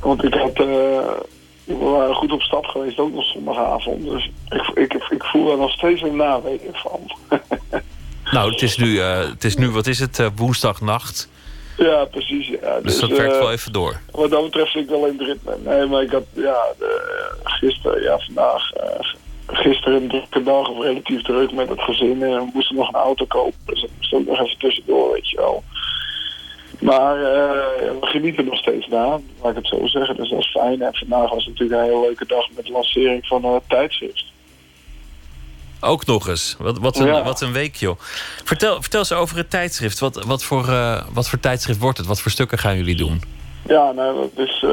Want 0.00 0.24
ik 0.24 0.34
had... 0.34 0.60
Uh, 0.60 0.98
we 1.66 1.74
waren 1.74 2.14
goed 2.14 2.32
op 2.32 2.42
stap 2.42 2.64
geweest, 2.64 2.98
ook 2.98 3.12
nog 3.12 3.24
zondagavond. 3.24 4.04
Dus 4.04 4.30
ik, 4.48 4.92
ik, 4.92 5.06
ik 5.10 5.24
voel 5.24 5.50
er 5.50 5.58
nog 5.58 5.70
steeds 5.70 6.02
een 6.02 6.16
naweken 6.16 6.74
van. 6.74 7.00
nou, 8.32 8.50
het 8.50 8.62
is 8.62 8.76
nu, 8.76 8.86
uh, 8.86 9.18
het 9.18 9.44
is 9.44 9.56
nu 9.56 9.70
wat 9.70 9.86
is 9.86 9.98
het, 9.98 10.18
uh, 10.18 10.26
woensdagnacht. 10.36 11.28
Ja, 11.76 12.04
precies. 12.04 12.46
Ja. 12.46 12.74
Dus, 12.74 12.82
dus 12.82 13.00
dat 13.00 13.18
werkt 13.18 13.38
wel 13.38 13.52
even 13.52 13.72
door. 13.72 14.00
Wat 14.10 14.30
dat 14.30 14.42
betreft 14.42 14.72
zit 14.72 14.82
ik 14.82 14.88
wel 14.88 15.06
in 15.06 15.18
het 15.18 15.26
ritme. 15.26 15.56
Nee, 15.64 15.86
maar 15.86 16.02
ik 16.02 16.10
had, 16.10 16.24
ja, 16.32 16.64
de, 16.78 17.30
gisteren, 17.42 18.02
ja, 18.02 18.18
vandaag 18.18 18.72
gisteren 19.46 20.02
een 20.02 20.08
drukke 20.08 20.42
dag 20.42 20.68
of 20.68 20.82
relatief 20.82 21.22
druk 21.22 21.52
met 21.52 21.68
het 21.68 21.80
gezin. 21.80 22.22
En 22.22 22.30
we 22.30 22.50
moesten 22.52 22.76
nog 22.76 22.88
een 22.88 23.00
auto 23.00 23.24
kopen. 23.24 23.58
Dus 23.64 23.80
dat 23.80 23.90
moest 23.96 24.14
ook 24.14 24.26
nog 24.26 24.40
even 24.40 24.58
tussendoor, 24.58 25.12
weet 25.12 25.30
je 25.30 25.36
wel. 25.36 25.62
Maar 26.80 27.16
uh, 27.16 27.24
we 28.00 28.06
genieten 28.06 28.44
nog 28.44 28.58
steeds 28.58 28.86
na, 28.86 29.20
laat 29.42 29.50
ik 29.50 29.56
het 29.56 29.66
zo 29.66 29.86
zeggen. 29.86 30.16
Dus 30.16 30.30
dat 30.30 30.38
is 30.38 30.50
fijn. 30.50 30.82
En 30.82 30.94
vandaag 30.94 31.30
was 31.30 31.46
natuurlijk 31.46 31.80
een 31.80 31.86
hele 31.86 32.00
leuke 32.00 32.26
dag 32.26 32.46
met 32.56 32.64
de 32.64 32.72
lancering 32.72 33.26
van 33.26 33.44
het 33.44 33.62
tijdschrift. 33.68 34.24
Ook 35.80 36.06
nog 36.06 36.28
eens. 36.28 36.56
Wat, 36.58 36.78
wat, 36.78 36.98
een, 36.98 37.06
ja. 37.06 37.24
wat 37.24 37.40
een 37.40 37.52
week, 37.52 37.76
joh. 37.76 37.98
Vertel, 38.44 38.82
vertel 38.82 39.00
eens 39.00 39.12
over 39.12 39.36
het 39.36 39.50
tijdschrift. 39.50 39.98
Wat, 39.98 40.24
wat, 40.24 40.44
voor, 40.44 40.68
uh, 40.68 41.02
wat 41.12 41.28
voor 41.28 41.40
tijdschrift 41.40 41.78
wordt 41.78 41.98
het? 41.98 42.06
Wat 42.06 42.20
voor 42.20 42.30
stukken 42.30 42.58
gaan 42.58 42.76
jullie 42.76 42.96
doen? 42.96 43.35
Ja, 43.66 43.92
nou, 43.92 44.16
dat 44.20 44.46
is 44.46 44.62
uh, 44.62 44.70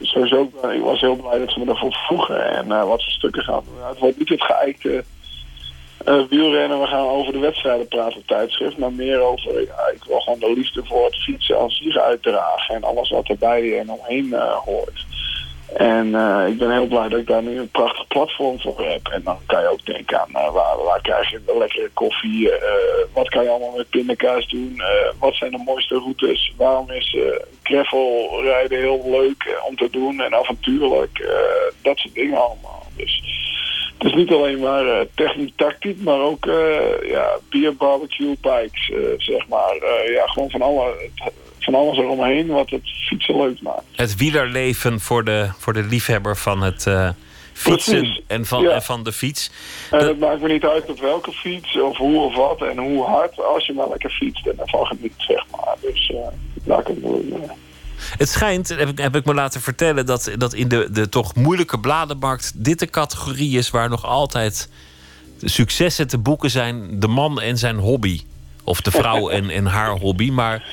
sowieso... 0.00 0.50
Ik 0.72 0.82
was 0.82 1.00
heel 1.00 1.16
blij 1.16 1.38
dat 1.38 1.50
ze 1.50 1.58
me 1.58 1.70
ervoor 1.70 1.92
vroegen 1.92 2.50
en 2.50 2.66
uh, 2.66 2.84
wat 2.84 3.02
voor 3.02 3.12
stukken 3.12 3.42
gaan 3.42 3.62
doen. 3.64 3.88
Het 3.88 3.98
wordt 3.98 4.18
niet 4.18 4.28
het 4.28 4.42
geëikte 4.42 5.04
uh, 6.08 6.22
wielrennen. 6.28 6.80
We 6.80 6.86
gaan 6.86 7.06
over 7.06 7.32
de 7.32 7.38
wedstrijden 7.38 7.88
praten 7.88 8.18
op 8.18 8.26
tijdschrift. 8.26 8.78
Maar 8.78 8.92
meer 8.92 9.20
over... 9.20 9.60
Ja, 9.60 9.90
ik 9.94 10.04
wil 10.04 10.20
gewoon 10.20 10.38
de 10.38 10.52
liefde 10.52 10.84
voor 10.84 11.04
het 11.04 11.22
fietsen 11.22 11.58
als 11.58 11.76
zich 11.76 11.96
uitdragen. 11.96 12.74
En 12.74 12.84
alles 12.84 13.10
wat 13.10 13.28
erbij 13.28 13.78
en 13.78 13.90
omheen 13.90 14.34
hoort. 14.64 15.04
En 15.74 16.06
uh, 16.06 16.44
ik 16.48 16.58
ben 16.58 16.72
heel 16.72 16.86
blij 16.86 17.08
dat 17.08 17.20
ik 17.20 17.26
daar 17.26 17.42
nu 17.42 17.58
een 17.58 17.70
prachtig 17.70 18.06
platform 18.06 18.60
voor 18.60 18.80
heb. 18.80 19.08
En 19.08 19.22
dan 19.24 19.38
kan 19.46 19.60
je 19.60 19.68
ook 19.68 19.86
denken 19.86 20.20
aan 20.20 20.28
uh, 20.32 20.52
waar, 20.52 20.82
waar 20.84 21.00
krijg 21.02 21.30
je 21.30 21.40
lekkere 21.58 21.90
koffie? 21.94 22.48
Uh, 22.48 22.56
wat 23.12 23.28
kan 23.28 23.42
je 23.42 23.48
allemaal 23.48 23.76
met 23.76 23.90
pindakaas 23.90 24.48
doen? 24.48 24.82
wat 25.18 25.34
zijn 25.34 25.50
de 25.50 25.62
mooiste 25.64 25.94
routes? 25.94 26.52
Waarom 26.56 26.90
is 26.90 27.16
gravel 27.62 28.40
rijden 28.42 28.78
heel 28.78 29.10
leuk 29.10 29.60
om 29.68 29.76
te 29.76 29.88
doen 29.90 30.20
en 30.20 30.34
avontuurlijk? 30.34 31.28
dat 31.82 31.98
soort 31.98 32.14
dingen 32.14 32.38
allemaal. 32.38 32.86
Dus 32.96 33.22
het 33.98 34.06
is 34.06 34.14
niet 34.14 34.32
alleen 34.32 34.58
maar 34.58 35.06
techniek, 35.14 35.56
tactiek, 35.56 36.00
maar 36.00 36.20
ook 36.20 36.44
ja, 37.02 37.38
bier, 37.50 37.76
barbecue, 37.76 38.36
bikes, 38.40 38.92
zeg 39.16 39.48
maar. 39.48 39.76
ja, 40.10 40.26
gewoon 40.26 40.50
van 40.50 40.62
alle 40.62 40.94
van 41.66 41.74
alles 41.74 41.98
eromheen 41.98 42.46
wat 42.46 42.70
het 42.70 42.88
fietsen 43.08 43.36
leuk 43.36 43.62
maakt. 43.62 43.82
Het 43.96 44.16
wielerleven 44.16 45.00
voor 45.00 45.24
de, 45.24 45.48
voor 45.58 45.72
de 45.72 45.82
liefhebber 45.82 46.36
van 46.36 46.62
het 46.62 46.86
uh, 46.86 47.08
fietsen 47.52 48.20
en 48.26 48.46
van, 48.46 48.62
ja. 48.62 48.70
en 48.70 48.82
van 48.82 49.02
de 49.02 49.12
fiets. 49.12 49.50
En 49.90 49.98
dat... 49.98 50.08
het 50.08 50.18
maakt 50.18 50.40
me 50.40 50.48
niet 50.48 50.64
uit 50.64 50.90
op 50.90 51.00
welke 51.00 51.32
fiets 51.32 51.80
of 51.80 51.96
hoe 51.96 52.20
of 52.20 52.34
wat 52.34 52.62
en 52.62 52.78
hoe 52.78 53.04
hard. 53.04 53.40
Als 53.44 53.66
je 53.66 53.72
maar 53.72 53.88
lekker 53.88 54.10
fietst 54.10 54.46
en 54.46 54.56
daarvan 54.56 54.86
geniet, 54.86 55.12
zeg 55.16 55.44
maar. 55.50 55.76
Dus 55.80 56.10
uh, 56.10 56.18
laat 56.64 56.80
ik 56.80 56.86
het 56.86 57.02
doen. 57.02 57.50
Het 58.18 58.28
schijnt, 58.28 58.68
heb 58.68 58.88
ik, 58.88 58.98
heb 58.98 59.16
ik 59.16 59.24
me 59.24 59.34
laten 59.34 59.60
vertellen, 59.60 60.06
dat, 60.06 60.30
dat 60.36 60.54
in 60.54 60.68
de, 60.68 60.88
de 60.90 61.08
toch 61.08 61.34
moeilijke 61.34 61.80
bladenmarkt 61.80 62.64
dit 62.64 62.78
de 62.78 62.86
categorie 62.86 63.58
is 63.58 63.70
waar 63.70 63.88
nog 63.88 64.04
altijd 64.04 64.68
successen 65.42 66.08
te 66.08 66.18
boeken 66.18 66.50
zijn. 66.50 67.00
De 67.00 67.08
man 67.08 67.40
en 67.40 67.58
zijn 67.58 67.76
hobby. 67.76 68.20
Of 68.64 68.80
de 68.80 68.90
vrouw 68.90 69.28
en, 69.38 69.50
en 69.50 69.66
haar 69.66 69.90
hobby. 69.90 70.30
Maar 70.30 70.64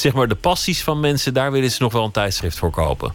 zeg 0.00 0.14
maar, 0.14 0.28
de 0.28 0.34
passies 0.34 0.82
van 0.82 1.00
mensen, 1.00 1.34
daar 1.34 1.52
willen 1.52 1.70
ze 1.70 1.82
nog 1.82 1.92
wel 1.92 2.04
een 2.04 2.10
tijdschrift 2.10 2.58
voor 2.58 2.70
kopen. 2.70 3.14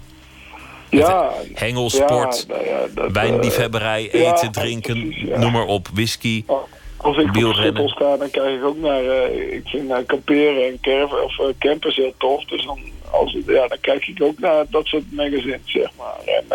Ja. 0.90 1.32
Hengelsport, 1.54 2.46
ja, 2.48 2.56
nou 2.96 3.12
wijnliefhebberij, 3.12 4.12
eten, 4.12 4.52
drinken, 4.52 5.16
noem 5.40 5.52
maar 5.52 5.66
op, 5.66 5.88
whisky. 5.94 6.44
Oh, 6.46 6.64
als 6.98 7.18
ik 7.18 7.46
op 7.46 7.54
Schiphol 7.54 7.90
sta, 7.90 8.18
dan 8.18 8.30
krijg 8.30 8.58
ik 8.58 8.66
ook 8.66 8.78
naar... 8.78 9.04
Uh, 9.04 9.54
ik 9.54 9.62
vind 9.66 9.90
uh, 9.90 9.98
kamperen 10.06 10.66
en 10.66 10.78
caravan, 10.82 11.22
of, 11.22 11.40
uh, 11.40 11.46
campers 11.60 11.96
heel 11.96 12.14
tof. 12.18 12.46
Dus 12.46 12.66
dan, 12.66 12.80
als, 13.12 13.38
ja, 13.48 13.68
dan 13.68 13.78
kijk 13.82 14.08
ik 14.08 14.24
ook 14.24 14.40
naar 14.40 14.66
dat 14.70 14.86
soort 14.86 15.04
magazines, 15.12 15.60
zeg 15.66 15.90
maar. 15.98 16.18
En 16.26 16.46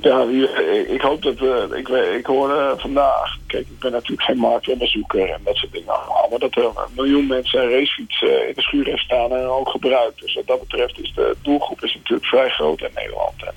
ja, 0.00 0.22
ik 0.86 1.00
hoop 1.00 1.22
dat... 1.22 1.40
ik, 1.72 1.88
ik 1.88 2.26
hoorde 2.26 2.74
vandaag... 2.76 3.36
Kijk, 3.46 3.66
ik 3.66 3.78
ben 3.78 3.92
natuurlijk 3.92 4.22
geen 4.22 4.38
marktonderzoeker 4.38 5.30
en 5.30 5.40
dat 5.44 5.56
soort 5.56 5.72
dingen 5.72 5.88
allemaal. 5.88 6.26
Maar 6.30 6.38
dat 6.38 6.56
er 6.56 6.64
een 6.64 6.94
miljoen 6.94 7.26
mensen 7.26 7.62
een 7.62 7.70
racefiets 7.70 8.22
in 8.22 8.52
de 8.54 8.62
schuur 8.62 8.84
heeft 8.84 9.02
staan 9.02 9.32
en 9.32 9.46
ook 9.46 9.68
gebruikt. 9.68 10.20
Dus 10.20 10.34
wat 10.34 10.46
dat 10.46 10.60
betreft 10.60 11.00
is 11.00 11.12
de 11.14 11.36
doelgroep 11.42 11.84
is 11.84 11.94
natuurlijk 11.94 12.26
vrij 12.26 12.48
groot 12.48 12.80
in 12.80 12.90
Nederland. 12.94 13.44
En, 13.44 13.54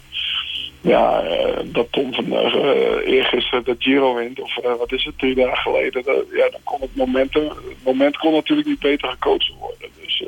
ja, 0.81 1.23
dat 1.65 1.91
Tom 1.91 2.13
van 2.13 2.25
uh, 2.25 2.95
eergisteren 3.05 3.63
de 3.63 3.75
Giro 3.79 4.15
wint, 4.15 4.41
of 4.41 4.55
wat 4.77 4.91
is 4.91 5.03
het, 5.03 5.17
drie 5.17 5.35
dagen 5.35 5.57
geleden, 5.57 6.03
ja, 6.31 6.49
dan 6.49 6.61
kon 6.63 6.81
het 6.81 6.95
moment, 6.95 7.33
het 7.33 7.53
moment 7.83 8.17
kon 8.17 8.33
natuurlijk 8.33 8.67
niet 8.67 8.79
beter 8.79 9.09
gecoacht 9.09 9.51
worden. 9.59 9.89
Dus 10.01 10.23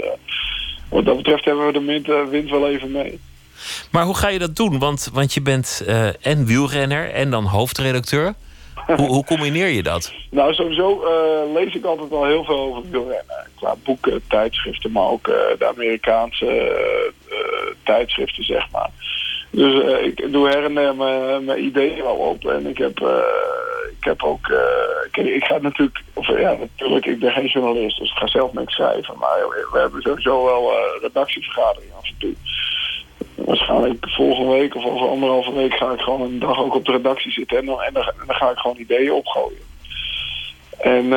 wat 0.90 1.06
dat 1.06 1.18
betreft 1.18 1.46
hebben 1.46 1.66
we 1.66 1.74
de 1.74 1.84
wind, 1.84 2.30
wind 2.30 2.50
wel 2.50 2.70
even 2.70 2.92
mee. 2.92 3.20
Maar 3.92 4.04
hoe 4.04 4.16
ga 4.16 4.28
je 4.28 4.40
dat 4.40 4.56
doen? 4.56 4.80
Want, 4.80 5.10
want 5.14 5.34
je 5.34 5.42
bent 5.42 5.84
en 6.22 6.46
wielrenner 6.46 7.12
en 7.12 7.30
dan 7.30 7.46
hoofdredacteur. 7.46 8.34
hoe, 8.96 9.08
hoe, 9.08 9.26
combineer 9.26 9.68
je 9.68 9.84
dat? 9.84 10.12
Nou, 10.32 10.54
sowieso 10.54 11.04
lees 11.54 11.76
ik 11.76 11.86
altijd 11.86 12.12
al 12.12 12.26
heel 12.26 12.44
veel 12.44 12.60
over 12.60 12.82
wielrennen. 12.90 13.48
Qua 13.56 13.76
boeken, 13.84 14.22
tijdschriften, 14.28 14.92
maar 14.92 15.08
ook 15.08 15.26
de 15.58 15.68
Amerikaanse 15.76 16.76
tijdschriften, 17.84 18.44
zeg 18.44 18.72
maar. 18.72 18.90
Dus 19.52 20.00
ik 20.04 20.32
doe 20.32 20.48
her 20.48 20.64
en 20.64 20.74
der 20.74 20.96
mijn 20.96 21.64
ideeën 21.64 22.04
wel 22.04 22.16
op. 22.16 22.46
En 22.46 22.68
ik 22.68 22.78
heb, 22.78 23.00
ik 24.00 24.04
heb 24.04 24.24
ook... 24.24 24.54
Ik 25.12 25.44
ga 25.44 25.58
natuurlijk... 25.58 26.04
Of, 26.14 26.28
ja, 26.28 26.56
natuurlijk, 26.60 27.06
ik 27.06 27.20
ben 27.20 27.32
geen 27.32 27.48
journalist, 27.48 28.00
dus 28.00 28.10
ik 28.10 28.18
ga 28.18 28.28
zelf 28.28 28.54
niks 28.54 28.74
schrijven. 28.74 29.18
Maar 29.18 29.38
we 29.72 29.80
hebben 29.80 30.02
sowieso 30.02 30.46
wel 30.46 30.72
redactievergaderingen 31.02 31.96
af 31.98 32.08
en 32.08 32.16
toe. 32.20 32.34
Waarschijnlijk 33.46 34.10
volgende 34.10 34.52
week 34.52 34.76
of 34.76 34.86
over 34.86 35.08
anderhalve 35.08 35.54
week 35.54 35.74
ga 35.74 35.92
ik 35.92 36.00
gewoon 36.00 36.22
een 36.22 36.40
dag 36.40 36.60
ook 36.60 36.76
op 36.76 36.86
de 36.86 36.92
redactie 36.92 37.32
zitten. 37.32 37.58
En 37.58 37.66
dan, 37.66 37.82
en 37.82 37.94
dan, 37.94 38.12
dan 38.28 38.36
ga 38.36 38.50
ik 38.50 38.58
gewoon 38.58 38.78
ideeën 38.78 39.14
opgooien. 39.14 39.70
En 40.78 41.10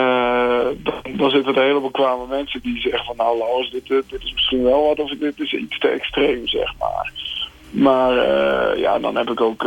dan, 0.82 1.16
dan 1.16 1.30
zitten 1.30 1.54
er 1.54 1.62
hele 1.62 1.80
bekwame 1.80 2.26
mensen 2.26 2.60
die 2.62 2.80
zeggen 2.80 3.04
van... 3.04 3.16
Nou 3.16 3.38
Laurens, 3.38 3.70
dit, 3.70 3.88
dit 3.88 4.22
is 4.22 4.32
misschien 4.32 4.62
wel 4.62 4.86
wat 4.86 4.98
of 4.98 5.10
dit 5.10 5.40
is 5.40 5.52
iets 5.52 5.78
te 5.78 5.88
extreem, 5.88 6.48
zeg 6.48 6.72
maar. 6.78 7.12
Maar 7.70 8.12
uh, 8.12 8.80
ja, 8.80 8.98
dan 8.98 9.16
heb 9.16 9.30
ik 9.30 9.40
ook... 9.40 9.62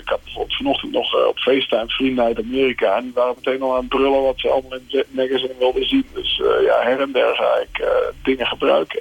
Ik 0.00 0.08
had 0.08 0.20
bijvoorbeeld 0.24 0.56
vanochtend 0.56 0.92
nog 0.92 1.26
op 1.26 1.38
FaceTime 1.38 1.88
vrienden 1.88 2.24
uit 2.24 2.38
Amerika. 2.38 2.96
En 2.96 3.02
die 3.02 3.12
waren 3.14 3.34
meteen 3.36 3.62
al 3.62 3.72
aan 3.74 3.80
het 3.80 3.88
brullen 3.88 4.22
wat 4.22 4.40
ze 4.40 4.48
allemaal 4.48 4.78
in 4.88 4.98
het 4.98 5.06
magazine 5.10 5.54
wilden 5.58 5.86
zien. 5.86 6.06
Dus 6.14 6.40
ja, 6.64 6.80
her 6.80 7.00
en 7.00 7.12
der 7.12 7.34
ga 7.34 7.56
ik 7.62 7.86
dingen 8.22 8.46
gebruiken. 8.46 9.00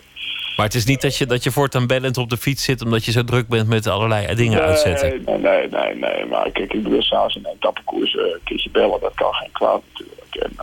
Maar 0.62 0.70
het 0.70 0.80
is 0.80 0.86
niet 0.86 1.02
dat 1.02 1.18
je, 1.18 1.26
dat 1.26 1.44
je 1.44 1.52
voortaan 1.52 1.88
bellend 1.88 2.18
op 2.18 2.30
de 2.30 2.38
fiets 2.38 2.64
zit... 2.64 2.82
omdat 2.82 3.06
je 3.06 3.12
zo 3.12 3.24
druk 3.24 3.48
bent 3.48 3.68
met 3.68 3.88
allerlei 3.88 4.36
dingen 4.36 4.58
nee, 4.58 4.68
uitzetten. 4.68 5.24
Nee, 5.26 5.38
nee, 5.38 5.68
nee, 5.68 5.96
nee. 5.96 6.26
Maar 6.26 6.52
kijk, 6.52 6.74
ik 6.74 6.84
bedoel, 6.84 7.02
s'avonds 7.02 7.36
in 7.36 7.46
een 7.46 7.52
etappekoers 7.56 8.14
een 8.14 8.40
keertje 8.44 8.70
bellen... 8.70 9.00
dat 9.00 9.14
kan 9.16 9.34
geen 9.34 9.52
kwaad 9.52 9.82
natuurlijk. 9.90 10.36
En, 10.36 10.56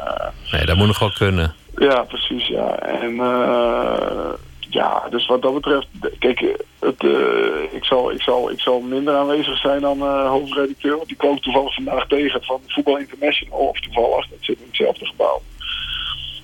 nee, 0.52 0.66
dat 0.66 0.76
moet 0.76 0.86
nog 0.86 0.98
wel 0.98 1.12
kunnen. 1.12 1.54
Ja, 1.76 2.02
precies, 2.02 2.46
ja. 2.46 2.78
En... 2.78 3.14
Ja, 4.70 5.06
dus 5.10 5.26
wat 5.26 5.42
dat 5.42 5.54
betreft, 5.54 5.86
kijk, 6.18 6.40
het, 6.78 7.02
ik, 7.72 7.84
zal, 7.84 8.10
ik, 8.10 8.22
zal, 8.22 8.50
ik 8.50 8.60
zal 8.60 8.80
minder 8.80 9.14
aanwezig 9.14 9.58
zijn 9.58 9.80
dan 9.80 10.00
hoofdredacteur. 10.26 10.96
Want 10.96 11.08
die 11.08 11.16
kwam 11.16 11.40
toevallig 11.40 11.74
vandaag 11.74 12.06
tegen 12.06 12.42
van 12.42 12.60
Voetbal 12.66 12.98
International. 12.98 13.58
Of 13.58 13.80
toevallig, 13.80 14.28
dat 14.28 14.38
zit 14.40 14.58
in 14.58 14.66
hetzelfde 14.66 15.06
gebouw. 15.06 15.42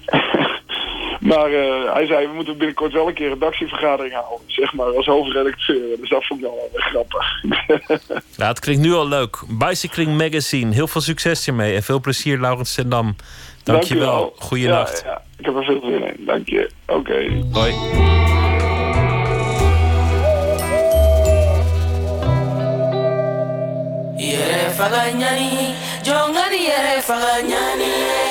maar 1.24 1.50
uh, 1.50 1.92
hij 1.92 2.06
zei, 2.06 2.26
we 2.26 2.32
moeten 2.34 2.56
binnenkort 2.56 2.92
wel 2.92 3.08
een 3.08 3.14
keer 3.14 3.26
een 3.26 3.32
redactievergadering 3.32 4.14
houden. 4.14 4.38
Zeg 4.46 4.74
maar, 4.74 4.96
als 4.96 5.06
hoofdredacteur. 5.06 5.96
Dus 6.00 6.08
dat 6.08 6.24
vond 6.26 6.40
ik 6.40 6.46
wel 6.46 6.70
wel 6.72 6.82
grappig. 6.82 7.42
ja, 8.36 8.46
het 8.46 8.58
klinkt 8.58 8.82
nu 8.82 8.92
al 8.92 9.08
leuk. 9.08 9.42
Bicycling 9.48 10.16
Magazine, 10.16 10.74
heel 10.74 10.86
veel 10.86 11.00
succes 11.00 11.44
hiermee. 11.44 11.74
En 11.74 11.82
veel 11.82 12.00
plezier, 12.00 12.40
Laurens 12.40 12.72
Sendam. 12.72 13.16
Dankjewel. 13.62 14.20
Dank 14.20 14.42
Goeienacht. 14.42 15.02
Ja, 15.04 15.10
ja, 15.10 15.22
ik 15.38 15.44
heb 15.44 15.56
er 15.56 15.64
veel 15.64 15.80
zin 15.80 16.04
in. 16.04 16.24
Dank 16.24 16.48
je. 16.48 16.70
Oké. 16.86 16.98
Okay. 16.98 17.44
Hoi. 17.52 17.72
Yere 24.16 24.70
faganyani, 24.70 25.74
jongani 26.02 26.60
yere 26.62 27.00
faganyani. 27.02 28.23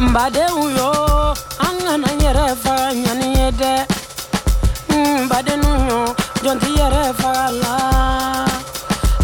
Bade 0.00 0.44
uyo 0.62 0.90
angana 1.58 2.08
yɛrɛ 2.22 2.46
fa 2.62 2.74
ɲani 3.04 3.28
ye 3.38 3.50
dɛ 3.60 3.72
mbade 5.24 5.54
nuyo 5.62 6.14
jɔnti 6.44 6.70
yerefa 6.78 7.32
la. 7.62 7.74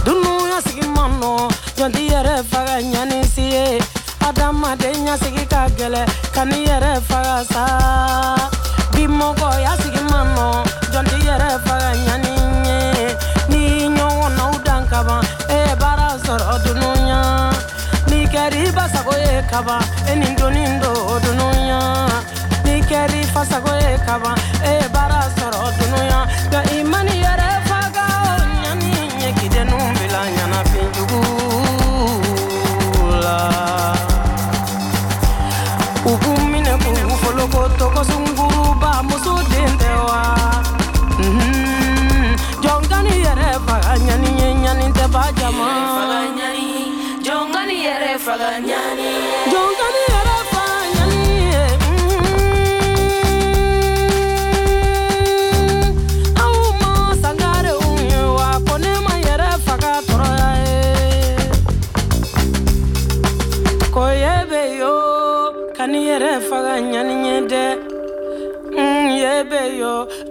Dunu 0.05 0.31
ɲasigi 0.51 0.87
ma 0.95 1.05
nɔ 1.21 1.51
jɔnti 1.77 2.03
yɛrɛ 2.13 2.35
faga 2.51 2.77
ɲani 2.93 3.19
si 3.33 3.43
ye 3.55 3.81
adamaden 4.29 5.07
ɲasigi 5.07 5.45
kani 6.35 6.59
yerefa 6.69 7.45
sa. 7.53 8.20
kaba 19.51 19.79
enindo 20.13 20.51
nindo 20.51 20.91
odunuya 21.15 21.81
nikeri 22.65 23.25
fasagoye 23.35 23.99
kaba 24.07 24.35
eh. 24.65 24.80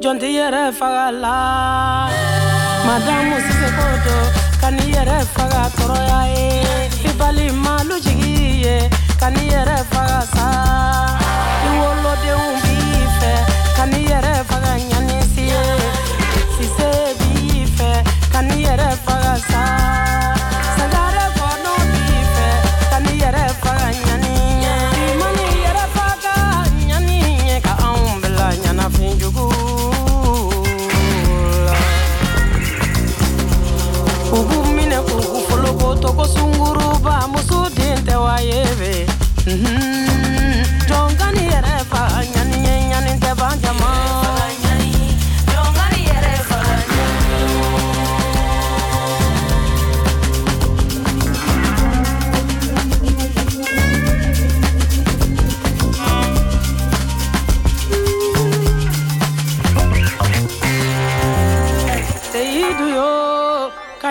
Yo 0.01 0.09
jɔn 0.09 0.19
ti 0.19 0.27
yɛrɛ 0.37 0.71
faga 0.79 1.11
la 1.11 1.35
madamu 2.85 3.35
siseko 3.45 3.85
do 4.05 4.15
kani 4.61 4.83
yɛrɛ 4.95 5.17
faga 5.35 5.63
tɔɔrɔya 5.75 6.21
ye 6.35 6.49
i 7.09 7.11
balima 7.19 7.73
lujigi 7.87 8.63
ye 8.63 8.89
kani 9.19 9.43
yɛrɛ 9.53 9.77
faga 9.91 10.21
sa. 10.33 10.47
I 11.65 11.69
wolodenw 11.79 12.45
b'i 12.61 12.77
fɛ 13.19 13.33
kani 13.77 13.99
yɛrɛ 14.11 14.33
faga 14.49 14.73
ɲanisi 14.89 15.43
ye 15.51 15.63
sise 16.55 16.89
b'i 17.19 17.65
fɛ 17.77 17.89
kani 18.33 18.55
yɛrɛ 18.65 18.89
faga 19.05 19.35
sa 19.49 19.63
togo 36.01 36.25
sunguruba 36.25 37.27
muso 37.31 37.67
den 37.75 37.97
tɛ 38.07 38.15
wa 38.23 38.35
ye 38.49 38.63
be 38.79 38.91
jɔnkani 40.87 41.41
mhm. 41.43 41.51
yɛrɛ 41.51 41.73
faga 41.91 42.19
ɲani 42.33 42.57
ye 42.65 43.33
ban 43.39 43.55
jama 43.61 44.28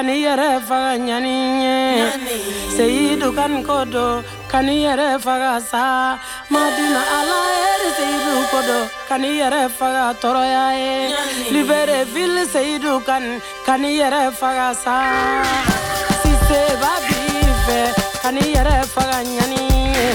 yɛrɛ 0.07 0.61
faga 0.69 0.97
ɲani 1.07 1.35
ye 1.65 1.77
seyidu 2.77 3.33
kani 3.35 3.63
kodo 3.65 4.23
kani 4.51 4.85
yɛrɛ 4.85 5.19
faga 5.21 5.61
sa 5.61 6.19
madina 6.51 7.01
ala 7.19 7.39
seyidu 7.97 8.33
kodo 8.51 8.79
kani 9.09 9.29
yɛrɛ 9.41 9.69
faga 9.79 10.15
tɔrɔya 10.23 10.67
ye 10.81 11.15
libere 11.53 12.05
ville 12.15 12.47
seyidu 12.47 13.01
kani 13.05 13.41
kani 13.67 13.99
yɛrɛ 13.99 14.31
faga 14.41 14.75
sa 14.75 14.95
siseba 16.23 16.93
b'i 17.07 17.43
fɛ 17.67 17.79
kani 18.23 18.43
yɛrɛ 18.55 18.77
faga 18.95 19.19
ɲani 19.25 19.63
ye 19.97 20.07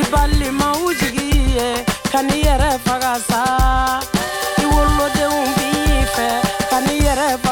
i 0.00 0.02
balimaw 0.12 0.92
jigi 1.00 1.56
ye 1.56 1.68
kani 2.12 2.36
yɛrɛ 2.48 2.70
faga 2.84 3.14
sa 3.28 3.42
i 4.62 4.64
wolodenw 4.72 5.40
b'i 5.56 6.04
fɛ 6.14 6.28
kani 6.70 6.94
yɛrɛ 7.06 7.28
faga 7.38 7.51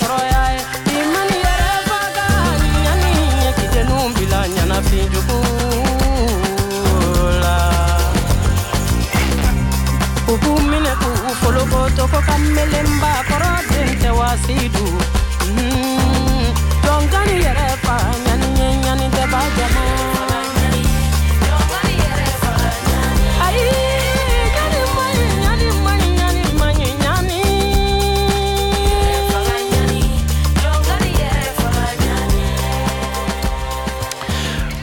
I'm 12.61 12.69
den 12.69 13.97
tɛ 14.01 14.09
waasi 14.17 14.55
dun 14.73 15.10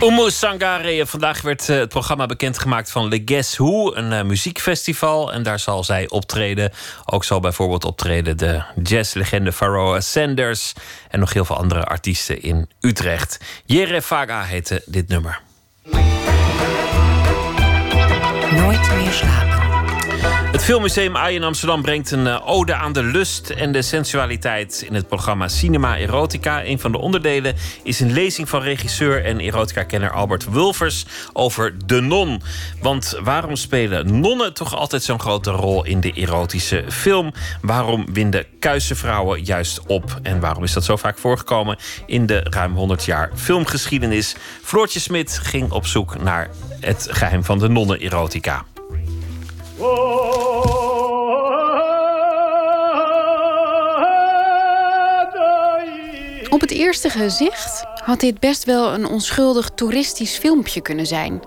Oumou 0.08 0.30
Sangare. 0.30 1.06
Vandaag 1.06 1.40
werd 1.40 1.68
eh, 1.68 1.78
het 1.78 1.88
programma 1.88 2.26
bekendgemaakt 2.26 2.90
van 2.90 3.08
Le 3.08 3.22
Guess 3.24 3.56
Who, 3.56 3.94
een 3.94 4.12
eh, 4.12 4.22
muziekfestival. 4.22 5.32
En 5.32 5.42
daar 5.42 5.58
zal 5.58 5.84
zij 5.84 6.08
optreden. 6.08 6.72
Ook 7.04 7.24
zal 7.24 7.40
bijvoorbeeld 7.40 7.84
optreden 7.84 8.36
de 8.36 8.62
jazzlegende 8.82 9.52
Pharoah 9.52 10.00
Sanders. 10.00 10.72
En 11.10 11.20
nog 11.20 11.32
heel 11.32 11.44
veel 11.44 11.56
andere 11.56 11.84
artiesten 11.84 12.42
in 12.42 12.70
Utrecht. 12.80 13.38
Jere 13.64 14.02
Faga 14.02 14.42
heette 14.42 14.82
dit 14.86 15.08
nummer. 15.08 15.40
Nooit 18.50 18.90
meer 18.96 19.12
slapen. 19.12 19.57
Het 20.58 20.66
Filmmuseum 20.66 21.16
AI 21.16 21.34
in 21.34 21.42
Amsterdam 21.42 21.82
brengt 21.82 22.10
een 22.10 22.26
eh, 22.26 22.48
ode 22.48 22.74
aan 22.74 22.92
de 22.92 23.02
lust 23.02 23.50
en 23.50 23.72
de 23.72 23.82
sensualiteit 23.82 24.84
in 24.86 24.94
het 24.94 25.08
programma 25.08 25.48
Cinema 25.48 25.96
Erotica. 25.96 26.64
Een 26.64 26.78
van 26.78 26.92
de 26.92 26.98
onderdelen 26.98 27.54
is 27.82 28.00
een 28.00 28.12
lezing 28.12 28.48
van 28.48 28.62
regisseur 28.62 29.24
en 29.24 29.40
erotica-kenner 29.40 30.10
Albert 30.10 30.50
Wulvers 30.50 31.06
over 31.32 31.86
de 31.86 32.00
non. 32.00 32.42
Want 32.80 33.18
waarom 33.22 33.56
spelen 33.56 34.20
nonnen 34.20 34.54
toch 34.54 34.74
altijd 34.74 35.02
zo'n 35.02 35.20
grote 35.20 35.50
rol 35.50 35.84
in 35.84 36.00
de 36.00 36.12
erotische 36.12 36.84
film? 36.88 37.32
Waarom 37.62 38.06
winden 38.12 38.46
kuise 38.58 38.94
vrouwen 38.94 39.44
juist 39.44 39.86
op? 39.86 40.18
En 40.22 40.40
waarom 40.40 40.62
is 40.64 40.72
dat 40.72 40.84
zo 40.84 40.96
vaak 40.96 41.18
voorgekomen 41.18 41.78
in 42.06 42.26
de 42.26 42.40
ruim 42.50 42.74
100 42.74 43.04
jaar 43.04 43.30
filmgeschiedenis? 43.34 44.36
Floortje 44.62 45.00
Smit 45.00 45.40
ging 45.42 45.70
op 45.70 45.86
zoek 45.86 46.22
naar 46.22 46.50
het 46.80 47.08
geheim 47.10 47.44
van 47.44 47.58
de 47.58 47.68
nonnen-erotica. 47.68 48.64
Op 56.50 56.60
het 56.60 56.70
eerste 56.70 57.10
gezicht 57.10 57.84
had 58.04 58.20
dit 58.20 58.40
best 58.40 58.64
wel 58.64 58.92
een 58.92 59.06
onschuldig 59.06 59.70
toeristisch 59.74 60.36
filmpje 60.36 60.80
kunnen 60.80 61.06
zijn. 61.06 61.42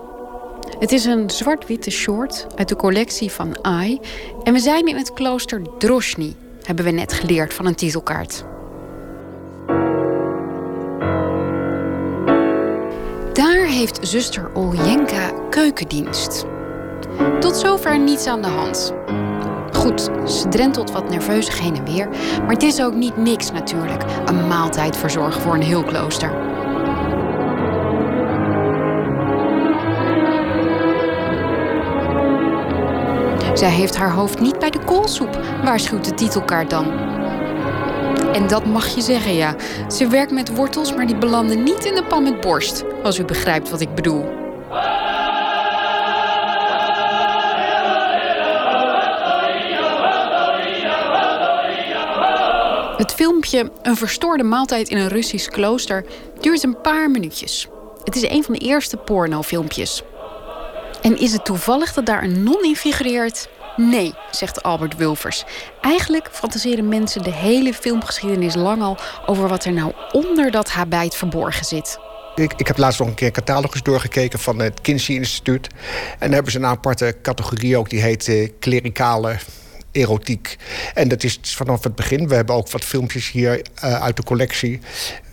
Het 0.78 0.92
is 0.92 1.04
een 1.04 1.30
zwart-witte 1.30 1.90
short 1.90 2.46
uit 2.56 2.68
de 2.68 2.76
collectie 2.76 3.30
van 3.30 3.64
AI 3.64 4.00
en 4.42 4.52
we 4.52 4.58
zijn 4.58 4.86
in 4.86 4.96
het 4.96 5.12
klooster 5.12 5.62
Droshny, 5.78 6.36
hebben 6.62 6.84
we 6.84 6.90
net 6.90 7.12
geleerd 7.12 7.54
van 7.54 7.66
een 7.66 7.74
titelkaart. 7.74 8.44
Daar 13.32 13.66
heeft 13.66 13.98
zuster 14.02 14.50
Oljenka 14.54 15.32
keukendienst. 15.50 16.44
Tot 17.40 17.56
zover 17.56 17.98
niets 17.98 18.26
aan 18.26 18.42
de 18.42 18.48
hand. 18.48 18.92
Goed, 19.72 20.10
ze 20.26 20.48
drentelt 20.48 20.92
wat 20.92 21.10
nerveus 21.10 21.58
heen 21.58 21.76
en 21.76 21.84
weer, 21.84 22.08
maar 22.40 22.52
het 22.52 22.62
is 22.62 22.82
ook 22.82 22.94
niet 22.94 23.16
niks 23.16 23.52
natuurlijk. 23.52 24.02
Een 24.24 24.46
maaltijd 24.46 24.96
verzorgen 24.96 25.40
voor 25.40 25.54
een 25.54 25.62
heel 25.62 25.84
klooster. 25.84 26.30
Zij 33.54 33.70
heeft 33.70 33.96
haar 33.96 34.10
hoofd 34.10 34.40
niet 34.40 34.58
bij 34.58 34.70
de 34.70 34.84
koolsoep, 34.84 35.40
waarschuwt 35.64 36.04
de 36.04 36.14
titelkaart 36.14 36.70
dan. 36.70 36.86
En 38.32 38.46
dat 38.46 38.66
mag 38.66 38.86
je 38.86 39.00
zeggen, 39.00 39.34
ja. 39.34 39.54
Ze 39.88 40.08
werkt 40.08 40.32
met 40.32 40.54
wortels, 40.54 40.94
maar 40.94 41.06
die 41.06 41.16
belanden 41.16 41.62
niet 41.62 41.84
in 41.84 41.94
de 41.94 42.04
pan 42.04 42.22
met 42.22 42.40
borst. 42.40 42.84
Als 43.02 43.18
u 43.18 43.24
begrijpt 43.24 43.70
wat 43.70 43.80
ik 43.80 43.94
bedoel. 43.94 44.24
Het 53.02 53.14
filmpje 53.14 53.72
Een 53.82 53.96
verstoorde 53.96 54.42
maaltijd 54.42 54.88
in 54.88 54.96
een 54.96 55.08
Russisch 55.08 55.48
klooster 55.48 56.04
duurt 56.40 56.62
een 56.62 56.80
paar 56.80 57.10
minuutjes. 57.10 57.68
Het 58.04 58.16
is 58.16 58.22
een 58.22 58.44
van 58.44 58.54
de 58.54 58.60
eerste 58.60 58.96
pornofilmpjes. 58.96 60.02
En 61.00 61.18
is 61.18 61.32
het 61.32 61.44
toevallig 61.44 61.92
dat 61.92 62.06
daar 62.06 62.22
een 62.22 62.42
non 62.42 62.64
in 62.64 62.76
figureert? 62.76 63.48
Nee, 63.76 64.14
zegt 64.30 64.62
Albert 64.62 64.96
Wulvers. 64.96 65.44
Eigenlijk 65.80 66.28
fantaseren 66.32 66.88
mensen 66.88 67.22
de 67.22 67.32
hele 67.32 67.74
filmgeschiedenis 67.74 68.54
lang 68.54 68.82
al 68.82 68.98
over 69.26 69.48
wat 69.48 69.64
er 69.64 69.72
nou 69.72 69.92
onder 70.12 70.50
dat 70.50 70.70
habijt 70.70 71.14
verborgen 71.14 71.64
zit. 71.64 71.98
Ik, 72.34 72.52
ik 72.56 72.66
heb 72.66 72.78
laatst 72.78 72.98
nog 72.98 73.08
een 73.08 73.14
keer 73.14 73.30
catalogus 73.30 73.82
doorgekeken 73.82 74.38
van 74.38 74.58
het 74.58 74.80
Kinsey 74.80 75.14
Instituut. 75.14 75.66
En 75.66 76.18
daar 76.18 76.30
hebben 76.30 76.52
ze 76.52 76.58
een 76.58 76.66
aparte 76.66 77.16
categorie 77.22 77.76
ook, 77.76 77.90
die 77.90 78.00
heet 78.00 78.28
eh, 78.28 78.48
klerikale 78.58 79.36
erotiek. 79.92 80.56
En 80.94 81.08
dat 81.08 81.22
is 81.22 81.38
vanaf 81.42 81.84
het 81.84 81.94
begin. 81.94 82.28
We 82.28 82.34
hebben 82.34 82.54
ook 82.54 82.70
wat 82.70 82.84
filmpjes 82.84 83.30
hier 83.30 83.62
uh, 83.84 84.02
uit 84.02 84.16
de 84.16 84.22
collectie. 84.22 84.80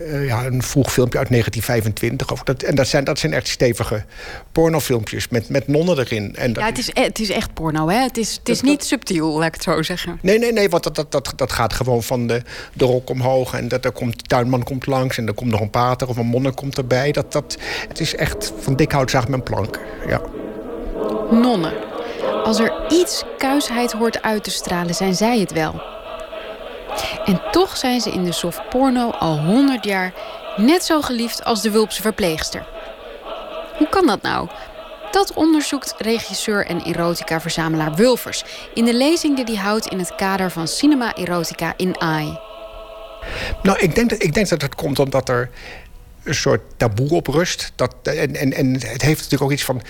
Uh, 0.00 0.26
ja, 0.26 0.44
een 0.46 0.62
vroeg 0.62 0.92
filmpje 0.92 1.18
uit 1.18 1.28
1925. 1.28 2.32
Of 2.32 2.42
dat, 2.42 2.62
en 2.62 2.74
dat 2.74 2.86
zijn, 2.86 3.04
dat 3.04 3.18
zijn 3.18 3.32
echt 3.32 3.48
stevige 3.48 4.04
pornofilmpjes 4.52 5.28
met, 5.28 5.48
met 5.48 5.68
nonnen 5.68 5.98
erin. 5.98 6.36
En 6.36 6.52
dat 6.52 6.62
ja, 6.62 6.68
het 6.68 6.78
is, 6.78 6.90
het 6.92 7.18
is 7.18 7.30
echt 7.30 7.54
porno, 7.54 7.88
hè? 7.88 8.02
Het 8.02 8.16
is, 8.16 8.34
het 8.34 8.48
is 8.48 8.60
niet 8.60 8.84
subtiel, 8.84 9.38
laat 9.38 9.46
ik 9.46 9.54
het 9.54 9.62
zo 9.62 9.82
zeggen. 9.82 10.18
Nee, 10.22 10.38
nee, 10.38 10.52
nee, 10.52 10.68
want 10.68 10.82
dat, 10.82 10.94
dat, 10.94 11.12
dat, 11.12 11.32
dat 11.36 11.52
gaat 11.52 11.72
gewoon 11.72 12.02
van 12.02 12.26
de, 12.26 12.42
de 12.72 12.84
rok 12.84 13.10
omhoog. 13.10 13.54
En 13.54 13.68
dat, 13.68 13.84
er 13.84 13.92
komt, 13.92 14.18
de 14.18 14.24
tuinman 14.24 14.62
komt 14.62 14.86
langs 14.86 15.18
en 15.18 15.26
er 15.26 15.34
komt 15.34 15.50
nog 15.50 15.60
een 15.60 15.70
pater 15.70 16.08
of 16.08 16.16
een 16.16 16.26
monnik 16.26 16.54
komt 16.54 16.78
erbij. 16.78 17.12
Dat, 17.12 17.32
dat, 17.32 17.58
het 17.88 18.00
is 18.00 18.14
echt 18.14 18.52
van 18.60 18.76
dik 18.76 18.92
hout 18.92 19.10
zaag 19.10 19.28
met 19.28 19.44
plank, 19.44 19.80
ja. 20.08 20.20
Nonnen. 21.30 21.89
Als 22.50 22.58
er 22.58 22.72
iets 22.88 23.22
kuisheid 23.38 23.92
hoort 23.92 24.22
uit 24.22 24.44
te 24.44 24.50
stralen, 24.50 24.94
zijn 24.94 25.14
zij 25.14 25.38
het 25.38 25.52
wel. 25.52 25.82
En 27.24 27.42
toch 27.50 27.76
zijn 27.76 28.00
ze 28.00 28.10
in 28.10 28.24
de 28.24 28.32
soft 28.32 28.68
porno 28.68 29.10
al 29.10 29.40
100 29.40 29.84
jaar 29.84 30.12
net 30.56 30.84
zo 30.84 31.00
geliefd 31.00 31.44
als 31.44 31.62
de 31.62 31.70
Wulpse 31.70 32.02
verpleegster. 32.02 32.66
Hoe 33.76 33.88
kan 33.88 34.06
dat 34.06 34.22
nou? 34.22 34.48
Dat 35.10 35.32
onderzoekt 35.32 35.94
regisseur 35.98 36.66
en 36.66 36.82
erotica-verzamelaar 36.82 37.94
Wulvers 37.94 38.44
in 38.74 38.84
de 38.84 38.94
lezing 38.94 39.36
die 39.36 39.44
hij 39.44 39.64
houdt 39.64 39.86
in 39.86 39.98
het 39.98 40.14
kader 40.14 40.50
van 40.50 40.68
Cinema 40.68 41.14
Erotica 41.14 41.74
in 41.76 42.00
AI. 42.00 42.38
Nou, 43.62 43.78
ik 43.78 43.94
denk, 43.94 44.10
dat, 44.10 44.22
ik 44.22 44.34
denk 44.34 44.48
dat 44.48 44.62
het 44.62 44.74
komt 44.74 44.98
omdat 44.98 45.28
er 45.28 45.50
een 46.22 46.34
soort 46.34 46.62
taboe 46.76 47.10
op 47.10 47.26
rust. 47.26 47.72
Dat, 47.74 47.94
en, 48.02 48.36
en, 48.36 48.52
en 48.52 48.72
het 48.72 49.02
heeft 49.02 49.16
natuurlijk 49.16 49.42
ook 49.42 49.52
iets 49.52 49.64
van 49.64 49.82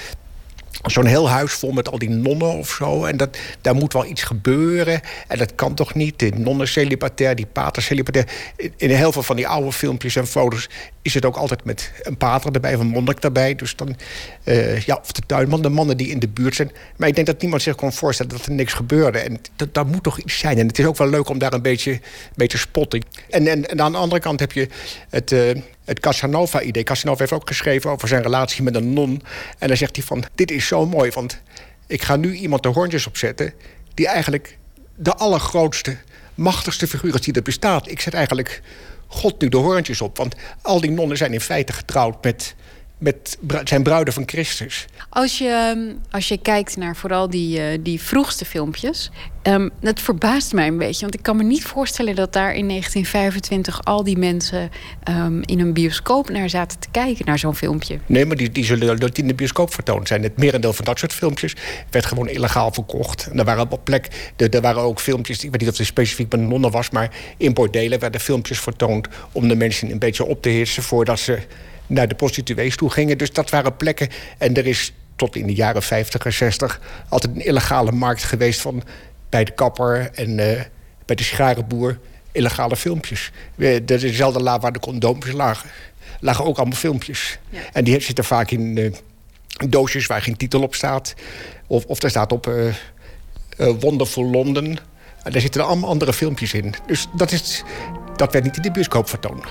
zo'n 0.82 1.06
heel 1.06 1.28
huis 1.28 1.52
vol 1.52 1.72
met 1.72 1.90
al 1.90 1.98
die 1.98 2.10
nonnen 2.10 2.52
of 2.52 2.70
zo. 2.70 3.04
En 3.04 3.16
dat, 3.16 3.38
daar 3.60 3.74
moet 3.74 3.92
wel 3.92 4.06
iets 4.06 4.22
gebeuren. 4.22 5.00
En 5.28 5.38
dat 5.38 5.54
kan 5.54 5.74
toch 5.74 5.94
niet? 5.94 6.18
De 6.18 6.30
nonnen 6.36 6.68
celibatair, 6.68 7.34
die 7.34 7.46
pater 7.46 7.82
celibatair. 7.82 8.28
In 8.76 8.90
heel 8.90 9.12
veel 9.12 9.22
van 9.22 9.36
die 9.36 9.48
oude 9.48 9.72
filmpjes 9.72 10.16
en 10.16 10.26
foto's 10.26 10.68
is 11.02 11.14
het 11.14 11.24
ook 11.24 11.36
altijd 11.36 11.64
met 11.64 11.92
een 12.02 12.16
pater 12.16 12.52
erbij 12.52 12.74
of 12.74 12.80
een 12.80 12.86
monnik 12.86 13.18
erbij. 13.18 13.54
Dus 13.54 13.76
dan, 13.76 13.96
uh, 14.44 14.80
ja, 14.80 14.98
of 15.02 15.12
de 15.12 15.22
tuinman, 15.26 15.62
de 15.62 15.68
mannen 15.68 15.96
die 15.96 16.08
in 16.08 16.18
de 16.18 16.28
buurt 16.28 16.54
zijn. 16.54 16.70
Maar 16.96 17.08
ik 17.08 17.14
denk 17.14 17.26
dat 17.26 17.40
niemand 17.40 17.62
zich 17.62 17.74
kon 17.74 17.92
voorstellen 17.92 18.36
dat 18.36 18.46
er 18.46 18.52
niks 18.52 18.72
gebeurde. 18.72 19.18
En 19.18 19.38
dat, 19.56 19.74
dat 19.74 19.86
moet 19.86 20.02
toch 20.02 20.18
iets 20.18 20.38
zijn. 20.38 20.58
En 20.58 20.66
het 20.66 20.78
is 20.78 20.86
ook 20.86 20.96
wel 20.96 21.08
leuk 21.08 21.28
om 21.28 21.38
daar 21.38 21.52
een 21.52 21.62
beetje 21.62 22.00
mee 22.34 22.48
te 22.48 22.58
spotten. 22.58 23.04
En, 23.30 23.46
en, 23.46 23.80
aan 23.80 23.92
de 23.92 23.98
andere 23.98 24.20
kant 24.20 24.40
heb 24.40 24.52
je 24.52 24.68
het, 25.10 25.32
uh, 25.32 25.50
het 25.90 26.00
Casanova-idee. 26.00 26.82
Casanova 26.82 27.18
heeft 27.18 27.32
ook 27.32 27.48
geschreven 27.48 27.90
over 27.90 28.08
zijn 28.08 28.22
relatie 28.22 28.62
met 28.62 28.74
een 28.74 28.92
non. 28.92 29.22
En 29.58 29.68
dan 29.68 29.76
zegt 29.76 29.96
hij 29.96 30.04
van, 30.04 30.24
dit 30.34 30.50
is 30.50 30.66
zo 30.66 30.86
mooi, 30.86 31.10
want 31.10 31.40
ik 31.86 32.02
ga 32.02 32.16
nu 32.16 32.34
iemand 32.34 32.62
de 32.62 32.68
hoortjes 32.68 33.06
opzetten... 33.06 33.52
die 33.94 34.06
eigenlijk 34.06 34.58
de 34.94 35.14
allergrootste, 35.14 35.96
machtigste 36.34 36.86
figuur 36.86 37.14
is 37.14 37.20
die 37.20 37.34
er 37.34 37.42
bestaat. 37.42 37.90
Ik 37.90 38.00
zet 38.00 38.14
eigenlijk 38.14 38.62
God 39.06 39.40
nu 39.40 39.48
de 39.48 39.56
hoorntjes 39.56 40.00
op. 40.00 40.16
Want 40.16 40.34
al 40.62 40.80
die 40.80 40.90
nonnen 40.90 41.16
zijn 41.16 41.32
in 41.32 41.40
feite 41.40 41.72
getrouwd 41.72 42.24
met, 42.24 42.54
met 43.00 43.38
zijn 43.64 43.82
bruiden 43.82 44.14
van 44.14 44.22
Christus. 44.26 44.86
Als 45.08 45.38
je, 45.38 45.48
ehm, 45.48 45.94
als 46.10 46.28
je 46.28 46.38
kijkt 46.38 46.76
naar 46.76 46.96
vooral 46.96 47.30
die, 47.30 47.58
uh, 47.58 47.78
die 47.80 48.00
vroegste 48.00 48.44
filmpjes... 48.44 49.10
Um, 49.42 49.70
dat 49.80 50.00
verbaast 50.00 50.52
mij 50.52 50.66
een 50.66 50.78
beetje. 50.78 51.00
Want 51.00 51.14
ik 51.14 51.22
kan 51.22 51.36
me 51.36 51.42
niet 51.42 51.64
voorstellen 51.64 52.14
dat 52.14 52.32
daar 52.32 52.54
in 52.54 52.68
1925... 52.68 53.84
al 53.84 54.04
die 54.04 54.18
mensen 54.18 54.70
um, 55.08 55.42
in 55.44 55.60
een 55.60 55.72
bioscoop 55.72 56.30
naar 56.30 56.50
zaten 56.50 56.78
te 56.78 56.88
kijken, 56.90 57.24
naar 57.24 57.38
zo'n 57.38 57.54
filmpje. 57.54 57.98
Nee, 58.06 58.26
maar 58.26 58.36
die, 58.36 58.50
die 58.50 58.64
zullen 58.64 58.98
dat 58.98 59.18
in 59.18 59.26
de 59.26 59.34
bioscoop 59.34 59.74
vertoond 59.74 60.08
zijn. 60.08 60.22
Het 60.22 60.38
merendeel 60.38 60.72
van 60.72 60.84
dat 60.84 60.98
soort 60.98 61.12
filmpjes 61.12 61.56
werd 61.90 62.06
gewoon 62.06 62.28
illegaal 62.28 62.72
verkocht. 62.72 63.28
En 63.30 63.38
er 63.38 63.44
waren 63.44 63.70
op 63.70 63.84
plek... 63.84 64.32
Er, 64.36 64.50
er 64.50 64.60
waren 64.60 64.82
ook 64.82 65.00
filmpjes, 65.00 65.44
ik 65.44 65.50
weet 65.50 65.60
niet 65.60 65.70
of 65.70 65.78
het 65.78 65.86
specifiek 65.86 66.28
bij 66.28 66.40
nonnen 66.40 66.70
was... 66.70 66.90
maar 66.90 67.10
in 67.36 67.54
bordelen 67.54 67.98
werden 67.98 68.20
filmpjes 68.20 68.60
vertoond... 68.60 69.08
om 69.32 69.48
de 69.48 69.56
mensen 69.56 69.90
een 69.90 69.98
beetje 69.98 70.24
op 70.24 70.42
te 70.42 70.48
heersen... 70.48 70.82
voordat 70.82 71.18
ze 71.18 71.38
naar 71.90 72.08
de 72.08 72.14
prostituees 72.14 72.76
toe 72.76 72.90
gingen. 72.90 73.18
Dus 73.18 73.32
dat 73.32 73.50
waren 73.50 73.76
plekken. 73.76 74.08
En 74.38 74.54
er 74.54 74.66
is 74.66 74.92
tot 75.16 75.36
in 75.36 75.46
de 75.46 75.54
jaren 75.54 75.82
50 75.82 76.24
en 76.24 76.32
60 76.32 76.80
altijd 77.08 77.34
een 77.34 77.44
illegale 77.44 77.92
markt 77.92 78.22
geweest 78.22 78.60
van 78.60 78.82
bij 79.28 79.44
de 79.44 79.52
kapper 79.52 80.10
en 80.14 80.30
uh, 80.30 80.60
bij 81.06 81.16
de 81.16 81.22
scharenboer 81.22 81.98
illegale 82.32 82.76
filmpjes. 82.76 83.30
Dezelfde 83.84 84.40
la 84.40 84.58
waar 84.58 84.72
de 84.72 84.78
condoompjes 84.78 85.34
lagen, 85.34 85.70
lagen 86.20 86.44
ook 86.44 86.56
allemaal 86.56 86.78
filmpjes. 86.78 87.38
Ja. 87.48 87.60
En 87.72 87.84
die 87.84 88.00
zitten 88.00 88.24
vaak 88.24 88.50
in 88.50 88.76
uh, 88.76 88.92
doosjes 89.68 90.06
waar 90.06 90.22
geen 90.22 90.36
titel 90.36 90.62
op 90.62 90.74
staat. 90.74 91.14
Of, 91.66 91.84
of 91.84 92.02
er 92.02 92.10
staat 92.10 92.32
op 92.32 92.50
Wonderful 93.56 94.24
London. 94.24 94.78
En 95.22 95.32
daar 95.32 95.40
zitten 95.40 95.66
allemaal 95.66 95.90
andere 95.90 96.12
filmpjes 96.12 96.54
in. 96.54 96.74
Dus 96.86 97.06
dat, 97.16 97.32
is, 97.32 97.62
dat 98.16 98.32
werd 98.32 98.44
niet 98.44 98.56
in 98.56 98.62
de 98.62 98.70
bioscoop 98.70 99.08
vertoond. 99.08 99.44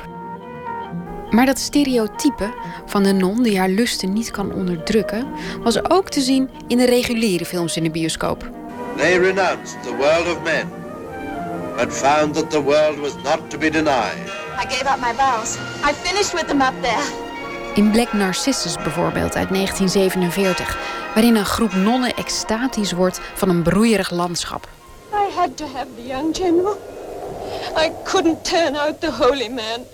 Maar 1.31 1.45
dat 1.45 1.59
stereotype 1.59 2.53
van 2.85 3.03
de 3.03 3.11
non 3.11 3.43
die 3.43 3.59
haar 3.59 3.69
lusten 3.69 4.13
niet 4.13 4.31
kan 4.31 4.53
onderdrukken, 4.53 5.27
was 5.63 5.89
ook 5.89 6.09
te 6.09 6.21
zien 6.21 6.49
in 6.67 6.77
de 6.77 6.85
reguliere 6.85 7.45
films 7.45 7.77
in 7.77 7.83
de 7.83 7.89
bioscoop. 7.89 8.49
They 8.97 9.17
renounced 9.17 9.83
the 9.83 9.95
world 9.95 10.37
of 10.37 10.43
men, 10.43 10.69
but 11.75 11.93
found 11.93 12.33
that 12.33 12.51
the 12.51 12.63
world 12.63 12.99
was 12.99 13.13
not 13.23 13.49
to 13.49 13.57
be 13.57 13.69
denied. 13.69 14.17
I 14.63 14.65
gave 14.67 14.85
up 14.93 14.99
my 14.99 15.13
vows. 15.13 15.55
I 15.89 15.93
finished 15.93 16.33
with 16.33 16.47
them 16.47 16.61
up 16.61 16.73
there. 16.81 17.27
In 17.75 17.91
Black 17.91 18.13
Narcissus 18.13 18.75
bijvoorbeeld 18.75 19.35
uit 19.35 19.49
1947, 19.49 20.77
waarin 21.13 21.35
een 21.35 21.45
groep 21.45 21.73
nonnen 21.73 22.15
extatisch 22.15 22.91
wordt 22.91 23.19
van 23.33 23.49
een 23.49 23.63
broeierig 23.63 24.11
landschap. 24.11 24.67
I 25.13 25.33
had 25.35 25.57
to 25.57 25.65
have 25.65 25.87
the 25.95 26.07
young 26.07 26.35
general. 26.35 26.77
I 27.77 27.91
couldn't 28.03 28.43
turn 28.43 28.75
out 28.75 29.01
the 29.01 29.11
holy 29.11 29.49
man. 29.49 29.85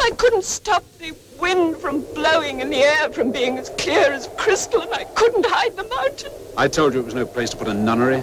I 0.00 0.10
couldn't 0.16 0.44
stop 0.44 0.82
the 0.98 1.12
wind 1.40 1.76
from 1.76 2.04
blowing 2.14 2.62
and 2.62 2.72
the 2.72 2.82
air 2.82 3.12
from 3.12 3.30
being 3.32 3.58
as 3.58 3.70
clear 3.76 4.12
as 4.12 4.28
crystal, 4.36 4.80
and 4.80 4.92
I 4.92 5.04
couldn't 5.14 5.46
hide 5.46 5.76
the 5.76 5.86
mountain. 5.88 6.30
I 6.56 6.68
told 6.68 6.92
you 6.92 7.00
it 7.00 7.04
was 7.04 7.14
no 7.14 7.26
place 7.26 7.50
to 7.50 7.56
put 7.56 7.68
a 7.68 7.74
nunnery. 7.74 8.22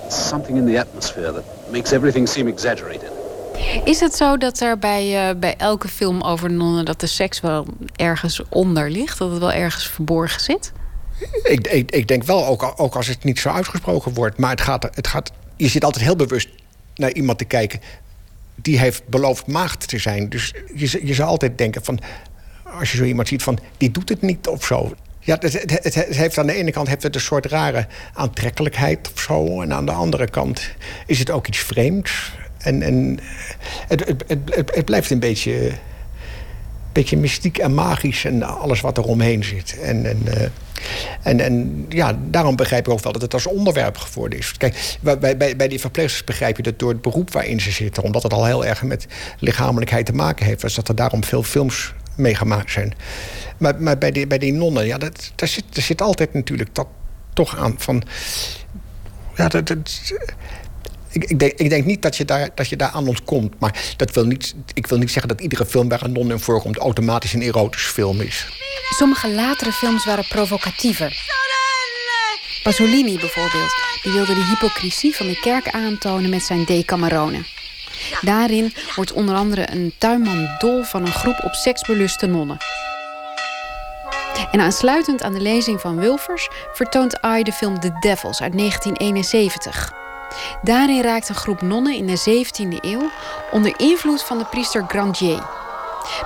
There's 0.00 0.28
something 0.28 0.56
in 0.56 0.66
the 0.66 0.78
atmosphere 0.78 1.32
that 1.32 1.44
makes 1.70 1.92
everything 1.92 2.28
seem 2.28 2.48
exaggerated. 2.48 3.10
Is 3.84 4.00
het 4.00 4.14
zo 4.16 4.36
dat 4.36 4.60
er 4.60 4.78
bij, 4.78 5.28
uh, 5.28 5.36
bij 5.36 5.54
elke 5.56 5.88
film 5.88 6.22
over 6.22 6.52
nonnen... 6.52 6.84
dat 6.84 7.00
de 7.00 7.06
seks 7.06 7.40
wel 7.40 7.66
ergens 7.96 8.42
onder 8.48 8.90
ligt? 8.90 9.18
Dat 9.18 9.30
het 9.30 9.38
wel 9.38 9.52
ergens 9.52 9.88
verborgen 9.88 10.40
zit? 10.40 10.72
Ik, 11.42 11.66
ik, 11.66 11.90
ik 11.90 12.08
denk 12.08 12.24
wel, 12.24 12.46
ook, 12.46 12.72
ook 12.76 12.94
als 12.94 13.06
het 13.06 13.24
niet 13.24 13.38
zo 13.38 13.48
uitgesproken 13.48 14.14
wordt. 14.14 14.38
Maar 14.38 14.50
het 14.50 14.60
gaat, 14.60 14.88
het 14.94 15.06
gaat, 15.06 15.30
je 15.56 15.68
zit 15.68 15.84
altijd 15.84 16.04
heel 16.04 16.16
bewust 16.16 16.48
naar 16.94 17.12
iemand 17.12 17.38
te 17.38 17.44
kijken 17.44 17.80
die 18.54 18.78
heeft 18.78 19.08
beloofd 19.08 19.46
maagd 19.46 19.88
te 19.88 19.98
zijn. 19.98 20.28
Dus 20.28 20.54
je, 20.74 21.14
zou 21.14 21.28
altijd 21.28 21.58
denken 21.58 21.84
van... 21.84 21.98
als 22.78 22.90
je 22.90 22.96
zo 22.96 23.04
iemand 23.04 23.28
ziet 23.28 23.42
van, 23.42 23.58
die 23.76 23.90
doet 23.90 24.08
het 24.08 24.22
niet 24.22 24.48
of 24.48 24.64
zo. 24.64 24.94
Ja, 25.20 25.36
het, 25.40 25.82
het, 25.82 25.94
heeft 25.94 26.38
aan 26.38 26.46
de 26.46 26.54
ene 26.54 26.70
kant 26.70 26.88
heeft 26.88 27.02
het 27.02 27.14
een 27.14 27.20
soort 27.20 27.46
rare 27.46 27.86
aantrekkelijkheid 28.14 29.10
of 29.14 29.20
zo. 29.20 29.62
En 29.62 29.72
aan 29.72 29.86
de 29.86 29.92
andere 29.92 30.30
kant 30.30 30.70
is 31.06 31.18
het 31.18 31.30
ook 31.30 31.46
iets 31.46 31.58
vreemds. 31.58 32.32
En, 32.58 32.82
en 32.82 33.18
het, 33.88 34.24
het, 34.54 34.84
blijft 34.84 35.10
een 35.10 35.18
beetje, 35.18 35.70
beetje 36.92 37.16
mystiek 37.16 37.58
en 37.58 37.74
magisch 37.74 38.24
en 38.24 38.42
alles 38.42 38.80
wat 38.80 38.98
er 38.98 39.04
omheen 39.04 39.44
zit. 39.44 39.78
En, 39.80 40.06
en 40.06 40.18
uh, 40.24 40.34
en, 41.22 41.40
en 41.40 41.86
ja, 41.88 42.18
daarom 42.30 42.56
begrijp 42.56 42.86
ik 42.86 42.92
ook 42.92 43.02
wel 43.02 43.12
dat 43.12 43.22
het 43.22 43.34
als 43.34 43.46
onderwerp 43.46 43.96
geworden 43.96 44.38
is. 44.38 44.52
Kijk, 44.56 44.96
bij, 45.00 45.36
bij, 45.36 45.56
bij 45.56 45.68
die 45.68 45.80
verpleegsters 45.80 46.24
begrijp 46.24 46.56
je 46.56 46.62
dat 46.62 46.78
door 46.78 46.90
het 46.90 47.02
beroep 47.02 47.32
waarin 47.32 47.60
ze 47.60 47.70
zitten, 47.70 48.02
omdat 48.02 48.22
het 48.22 48.32
al 48.32 48.44
heel 48.44 48.64
erg 48.64 48.82
met 48.82 49.06
lichamelijkheid 49.38 50.06
te 50.06 50.12
maken 50.12 50.46
heeft, 50.46 50.60
dus 50.60 50.74
dat 50.74 50.88
er 50.88 50.94
daarom 50.94 51.24
veel 51.24 51.42
films 51.42 51.92
mee 52.16 52.34
gemaakt 52.34 52.70
zijn. 52.70 52.94
Maar, 53.58 53.82
maar 53.82 53.98
bij, 53.98 54.10
die, 54.10 54.26
bij 54.26 54.38
die 54.38 54.52
nonnen, 54.52 54.86
ja, 54.86 54.98
dat, 54.98 55.32
daar, 55.34 55.48
zit, 55.48 55.64
daar 55.70 55.84
zit 55.84 56.02
altijd 56.02 56.34
natuurlijk 56.34 56.74
dat 56.74 56.86
toch 57.32 57.56
aan 57.56 57.74
van. 57.78 58.02
Ja, 59.36 59.48
dat, 59.48 59.66
dat 59.66 60.02
ik, 61.14 61.24
ik, 61.24 61.38
denk, 61.38 61.52
ik 61.52 61.70
denk 61.70 61.84
niet 61.84 62.02
dat 62.02 62.16
je, 62.16 62.24
daar, 62.24 62.48
dat 62.54 62.68
je 62.68 62.76
daar 62.76 62.90
aan 62.90 63.08
ontkomt. 63.08 63.60
Maar 63.60 63.94
dat 63.96 64.14
wil 64.14 64.26
niet, 64.26 64.54
ik 64.74 64.86
wil 64.86 64.98
niet 64.98 65.10
zeggen 65.10 65.28
dat 65.28 65.40
iedere 65.40 65.66
film 65.66 65.88
waar 65.88 66.02
een 66.02 66.12
non 66.12 66.30
in 66.30 66.40
voorkomt... 66.40 66.78
automatisch 66.78 67.32
een 67.32 67.42
erotisch 67.42 67.86
film 67.86 68.20
is. 68.20 68.46
Sommige 68.90 69.30
latere 69.30 69.72
films 69.72 70.04
waren 70.04 70.26
provocatiever. 70.28 71.32
Pasolini 72.62 73.18
bijvoorbeeld, 73.18 73.74
die 74.02 74.12
wilde 74.12 74.34
de 74.34 74.44
hypocrisie 74.44 75.16
van 75.16 75.26
de 75.26 75.40
kerk 75.40 75.68
aantonen 75.68 76.30
met 76.30 76.42
zijn 76.42 76.64
Decamerone. 76.64 77.44
Daarin 78.20 78.74
wordt 78.94 79.12
onder 79.12 79.34
andere 79.34 79.70
een 79.70 79.94
tuinman 79.98 80.48
dol 80.58 80.82
van 80.82 81.06
een 81.06 81.12
groep 81.12 81.40
op 81.44 81.54
seksbeluste 81.54 82.26
nonnen. 82.26 82.56
En 84.50 84.60
aansluitend 84.60 85.22
aan 85.22 85.32
de 85.32 85.40
lezing 85.40 85.80
van 85.80 85.96
Wilfers 85.96 86.48
vertoont 86.72 87.18
I 87.38 87.42
de 87.42 87.52
film 87.52 87.80
The 87.80 87.96
Devils 88.00 88.40
uit 88.40 88.58
1971. 88.58 90.03
Daarin 90.62 91.02
raakt 91.02 91.28
een 91.28 91.34
groep 91.34 91.62
nonnen 91.62 91.94
in 91.94 92.06
de 92.06 92.44
17e 92.44 92.80
eeuw 92.80 93.10
onder 93.50 93.74
invloed 93.76 94.22
van 94.22 94.38
de 94.38 94.44
priester 94.44 94.84
Grandier. 94.88 95.42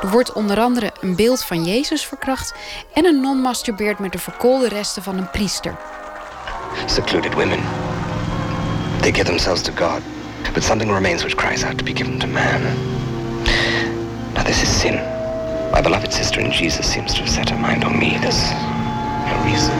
Er 0.02 0.10
wordt 0.10 0.32
onder 0.32 0.58
andere 0.60 0.92
een 1.00 1.16
beeld 1.16 1.44
van 1.44 1.64
Jezus 1.64 2.06
verkracht 2.06 2.54
en 2.94 3.04
een 3.04 3.20
non 3.20 3.40
masturbeert 3.40 3.98
met 3.98 4.12
de 4.12 4.18
verkoolde 4.18 4.68
resten 4.68 5.02
van 5.02 5.18
een 5.18 5.30
priester. 5.30 5.76
Secluded 6.86 7.34
women. 7.34 7.60
They 9.00 9.12
give 9.12 9.24
themselves 9.24 9.62
to 9.62 9.72
God, 9.74 10.02
but 10.52 10.64
something 10.64 10.92
remains 10.92 11.22
which 11.22 11.36
cries 11.36 11.64
out 11.64 11.78
to 11.78 11.84
be 11.84 11.94
given 11.94 12.18
to 12.18 12.26
man. 12.26 12.60
Now 14.34 14.44
this 14.44 14.62
is 14.62 14.80
sin. 14.80 15.00
My 15.72 15.80
beloved 15.80 16.12
sister 16.12 16.40
in 16.40 16.50
Jesus 16.50 16.92
seems 16.92 17.12
to 17.12 17.20
have 17.20 17.30
set 17.30 17.50
her 17.50 17.58
mind 17.58 17.84
on 17.84 17.98
me. 17.98 18.18
There's 18.20 18.52
no 19.26 19.42
reason. 19.44 19.74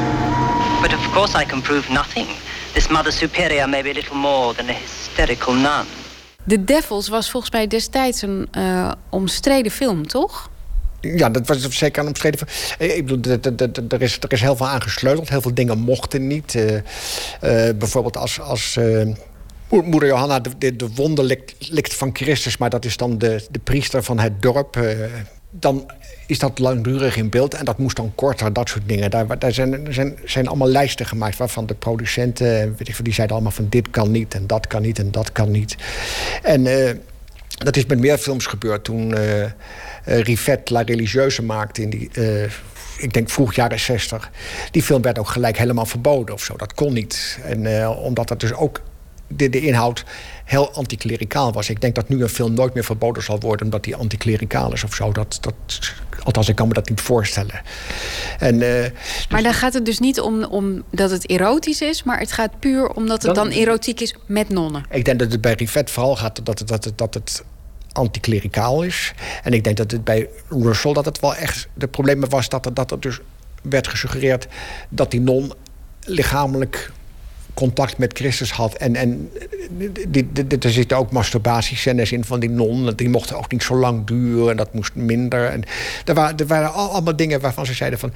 But 0.83 0.93
of 0.93 1.13
course 1.13 1.35
I 1.35 1.45
can 1.45 1.63
prove 1.63 1.93
nothing. 1.93 2.27
This 2.79 2.89
Mother 2.89 3.13
Superior 3.13 3.69
may 3.69 3.83
be 3.83 3.91
a 3.91 3.93
little 3.93 4.17
more 4.17 4.55
than 4.55 4.69
a 4.69 4.73
hysterical 4.73 5.55
nun. 5.55 5.85
The 6.47 6.65
Devils 6.65 7.09
was 7.09 7.31
volgens 7.31 7.53
mij 7.53 7.67
destijds 7.67 8.23
een 8.23 8.49
uh, 8.59 8.93
omstreden 9.11 9.73
film, 9.73 10.07
toch? 10.07 10.51
Ja, 11.01 11.31
dat 11.31 11.47
was 11.47 11.69
zeker 11.69 12.03
een 12.03 12.09
omstreden 12.09 12.47
film. 12.47 12.91
Ik 12.91 13.07
bedoel, 13.07 13.37
er 13.89 14.03
is, 14.03 14.19
er 14.21 14.33
is 14.33 14.41
heel 14.41 14.57
veel 14.57 14.69
aangesleuteld. 14.69 15.29
Heel 15.29 15.41
veel 15.41 15.55
dingen 15.55 15.79
mochten 15.79 16.27
niet. 16.27 16.55
Uh, 16.55 16.73
uh, 16.73 16.81
bijvoorbeeld 17.79 18.17
als... 18.17 18.41
als 18.41 18.79
Moeder 19.69 20.09
Johanna 20.09 20.41
de, 20.41 20.51
de, 20.59 20.77
de 20.77 20.89
wonde 20.95 21.23
likt, 21.23 21.71
likt, 21.71 21.95
van 21.95 22.11
Christus... 22.13 22.57
maar 22.57 22.71
dat 22.71 22.85
is 22.85 22.97
dan 22.97 23.19
de, 23.19 23.47
de 23.51 23.59
priester 23.59 24.03
van 24.03 24.19
het 24.19 24.43
dorp 24.43 24.79
dan 25.51 25.91
is 26.29 26.39
dat 26.39 26.59
langdurig 26.59 27.17
in 27.17 27.29
beeld 27.29 27.55
en 27.55 27.65
dat 27.65 27.79
moest 27.79 27.97
dan 27.97 28.13
korter, 28.15 28.53
dat 28.53 28.69
soort 28.69 28.89
dingen. 28.89 29.11
Daar, 29.11 29.39
daar 29.39 29.53
zijn, 29.53 29.87
zijn, 29.91 30.19
zijn 30.25 30.47
allemaal 30.47 30.69
lijsten 30.69 31.07
gemaakt 31.07 31.37
waarvan 31.37 31.67
de 31.67 31.75
producenten, 31.75 32.75
weet 32.77 32.89
ik, 32.89 33.05
die 33.05 33.15
zeiden 33.15 33.37
allemaal 33.37 33.55
van 33.55 33.69
dit 33.69 33.91
kan 33.91 34.11
niet 34.11 34.35
en 34.35 34.47
dat 34.47 34.67
kan 34.67 34.83
niet 34.83 34.99
en 34.99 35.11
dat 35.11 35.33
kan 35.33 35.51
niet. 35.51 35.77
En 36.43 36.67
uh, 36.67 36.91
dat 37.49 37.77
is 37.77 37.87
met 37.87 37.99
meer 37.99 38.19
films 38.19 38.47
gebeurd 38.47 38.85
toen 38.85 39.11
uh, 39.11 39.45
Rivet 40.05 40.71
La 40.71 40.83
Religieuse 40.83 41.43
maakte 41.43 41.83
in 41.83 41.91
die 41.91 42.11
ik 42.99 43.13
denk 43.13 43.31
vroeg 43.31 43.55
jaren 43.55 43.81
60. 43.81 44.31
Die 44.71 44.83
film 44.83 45.03
werd 45.03 45.19
ook 45.19 45.29
gelijk 45.29 45.59
helemaal 45.59 45.87
verboden 45.87 46.35
of 46.35 46.43
zo. 46.43 46.57
Dat 46.57 46.75
kon 46.75 46.93
niet. 46.93 47.39
En 47.43 47.81
eh, 47.81 48.05
omdat 48.05 48.29
dat 48.29 48.41
dus 48.41 48.53
ook 48.53 48.81
de, 49.29 49.49
de 49.49 49.61
inhoud 49.61 50.05
heel 50.45 50.73
anticlericaal 50.73 51.53
was. 51.53 51.71
Ik 51.71 51.81
denk 51.81 51.95
dat 51.95 52.09
nu 52.09 52.23
een 52.23 52.29
film 52.29 52.55
nooit 52.55 52.75
meer 52.75 52.85
verboden 52.85 53.23
zal 53.23 53.41
worden 53.41 53.65
omdat 53.65 53.85
die 53.85 53.97
anticlericaal 53.97 54.73
is 54.73 54.85
of 54.85 54.95
zo. 54.95 55.13
Dat, 55.13 55.39
dat, 55.41 55.55
althans, 56.23 56.49
ik 56.49 56.55
kan 56.55 56.69
me 56.69 56.75
dat 56.75 56.89
niet 56.89 57.01
voorstellen. 57.01 57.61
En, 58.39 58.63
eh, 58.63 58.91
Maar 59.31 59.43
dan 59.43 59.55
gaat 59.55 59.75
het 59.75 59.85
dus 59.85 59.99
niet 59.99 60.21
om, 60.21 60.45
om 60.45 60.83
dat 60.91 61.11
het 61.11 61.29
erotisch 61.29 61.81
is, 61.81 62.03
maar 62.03 62.19
het 62.19 62.33
gaat 62.33 62.59
puur 62.59 62.89
omdat 62.89 63.23
het 63.23 63.35
dan, 63.35 63.49
erotiek 63.49 64.01
is 64.01 64.15
met 64.27 64.49
nonnen. 64.49 64.85
Ik 64.91 65.05
denk 65.05 65.19
dat 65.19 65.33
het 65.33 65.41
bij 65.41 65.53
Rivet 65.53 65.91
vooral 65.91 66.17
gaat 66.17 66.41
dat 66.47 66.59
het, 66.59 66.69
dat 66.69 66.85
het, 66.85 66.99
dat 66.99 67.15
het 67.15 67.45
anticlericaal 67.93 68.83
is. 68.83 69.13
En 69.43 69.53
ik 69.53 69.65
denk 69.65 69.77
dat 69.77 69.91
het 69.91 70.05
bij 70.05 70.29
Russell 70.49 70.93
dat 70.93 71.05
het 71.05 71.21
wel 71.21 71.35
echt 71.35 71.69
de 71.75 71.89
problemen 71.89 72.29
was 72.29 72.49
dat 72.49 72.67
er, 72.67 72.75
dat 72.75 72.91
er 72.91 73.01
dus 73.01 73.21
werd 73.63 73.89
gesuggereerd 73.89 74.47
dat 74.89 75.11
die 75.11 75.21
non 75.21 75.53
lichamelijk 76.01 76.93
contact 77.59 77.99
met 77.99 78.19
Christus 78.19 78.51
had. 78.51 78.75
En, 78.75 78.97
en 78.97 79.31
er 80.61 80.71
zitten 80.71 80.97
ook 80.97 81.11
masturbatiescènes 81.13 82.13
in 82.13 82.25
van 82.25 82.41
die 82.41 82.51
non. 82.51 82.93
Die 82.97 83.09
mochten 83.09 83.37
ook 83.37 83.53
niet 83.53 83.63
zo 83.63 83.77
lang 83.77 84.07
duren 84.07 84.51
en 84.51 84.57
dat 84.57 84.75
moest 84.75 84.95
minder. 84.95 85.47
En 85.47 85.63
er, 86.05 86.15
waren, 86.15 86.37
er 86.37 86.47
waren 86.47 86.73
allemaal 86.73 87.17
dingen 87.17 87.41
waarvan 87.41 87.67
ze 87.67 87.75
zeiden 87.75 87.99
van... 87.99 88.13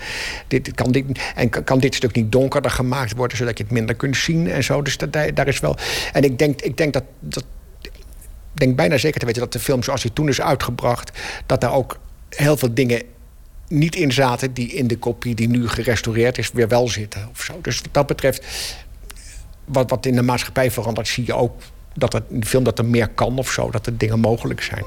Dit, 0.49 0.75
kan, 0.75 0.93
dit, 0.93 1.05
en 1.35 1.65
kan 1.65 1.79
dit 1.79 1.95
stuk 1.95 2.15
niet 2.15 2.33
donkerder 2.33 2.71
gemaakt 2.71 3.17
worden... 3.17 3.37
zodat 3.37 3.59
je 3.59 3.65
het 3.65 3.73
minder 3.73 3.95
kunt 3.95 4.17
zien 4.17 4.51
en 4.51 4.65
zo. 4.65 4.83
Dus 4.83 4.97
daar 5.35 5.49
is 5.49 5.61
wel... 5.61 5.77
En 6.13 6.23
ik 6.23 6.39
denk, 6.39 6.61
ik 6.61 6.77
denk 6.77 6.93
dat... 6.93 7.05
dat 7.21 7.45
denk 8.53 8.77
bijna 8.77 8.99
zeker 8.99 9.21
te 9.21 9.27
weten 9.27 9.43
dat 9.43 9.53
de 9.53 9.59
film 9.59 9.83
zoals 9.83 10.03
hij 10.03 10.11
toen 10.15 10.29
is 10.29 10.41
uitgebracht... 10.41 11.19
dat 11.47 11.61
daar 11.61 11.75
ook 11.75 11.99
heel 12.29 12.57
veel 12.57 12.75
dingen 12.75 13.03
niet 13.69 13.97
in 13.97 14.13
zaten... 14.13 14.53
die 14.55 14.73
in 14.73 14.87
de 14.87 14.99
kopie 14.99 15.35
die 15.35 15.49
nu 15.49 15.69
gerestaureerd 15.69 16.39
is 16.39 16.51
weer 16.53 16.69
wel 16.69 16.89
zitten. 16.89 17.29
Of 17.31 17.43
zo. 17.43 17.59
Dus 17.63 17.81
wat 17.81 17.95
dat 17.95 18.07
betreft 18.07 18.45
wat, 19.73 19.91
wat 19.91 20.07
in 20.07 20.15
de 20.15 20.23
maatschappij 20.23 20.71
verandert, 20.71 21.09
zie 21.09 21.27
je 21.27 21.35
ook 21.35 21.63
dat 21.95 22.21
in 22.29 22.41
de 22.41 22.47
film 22.47 22.65
dat 22.65 22.79
er 22.79 22.85
meer 22.85 23.09
kan 23.09 23.39
of 23.39 23.51
zo, 23.51 23.71
dat 23.71 23.87
er 23.87 23.99
dingen 23.99 24.21
mogelijk 24.21 24.63
zijn. 24.63 24.85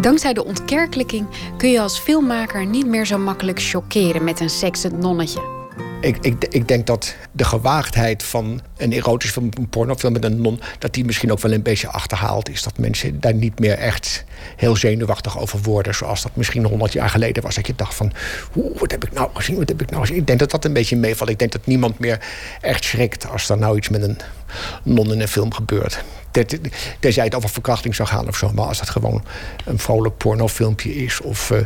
Dankzij 0.00 0.32
de 0.32 0.44
ontkerkelijking 0.44 1.26
kun 1.56 1.70
je 1.70 1.80
als 1.80 1.98
filmmaker 1.98 2.66
niet 2.66 2.86
meer 2.86 3.06
zo 3.06 3.18
makkelijk 3.18 3.62
chockeren 3.62 4.24
met 4.24 4.40
een 4.40 4.50
seksend 4.50 4.98
nonnetje. 4.98 5.40
Ik, 6.00 6.16
ik, 6.20 6.44
ik 6.48 6.68
denk 6.68 6.86
dat 6.86 7.16
de 7.32 7.44
gewaagdheid 7.44 8.22
van 8.22 8.60
een 8.76 8.92
erotisch 8.92 9.30
film, 9.30 9.48
een 9.58 9.68
pornofilm 9.68 10.12
met 10.12 10.24
een 10.24 10.40
non, 10.40 10.60
dat 10.78 10.94
die 10.94 11.04
misschien 11.04 11.32
ook 11.32 11.40
wel 11.40 11.52
een 11.52 11.62
beetje 11.62 11.88
achterhaald 11.88 12.48
is. 12.48 12.62
Dat 12.62 12.78
mensen 12.78 13.20
daar 13.20 13.34
niet 13.34 13.58
meer 13.58 13.78
echt 13.78 14.24
heel 14.56 14.76
zenuwachtig 14.76 15.38
over 15.38 15.60
worden, 15.62 15.94
zoals 15.94 16.22
dat 16.22 16.36
misschien 16.36 16.64
honderd 16.64 16.92
jaar 16.92 17.10
geleden 17.10 17.42
was. 17.42 17.54
Dat 17.54 17.66
je 17.66 17.74
dacht 17.76 17.94
van, 17.94 18.12
wat 18.52 18.90
heb 18.90 19.04
ik 19.04 19.12
nou 19.12 19.30
gezien, 19.32 19.56
wat 19.56 19.68
heb 19.68 19.82
ik 19.82 19.90
nou 19.90 20.00
gezien? 20.00 20.16
Ik 20.18 20.26
denk 20.26 20.38
dat 20.38 20.50
dat 20.50 20.64
een 20.64 20.72
beetje 20.72 20.96
meevalt. 20.96 21.30
Ik 21.30 21.38
denk 21.38 21.52
dat 21.52 21.66
niemand 21.66 21.98
meer 21.98 22.18
echt 22.60 22.84
schrikt 22.84 23.30
als 23.30 23.48
er 23.48 23.58
nou 23.58 23.76
iets 23.76 23.88
met 23.88 24.02
een 24.02 24.18
non 24.82 25.12
in 25.12 25.20
een 25.20 25.28
film 25.28 25.52
gebeurt. 25.54 26.04
Tenzij 27.00 27.24
het 27.24 27.34
over 27.34 27.50
verkrachting 27.50 27.94
zou 27.94 28.08
gaan 28.08 28.28
of 28.28 28.36
zo. 28.36 28.50
Maar 28.54 28.66
als 28.66 28.78
dat 28.78 28.90
gewoon 28.90 29.24
een 29.64 29.78
vrolijk 29.78 30.16
pornofilmpje 30.16 30.94
is... 30.94 31.20
of 31.20 31.50
uh, 31.50 31.58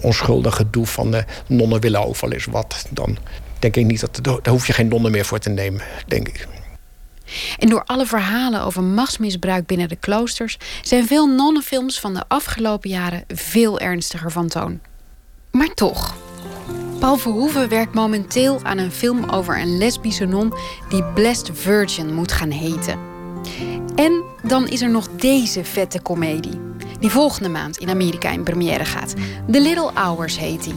onschuldig 0.00 0.56
gedoe 0.56 0.86
van 0.86 1.14
uh, 1.14 1.22
nonnen 1.46 1.80
willen 1.80 2.06
overal 2.06 2.32
is 2.32 2.44
wat... 2.44 2.86
dan 2.90 3.18
denk 3.58 3.76
ik 3.76 3.86
niet 3.86 4.00
dat... 4.00 4.18
daar 4.22 4.52
hoef 4.52 4.66
je 4.66 4.72
geen 4.72 4.88
nonnen 4.88 5.10
meer 5.10 5.24
voor 5.24 5.38
te 5.38 5.50
nemen, 5.50 5.82
denk 6.06 6.28
ik. 6.28 6.46
En 7.58 7.68
door 7.68 7.84
alle 7.84 8.06
verhalen 8.06 8.62
over 8.62 8.82
machtsmisbruik 8.82 9.66
binnen 9.66 9.88
de 9.88 9.96
kloosters... 9.96 10.58
zijn 10.82 11.06
veel 11.06 11.26
nonnenfilms 11.26 12.00
van 12.00 12.14
de 12.14 12.24
afgelopen 12.28 12.90
jaren 12.90 13.24
veel 13.28 13.78
ernstiger 13.78 14.30
van 14.30 14.48
toon. 14.48 14.80
Maar 15.50 15.74
toch... 15.74 16.14
Paul 16.98 17.16
Verhoeven 17.16 17.68
werkt 17.68 17.94
momenteel 17.94 18.60
aan 18.62 18.78
een 18.78 18.92
film 18.92 19.30
over 19.30 19.60
een 19.60 19.78
lesbische 19.78 20.24
non... 20.24 20.54
die 20.88 21.04
Blessed 21.04 21.50
Virgin 21.52 22.14
moet 22.14 22.32
gaan 22.32 22.50
heten. 22.50 22.98
En 23.94 24.22
dan 24.42 24.68
is 24.68 24.82
er 24.82 24.90
nog 24.90 25.08
deze 25.08 25.64
vette 25.64 26.00
komedie. 26.00 26.60
Die 27.00 27.10
volgende 27.10 27.48
maand 27.48 27.76
in 27.76 27.90
Amerika 27.90 28.30
in 28.30 28.42
première 28.42 28.84
gaat. 28.84 29.14
The 29.50 29.60
Little 29.60 29.90
Hours 29.94 30.38
heet 30.38 30.64
die. 30.64 30.74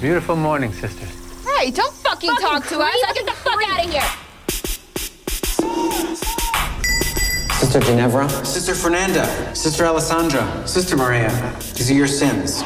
Beautiful 0.00 0.36
morning, 0.36 0.72
sisters. 0.72 1.10
Hey, 1.44 1.72
don't 1.72 1.92
fucking, 2.02 2.38
talk 2.38 2.64
to 2.64 2.80
us. 2.80 3.04
Get 3.12 3.26
the 3.26 3.32
fuck 3.42 3.62
out 3.62 3.84
of 3.84 3.92
here. 3.92 4.27
Sister 7.60 7.80
Ginevra. 7.80 8.28
Sister 8.44 8.74
Fernanda. 8.74 9.54
Sister 9.54 9.84
Alessandra. 9.84 10.66
Sister 10.66 10.96
Maria. 10.96 11.30
These 11.74 11.90
are 11.90 11.94
your 11.94 12.08
sins. 12.08 12.62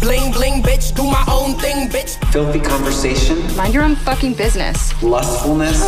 Bling 0.00 0.32
bling, 0.32 0.62
bitch. 0.62 0.94
Do 0.94 1.04
my 1.04 1.24
own 1.28 1.54
thing, 1.58 1.88
bitch. 1.88 2.18
Filthy 2.32 2.60
conversation. 2.60 3.38
Mind 3.56 3.72
your 3.72 3.84
own 3.84 3.96
fucking 3.96 4.34
business. 4.34 4.92
Lustfulness. 5.02 5.78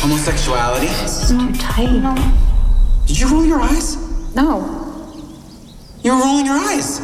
Homosexuality. 0.00 0.86
This 0.86 1.22
is 1.22 1.28
too 1.28 1.52
tight. 1.58 2.02
Did 3.06 3.18
you 3.18 3.28
roll 3.28 3.44
your 3.44 3.60
eyes? 3.60 3.96
No. 4.34 4.62
You're 6.02 6.16
rolling 6.16 6.46
your 6.46 6.58
eyes. 6.70 7.00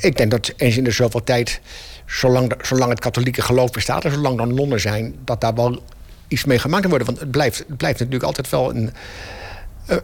Ik 0.00 0.16
denk 0.16 0.30
dat 0.30 0.52
eens 0.56 0.76
in 0.76 0.84
de 0.84 0.90
zoveel 0.90 1.24
tijd, 1.24 1.60
zolang, 2.06 2.48
de, 2.48 2.56
zolang 2.62 2.90
het 2.90 3.00
katholieke 3.00 3.42
geloof 3.42 3.70
bestaat... 3.70 4.04
en 4.04 4.12
zolang 4.12 4.40
er 4.40 4.46
nonnen 4.46 4.80
zijn, 4.80 5.14
dat 5.24 5.40
daar 5.40 5.54
wel 5.54 5.82
iets 6.28 6.44
mee 6.44 6.58
gemaakt 6.58 6.88
worden. 6.88 7.06
Want 7.06 7.20
het 7.20 7.30
blijft, 7.30 7.58
het 7.58 7.76
blijft 7.76 7.98
natuurlijk 7.98 8.24
altijd 8.24 8.50
wel 8.50 8.74
een, 8.74 8.90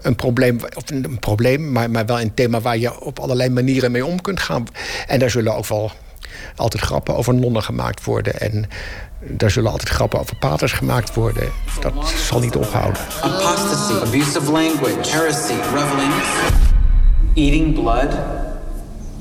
een 0.03 0.17
probleem, 0.17 0.59
of 0.77 0.91
een, 0.91 1.19
probleem 1.19 1.73
maar, 1.73 1.91
maar 1.91 2.07
wel 2.07 2.21
een 2.21 2.35
thema 2.35 2.61
waar 2.61 2.79
je 2.79 3.01
op 3.01 3.19
allerlei 3.19 3.51
manieren 3.51 3.91
mee 3.91 4.07
om 4.07 4.21
kunt 4.21 4.41
gaan. 4.41 4.67
En 5.07 5.19
daar 5.19 5.31
zullen 5.31 5.57
ook 5.57 5.67
wel 5.67 5.93
altijd 6.57 6.83
grappen 6.83 7.17
over 7.17 7.35
nonnen 7.35 7.63
gemaakt 7.63 8.05
worden. 8.05 8.41
En 8.41 8.69
daar 9.21 9.51
zullen 9.51 9.71
altijd 9.71 9.89
grappen 9.89 10.21
over 10.21 10.37
paters 10.37 10.73
gemaakt 10.73 11.15
worden. 11.15 11.49
Dat 11.81 11.93
zal 12.09 12.41
niet 12.41 12.57
ophouden. 12.57 13.03
Apostasy, 13.21 13.93
abusive 13.93 14.53
language, 14.53 15.11
heresy, 15.11 15.55
reveling, 15.75 16.13
eating 17.35 17.75
blood. 17.75 18.11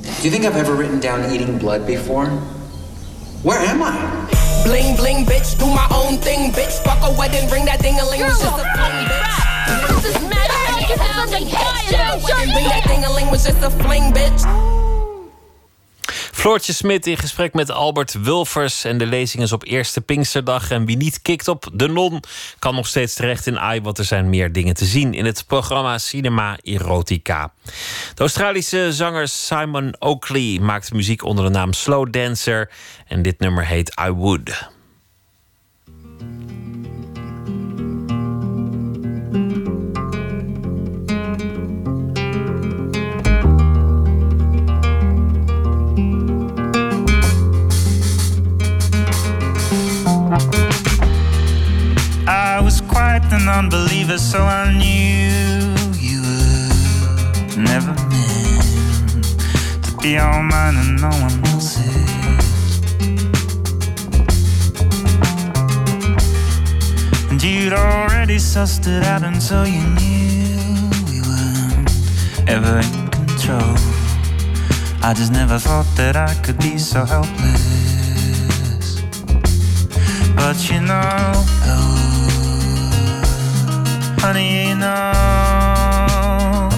Do 0.01 0.27
you 0.27 0.29
think 0.29 0.43
I've 0.43 0.59
ever 0.59 0.75
written 0.75 0.99
down 0.99 1.23
eating 1.23 1.57
blood 1.57 1.85
before? 1.85 2.29
Where 3.41 3.69
am 3.69 3.81
I? 3.81 4.48
Bling 4.69 4.95
bling, 4.97 5.25
bitch, 5.25 5.57
do 5.57 5.65
my 5.65 5.87
own 5.89 6.19
thing, 6.19 6.51
bitch. 6.51 6.83
Fuck 6.83 6.99
a 7.01 7.11
wedding 7.17 7.49
ring, 7.49 7.65
that 7.65 7.81
ding 7.81 7.99
a 7.99 8.05
ling 8.05 8.21
was 8.21 8.39
just 8.39 8.53
a 8.53 8.65
fling, 8.77 9.07
bitch. 9.09 10.03
This 10.03 10.15
is 10.15 10.21
mad. 10.29 10.45
Bring 12.53 12.67
that 12.69 12.83
ding 12.87 13.03
a 13.03 13.11
ling 13.11 13.31
was 13.31 13.43
just 13.45 13.63
a 13.63 13.71
fling, 13.81 14.13
bitch. 14.13 14.88
Floortje 16.39 16.73
Smit 16.73 17.07
in 17.07 17.17
gesprek 17.17 17.53
met 17.53 17.71
Albert 17.71 18.21
Wulfers. 18.21 18.83
En 18.83 18.97
de 18.97 19.05
lezing 19.05 19.43
is 19.43 19.51
op 19.51 19.65
eerste 19.65 20.01
Pinksterdag. 20.01 20.71
En 20.71 20.85
wie 20.85 20.97
niet 20.97 21.21
kikt 21.21 21.47
op 21.47 21.69
De 21.73 21.87
Non 21.87 22.23
kan 22.59 22.75
nog 22.75 22.87
steeds 22.87 23.13
terecht 23.13 23.47
in 23.47 23.59
AI. 23.59 23.81
Want 23.81 23.97
er 23.97 24.05
zijn 24.05 24.29
meer 24.29 24.51
dingen 24.51 24.73
te 24.73 24.85
zien 24.85 25.13
in 25.13 25.25
het 25.25 25.43
programma 25.47 25.97
Cinema 25.97 26.57
Erotica. 26.61 27.53
De 28.15 28.21
Australische 28.21 28.93
zanger 28.93 29.27
Simon 29.27 29.95
Oakley 29.99 30.59
maakt 30.61 30.93
muziek 30.93 31.23
onder 31.23 31.45
de 31.45 31.51
naam 31.51 31.73
Slow 31.73 32.11
Dancer. 32.11 32.71
En 33.07 33.21
dit 33.21 33.39
nummer 33.39 33.65
heet 33.65 34.01
I 34.07 34.09
Would. 34.11 34.69
I 52.27 52.61
was 52.63 52.81
quite 52.81 53.23
an 53.31 53.49
unbeliever, 53.49 54.19
so 54.19 54.43
I 54.43 54.71
knew 54.71 55.73
you 55.97 56.21
were 56.21 57.57
never 57.57 57.93
meant 58.09 59.23
to 59.85 59.97
be 59.99 60.19
all 60.19 60.43
mine 60.43 60.75
and 60.75 61.01
no 61.01 61.09
one 61.09 61.43
else's. 61.47 62.79
And 67.31 67.41
you'd 67.41 67.73
already 67.73 68.35
sussed 68.35 68.85
it 68.85 69.03
out, 69.03 69.23
and 69.23 69.41
so 69.41 69.63
you 69.63 69.81
knew 69.81 70.91
we 71.09 71.21
weren't 71.21 71.89
ever 72.47 72.77
in 72.77 73.09
control. 73.09 73.77
I 75.01 75.15
just 75.15 75.31
never 75.31 75.57
thought 75.57 75.87
that 75.95 76.15
I 76.15 76.35
could 76.43 76.59
be 76.59 76.77
so 76.77 77.03
helpless. 77.03 77.88
But 80.41 80.57
you 80.71 80.79
know, 80.81 81.31
oh, 81.65 82.15
honey, 84.19 84.69
you 84.69 84.75
know, 84.75 84.87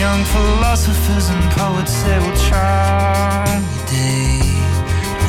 Young 0.00 0.22
philosophers 0.24 1.26
and 1.28 1.44
poets 1.52 1.92
say 1.92 2.16
we'll 2.20 2.36
charm 2.48 3.60
your 3.74 3.86
day, 3.86 4.40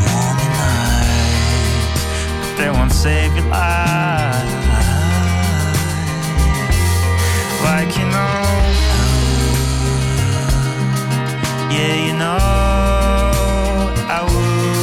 warm 0.05 0.37
your 0.43 0.53
night. 0.61 1.97
but 2.39 2.53
they 2.57 2.69
won't 2.69 2.93
save 2.93 3.35
your 3.35 3.47
life. 3.47 4.42
Like 7.63 7.95
you 7.97 8.05
know, 8.05 8.43
yeah, 11.71 11.95
you 12.07 12.13
know, 12.13 12.37
I 14.17 14.19
would. 14.29 14.73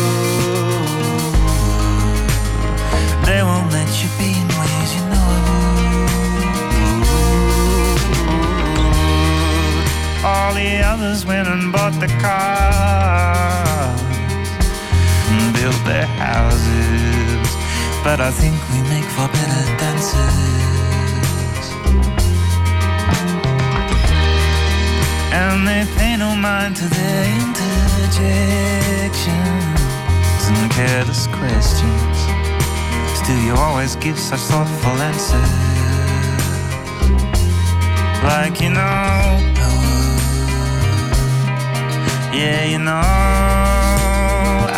They 3.27 3.43
won't 3.43 3.71
let 3.73 3.91
you 4.03 4.09
be 4.19 4.31
in 4.41 4.49
ways 4.59 4.91
you 4.97 5.05
know 5.13 5.27
I 5.37 5.41
would. 5.47 5.71
All 10.25 10.53
the 10.55 10.83
others 10.83 11.25
went 11.27 11.49
and 11.49 11.73
bought 11.73 11.95
the 12.01 12.09
cars 12.25 14.01
and 15.31 15.55
built 15.55 15.85
their 15.85 16.07
houses, 16.07 17.49
but 18.03 18.21
I 18.21 18.31
think 18.31 18.57
we 18.73 18.81
make 18.89 19.05
for 19.05 19.29
better 19.29 19.77
dancers. 19.79 20.80
And 25.43 25.67
they 25.67 25.87
pay 25.97 26.17
no 26.19 26.37
mind 26.37 26.77
to 26.77 26.85
their 26.85 27.25
interjections 27.41 29.31
and 30.53 30.71
careless 30.71 31.27
questions. 31.29 32.19
Still, 33.19 33.41
you 33.47 33.55
always 33.55 33.97
give 33.97 34.19
such 34.19 34.41
thoughtful 34.41 35.01
answers. 35.01 35.51
Like 38.23 38.61
you 38.61 38.69
know, 38.69 39.41
yeah, 42.35 42.65
you 42.67 42.79
know, 42.79 43.01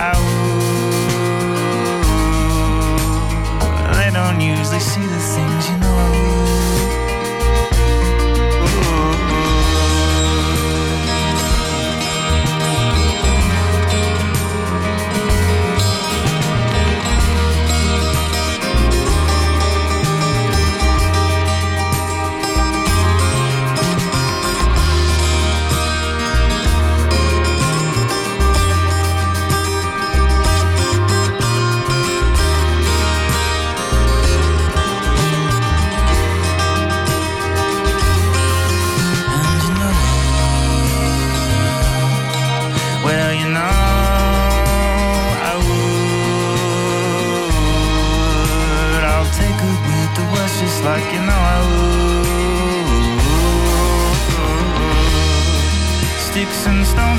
I 0.09 0.13
would. 0.23 0.63
They 3.97 4.11
don't 4.13 4.41
usually 4.41 4.79
see 4.79 5.05
the 5.07 5.19
things 5.19 5.69
you 5.71 5.77
know. 5.79 6.42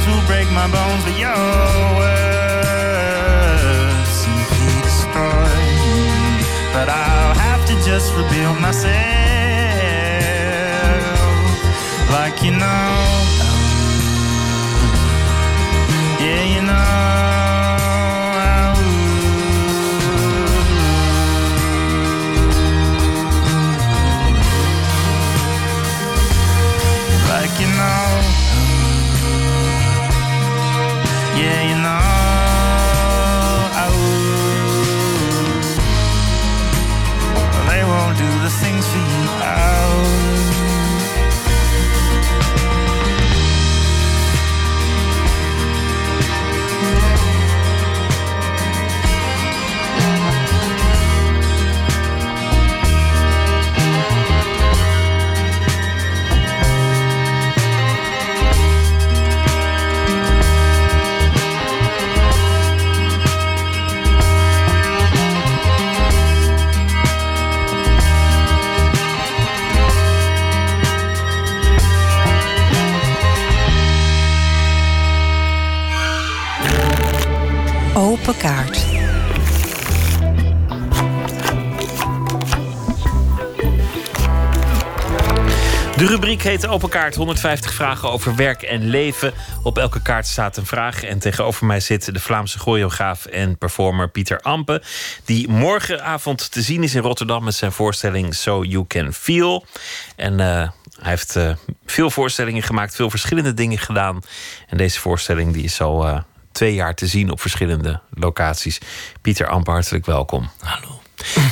Stones 0.03 0.15
will 0.15 0.25
break 0.27 0.49
my 0.51 0.67
bones, 0.67 1.03
but 1.03 1.17
your 1.17 1.29
words 1.97 2.09
simply 4.09 4.81
destroy 4.81 5.47
me. 5.85 6.43
But 6.73 6.89
I'll 6.89 7.35
have 7.35 7.65
to 7.67 7.73
just 7.85 8.13
rebuild 8.15 8.59
myself, 8.59 8.93
like 12.11 12.43
you 12.43 12.51
know. 12.51 13.21
Yeah, 16.19 16.43
you 16.55 16.61
know. 16.61 17.22
Open 78.23 78.41
kaart. 78.41 78.85
De 85.97 86.05
rubriek 86.05 86.41
heet 86.41 86.67
Open 86.67 86.89
Kaart. 86.89 87.15
150 87.15 87.73
vragen 87.73 88.11
over 88.11 88.35
werk 88.35 88.61
en 88.61 88.89
leven. 88.89 89.33
Op 89.63 89.77
elke 89.77 90.01
kaart 90.01 90.27
staat 90.27 90.57
een 90.57 90.65
vraag. 90.65 91.03
En 91.03 91.19
tegenover 91.19 91.65
mij 91.65 91.79
zit 91.79 92.13
de 92.13 92.19
Vlaamse 92.19 92.59
choreograaf 92.59 93.25
en 93.25 93.57
performer 93.57 94.09
Pieter 94.09 94.41
Ampe. 94.41 94.81
Die 95.25 95.49
morgenavond 95.49 96.51
te 96.51 96.61
zien 96.61 96.83
is 96.83 96.95
in 96.95 97.01
Rotterdam 97.01 97.43
met 97.43 97.55
zijn 97.55 97.71
voorstelling 97.71 98.35
So 98.35 98.63
You 98.63 98.85
Can 98.87 99.13
Feel. 99.13 99.65
En 100.15 100.39
eh, 100.39 100.47
hij 100.99 101.09
heeft 101.09 101.35
eh, 101.35 101.55
veel 101.85 102.09
voorstellingen 102.09 102.63
gemaakt, 102.63 102.95
veel 102.95 103.09
verschillende 103.09 103.53
dingen 103.53 103.77
gedaan. 103.77 104.21
En 104.67 104.77
deze 104.77 104.99
voorstelling 104.99 105.53
die 105.53 105.63
is 105.63 105.81
al 105.81 106.07
eh, 106.07 106.17
twee 106.53 106.73
jaar 106.73 106.95
te 106.95 107.07
zien 107.07 107.31
op 107.31 107.41
verschillende 107.41 107.99
locaties. 108.13 108.79
Pieter 109.21 109.47
Ampe, 109.47 109.71
hartelijk 109.71 110.05
welkom. 110.05 110.49
Hallo. 110.59 111.01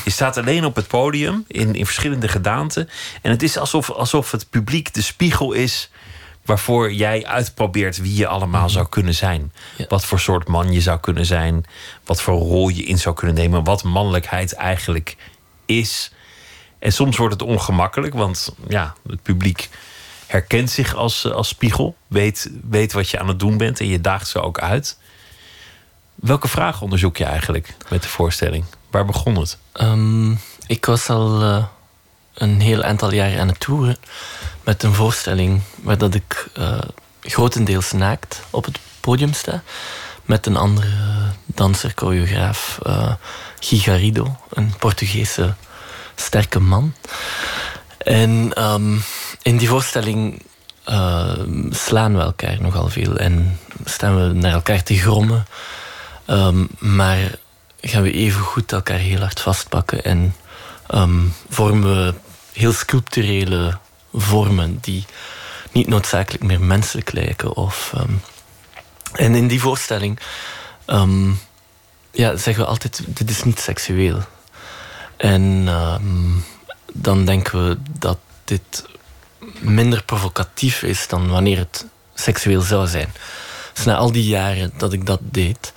Je 0.03 0.11
staat 0.11 0.37
alleen 0.37 0.65
op 0.65 0.75
het 0.75 0.87
podium 0.87 1.45
in, 1.47 1.75
in 1.75 1.85
verschillende 1.85 2.27
gedaanten. 2.27 2.89
En 3.21 3.31
het 3.31 3.43
is 3.43 3.57
alsof, 3.57 3.89
alsof 3.89 4.31
het 4.31 4.49
publiek 4.49 4.93
de 4.93 5.01
spiegel 5.01 5.53
is 5.53 5.89
waarvoor 6.45 6.93
jij 6.93 7.25
uitprobeert 7.25 7.97
wie 7.97 8.15
je 8.15 8.27
allemaal 8.27 8.69
zou 8.69 8.87
kunnen 8.89 9.15
zijn. 9.15 9.53
Wat 9.87 10.05
voor 10.05 10.19
soort 10.19 10.47
man 10.47 10.71
je 10.71 10.81
zou 10.81 10.99
kunnen 10.99 11.25
zijn. 11.25 11.65
Wat 12.05 12.21
voor 12.21 12.37
rol 12.37 12.69
je 12.69 12.83
in 12.83 12.99
zou 12.99 13.15
kunnen 13.15 13.35
nemen. 13.35 13.63
Wat 13.63 13.83
mannelijkheid 13.83 14.53
eigenlijk 14.53 15.15
is. 15.65 16.11
En 16.79 16.93
soms 16.93 17.17
wordt 17.17 17.33
het 17.33 17.43
ongemakkelijk, 17.43 18.13
want 18.13 18.55
ja, 18.67 18.95
het 19.07 19.21
publiek 19.21 19.69
herkent 20.31 20.69
zich 20.69 20.95
als, 20.95 21.31
als 21.31 21.47
spiegel. 21.47 21.95
Weet, 22.07 22.49
weet 22.69 22.93
wat 22.93 23.09
je 23.09 23.19
aan 23.19 23.27
het 23.27 23.39
doen 23.39 23.57
bent 23.57 23.79
en 23.79 23.87
je 23.87 24.01
daagt 24.01 24.27
ze 24.27 24.41
ook 24.41 24.59
uit. 24.59 24.97
Welke 26.15 26.47
vraag 26.47 26.81
onderzoek 26.81 27.17
je 27.17 27.25
eigenlijk 27.25 27.75
met 27.89 28.01
de 28.01 28.07
voorstelling? 28.07 28.65
Waar 28.91 29.05
begon 29.05 29.35
het? 29.35 29.57
Ehm, 29.71 30.31
ik 30.67 30.85
was 30.85 31.09
al 31.09 31.41
eh, 31.41 31.65
een 32.33 32.61
heel 32.61 32.83
aantal 32.83 33.13
jaar 33.13 33.39
aan 33.39 33.47
het 33.47 33.59
toeren 33.59 33.97
met 34.63 34.83
een 34.83 34.93
voorstelling 34.93 35.61
waar 35.81 35.97
dat 35.97 36.13
ik 36.13 36.47
eh, 36.53 36.79
grotendeels 37.21 37.91
naakt 37.91 38.41
op 38.49 38.65
het 38.65 38.79
podium 38.99 39.33
sta. 39.33 39.63
Met 40.25 40.45
een 40.45 40.57
andere 40.57 40.89
danser, 41.45 41.91
choreograaf, 41.95 42.79
uh, 42.87 43.13
Gigarido, 43.59 44.35
een 44.49 44.73
Portugese 44.77 45.55
sterke 46.15 46.59
man. 46.59 46.93
En 48.03 48.53
ehm, 48.53 48.97
in 49.41 49.57
die 49.57 49.67
voorstelling 49.67 50.41
slaan 51.69 52.15
we 52.15 52.21
elkaar 52.21 52.61
nogal 52.61 52.89
veel 52.89 53.17
en 53.17 53.59
staan 53.85 54.27
we 54.27 54.33
naar 54.33 54.51
elkaar 54.51 54.83
te 54.83 54.97
grommen. 54.97 55.45
Um, 56.27 56.67
maar 56.79 57.31
gaan 57.81 58.01
we 58.01 58.11
even 58.11 58.41
goed 58.41 58.71
elkaar 58.71 58.97
heel 58.97 59.19
hard 59.19 59.39
vastpakken 59.39 60.03
en 60.03 60.35
vormen 61.49 62.05
we 62.05 62.13
heel 62.53 62.73
sculpturele 62.73 63.77
vormen 64.13 64.77
die 64.81 65.05
niet 65.71 65.87
noodzakelijk 65.87 66.43
meer 66.43 66.61
menselijk 66.61 67.11
lijken. 67.11 67.55
Of, 67.55 67.93
en 69.13 69.35
in 69.35 69.47
die 69.47 69.61
voorstelling 69.61 70.19
ja, 72.11 72.35
zeggen 72.35 72.63
we 72.63 72.69
altijd: 72.69 73.01
dit 73.07 73.29
is 73.29 73.43
niet 73.43 73.59
seksueel. 73.59 74.19
En 75.17 75.63
ehm, 75.67 76.37
dan 76.93 77.25
denken 77.25 77.67
we 77.67 77.77
dat 77.99 78.17
dit 78.43 78.83
minder 79.59 80.03
provocatief 80.03 80.83
is 80.83 81.07
dan 81.07 81.29
wanneer 81.29 81.57
het 81.57 81.85
seksueel 82.13 82.61
zou 82.61 82.87
zijn. 82.87 83.13
Dus 83.73 83.85
na 83.85 83.95
al 83.95 84.11
die 84.11 84.25
jaren 84.25 84.71
dat 84.77 84.93
ik 84.93 85.05
dat 85.05 85.19
deed, 85.21 85.73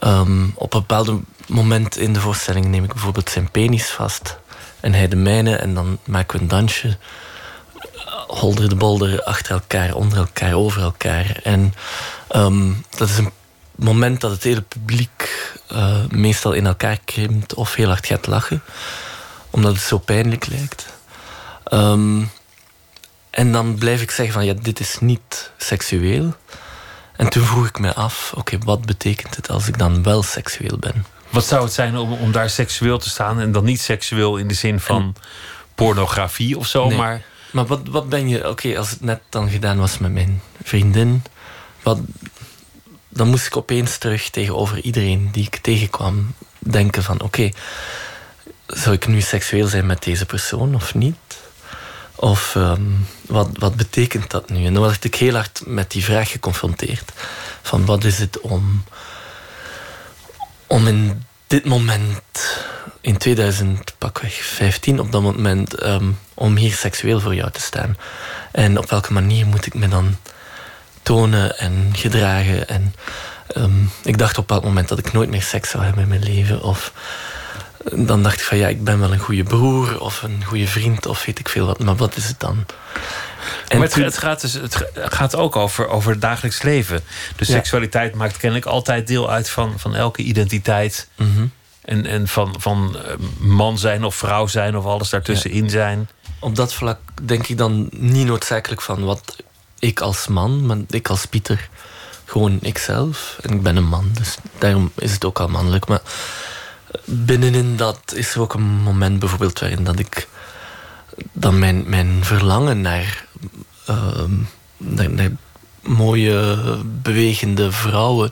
ehm, 0.00 0.44
op 0.54 0.74
een 0.74 0.80
bepaald 0.80 1.20
moment 1.46 1.96
in 1.96 2.12
de 2.12 2.20
voorstelling 2.20 2.66
neem 2.66 2.84
ik 2.84 2.92
bijvoorbeeld 2.92 3.30
zijn 3.30 3.50
penis 3.50 3.90
vast 3.90 4.36
en 4.80 4.92
hij 4.92 5.08
de 5.08 5.16
mijne 5.16 5.56
en 5.56 5.74
dan 5.74 5.98
maken 6.04 6.36
we 6.36 6.42
een 6.42 6.48
dansje. 6.48 6.96
Holder 8.26 8.68
de 8.68 8.74
bolder 8.74 9.22
achter 9.22 9.52
elkaar, 9.52 9.94
onder 9.94 10.18
elkaar, 10.18 10.54
over 10.54 10.82
elkaar. 10.82 11.40
En 11.42 11.74
ehm, 12.28 12.72
dat 12.96 13.08
is 13.08 13.18
een 13.18 13.30
moment 13.74 14.20
dat 14.20 14.30
het 14.30 14.42
hele 14.42 14.60
publiek 14.62 15.50
uh, 15.72 15.96
meestal 16.08 16.52
in 16.52 16.66
elkaar 16.66 16.98
krimpt 17.04 17.54
of 17.54 17.74
heel 17.74 17.88
hard 17.88 18.06
gaat 18.06 18.26
lachen, 18.26 18.62
omdat 19.52 19.72
het 19.74 19.82
zo 19.82 19.98
pijnlijk 19.98 20.46
lijkt. 20.46 20.86
Um, 21.72 22.30
en 23.30 23.52
dan 23.52 23.74
blijf 23.74 24.02
ik 24.02 24.10
zeggen 24.10 24.34
van 24.34 24.44
ja, 24.44 24.54
dit 24.62 24.80
is 24.80 24.96
niet 25.00 25.50
seksueel. 25.56 26.34
En 27.16 27.28
toen 27.28 27.44
vroeg 27.44 27.66
ik 27.66 27.78
me 27.78 27.94
af, 27.94 28.32
oké, 28.36 28.58
wat 28.58 28.86
betekent 28.86 29.36
het 29.36 29.50
als 29.50 29.68
ik 29.68 29.78
dan 29.78 30.02
wel 30.02 30.22
seksueel 30.22 30.76
ben? 30.78 31.06
Wat 31.28 31.44
zou 31.44 31.64
het 31.64 31.72
zijn 31.72 31.96
om, 31.96 32.12
om 32.12 32.32
daar 32.32 32.50
seksueel 32.50 32.98
te 32.98 33.08
staan 33.08 33.40
en 33.40 33.52
dan 33.52 33.64
niet 33.64 33.80
seksueel 33.80 34.36
in 34.36 34.48
de 34.48 34.54
zin 34.54 34.80
van 34.80 35.14
pornografie 35.74 36.58
of 36.58 36.66
zo, 36.66 36.90
maar. 36.90 37.22
Maar 37.50 37.66
wat, 37.66 37.80
wat 37.88 38.08
ben 38.08 38.28
je, 38.28 38.48
oké, 38.48 38.78
als 38.78 38.90
het 38.90 39.00
net 39.00 39.20
dan 39.28 39.50
gedaan 39.50 39.78
was 39.78 39.98
met 39.98 40.12
mijn 40.12 40.42
vriendin, 40.62 41.22
wat, 41.82 41.98
dan 43.08 43.28
moest 43.28 43.46
ik 43.46 43.56
opeens 43.56 43.98
terug 43.98 44.30
tegenover 44.30 44.80
iedereen 44.80 45.28
die 45.32 45.44
ik 45.44 45.56
tegenkwam 45.56 46.34
denken 46.58 47.02
van 47.02 47.20
oké, 47.20 47.50
zou 48.72 48.94
ik 48.94 49.06
nu 49.06 49.20
seksueel 49.20 49.66
zijn 49.66 49.86
met 49.86 50.02
deze 50.02 50.26
persoon 50.26 50.74
of 50.74 50.94
niet? 50.94 51.16
Of 52.14 52.56
ehm, 52.56 52.82
wat, 53.26 53.48
wat 53.52 53.74
betekent 53.76 54.30
dat 54.30 54.50
nu? 54.50 54.66
En 54.66 54.74
dan 54.74 54.82
werd 54.82 55.04
ik 55.04 55.14
heel 55.14 55.34
hard 55.34 55.60
met 55.66 55.90
die 55.90 56.04
vraag 56.04 56.30
geconfronteerd. 56.30 57.12
Van 57.62 57.84
wat 57.84 58.04
is 58.04 58.18
het 58.18 58.40
om, 58.40 58.84
om 60.66 60.86
in 60.86 61.24
dit 61.46 61.64
moment, 61.64 62.20
in 63.00 63.16
2015, 63.16 65.00
op 65.00 65.12
dat 65.12 65.22
moment, 65.22 65.74
ehm, 65.74 66.10
om 66.34 66.56
hier 66.56 66.72
seksueel 66.72 67.20
voor 67.20 67.34
jou 67.34 67.50
te 67.50 67.60
staan? 67.60 67.96
En 68.52 68.78
op 68.78 68.90
welke 68.90 69.12
manier 69.12 69.46
moet 69.46 69.66
ik 69.66 69.74
me 69.74 69.88
dan 69.88 70.16
tonen 71.02 71.58
en 71.58 71.90
gedragen? 71.92 72.68
En 72.68 72.94
um, 73.56 73.90
ik 74.02 74.18
dacht 74.18 74.38
op 74.38 74.48
dat 74.48 74.64
moment 74.64 74.88
dat 74.88 74.98
ik 74.98 75.12
nooit 75.12 75.30
meer 75.30 75.42
seks 75.42 75.70
zou 75.70 75.84
hebben 75.84 76.02
in 76.02 76.08
mijn 76.08 76.22
leven. 76.22 76.62
Of 76.62 76.92
dan 77.90 78.22
dacht 78.22 78.40
ik 78.40 78.44
van 78.44 78.58
ja, 78.58 78.68
ik 78.68 78.84
ben 78.84 78.98
wel 78.98 79.12
een 79.12 79.18
goede 79.18 79.42
broer 79.42 80.00
of 80.00 80.22
een 80.22 80.44
goede 80.44 80.66
vriend 80.66 81.06
of 81.06 81.24
weet 81.24 81.38
ik 81.38 81.48
veel 81.48 81.66
wat. 81.66 81.78
Maar 81.78 81.96
wat 81.96 82.16
is 82.16 82.28
het 82.28 82.40
dan? 82.40 82.66
En 83.68 83.78
maar 83.78 83.86
het, 83.86 83.96
het, 83.96 84.18
gaat 84.18 84.40
dus, 84.40 84.52
het 84.52 84.86
gaat 84.94 85.36
ook 85.36 85.56
over, 85.56 85.88
over 85.88 86.10
het 86.10 86.20
dagelijks 86.20 86.62
leven. 86.62 87.00
Dus 87.36 87.48
seksualiteit 87.48 88.14
maakt 88.14 88.36
kennelijk 88.36 88.66
altijd 88.66 89.06
deel 89.06 89.30
uit 89.30 89.50
van, 89.50 89.78
van 89.78 89.94
elke 89.94 90.22
identiteit. 90.22 91.08
Mhm. 91.16 91.46
En, 91.80 92.06
en 92.06 92.28
van, 92.28 92.54
van 92.58 92.96
eh, 92.96 93.14
man 93.38 93.78
zijn 93.78 94.04
of 94.04 94.14
vrouw 94.14 94.46
zijn 94.46 94.76
of 94.76 94.84
alles 94.84 95.10
daartussenin 95.10 95.70
zijn. 95.70 96.08
Op 96.38 96.56
dat 96.56 96.74
vlak 96.74 96.98
denk 97.22 97.46
ik 97.46 97.58
dan 97.58 97.88
niet 97.90 98.26
noodzakelijk 98.26 98.80
van 98.80 99.04
wat 99.04 99.36
ik 99.78 100.00
als 100.00 100.26
man, 100.26 100.66
maar 100.66 100.76
ik 100.88 101.08
als 101.08 101.26
Pieter. 101.26 101.68
Gewoon 102.24 102.58
ikzelf. 102.60 103.38
En 103.40 103.50
ik 103.50 103.62
ben 103.62 103.76
een 103.76 103.88
man, 103.88 104.10
dus 104.12 104.36
daarom 104.58 104.92
is 104.94 105.12
het 105.12 105.24
ook 105.24 105.40
al 105.40 105.48
mannelijk. 105.48 105.86
Maar 105.86 106.00
binnenin 107.04 107.76
dat 107.76 108.12
is 108.14 108.34
er 108.34 108.40
ook 108.40 108.54
een 108.54 108.62
moment 108.62 109.18
bijvoorbeeld 109.18 109.58
waarin 109.58 109.84
dat 109.84 109.98
ik 109.98 110.28
dan 111.32 111.58
mijn, 111.58 111.84
mijn 111.86 112.24
verlangen 112.24 112.80
naar, 112.80 113.26
ehm, 113.86 114.32
naar, 114.76 115.30
mooie 115.82 116.58
bewegende 116.84 117.72
vrouwen 117.72 118.30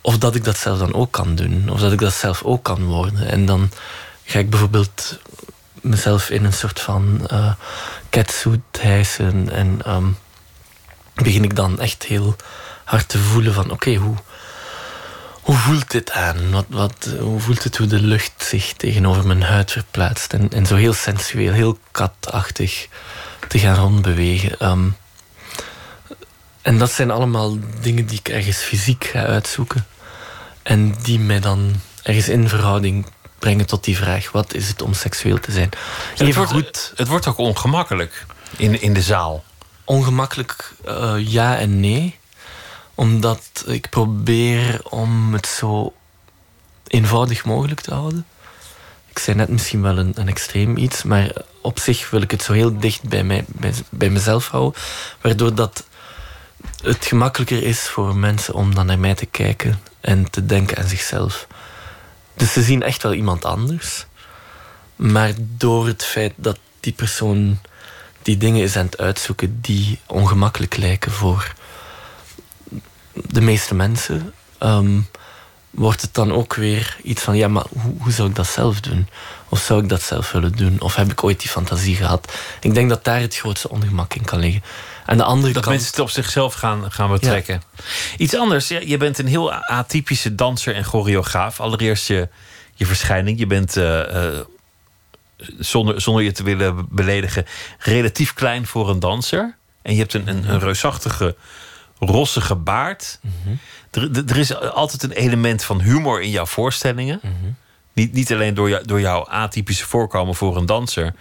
of 0.00 0.18
dat 0.18 0.34
ik 0.34 0.44
dat 0.44 0.58
zelf 0.58 0.78
dan 0.78 0.94
ook 0.94 1.12
kan 1.12 1.34
doen 1.34 1.68
of 1.68 1.80
dat 1.80 1.92
ik 1.92 1.98
dat 1.98 2.14
zelf 2.14 2.42
ook 2.42 2.62
kan 2.62 2.84
worden. 2.84 3.28
En 3.28 3.46
dan 3.46 3.70
ga 4.24 4.38
ik 4.38 4.50
bijvoorbeeld 4.50 5.18
mezelf 5.80 6.30
in 6.30 6.44
een 6.44 6.52
soort 6.52 6.80
van 6.80 7.28
uh, 7.32 7.52
catsuit 8.10 8.60
hijsen 8.80 9.50
en 9.50 9.80
ehm, 9.84 10.06
begin 11.14 11.44
ik 11.44 11.56
dan 11.56 11.80
echt 11.80 12.02
heel 12.02 12.36
hard 12.84 13.08
te 13.08 13.18
voelen 13.18 13.54
van 13.54 13.70
oké, 13.70 13.94
hoe 13.94 14.16
hoe 15.46 15.56
voelt 15.56 15.90
dit 15.90 16.10
aan? 16.10 16.50
Wat, 16.50 16.64
wat, 16.68 17.08
hoe 17.20 17.40
voelt 17.40 17.64
het 17.64 17.76
hoe 17.76 17.86
de 17.86 18.00
lucht 18.00 18.32
zich 18.44 18.72
tegenover 18.72 19.26
mijn 19.26 19.42
huid 19.42 19.72
verplaatst? 19.72 20.32
En, 20.32 20.50
en 20.50 20.66
zo 20.66 20.76
heel 20.76 20.92
sensueel, 20.92 21.52
heel 21.52 21.78
katachtig 21.90 22.88
te 23.48 23.58
gaan 23.58 23.76
rondbewegen. 23.76 24.68
Um, 24.68 24.96
en 26.62 26.78
dat 26.78 26.92
zijn 26.92 27.10
allemaal 27.10 27.58
dingen 27.80 28.06
die 28.06 28.18
ik 28.18 28.28
ergens 28.28 28.58
fysiek 28.58 29.04
ga 29.04 29.24
uitzoeken. 29.24 29.86
En 30.62 30.94
die 31.02 31.18
mij 31.18 31.40
dan 31.40 31.74
ergens 32.02 32.28
in 32.28 32.48
verhouding 32.48 33.06
brengen 33.38 33.66
tot 33.66 33.84
die 33.84 33.96
vraag: 33.96 34.30
wat 34.32 34.54
is 34.54 34.68
het 34.68 34.82
om 34.82 34.94
seksueel 34.94 35.40
te 35.40 35.52
zijn? 35.52 35.70
het, 36.16 36.34
wordt, 36.34 36.50
goed, 36.50 36.92
het 36.96 37.08
wordt 37.08 37.26
ook 37.26 37.38
ongemakkelijk 37.38 38.26
in, 38.56 38.80
in 38.80 38.92
de 38.92 39.02
zaal. 39.02 39.44
Ongemakkelijk, 39.84 40.72
uh, 40.88 41.14
ja 41.18 41.58
en 41.58 41.80
nee 41.80 42.18
omdat 42.96 43.64
ik 43.66 43.90
probeer 43.90 44.80
om 44.90 45.32
het 45.32 45.46
zo 45.46 45.94
eenvoudig 46.86 47.44
mogelijk 47.44 47.80
te 47.80 47.94
houden. 47.94 48.26
Ik 49.08 49.18
zei 49.18 49.36
net 49.36 49.48
misschien 49.48 49.82
wel 49.82 49.98
een, 49.98 50.28
extreem 50.28 50.76
iets, 50.76 51.02
maar 51.02 51.32
op 51.60 51.78
zich 51.78 52.10
wil 52.10 52.22
ik 52.22 52.30
het 52.30 52.42
zo 52.42 52.52
heel 52.52 52.78
dicht 52.78 53.02
bij, 53.02 53.24
mij, 53.24 53.44
bij, 53.48 53.72
bij 53.90 54.10
mezelf 54.10 54.48
houden. 54.48 54.80
Waardoor 55.20 55.54
dat 55.54 55.84
het 56.82 57.04
gemakkelijker 57.04 57.62
is 57.62 57.80
voor 57.80 58.16
mensen 58.16 58.54
om 58.54 58.74
dan 58.74 58.86
naar 58.86 58.98
mij 58.98 59.14
te 59.14 59.26
kijken 59.26 59.80
en 60.00 60.30
te 60.30 60.46
denken 60.46 60.76
aan 60.76 60.88
zichzelf. 60.88 61.46
Dus 62.34 62.52
ze 62.52 62.62
zien 62.62 62.82
echt 62.82 63.02
wel 63.02 63.14
iemand 63.14 63.44
anders. 63.44 64.06
Maar 64.96 65.32
door 65.38 65.86
het 65.86 66.04
feit 66.04 66.32
dat 66.36 66.58
die 66.80 66.92
persoon 66.92 67.58
die 68.22 68.36
dingen 68.36 68.62
is 68.62 68.76
aan 68.76 68.84
het 68.86 68.98
uitzoeken 68.98 69.58
die 69.60 69.98
ongemakkelijk 70.06 70.76
lijken 70.76 71.12
voor 71.12 71.54
de 73.24 73.40
meeste 73.40 73.74
mensen, 73.74 74.32
ehm, 74.58 75.00
wordt 75.70 76.02
het 76.02 76.14
dan 76.14 76.32
ook 76.32 76.54
weer 76.54 76.96
iets 77.02 77.22
van: 77.22 77.36
ja, 77.36 77.48
maar 77.48 77.64
hoe, 77.68 77.94
hoe, 77.98 78.12
zou 78.12 78.28
ik 78.28 78.34
dat 78.34 78.46
zelf 78.46 78.80
doen? 78.80 79.08
Of 79.48 79.58
zou 79.58 79.82
ik 79.82 79.88
dat 79.88 80.02
zelf 80.02 80.32
willen 80.32 80.52
doen? 80.52 80.80
Of 80.80 80.94
heb 80.94 81.10
ik 81.10 81.24
ooit 81.24 81.40
die 81.40 81.50
fantasie 81.50 81.96
gehad? 81.96 82.32
Ik 82.60 82.74
denk 82.74 82.88
dat 82.88 83.04
daar 83.04 83.20
het 83.20 83.36
grootste 83.36 83.68
ongemak 83.68 84.14
in 84.14 84.24
kan 84.24 84.38
liggen. 84.38 84.62
En 85.06 85.16
de 85.16 85.24
andere 85.24 85.52
dat 85.52 85.62
kant, 85.62 85.74
mensen 85.74 85.90
het 85.90 86.00
op 86.00 86.10
zichzelf 86.10 86.54
gaan, 86.54 86.92
gaan 86.92 87.10
betrekken. 87.10 87.62
Iets 88.16 88.36
anders, 88.36 88.68
je 88.68 88.96
bent 88.96 89.18
een 89.18 89.26
heel 89.26 89.52
atypische 89.52 90.34
danser 90.34 90.74
en 90.74 90.84
choreograaf. 90.84 91.60
Allereerst 91.60 92.06
je, 92.06 92.28
je 92.74 92.86
verschijning. 92.86 93.38
Je 93.38 93.46
bent. 93.46 93.76
Uh, 93.76 94.40
zonder, 95.58 96.00
zonder 96.00 96.22
je 96.22 96.32
te 96.32 96.42
willen 96.42 96.86
beledigen, 96.90 97.46
relatief 97.78 98.34
klein 98.34 98.66
voor 98.66 98.90
een 98.90 99.00
danser. 99.00 99.56
En 99.82 99.92
je 99.92 99.98
hebt 99.98 100.14
een, 100.14 100.28
een, 100.28 100.50
een 100.50 100.60
reusachtige 100.60 101.36
rossige 101.98 102.54
baard. 102.54 103.20
er, 103.90 104.24
er, 104.26 104.36
is 104.36 104.54
altijd 104.54 105.02
een 105.02 105.12
element 105.12 105.64
van 105.64 105.80
humor 105.80 106.22
in 106.22 106.30
jouw 106.30 106.46
voorstellingen. 106.46 107.20
niet, 107.92 108.12
niet 108.12 108.32
alleen 108.32 108.54
door, 108.54 108.68
jou, 108.68 108.86
door 108.86 109.00
jouw 109.00 109.28
atypische 109.28 109.86
voorkomen 109.86 110.34
voor 110.34 110.56
een 110.56 110.66
danser, 110.66 111.14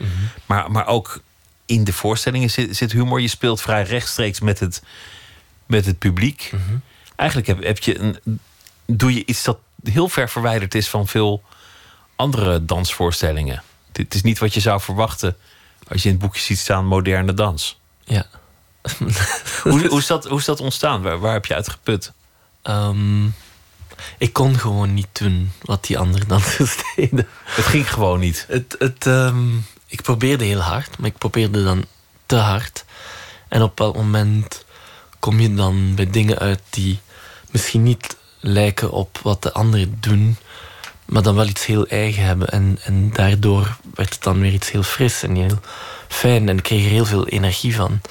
maar, 0.46 0.72
maar 0.72 0.88
ook 0.88 1.22
in 1.66 1.84
de 1.84 1.94
voorstellingen 1.94 2.50
zit, 2.50 2.76
zit, 2.76 2.92
humor. 2.92 3.22
Je 3.22 3.28
speelt 3.28 3.62
vrij 3.62 3.84
rechtstreeks 3.84 4.40
met 4.40 4.60
het, 4.60 4.84
met 5.66 5.86
het 5.86 5.98
publiek. 5.98 6.52
Eigenlijk 7.16 7.48
heb, 7.48 7.64
heb 7.64 7.80
je 7.80 8.00
een, 8.00 8.40
doe 8.86 9.14
je 9.14 9.26
iets 9.26 9.44
dat 9.44 9.58
heel 9.84 10.10
ver 10.10 10.30
verwijderd 10.30 10.76
is 10.76 10.90
van 10.90 11.08
veel 11.08 11.44
andere 12.16 12.66
dansvoorstellingen. 12.66 13.64
Het 13.92 14.14
is 14.14 14.22
niet 14.22 14.40
wat 14.40 14.54
je 14.54 14.60
zou 14.60 14.82
verwachten 14.82 15.38
als 15.88 16.02
je 16.02 16.08
in 16.08 16.16
het 16.16 16.24
boekje 16.24 16.42
ziet 16.42 16.58
staan 16.58 16.86
moderne 16.86 17.34
dans. 17.34 17.80
Ja. 18.04 18.26
hoe, 19.64 19.88
hoe, 19.88 19.99
is 19.99 20.07
dat, 20.07 20.26
hoe 20.26 20.40
is 20.40 20.45
dat 20.45 20.60
ontstaan? 20.60 21.02
Waar, 21.02 21.20
waar 21.20 21.34
heb 21.34 21.45
je 21.45 21.56
uit 21.56 21.70
geput? 21.70 22.12
Ehm, 22.62 23.26
ik 24.18 24.34
kon 24.34 24.60
gewoon 24.60 24.94
niet 24.94 25.07
doen 25.12 25.52
wat 25.62 25.86
die 25.86 25.98
andere 25.98 26.26
dansers 26.26 26.76
deden. 26.95 27.28
Het 27.44 27.66
ging 27.66 27.94
gewoon 27.94 28.20
niet? 28.20 28.45
Het, 28.48 28.76
het, 28.80 29.07
ehm, 29.07 29.57
ik 29.88 30.02
probeerde 30.02 30.44
heel 30.44 30.60
hard, 30.60 30.98
maar 30.98 31.10
ik 31.10 31.18
probeerde 31.18 31.64
dan 31.64 31.86
te 32.26 32.36
hard. 32.36 32.86
En 33.48 33.62
op 33.62 33.80
welk 33.80 33.95
moment 33.95 34.66
kom 35.20 35.40
je 35.40 35.53
dan 35.53 35.95
bij 35.95 36.10
dingen 36.10 36.40
uit 36.40 36.62
die 36.70 36.99
misschien 37.52 37.84
niet 37.84 38.18
lijken 38.40 38.91
op 38.91 39.20
wat 39.24 39.44
de 39.44 39.53
anderen 39.53 39.98
doen, 39.99 40.38
maar 41.06 41.22
dan 41.22 41.36
wel 41.36 41.48
iets 41.48 41.66
heel 41.66 41.88
eigen 41.88 42.24
hebben. 42.24 42.49
En, 42.49 42.78
en 42.84 43.12
daardoor 43.14 43.78
werd 43.95 44.14
het 44.14 44.24
dan 44.24 44.40
weer 44.40 44.53
iets 44.53 44.72
heel 44.72 44.84
fris 44.84 45.24
en 45.24 45.36
heel 45.36 45.60
fijn. 46.07 46.49
En 46.49 46.57
ik 46.57 46.64
kreeg 46.64 46.84
er 46.84 46.91
heel 46.91 47.06
veel 47.06 47.28
energie 47.28 47.76
van. 47.76 48.02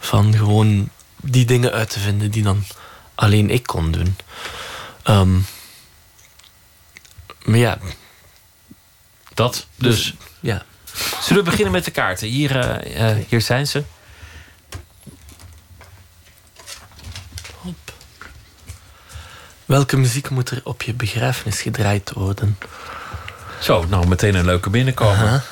Van 0.00 0.34
gewoon 0.34 0.88
die 1.16 1.44
dingen 1.44 1.72
uit 1.72 1.90
te 1.90 1.98
vinden 1.98 2.30
die 2.30 2.42
dan 2.42 2.64
alleen 3.14 3.50
ik 3.50 3.66
kon 3.66 3.90
doen. 3.90 4.16
Ehm, 5.02 5.38
maar 7.44 7.58
ja. 7.58 7.78
Dat, 9.34 9.66
dus. 9.76 10.14
ja. 10.40 10.64
Zullen 11.20 11.44
we 11.44 11.50
beginnen 11.50 11.72
met 11.72 11.84
de 11.84 11.90
kaarten? 11.90 12.28
Hier, 12.28 12.58
eh, 12.58 13.10
eh, 13.10 13.26
hier 13.28 13.40
zijn 13.40 13.66
ze. 13.66 13.84
Welke 19.70 19.96
muziek 19.96 20.30
moet 20.30 20.50
er 20.50 20.60
op 20.64 20.82
je 20.82 20.94
begrafenis 20.94 21.60
gedraaid 21.60 22.12
worden? 22.12 22.58
Zo, 23.60 23.84
nou 23.88 24.06
meteen 24.06 24.34
een 24.34 24.44
leuke 24.44 24.70
binnenkomen. 24.70 25.42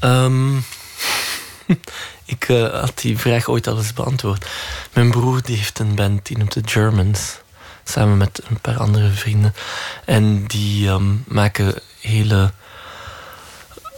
Ehm, 0.00 0.56
ik 2.34 2.48
eh, 2.48 2.80
had 2.80 2.98
die 2.98 3.18
vraag 3.18 3.48
ooit 3.48 3.66
al 3.66 3.76
eens 3.76 3.92
beantwoord. 3.92 4.46
Mijn 4.92 5.10
broer 5.10 5.42
die 5.42 5.56
heeft 5.56 5.78
een 5.78 5.94
band, 5.94 6.26
die 6.26 6.38
noemt 6.38 6.52
de 6.52 6.62
Germans. 6.64 7.36
Samen 7.84 8.16
met 8.16 8.40
een 8.48 8.60
paar 8.60 8.78
andere 8.78 9.10
vrienden. 9.10 9.54
En 10.04 10.46
die 10.46 10.88
ehm, 10.88 11.14
maken 11.26 11.74
hele 12.00 12.52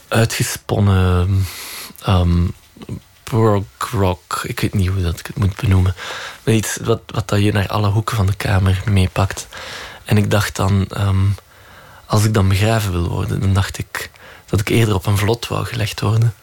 uitgesponnen 0.08 1.46
um, 2.08 2.54
prog 3.24 3.64
rock. 3.90 4.40
Ik 4.42 4.60
weet 4.60 4.74
niet 4.74 4.88
hoe 4.88 5.02
dat 5.02 5.18
ik 5.18 5.26
het 5.26 5.38
moet 5.38 5.56
benoemen. 5.56 5.94
Maar 6.44 6.54
iets 6.54 6.78
wat, 6.82 7.00
wat 7.06 7.28
dat 7.28 7.42
je 7.42 7.52
naar 7.52 7.68
alle 7.68 7.88
hoeken 7.88 8.16
van 8.16 8.26
de 8.26 8.36
kamer 8.36 8.82
meepakt. 8.84 9.46
En 10.04 10.16
ik 10.16 10.30
dacht 10.30 10.56
dan, 10.56 10.86
ehm, 10.88 11.26
als 12.06 12.24
ik 12.24 12.34
dan 12.34 12.48
begraven 12.48 12.92
wil 12.92 13.08
worden, 13.08 13.40
dan 13.40 13.54
dacht 13.54 13.78
ik 13.78 14.10
dat 14.46 14.60
ik 14.60 14.68
eerder 14.68 14.94
op 14.94 15.06
een 15.06 15.18
vlot 15.18 15.48
wou 15.48 15.64
gelegd 15.64 16.00
worden. 16.00 16.34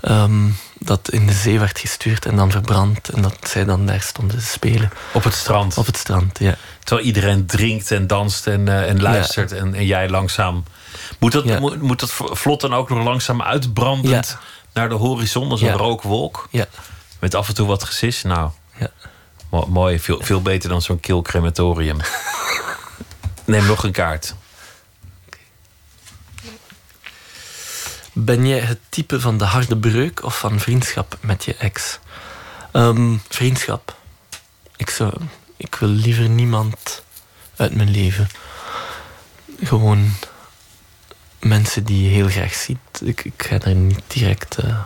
Ehm, 0.00 0.48
dat 0.78 1.10
in 1.10 1.26
de 1.26 1.32
zee 1.32 1.58
werd 1.58 1.78
gestuurd 1.78 2.26
en 2.26 2.36
dan 2.36 2.50
verbrand. 2.50 3.08
En 3.08 3.22
dat 3.22 3.36
zij 3.42 3.64
dan 3.64 3.86
daar 3.86 4.00
stonden 4.00 4.38
te 4.38 4.44
spelen. 4.44 4.90
Op 5.12 5.24
het 5.24 5.34
strand? 5.34 5.78
Op 5.78 5.86
het 5.86 5.96
strand, 5.96 6.38
ja. 6.38 6.54
Terwijl 6.84 7.06
iedereen 7.06 7.46
drinkt 7.46 7.90
en 7.90 8.06
danst 8.06 8.46
en, 8.46 8.66
uh, 8.66 8.88
en 8.88 9.02
luistert. 9.02 9.52
En, 9.52 9.74
en, 9.74 9.86
jij 9.86 10.08
langzaam... 10.08 10.64
Moet 11.18 11.32
dat, 11.32 11.44
Ja. 11.44 11.58
moet, 11.58 11.82
moet 11.82 12.00
dat 12.00 12.12
vlot 12.12 12.60
dan 12.60 12.74
ook 12.74 12.88
nog 12.88 13.04
langzaam 13.04 13.42
uitbrandend 13.42 14.38
naar 14.72 14.88
de 14.88 14.94
horizon 14.94 15.50
als 15.50 15.60
een 15.60 15.72
rookwolk? 15.72 16.48
Ja. 16.50 16.66
Met 17.18 17.34
af 17.34 17.48
en 17.48 17.54
toe 17.54 17.66
wat 17.66 17.84
gesis? 17.84 18.22
Nou, 18.22 18.50
mooi. 19.68 20.00
Veel, 20.00 20.18
veel 20.22 20.42
beter 20.42 20.68
dan 20.68 20.82
zo'n 20.82 21.00
kil 21.00 21.22
crematorium. 21.22 21.96
Neem 23.44 23.66
nog 23.66 23.84
een 23.84 23.92
kaart. 23.92 24.34
Ben 28.20 28.46
jij 28.46 28.58
het 28.58 28.78
type 28.88 29.20
van 29.20 29.38
de 29.38 29.44
harde 29.44 29.76
breuk 29.76 30.24
of 30.24 30.38
van 30.38 30.60
vriendschap 30.60 31.16
met 31.20 31.44
je 31.44 31.54
ex? 31.54 31.98
Ehm, 32.72 33.16
vriendschap. 33.28 33.96
Ik, 34.76 34.90
zou, 34.90 35.14
ik 35.56 35.74
wil 35.74 35.88
liever 35.88 36.28
niemand 36.28 37.02
uit 37.56 37.74
mijn 37.74 37.90
leven. 37.90 38.28
Gewoon 39.62 40.12
mensen 41.40 41.84
die 41.84 42.02
je 42.02 42.08
heel 42.08 42.28
graag 42.28 42.54
ziet. 42.54 43.00
Ik, 43.02 43.24
ik 43.24 43.42
ga 43.42 43.58
daar 43.58 43.74
niet 43.74 44.02
direct 44.06 44.56
eh, 44.56 44.80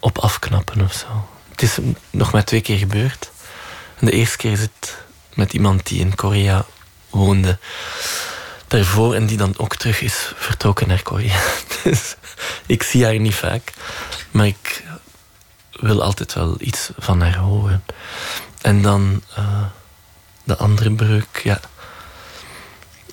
op 0.00 0.18
afknappen 0.18 0.80
of 0.80 0.92
zo. 0.92 1.28
Het 1.50 1.62
is 1.62 1.78
nog 2.10 2.32
maar 2.32 2.44
twee 2.44 2.60
keer 2.60 2.78
gebeurd. 2.78 3.30
De 3.98 4.12
eerste 4.12 4.36
keer 4.36 4.52
is 4.52 4.60
het 4.60 4.96
met 5.34 5.52
iemand 5.52 5.86
die 5.86 6.00
in 6.00 6.14
Korea 6.14 6.64
woonde 7.08 7.58
daarvoor 8.70 9.14
en 9.14 9.26
die 9.26 9.36
dan 9.36 9.54
ook 9.56 9.76
terug 9.76 10.00
is 10.00 10.32
vertrokken 10.36 10.88
naar 10.88 11.02
Korea. 11.02 11.40
Dus 11.84 12.16
ik 12.66 12.82
zie 12.82 13.04
haar 13.04 13.18
niet 13.18 13.34
vaak, 13.34 13.72
maar 14.30 14.46
ik 14.46 14.84
wil 15.72 16.02
altijd 16.02 16.34
wel 16.34 16.56
iets 16.58 16.90
van 16.98 17.20
haar 17.20 17.36
horen. 17.36 17.84
En 18.60 18.82
dan 18.82 19.22
eh, 19.34 19.62
de 20.44 20.56
andere 20.56 20.90
breuk, 20.90 21.40
ja, 21.42 21.60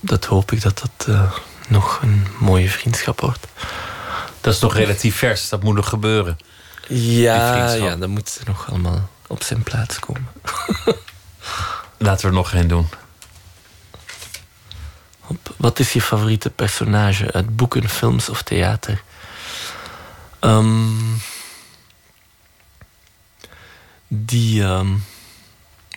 dat 0.02 0.26
hoop 0.26 0.52
ik 0.52 0.62
dat 0.62 0.80
dat 0.80 1.08
eh, 1.08 1.32
nog 1.68 2.00
een 2.02 2.28
mooie 2.40 2.70
vriendschap 2.70 3.22
wordt. 3.22 3.48
Dat 4.42 4.54
is 4.54 4.60
nog 4.60 4.74
relatief 4.74 5.16
vers. 5.16 5.50
Dat 5.50 5.64
moet 5.64 5.76
nog 5.76 5.90
gebeuren. 5.90 6.38
Ja, 6.88 7.74
ja, 7.74 7.96
dat 7.96 8.10
moet 8.10 8.40
nog 8.46 8.70
allemaal 8.70 9.10
op 9.28 9.44
zijn 9.44 9.64
plaats 9.64 10.00
komen. 10.00 10.28
Laten 11.98 12.22
we 12.22 12.28
er 12.28 12.34
nog 12.34 12.50
geen 12.50 12.68
doen. 12.68 12.90
Wat 15.58 15.80
is 15.80 15.94
je 15.94 16.02
favoriete 16.02 16.50
personage 16.50 17.32
uit 17.32 17.56
boeken, 17.56 17.90
films 17.90 18.30
of 18.30 18.42
theater? 18.44 19.02
Ehm, 20.40 20.96
die 24.08 24.64
ehm, 24.64 24.88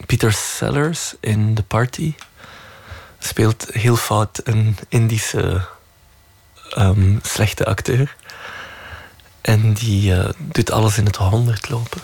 Peter 0.06 0.32
Sellers 0.32 1.14
in 1.20 1.54
The 1.54 1.62
Party 1.62 2.14
speelt 3.18 3.66
heel 3.72 3.96
fout 3.96 4.40
een 4.44 4.76
Indische 4.88 5.66
ehm, 6.70 7.18
slechte 7.22 7.64
acteur. 7.64 8.16
En 9.40 9.72
die 9.72 10.14
eh, 10.14 10.28
doet 10.38 10.70
alles 10.70 10.98
in 10.98 11.04
het 11.06 11.16
honderd 11.16 11.68
lopen. 11.68 12.00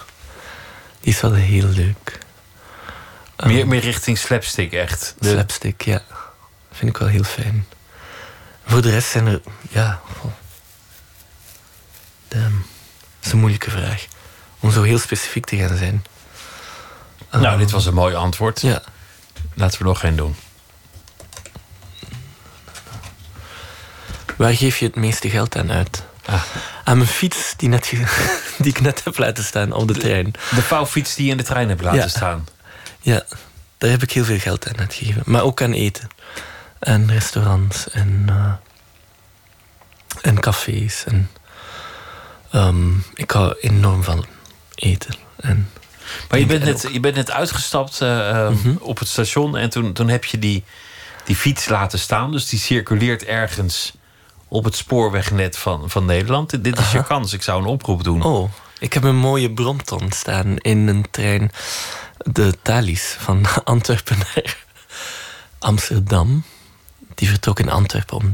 Die 1.00 1.12
is 1.14 1.20
wel 1.20 1.32
heel 1.32 1.68
leuk. 1.68 2.18
Meer, 3.44 3.66
meer 3.66 3.80
richting 3.80 4.18
slapstick, 4.18 4.72
echt. 4.72 5.14
De- 5.18 5.30
Slapstick, 5.30 5.82
ja. 5.82 6.02
Vind 6.76 6.90
ik 6.90 6.96
wel 6.96 7.08
heel 7.08 7.22
fijn. 7.24 7.66
Voor 8.66 8.82
de 8.82 8.90
rest 8.90 9.08
zijn 9.10 9.26
er... 9.26 9.40
Ja... 9.70 10.00
Damn. 12.28 12.64
Dat 13.18 13.26
is 13.26 13.32
een 13.32 13.38
moeilijke 13.38 13.70
vraag. 13.70 14.06
Om 14.60 14.70
zo 14.72 14.82
heel 14.82 14.98
specifiek 14.98 15.46
te 15.46 15.56
gaan 15.56 15.76
zijn. 15.76 16.04
Nou, 17.30 17.58
dit 17.58 17.70
was 17.70 17.86
een 17.86 17.94
mooi 17.94 18.14
antwoord. 18.14 18.60
Ja. 18.60 18.82
Laten 19.54 19.78
we 19.78 19.84
nog 19.84 20.00
geen 20.00 20.16
doen. 20.16 20.36
Waar 24.36 24.54
geef 24.54 24.78
je 24.78 24.86
het 24.86 24.96
meeste 24.96 25.30
geld 25.30 25.56
aan 25.56 25.72
uit? 25.72 26.02
Aan 26.84 26.96
mijn 26.96 27.08
fiets 27.08 27.54
die, 27.56 27.68
net 27.68 27.92
die 28.58 28.68
ik 28.68 28.80
net 28.80 29.04
heb 29.04 29.18
laten 29.18 29.44
staan 29.44 29.72
op 29.72 29.88
de, 29.88 29.94
trein. 29.94 30.32
De 30.54 30.62
vouwfiets 30.62 31.14
die 31.14 31.24
je 31.24 31.30
in 31.30 31.36
de 31.36 31.42
trein 31.42 31.68
hebt 31.68 31.82
laten 31.82 31.98
Ja. 32.00 32.08
staan. 32.08 32.46
Ja, 33.00 33.22
daar 33.78 33.90
heb 33.90 34.02
ik 34.02 34.12
heel 34.12 34.24
veel 34.24 34.38
geld 34.38 34.68
aan 34.68 34.78
uitgegeven. 34.78 35.22
Maar 35.26 35.42
ook 35.42 35.62
aan 35.62 35.72
eten. 35.72 36.08
En 36.78 37.08
restaurants 37.10 37.90
en, 37.90 38.24
eh, 38.28 38.52
en 40.22 40.40
cafés. 40.40 41.04
En, 41.04 41.30
ehm, 42.50 42.90
ik 43.14 43.30
hou 43.30 43.54
enorm 43.60 44.02
van 44.02 44.26
eten. 44.74 45.14
En 45.36 45.70
Maar 46.28 46.38
je 46.38 46.46
bent 46.46 46.60
en 46.62 46.66
net, 46.68 46.88
je 46.92 47.00
bent 47.00 47.14
net 47.14 47.30
uitgestapt 47.30 48.00
eh, 48.00 48.30
eh, 48.46 48.50
Mhm. 48.50 48.74
op 48.80 48.98
het 48.98 49.08
station 49.08 49.56
en 49.56 49.70
toen, 49.70 49.92
toen 49.92 50.08
heb 50.08 50.24
je 50.24 50.38
die, 50.38 50.64
die 51.24 51.36
fiets 51.36 51.68
laten 51.68 51.98
staan. 51.98 52.32
Dus 52.32 52.48
die 52.48 52.58
circuleert 52.58 53.24
ergens 53.24 53.92
op 54.48 54.64
het 54.64 54.76
spoorwegnet 54.76 55.56
van, 55.58 55.90
van 55.90 56.04
Nederland. 56.04 56.50
Dit- 56.50 56.64
Dit 56.64 56.78
is 56.78 56.92
je 56.92 57.04
kans. 57.04 57.32
Ik 57.32 57.42
zou 57.42 57.60
een 57.62 57.68
oproep 57.68 58.04
doen. 58.04 58.22
Oh, 58.22 58.50
ik 58.78 58.92
heb 58.92 59.02
een 59.04 59.16
mooie 59.16 59.52
Brompton 59.52 60.12
staan 60.12 60.56
in 60.56 60.88
een 60.88 61.06
trein. 61.10 61.50
De 62.18 62.54
Thalys 62.62 63.16
van 63.18 63.46
Antwerpen 63.64 64.18
naar 64.18 64.56
Amsterdam. 65.58 66.44
Die 67.16 67.28
vertrok 67.28 67.58
in 67.58 67.70
Antwerpen 67.70 68.16
om, 68.16 68.32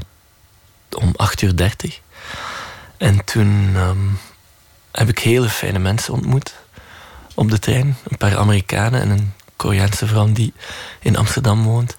om 0.91 1.13
8 1.17 1.43
uur 1.43 1.57
30. 1.57 2.01
En 2.97 3.25
toen 3.25 3.73
ehm, 3.75 4.09
heb 4.93 5.09
ik 5.09 5.19
hele 5.19 5.49
fijne 5.49 5.79
mensen 5.79 6.15
ontmoet 6.15 6.55
op 7.35 7.51
de 7.51 7.59
trein. 7.59 7.97
Een 8.09 8.17
paar 8.17 8.39
Amerikanen 8.39 9.01
en 9.01 9.11
een 9.11 9.33
Koreaanse 9.57 10.07
vrouw 10.07 10.33
die 10.33 10.53
in 11.01 11.17
Amsterdam 11.17 11.63
woont. 11.63 11.97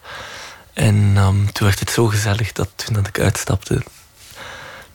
En 0.73 1.13
ehm, 1.15 1.45
toen 1.45 1.67
werd 1.67 1.79
het 1.79 1.89
zo 1.89 2.07
gezellig 2.07 2.51
dat 2.51 2.69
toen 2.75 2.93
dat 2.93 3.07
ik 3.07 3.19
uitstapte, 3.19 3.83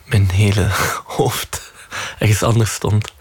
mijn 0.05 0.31
hele 0.31 0.67
hoofd 1.17 1.71
ergens 2.19 2.43
anders 2.43 2.73
stond. 2.73 3.13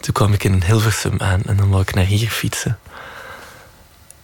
Toen 0.00 0.14
kwam 0.14 0.32
ik 0.32 0.44
in 0.44 0.62
Hilversum 0.62 1.20
aan 1.20 1.42
en 1.46 1.56
dan 1.56 1.68
wou 1.68 1.82
ik 1.82 1.94
naar 1.94 2.04
hier 2.04 2.30
fietsen. 2.30 2.78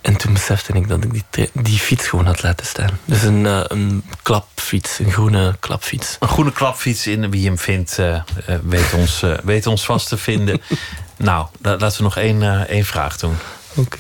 En 0.05 0.16
toen 0.16 0.32
besefte 0.32 0.72
ik 0.72 0.89
dat 0.89 1.05
ik 1.05 1.12
die, 1.31 1.51
die 1.52 1.78
fiets 1.78 2.06
gewoon 2.06 2.26
had 2.26 2.43
laten 2.43 2.66
staan. 2.66 2.98
Dus 3.05 3.22
een, 3.22 3.47
eh, 3.47 3.64
een 3.68 4.05
klapfiets, 4.22 4.98
een 4.98 5.12
groene 5.12 5.56
klapfiets. 5.60 6.16
Een 6.20 6.28
groene 6.28 6.52
klapfiets 6.52 7.06
in 7.06 7.31
wie 7.31 7.47
hem 7.47 7.59
vindt, 7.59 7.98
eh, 7.98 8.14
eh, 8.14 8.22
weet, 8.62 8.93
ons, 8.93 9.22
weet 9.44 9.66
ons 9.66 9.85
vast 9.85 10.09
te 10.09 10.16
vinden. 10.16 10.62
nou, 11.16 11.47
la- 11.62 11.76
laten 11.76 11.97
we 11.97 12.02
nog 12.02 12.16
één, 12.16 12.68
één 12.68 12.85
vraag 12.85 13.16
doen. 13.16 13.36
Oké. 13.74 13.98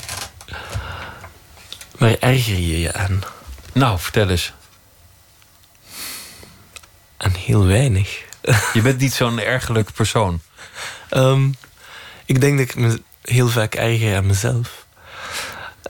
Waar 1.98 2.16
erger 2.18 2.54
je 2.58 2.80
je 2.80 2.92
aan? 2.92 3.22
Nou, 3.72 3.98
vertel 3.98 4.28
eens. 4.28 4.52
Aan 7.16 7.34
heel 7.34 7.64
weinig. 7.66 8.22
Je 8.72 8.82
bent 8.82 8.98
niet 9.00 9.14
zo'n 9.14 9.40
ergerlijk 9.40 9.92
persoon. 9.92 10.40
Ehm, 11.08 11.48
ik 12.24 12.40
denk 12.40 12.58
dat 12.58 12.68
ik 12.68 12.74
me 12.76 13.02
heel 13.22 13.48
vaak 13.48 13.74
erger 13.74 14.16
aan 14.16 14.26
mezelf. 14.26 14.83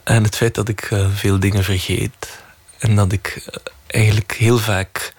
En 0.04 0.22
het 0.22 0.36
feit 0.36 0.54
dat 0.54 0.68
ik 0.68 0.80
eh, 0.80 1.06
veel 1.14 1.40
dingen 1.40 1.64
vergeet. 1.64 2.38
En 2.78 2.96
dat 2.96 3.12
ik 3.12 3.42
eh, 3.46 3.56
eigenlijk 3.86 4.32
heel 4.32 4.58
vaak 4.58 5.12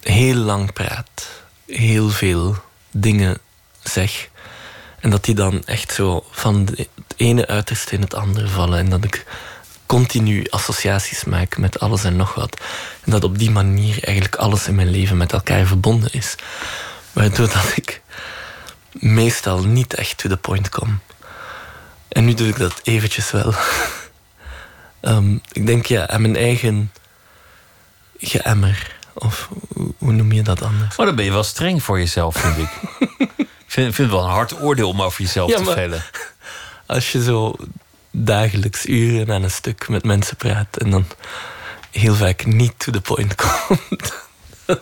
heel 0.00 0.34
lang 0.34 0.72
praat. 0.72 1.30
Heel 1.66 2.08
veel 2.08 2.56
dingen 2.90 3.38
zeg. 3.82 4.28
En 5.00 5.10
dat 5.10 5.24
die 5.24 5.34
dan 5.34 5.64
echt 5.64 5.92
zo 5.92 6.24
van 6.30 6.68
het 6.76 6.88
ene 7.16 7.46
uiterste 7.46 7.94
in 7.94 8.00
het 8.00 8.14
andere 8.14 8.48
vallen. 8.48 8.78
En 8.78 8.90
dat 8.90 9.04
ik 9.04 9.24
continu 9.86 10.46
associaties 10.50 11.24
maak 11.24 11.56
met 11.56 11.80
alles 11.80 12.04
en 12.04 12.16
nog 12.16 12.34
wat. 12.34 12.60
En 13.04 13.10
dat 13.10 13.24
op 13.24 13.38
die 13.38 13.50
manier 13.50 14.04
eigenlijk 14.04 14.36
alles 14.36 14.66
in 14.66 14.74
mijn 14.74 14.90
leven 14.90 15.16
met 15.16 15.32
elkaar 15.32 15.66
verbonden 15.66 16.12
is. 16.12 16.34
Waardoor 17.12 17.48
dat 17.48 17.72
ik 17.74 18.02
meestal 18.92 19.64
niet 19.64 19.94
echt 19.94 20.16
to 20.18 20.28
the 20.28 20.36
point 20.36 20.68
kom. 20.68 21.00
En 22.18 22.24
nu 22.24 22.34
doe 22.34 22.48
ik 22.48 22.58
dat 22.58 22.80
eventjes 22.82 23.30
wel. 23.30 23.54
Ehm, 25.00 25.36
ik 25.52 25.66
denk 25.66 25.86
ja, 25.86 26.08
aan 26.08 26.20
mijn 26.20 26.36
eigen 26.36 26.92
geëmmer. 28.18 28.96
Of 29.14 29.48
hoe, 29.98 30.12
noem 30.12 30.32
je 30.32 30.42
dat 30.42 30.62
anders? 30.62 30.96
Maar 30.96 31.06
dan 31.06 31.14
ben 31.14 31.24
je 31.24 31.30
wel 31.30 31.42
streng 31.42 31.82
voor 31.82 31.98
jezelf, 31.98 32.36
vind 32.36 32.56
ik. 32.58 32.70
ik 33.38 33.48
vind, 33.66 33.94
vind 33.94 33.96
het 33.96 34.10
wel 34.10 34.24
een 34.24 34.30
hard 34.30 34.60
oordeel 34.60 34.88
om 34.88 35.02
over 35.02 35.22
jezelf 35.22 35.50
Ja, 35.50 35.56
te 35.56 35.64
vellen. 35.64 36.02
Als 36.86 37.12
je 37.12 37.22
zo 37.22 37.56
dagelijks 38.10 38.86
uren 38.86 39.34
aan 39.34 39.42
een 39.42 39.50
stuk 39.50 39.88
met 39.88 40.04
mensen 40.04 40.36
praat 40.36 40.76
en 40.76 40.90
dan 40.90 41.06
heel 41.90 42.14
vaak 42.14 42.44
niet 42.46 42.72
to 42.76 42.92
the 42.92 43.00
point 43.00 43.34
komt, 43.34 44.14
dan, 44.64 44.80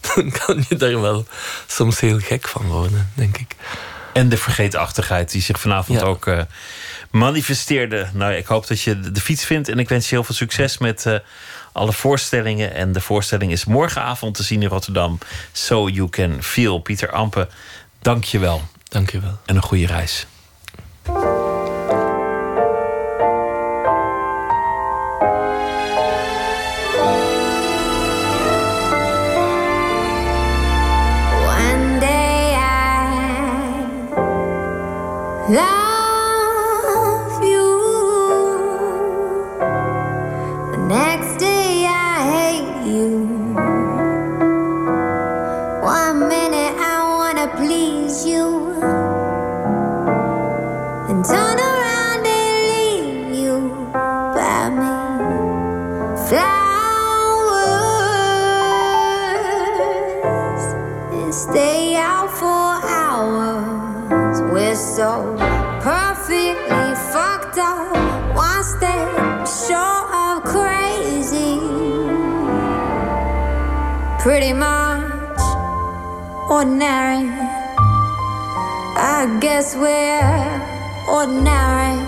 dan 0.00 0.30
kan 0.30 0.64
je 0.68 0.76
daar 0.76 1.00
wel 1.00 1.26
soms 1.66 2.00
heel 2.00 2.18
gek 2.18 2.48
van 2.48 2.66
worden, 2.66 3.10
denk 3.14 3.38
ik. 3.38 3.56
En 4.14 4.28
de 4.28 4.36
vergeetachtigheid 4.36 5.30
die 5.30 5.42
zich 5.42 5.60
vanavond 5.60 6.00
Ja. 6.00 6.04
ook 6.06 6.26
eh, 6.26 6.40
manifesteerde. 7.10 8.06
Nou, 8.12 8.32
ik 8.32 8.46
hoop 8.46 8.66
dat 8.66 8.80
je 8.80 9.00
de, 9.00 9.10
de 9.10 9.20
fiets 9.20 9.44
vindt. 9.44 9.68
En 9.68 9.78
ik 9.78 9.88
wens 9.88 10.08
je 10.08 10.14
heel 10.14 10.24
veel 10.24 10.34
succes 10.34 10.78
met 10.78 11.06
eh, 11.06 11.14
alle 11.72 11.92
voorstellingen. 11.92 12.74
En 12.74 12.92
de 12.92 13.00
voorstelling 13.00 13.52
is 13.52 13.64
morgenavond 13.64 14.34
te 14.34 14.42
zien 14.42 14.62
in 14.62 14.68
Rotterdam. 14.68 15.18
So 15.52 15.88
You 15.88 16.08
Can 16.08 16.42
Feel. 16.42 16.78
Pieter 16.78 17.10
Ampe, 17.10 17.48
dank 18.02 18.24
je 18.24 18.38
wel. 18.38 18.62
Dank 18.88 19.10
je 19.10 19.20
wel. 19.20 19.38
En 19.46 19.56
een 19.56 19.62
goede 19.62 19.86
reis. 19.86 20.26
Next 40.84 41.43
Pretty 74.24 74.54
much 74.54 75.38
ordinary. 76.48 77.28
I 78.96 79.36
guess 79.38 79.76
we're 79.76 81.14
ordinary. 81.14 82.03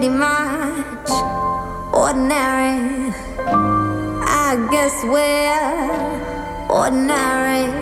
Pretty 0.00 0.16
much 0.16 1.10
ordinary. 1.92 3.12
I 4.24 4.56
guess 4.70 5.04
we're 5.04 6.70
ordinary. 6.70 7.79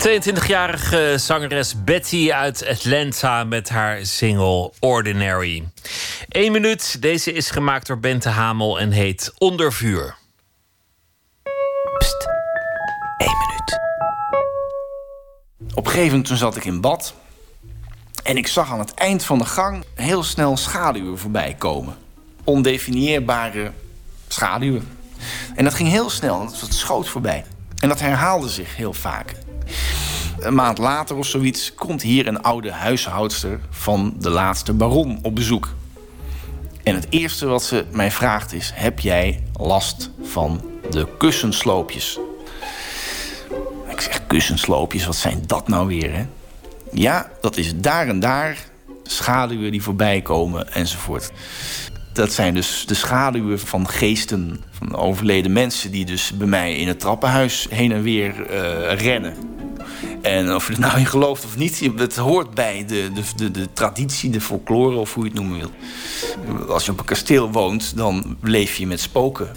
De 0.00 0.20
22-jarige 0.22 1.14
zangeres 1.18 1.84
Betty 1.84 2.32
uit 2.32 2.66
Atlanta 2.66 3.44
met 3.44 3.68
haar 3.68 4.06
single 4.06 4.72
Ordinary. 4.78 5.68
Eén 6.28 6.52
minuut, 6.52 7.02
deze 7.02 7.32
is 7.32 7.50
gemaakt 7.50 7.86
door 7.86 7.98
Bente 7.98 8.28
Hamel 8.28 8.80
en 8.80 8.90
heet 8.90 9.32
Onder 9.38 9.72
vuur. 9.72 10.16
Op 15.74 15.84
een 15.84 15.90
gegeven 15.90 16.08
moment 16.08 16.26
toen 16.26 16.36
zat 16.36 16.56
ik 16.56 16.64
in 16.64 16.80
bad. 16.80 17.14
En 18.22 18.36
ik 18.36 18.46
zag 18.46 18.72
aan 18.72 18.78
het 18.78 18.94
eind 18.94 19.24
van 19.24 19.38
de 19.38 19.46
gang 19.46 19.84
heel 19.94 20.22
snel 20.22 20.56
schaduwen 20.56 21.18
voorbij 21.18 21.54
komen. 21.58 21.96
Ondefinieerbare 22.44 23.72
schaduwen. 24.28 24.88
En 25.54 25.64
dat 25.64 25.74
ging 25.74 25.88
heel 25.88 26.10
snel, 26.10 26.38
dat 26.60 26.74
schoot 26.74 27.08
voorbij. 27.08 27.44
En 27.80 27.88
dat 27.88 28.00
herhaalde 28.00 28.48
zich 28.48 28.76
heel 28.76 28.92
vaak. 28.92 29.34
Een 30.40 30.54
maand 30.54 30.78
later 30.78 31.16
of 31.16 31.26
zoiets 31.26 31.74
komt 31.74 32.02
hier 32.02 32.26
een 32.26 32.42
oude 32.42 32.72
huishoudster 32.72 33.60
van 33.70 34.14
de 34.18 34.30
laatste 34.30 34.72
baron 34.72 35.18
op 35.22 35.34
bezoek. 35.34 35.68
En 36.82 36.94
het 36.94 37.06
eerste 37.10 37.46
wat 37.46 37.62
ze 37.62 37.84
mij 37.92 38.10
vraagt 38.10 38.52
is: 38.52 38.72
Heb 38.74 39.00
jij 39.00 39.42
last 39.52 40.10
van 40.22 40.62
de 40.90 41.06
kussensloopjes? 41.18 42.18
Ik 43.88 44.00
zeg: 44.00 44.26
Kussensloopjes, 44.26 45.06
wat 45.06 45.16
zijn 45.16 45.42
dat 45.46 45.68
nou 45.68 45.86
weer? 45.86 46.26
Ja, 46.92 47.30
dat 47.40 47.56
is 47.56 47.76
daar 47.76 48.08
en 48.08 48.20
daar 48.20 48.58
schaduwen 49.02 49.70
die 49.70 49.82
voorbij 49.82 50.20
komen 50.20 50.72
enzovoort. 50.72 51.32
Dat 52.12 52.32
zijn 52.32 52.54
dus 52.54 52.84
de 52.86 52.94
schaduwen 52.94 53.58
van 53.58 53.88
geesten 53.88 54.60
van 54.70 54.96
overleden 54.96 55.52
mensen... 55.52 55.90
die 55.90 56.04
dus 56.04 56.32
bij 56.36 56.46
mij 56.46 56.76
in 56.76 56.88
het 56.88 57.00
trappenhuis 57.00 57.66
heen 57.70 57.92
en 57.92 58.02
weer 58.02 58.46
eh, 58.46 58.98
rennen. 58.98 59.34
En 60.22 60.54
of 60.54 60.66
je 60.66 60.72
er 60.72 60.80
nou 60.80 60.98
in 60.98 61.06
gelooft 61.06 61.44
of 61.44 61.56
niet, 61.56 61.90
het 61.96 62.16
hoort 62.16 62.54
bij 62.54 62.84
de, 62.86 63.10
de, 63.36 63.50
de, 63.50 63.72
traditie, 63.72 64.30
de 64.30 64.40
folklore 64.40 64.96
of 64.96 65.14
hoe 65.14 65.24
je 65.24 65.30
het 65.30 65.38
noemen 65.38 65.58
wil. 65.58 65.70
Als 66.68 66.84
je 66.84 66.92
op 66.92 66.98
een 66.98 67.04
kasteel 67.04 67.52
woont, 67.52 67.96
dan 67.96 68.36
leef 68.40 68.76
je 68.76 68.86
met 68.86 69.00
spoken. 69.00 69.48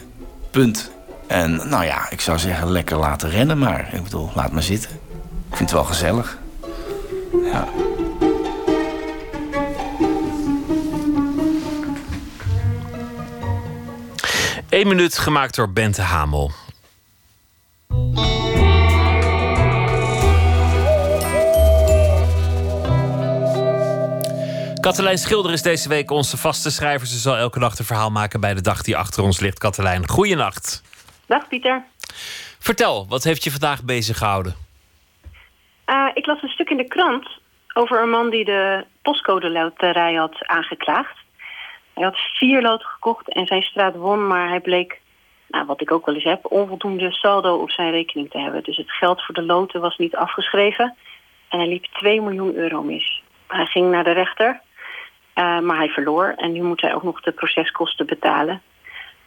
Punt. 0.52 0.92
En 1.28 1.56
nou 1.70 1.86
ja, 1.86 2.10
ik 2.10 2.22
zou 2.22 2.40
zeggen, 2.40 2.72
lekker 2.72 2.98
laten 2.98 3.30
rennen 3.30 3.58
maar. 3.58 3.90
Ik 3.94 4.04
bedoel, 4.04 4.32
laat 4.36 4.52
maar 4.52 4.64
zitten. 4.64 4.90
Ik 5.50 5.58
vind 5.58 5.70
het 5.70 5.72
wel 5.72 5.84
gezellig. 5.84 6.38
Ja. 7.44 7.68
Eén 14.74 14.88
minuut 14.88 15.18
gemaakt 15.18 15.56
door 15.56 15.74
Bente 15.74 16.02
Hamel. 16.02 16.52
Katelijn 24.80 25.18
Schilder 25.18 25.52
is 25.52 25.62
deze 25.62 25.90
week 25.90 26.12
onze 26.12 26.38
vaste 26.38 26.72
schrijver. 26.72 27.08
Ze 27.08 27.18
zal 27.18 27.36
elke 27.36 27.60
nacht 27.60 27.80
een 27.80 27.86
verhaal 27.86 28.10
maken 28.10 28.40
bij 28.40 28.54
de 28.54 28.62
dag 28.62 28.82
die 28.82 28.98
achter 28.98 29.24
ons 29.24 29.40
ligt. 29.40 29.60
Katelijn, 29.60 30.08
goeienacht. 30.08 30.84
Dag 31.26 31.48
Pieter. 31.48 31.84
Vertel, 32.60 33.08
wat 33.08 33.24
heeft 33.24 33.44
je 33.44 33.52
vandaag 33.52 33.84
bezig 33.84 34.18
gehouden? 34.18 34.56
Uh, 35.86 36.10
ik 36.14 36.26
las 36.26 36.42
een 36.42 36.50
stuk 36.50 36.70
in 36.70 36.78
de 36.78 36.88
krant 36.88 37.30
over 37.74 38.02
een 38.02 38.10
man 38.10 38.30
die 38.30 38.46
de 38.46 38.86
postcode 39.02 39.50
loterij 39.50 40.14
had 40.14 40.48
aangeklaagd. 40.48 41.23
Hij 41.94 42.04
had 42.04 42.18
vier 42.18 42.62
loten 42.62 42.88
gekocht 42.88 43.34
en 43.34 43.46
zijn 43.46 43.62
straat 43.62 43.96
won, 43.96 44.28
maar 44.28 44.50
hij 44.50 44.60
bleek, 44.60 45.02
nou, 45.48 45.66
wat 45.66 45.82
ik 45.82 45.92
ook 45.92 46.06
wel 46.06 46.16
eens 46.16 46.24
heb, 46.24 46.52
onvoldoende 46.52 47.12
saldo 47.12 47.56
op 47.56 47.72
zijn 47.72 47.92
rekening 47.92 48.30
te 48.30 48.40
hebben. 48.40 48.64
Dus 48.64 48.78
het 48.78 48.92
geld 48.92 49.22
voor 49.22 49.36
de 49.36 49.44
loten 49.44 49.82
was 49.82 49.98
niet 49.98 50.16
afgeschreven 50.16 50.96
en 51.50 51.60
hij 51.60 51.68
liep 51.68 51.86
2 51.86 52.22
miljoen 52.22 52.56
euro 52.56 52.84
mis. 52.84 53.24
Hij 53.48 53.66
ging 53.66 53.92
naar 53.92 54.04
de 54.04 54.12
rechter, 54.12 54.62
uh, 55.36 55.60
maar 55.60 55.78
hij 55.78 55.90
verloor 55.90 56.34
en 56.38 56.52
nu 56.52 56.62
moet 56.62 56.82
hij 56.82 56.94
ook 56.94 57.04
nog 57.04 57.22
de 57.22 57.32
proceskosten 57.32 58.06
betalen. 58.06 58.62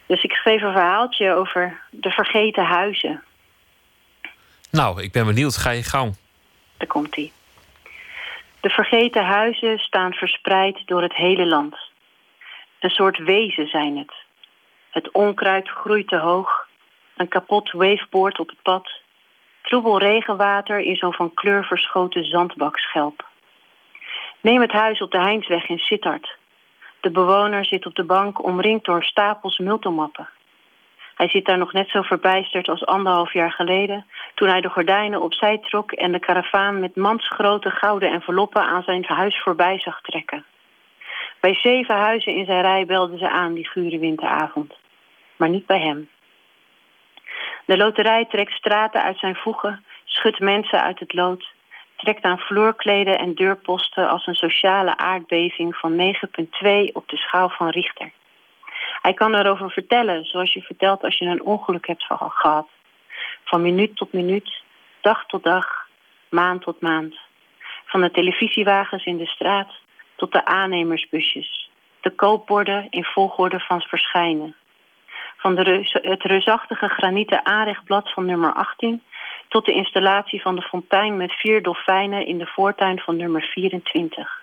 Dus 0.05 0.23
ik 0.23 0.31
schreef 0.31 0.61
een 0.61 0.71
verhaaltje 0.71 1.33
over 1.33 1.81
de 1.89 2.09
vergeten 2.09 2.65
huizen. 2.65 3.23
Nou, 4.71 5.01
ik 5.01 5.11
ben 5.11 5.25
benieuwd. 5.25 5.57
Ga 5.57 5.69
je 5.69 5.83
gang. 5.83 6.15
Daar 6.77 6.87
komt 6.87 7.15
hij. 7.15 7.31
De 8.59 8.69
vergeten 8.69 9.25
huizen 9.25 9.77
staan 9.79 10.13
verspreid 10.13 10.81
door 10.85 11.01
het 11.01 11.15
hele 11.15 11.45
land. 11.45 11.75
Een 12.79 12.89
soort 12.89 13.17
wezen 13.17 13.67
zijn 13.67 13.97
het. 13.97 14.13
Het 14.89 15.11
onkruid 15.11 15.67
groeit 15.67 16.07
te 16.07 16.17
hoog. 16.17 16.67
Een 17.15 17.27
kapot 17.27 17.71
waveboard 17.71 18.39
op 18.39 18.49
het 18.49 18.61
pad. 18.61 18.89
Troebel 19.61 19.99
regenwater 19.99 20.79
in 20.79 20.95
zo'n 20.95 21.13
van 21.13 21.33
kleur 21.33 21.65
verschoten 21.65 22.23
zandbakschelp. 22.23 23.25
Neem 24.41 24.61
het 24.61 24.71
huis 24.71 25.01
op 25.01 25.11
de 25.11 25.19
Heinsweg 25.19 25.69
in 25.69 25.77
Sittard. 25.77 26.37
De 26.99 27.11
bewoner 27.11 27.65
zit 27.65 27.85
op 27.85 27.95
de 27.95 28.03
bank 28.03 28.43
omringd 28.43 28.85
door 28.85 29.03
stapels 29.03 29.57
multomappen. 29.57 30.29
Hij 31.15 31.29
zit 31.29 31.45
daar 31.45 31.57
nog 31.57 31.73
net 31.73 31.89
zo 31.89 32.01
verbijsterd 32.01 32.69
als 32.69 32.85
anderhalf 32.85 33.33
jaar 33.33 33.51
geleden... 33.51 34.05
toen 34.35 34.47
hij 34.47 34.61
de 34.61 34.69
gordijnen 34.69 35.21
opzij 35.21 35.57
trok 35.57 35.91
en 35.91 36.11
de 36.11 36.19
karavaan 36.19 36.79
met 36.79 36.95
mansgrote 36.95 37.69
gouden 37.69 38.11
enveloppen 38.11 38.61
aan 38.61 38.83
zijn 38.83 39.05
huis 39.05 39.41
voorbij 39.41 39.79
zag 39.79 40.01
trekken. 40.01 40.45
Bij 41.47 41.55
zeven 41.55 41.95
huizen 41.95 42.33
in 42.33 42.45
zijn 42.45 42.61
rij 42.61 42.85
belden 42.85 43.17
ze 43.17 43.29
aan 43.29 43.53
die 43.53 43.67
gure 43.67 43.99
winteravond. 43.99 44.73
Maar 45.35 45.49
niet 45.49 45.65
bij 45.65 45.79
hem. 45.79 46.09
De 47.65 47.77
loterij 47.77 48.25
trekt 48.25 48.51
straten 48.51 49.03
uit 49.03 49.19
zijn 49.19 49.35
voegen, 49.35 49.85
schudt 50.03 50.39
mensen 50.39 50.83
uit 50.83 50.99
het 50.99 51.13
lood... 51.13 51.53
trekt 51.95 52.23
aan 52.23 52.39
vloerkleden 52.39 53.19
en 53.19 53.35
deurposten 53.35 54.09
als 54.09 54.27
een 54.27 54.35
sociale 54.35 54.97
aardbeving 54.97 55.75
van 55.75 55.91
9,2 55.91 56.11
op 56.93 57.07
de 57.07 57.17
schaal 57.17 57.49
van 57.49 57.69
Richter. 57.69 58.11
Hij 59.01 59.13
kan 59.13 59.35
erover 59.35 59.71
vertellen, 59.71 60.25
zoals 60.25 60.53
je 60.53 60.61
vertelt 60.61 61.03
als 61.03 61.17
je 61.17 61.25
een 61.25 61.43
ongeluk 61.43 61.87
hebt 61.87 62.03
gehad. 62.03 62.67
Van 63.43 63.61
minuut 63.61 63.95
tot 63.95 64.13
minuut, 64.13 64.61
dag 65.01 65.25
tot 65.25 65.43
dag, 65.43 65.87
maand 66.29 66.61
tot 66.61 66.81
maand. 66.81 67.15
Van 67.85 68.01
de 68.01 68.11
televisiewagens 68.11 69.05
in 69.05 69.17
de 69.17 69.27
straat 69.27 69.85
tot 70.17 70.31
de 70.31 70.45
aannemersbusjes. 70.45 71.69
De 72.01 72.09
koopborden 72.09 72.87
in 72.89 73.03
volgorde 73.03 73.59
van 73.59 73.81
verschijnen. 73.81 74.55
Van 75.37 75.55
de 75.55 75.87
het 76.01 76.23
reusachtige 76.23 76.87
granieten 76.87 77.45
aanrechtblad 77.45 78.13
van 78.13 78.25
nummer 78.25 78.53
18... 78.53 79.03
tot 79.47 79.65
de 79.65 79.73
installatie 79.73 80.41
van 80.41 80.55
de 80.55 80.61
fontein 80.61 81.17
met 81.17 81.31
vier 81.31 81.63
dolfijnen 81.63 82.25
in 82.25 82.37
de 82.37 82.45
voortuin 82.45 82.99
van 82.99 83.15
nummer 83.15 83.41
24. 83.41 84.41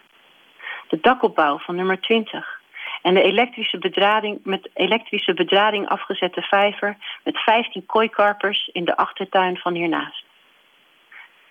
De 0.89 0.99
dakopbouw 1.01 1.59
van 1.59 1.75
nummer 1.75 2.01
20 2.01 2.61
en 3.03 3.15
de 3.15 3.23
elektrische 3.23 3.79
bedrading, 3.79 4.41
met 4.43 4.71
elektrische 4.75 5.35
bedrading 5.35 5.89
afgezette 5.89 6.43
vijver 6.43 6.97
met 7.25 7.39
15 7.39 7.87
kooikarpers 7.87 8.69
in 8.73 8.85
de 8.85 8.97
achtertuin 8.97 9.57
van 9.57 9.75
hiernaast. 9.75 10.25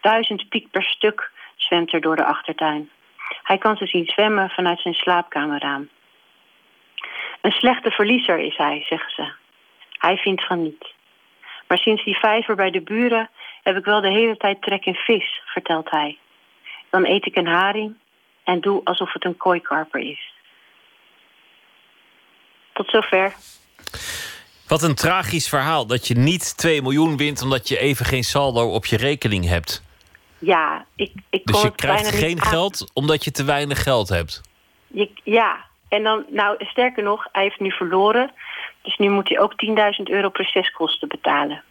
Duizend 0.02 0.50
piek 0.50 0.72
per 0.72 0.84
stuk 0.84 1.32
zwemt 1.56 1.94
er 1.94 2.02
door 2.02 2.16
de 2.16 2.26
achtertuin. 2.26 2.90
Hij 3.44 3.58
kan 3.58 3.78
ze 3.78 3.86
zien 3.86 4.06
zwemmen 4.06 4.50
vanuit 4.50 4.82
zijn 4.82 4.94
slaapkamerraam. 4.94 5.90
Een 7.42 7.52
slechte 7.52 7.92
verliezer 7.92 8.40
is 8.40 8.58
hij, 8.58 8.84
zeggen 8.84 9.12
ze. 9.12 9.32
Hij 9.92 10.18
vindt 10.18 10.46
van 10.46 10.64
niet. 10.64 10.94
Maar 11.68 11.78
sinds 11.78 12.04
die 12.04 12.18
vijver 12.18 12.56
bij 12.56 12.72
de 12.72 12.82
buren 12.82 13.30
heb 13.64 13.78
ik 13.78 13.86
wel 13.86 14.02
de 14.02 14.12
hele 14.12 14.38
tijd 14.38 14.62
trek 14.62 14.86
in 14.86 14.96
vis, 14.96 15.42
vertelt 15.46 15.90
hij. 15.90 16.18
Dan 16.90 17.06
eet 17.06 17.26
ik 17.26 17.36
een 17.36 17.48
haring 17.48 17.96
en 18.44 18.62
doe 18.62 18.82
alsof 18.84 19.14
het 19.14 19.26
een 19.26 19.38
kooikarper 19.38 20.00
is. 20.00 20.34
Tot 22.74 22.90
zover. 22.90 23.34
Wat 24.68 24.84
een 24.84 24.96
tragisch 24.96 25.50
verhaal 25.50 25.88
dat 25.88 26.08
je 26.08 26.18
niet 26.18 26.58
2 26.58 26.82
miljoen 26.82 27.18
wint 27.18 27.42
omdat 27.42 27.68
je 27.68 27.78
even 27.78 28.06
geen 28.06 28.24
saldo 28.24 28.70
op 28.70 28.86
je 28.86 28.98
rekening 28.98 29.48
hebt. 29.48 29.84
Ja, 30.44 30.86
ik, 30.96 31.12
ik 31.30 31.46
Dus 31.46 31.56
kon 31.56 31.62
je 31.62 31.68
het 31.68 31.76
krijgt 31.76 32.02
bijna 32.04 32.18
geen 32.18 32.42
aan- 32.42 32.48
geld 32.48 32.92
omdat 32.94 33.24
je 33.24 33.32
te 33.32 33.44
weinig 33.44 33.84
geld 33.84 34.10
hebt. 34.10 34.42
Je, 34.88 35.10
ja, 35.24 35.66
en 35.88 36.04
dan, 36.04 36.26
nou 36.30 36.66
sterker 36.66 37.04
nog, 37.04 37.28
hij 37.32 37.44
heeft 37.44 37.60
nu 37.60 37.72
verloren. 37.72 38.32
Dus 38.82 38.98
nu 38.98 39.10
moet 39.10 39.30
hij 39.30 39.40
ook 39.40 39.54
10.000 39.66 40.04
euro 40.04 40.30
proceskosten 40.30 41.08
betalen. 41.08 41.64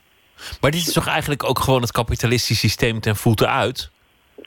Maar 0.61 0.71
dit 0.71 0.81
is 0.81 0.93
toch 0.93 1.07
eigenlijk 1.07 1.45
ook 1.45 1.59
gewoon 1.59 1.81
het 1.81 1.93
kapitalistisch 1.93 2.59
systeem 2.59 3.01
ten 3.01 3.17
voeten 3.17 3.51
uit? 3.51 3.91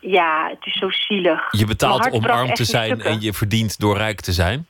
Ja, 0.02 0.47
het 0.49 0.65
is 0.65 0.73
zo 0.77 0.89
zielig. 0.89 1.47
Je 1.52 1.65
betaalt 1.65 2.11
om 2.11 2.26
arm 2.26 2.53
te 2.53 2.65
zijn 2.65 3.02
en 3.02 3.22
je 3.22 3.34
verdient 3.34 3.80
door 3.80 3.97
rijk 3.97 4.22
te 4.22 4.31
zijn. 4.31 4.68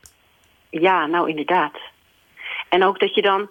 Ja, 0.70 1.06
nou 1.06 1.28
inderdaad. 1.28 1.72
En 2.68 2.84
ook 2.84 3.00
dat 3.00 3.14
je 3.14 3.22
dan 3.22 3.48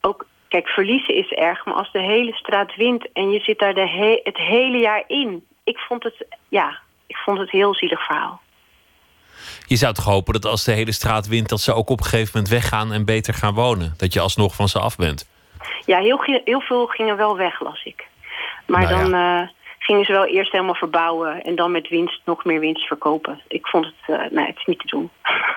ook. 0.00 0.26
Kijk, 0.48 0.68
verliezen 0.68 1.14
is 1.14 1.30
erg, 1.30 1.64
maar 1.64 1.74
als 1.74 1.92
de 1.92 2.00
hele 2.02 2.32
straat 2.32 2.74
wint 2.76 3.12
en 3.12 3.30
je 3.30 3.40
zit 3.40 3.58
daar 3.58 3.74
de 3.74 3.88
he- 3.88 4.20
het 4.22 4.36
hele 4.36 4.78
jaar 4.78 5.04
in. 5.06 5.44
Ik 5.64 5.78
vond 5.78 6.02
het, 6.02 6.26
ja, 6.48 6.78
ik 7.06 7.16
vond 7.16 7.38
het 7.38 7.52
een 7.52 7.58
heel 7.58 7.74
zielig 7.74 8.04
verhaal. 8.06 8.40
Je 9.66 9.76
zou 9.76 9.94
toch 9.94 10.04
hopen 10.04 10.32
dat 10.32 10.44
als 10.44 10.64
de 10.64 10.72
hele 10.72 10.92
straat 10.92 11.26
wint, 11.26 11.48
dat 11.48 11.60
ze 11.60 11.72
ook 11.74 11.90
op 11.90 11.98
een 11.98 12.04
gegeven 12.04 12.30
moment 12.34 12.52
weggaan 12.52 12.92
en 12.92 13.04
beter 13.04 13.34
gaan 13.34 13.54
wonen. 13.54 13.94
Dat 13.96 14.12
je 14.12 14.20
alsnog 14.20 14.54
van 14.54 14.68
ze 14.68 14.78
af 14.78 14.96
bent. 14.96 15.28
Ja, 15.86 15.98
heel, 16.44 16.60
veel 16.60 16.86
gingen 16.86 17.16
wel 17.16 17.36
weg, 17.36 17.60
las 17.60 17.84
ik. 17.84 18.06
Maar 18.66 18.82
Nou 18.82 18.94
ja. 18.94 19.02
dan, 19.02 19.14
eh, 19.42 19.48
gingen 19.78 20.04
ze 20.04 20.12
wel 20.12 20.26
eerst 20.26 20.52
helemaal 20.52 20.74
verbouwen 20.74 21.42
en 21.42 21.54
dan 21.54 21.70
met 21.70 21.88
winst 21.88 22.20
nog 22.24 22.44
meer 22.44 22.60
winst 22.60 22.86
verkopen. 22.86 23.40
Ik 23.48 23.66
vond 23.66 23.84
het, 23.84 23.94
uh, 24.20 24.30
nee, 24.30 24.46
het 24.46 24.56
is 24.56 24.64
niet 24.64 24.78
te 24.78 24.86
doen. 24.86 25.10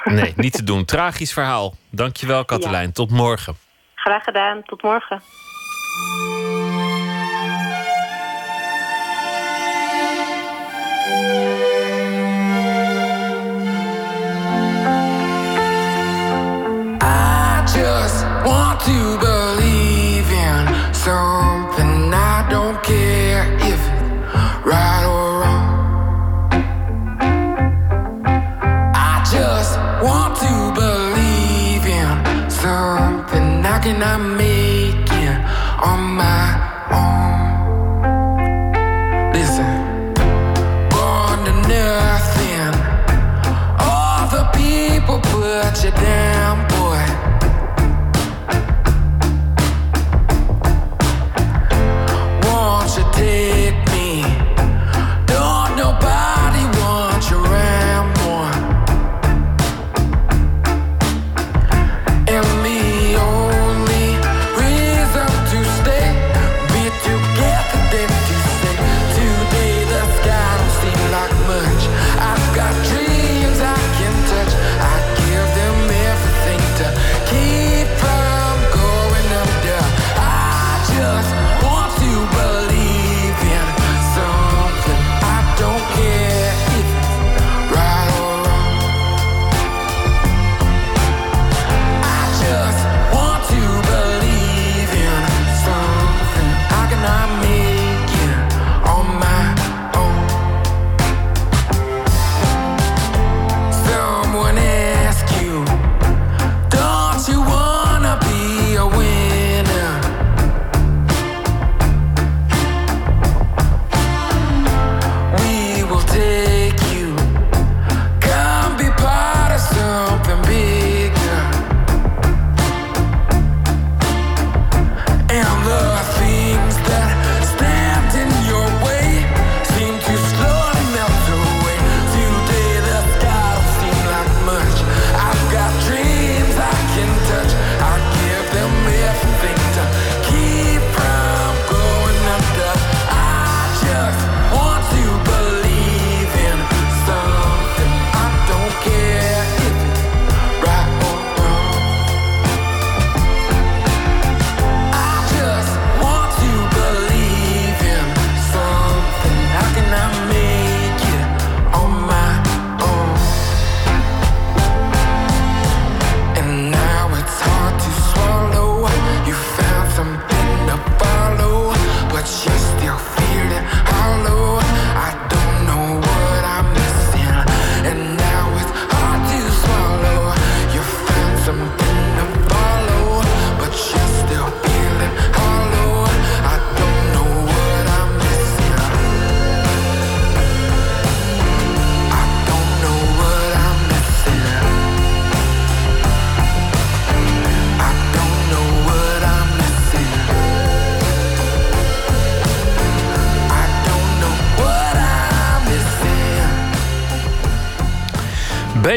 Nee, 0.03 0.33
niet 0.35 0.53
te 0.53 0.63
doen. 0.71 0.85
Tragisch 0.85 1.33
verhaal. 1.33 1.73
Dankjewel, 1.89 2.45
Katelijn. 2.45 2.93
Tot 2.93 3.11
morgen. 3.11 3.55
Graag 4.09 4.23
gedaan. 4.23 4.63
Tot 4.63 4.81
morgen. 4.81 5.21
I 17.01 17.61
just 17.65 18.25
want 18.43 18.79
to 18.79 19.38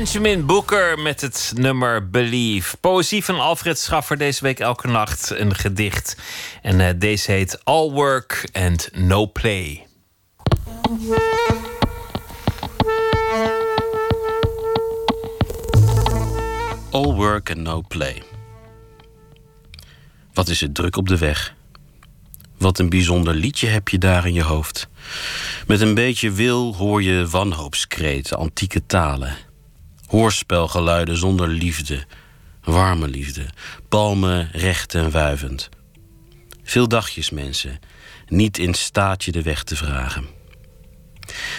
Benjamin 0.03 0.47
Booker 0.47 0.99
met 0.99 1.20
het 1.20 1.53
nummer 1.57 2.11
Believe. 2.11 2.77
Poëzie 2.77 3.24
van 3.24 3.41
Alfred 3.41 3.79
Schaffer 3.79 4.19
deze 4.19 4.43
week 4.43 4.61
elke 4.61 4.89
nacht 4.89 5.31
een 5.31 5.55
gedicht. 5.55 6.16
En 6.62 6.81
eh, 6.81 6.95
deze 6.97 7.31
heet 7.31 7.65
All 7.65 7.91
Work 7.91 8.49
and 8.53 8.89
No 8.93 9.27
Play. 9.27 9.87
All 16.91 17.12
work 17.12 17.51
and 17.51 17.59
no 17.59 17.83
play. 17.89 18.23
Wat 20.33 20.49
is 20.49 20.61
het 20.61 20.74
druk 20.74 20.97
op 20.97 21.09
de 21.09 21.19
weg? 21.19 21.55
Wat 22.59 22.79
een 22.79 22.89
bijzonder 22.89 23.35
liedje 23.35 23.66
heb 23.66 23.89
je 23.89 23.99
daar 23.99 24.27
in 24.27 24.35
je 24.35 24.43
hoofd. 24.43 24.89
Met 25.66 25.81
een 25.81 25.95
beetje 25.95 26.31
wil 26.31 26.74
hoor 26.74 27.03
je 27.03 27.27
wanhoopskreten, 27.27 28.39
antieke 28.39 28.87
talen. 28.87 29.51
Hoorspelgeluiden 30.13 31.17
zonder 31.17 31.49
liefde, 31.49 32.05
warme 32.65 33.09
liefde. 33.09 33.47
Palmen 33.89 34.49
recht 34.53 34.95
en 34.95 35.11
wuivend. 35.11 35.69
Veel 36.63 36.89
dagjes 36.89 37.31
mensen, 37.31 37.79
niet 38.27 38.59
in 38.59 38.75
staat 38.75 39.25
je 39.25 39.33
de 39.33 39.43
weg 39.43 39.63
te 39.63 39.77
vragen. 39.77 40.27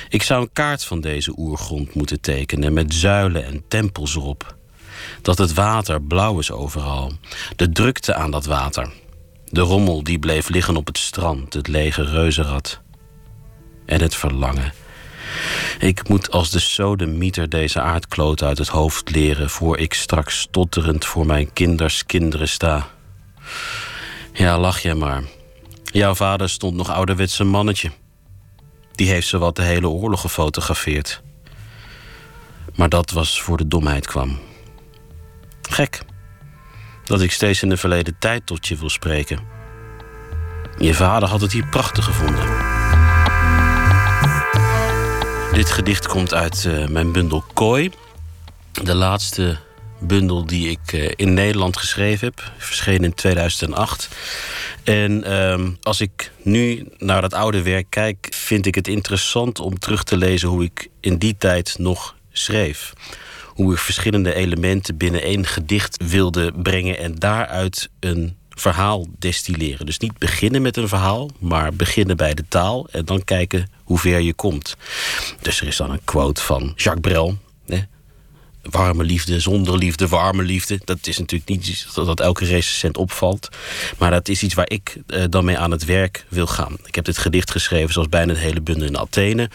Ik 0.10 0.24
zou 0.24 0.42
een 0.42 0.54
kaart 0.54 0.84
van 0.84 1.02
deze 1.02 1.34
oergrond 1.38 1.94
moeten 1.94 2.22
tekenen 2.22 2.74
met 2.74 2.94
zuilen 2.94 3.46
en 3.46 3.64
tempels 3.68 4.16
erop. 4.16 4.58
Dat 5.22 5.38
het 5.38 5.54
water 5.54 6.02
blauw 6.02 6.40
is 6.40 6.52
overal. 6.52 7.14
De 7.56 7.72
drukte 7.72 8.14
aan 8.14 8.32
dat 8.32 8.46
water. 8.46 8.92
De 9.46 9.62
rommel 9.62 10.04
die 10.04 10.20
bleef 10.20 10.50
liggen 10.50 10.76
op 10.76 10.88
het 10.88 10.98
strand, 10.98 11.54
het 11.54 11.68
lege 11.68 12.04
reuzenrad. 12.04 12.82
En 13.86 14.02
het 14.02 14.16
verlangen. 14.16 14.83
Ik 15.80 16.10
moet 16.10 16.32
als 16.32 16.52
de 16.52 16.60
sodemieter 16.60 17.50
deze 17.50 17.82
aardkloot 17.82 18.44
uit 18.44 18.58
het 18.58 18.68
hoofd 18.68 19.10
leren... 19.10 19.50
voor 19.50 19.78
ik 19.78 19.94
straks 19.94 20.40
stotterend 20.40 21.06
voor 21.06 21.26
mijn 21.26 21.54
kinders 21.54 22.06
kinderen 22.06 22.48
sta. 22.48 22.88
Ja, 24.34 24.60
lach 24.60 24.80
jij 24.80 24.96
maar. 24.96 25.24
Jouw 25.84 26.16
vader 26.16 26.50
stond 26.50 26.76
nog 26.76 26.92
ouderwetse 26.92 27.44
mannetje. 27.44 27.92
Die 28.92 29.10
heeft 29.10 29.28
zowat 29.28 29.56
de 29.56 29.62
hele 29.62 29.88
oorlog 29.88 30.22
gefotografeerd. 30.22 31.22
Maar 32.76 32.90
dat 32.90 33.12
was 33.12 33.42
voor 33.42 33.58
de 33.58 33.68
domheid 33.68 34.08
kwam. 34.08 34.40
Gek. 35.70 36.02
Dat 37.04 37.22
ik 37.22 37.32
steeds 37.32 37.64
in 37.64 37.70
de 37.70 37.78
verleden 37.78 38.16
tijd 38.20 38.46
tot 38.46 38.68
je 38.68 38.78
wil 38.78 38.90
spreken. 38.90 39.40
Je 40.78 40.94
vader 40.94 41.30
had 41.30 41.42
het 41.42 41.52
hier 41.52 41.68
prachtig 41.68 42.06
gevonden. 42.06 42.53
Dit 45.54 45.72
gedicht 45.72 46.08
komt 46.08 46.34
uit 46.34 46.64
uh, 46.68 46.88
mijn 46.88 47.12
bundel 47.12 47.44
Kooi. 47.54 47.92
De 48.84 48.96
laatste 48.96 49.58
bundel 50.00 50.46
die 50.46 50.70
ik 50.70 50.94
uh, 50.94 51.12
in 51.16 51.34
Nederland 51.34 51.78
geschreven 51.78 52.28
heb. 52.28 52.52
Verschenen 52.58 53.04
in 53.04 53.14
2008. 53.14 54.10
En 54.84 55.24
uh, 55.28 55.68
als 55.82 56.02
ik 56.02 56.32
nu 56.44 56.88
naar 56.98 57.22
dat 57.22 57.34
oude 57.34 57.62
werk 57.62 57.86
kijk... 57.90 58.28
vind 58.36 58.66
ik 58.66 58.76
het 58.76 58.88
interessant 58.88 59.60
om 59.60 59.80
terug 59.80 60.04
te 60.04 60.18
lezen 60.18 60.50
hoe 60.50 60.64
ik 60.64 60.90
in 61.00 61.18
die 61.18 61.36
tijd 61.38 61.76
nog 61.78 62.16
schreef. 62.32 62.94
Hoe 63.48 63.74
ik 63.74 63.80
verschillende 63.80 64.34
elementen 64.34 64.98
binnen 64.98 65.22
één 65.22 65.46
gedicht 65.46 66.04
wilde 66.04 66.52
brengen... 66.52 66.98
en 66.98 67.16
daaruit 67.16 67.90
een 68.00 68.38
verhaal 68.54 69.08
destilleren. 69.20 69.86
Dus 69.86 69.98
niet 69.98 70.18
beginnen 70.18 70.62
met 70.62 70.78
een 70.78 70.88
verhaal, 70.88 71.30
maar 71.40 71.74
beginnen 71.74 72.18
bij 72.18 72.34
de 72.34 72.46
taal 72.48 72.88
en 72.92 73.06
dan 73.06 73.24
kijken 73.24 73.70
hoe 73.84 74.00
ver 74.00 74.20
je 74.20 74.34
komt. 74.34 74.76
Dus 75.42 75.62
er 75.62 75.68
is 75.68 75.78
dan 75.78 75.92
een 75.92 76.04
quote 76.04 76.42
van 76.42 76.74
Jacques 76.76 77.00
Brel. 77.02 77.38
Hè? 77.66 77.80
Warme 78.62 79.04
liefde, 79.04 79.40
zonder 79.40 79.78
liefde, 79.78 80.08
warme 80.08 80.44
liefde. 80.44 80.80
Dat 80.84 81.08
is 81.08 81.18
natuurlijk 81.18 81.50
niet 81.50 81.68
iets 81.68 81.94
dat 81.94 82.20
elke 82.20 82.46
recensent 82.46 82.98
opvalt. 82.98 83.50
Maar 83.98 84.12
dat 84.12 84.28
is 84.28 84.44
iets 84.44 84.54
waar 84.54 84.70
ik 84.70 84.98
eh, 85.08 85.24
dan 85.30 85.46
mee 85.46 85.58
aan 85.58 85.72
het 85.72 85.86
werk 85.86 86.26
wil 86.30 86.48
gaan. 86.48 86.76
Ik 86.86 86.96
heb 86.96 87.06
dit 87.06 87.18
gedicht 87.18 87.52
geschreven 87.52 87.94
zoals 87.94 88.10
bijna 88.10 88.34
een 88.34 88.40
hele 88.40 88.62
bundel 88.62 88.88
in 88.88 88.98
Athene. 88.98 89.50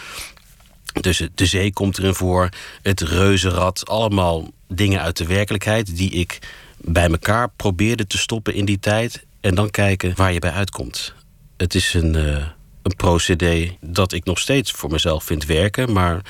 Dus 1.01 1.29
de 1.35 1.47
zee 1.47 1.73
komt 1.73 1.99
erin 1.99 2.15
voor, 2.15 2.49
het 2.83 3.01
reuzenrad. 3.01 3.89
Allemaal 3.89 4.51
dingen 4.69 5.01
uit 5.01 5.16
de 5.16 5.27
werkelijkheid 5.27 5.97
die 5.97 6.11
ik 6.11 6.39
bij 6.80 7.10
elkaar 7.10 7.50
probeerde 7.56 8.06
te 8.06 8.18
stoppen 8.18 8.55
in 8.55 8.64
die 8.64 8.78
tijd. 8.78 9.26
En 9.40 9.55
dan 9.55 9.70
kijken 9.70 10.12
waar 10.16 10.32
je 10.32 10.38
bij 10.38 10.50
uitkomt. 10.50 11.14
Het 11.56 11.74
is 11.74 11.94
een, 11.94 12.16
uh, 12.16 12.46
een 12.82 12.96
procedé 12.96 13.76
dat 13.80 14.12
ik 14.12 14.24
nog 14.24 14.38
steeds 14.38 14.70
voor 14.70 14.90
mezelf 14.90 15.24
vind 15.24 15.46
werken. 15.46 15.92
Maar 15.92 16.20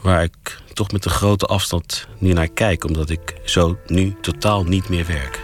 waar 0.00 0.22
ik 0.22 0.60
toch 0.72 0.92
met 0.92 1.04
een 1.04 1.10
grote 1.10 1.46
afstand 1.46 2.08
nu 2.18 2.32
naar 2.32 2.48
kijk. 2.48 2.84
Omdat 2.84 3.10
ik 3.10 3.34
zo 3.44 3.78
nu 3.86 4.16
totaal 4.20 4.64
niet 4.64 4.88
meer 4.88 5.06
werk. 5.06 5.40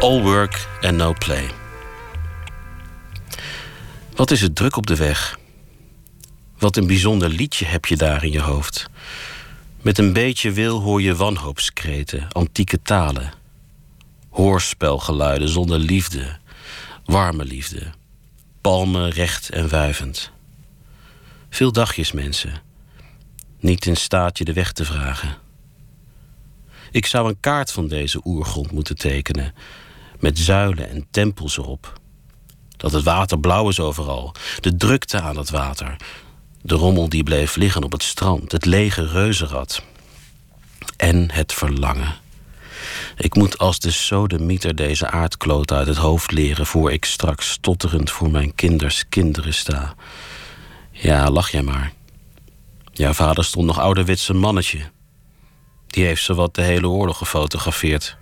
All 0.00 0.22
work 0.22 0.68
and 0.80 0.96
no 0.96 1.12
play. 1.18 1.46
Wat 4.14 4.30
is 4.30 4.40
het 4.40 4.56
druk 4.56 4.76
op 4.76 4.86
de 4.86 4.96
weg? 4.96 5.38
Wat 6.58 6.76
een 6.76 6.86
bijzonder 6.86 7.28
liedje 7.28 7.64
heb 7.64 7.86
je 7.86 7.96
daar 7.96 8.24
in 8.24 8.32
je 8.32 8.40
hoofd. 8.40 8.86
Met 9.84 9.98
een 9.98 10.12
beetje 10.12 10.52
wil 10.52 10.80
hoor 10.80 11.02
je 11.02 11.14
wanhoopskreten, 11.14 12.28
antieke 12.32 12.82
talen. 12.82 13.32
Hoorspelgeluiden 14.28 15.48
zonder 15.48 15.78
liefde, 15.78 16.38
warme 17.04 17.44
liefde. 17.44 17.90
Palmen 18.60 19.10
recht 19.10 19.50
en 19.50 19.68
wuivend. 19.68 20.30
Veel 21.50 21.72
dagjes, 21.72 22.12
mensen. 22.12 22.62
Niet 23.60 23.86
in 23.86 23.96
staat 23.96 24.38
je 24.38 24.44
de 24.44 24.52
weg 24.52 24.72
te 24.72 24.84
vragen. 24.84 25.36
Ik 26.90 27.06
zou 27.06 27.28
een 27.28 27.40
kaart 27.40 27.72
van 27.72 27.88
deze 27.88 28.20
oergrond 28.24 28.72
moeten 28.72 28.96
tekenen, 28.96 29.54
met 30.20 30.38
zuilen 30.38 30.88
en 30.88 31.06
tempels 31.10 31.58
erop. 31.58 32.00
Dat 32.76 32.92
het 32.92 33.04
water 33.04 33.40
blauw 33.40 33.68
is 33.68 33.80
overal, 33.80 34.34
de 34.60 34.76
drukte 34.76 35.20
aan 35.20 35.36
het 35.36 35.50
water, 35.50 35.96
de 36.66 36.74
rommel 36.74 37.08
die 37.08 37.22
bleef 37.22 37.56
liggen 37.56 37.82
op 37.82 37.92
het 37.92 38.02
strand, 38.02 38.52
het 38.52 38.64
lege 38.64 39.06
reuzenrad. 39.06 39.82
En 40.96 41.30
het 41.30 41.52
verlangen. 41.52 42.14
Ik 43.16 43.34
moet 43.34 43.58
als 43.58 43.78
de 43.78 43.90
sodemieter 43.90 44.74
deze 44.74 45.10
aardkloot 45.10 45.72
uit 45.72 45.86
het 45.86 45.96
hoofd 45.96 46.32
leren... 46.32 46.66
voor 46.66 46.92
ik 46.92 47.04
straks 47.04 47.50
stotterend 47.50 48.10
voor 48.10 48.30
mijn 48.30 48.54
kinders 48.54 49.08
kinderen 49.08 49.54
sta. 49.54 49.94
Ja, 50.90 51.30
lach 51.30 51.50
jij 51.50 51.62
maar. 51.62 51.92
Jouw 52.92 53.12
vader 53.12 53.44
stond 53.44 53.66
nog 53.66 53.78
ouderwetse 53.78 54.34
mannetje. 54.34 54.80
Die 55.86 56.04
heeft 56.04 56.22
zowat 56.22 56.54
de 56.54 56.62
hele 56.62 56.88
oorlog 56.88 57.18
gefotografeerd. 57.18 58.16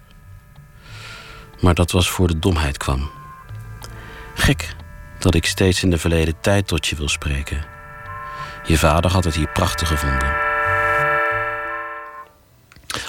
Maar 1.61 1.75
dat 1.75 1.91
was 1.91 2.11
voor 2.11 2.29
de 2.29 2.39
domheid 2.39 2.77
kwam. 2.77 3.11
Gek 4.35 4.77
dat 5.19 5.35
ik 5.35 5.47
steeds 5.47 5.83
in 5.83 5.91
de 5.91 5.99
verleden 5.99 6.41
tijd 6.41 6.67
tot 6.67 6.87
je 6.87 6.97
wil 6.97 7.09
spreken... 7.09 7.72
Je 8.65 8.79
vader 8.79 9.11
had 9.11 9.25
het 9.25 9.35
hier 9.35 9.49
prachtig 9.53 9.89
gevonden. 9.89 10.53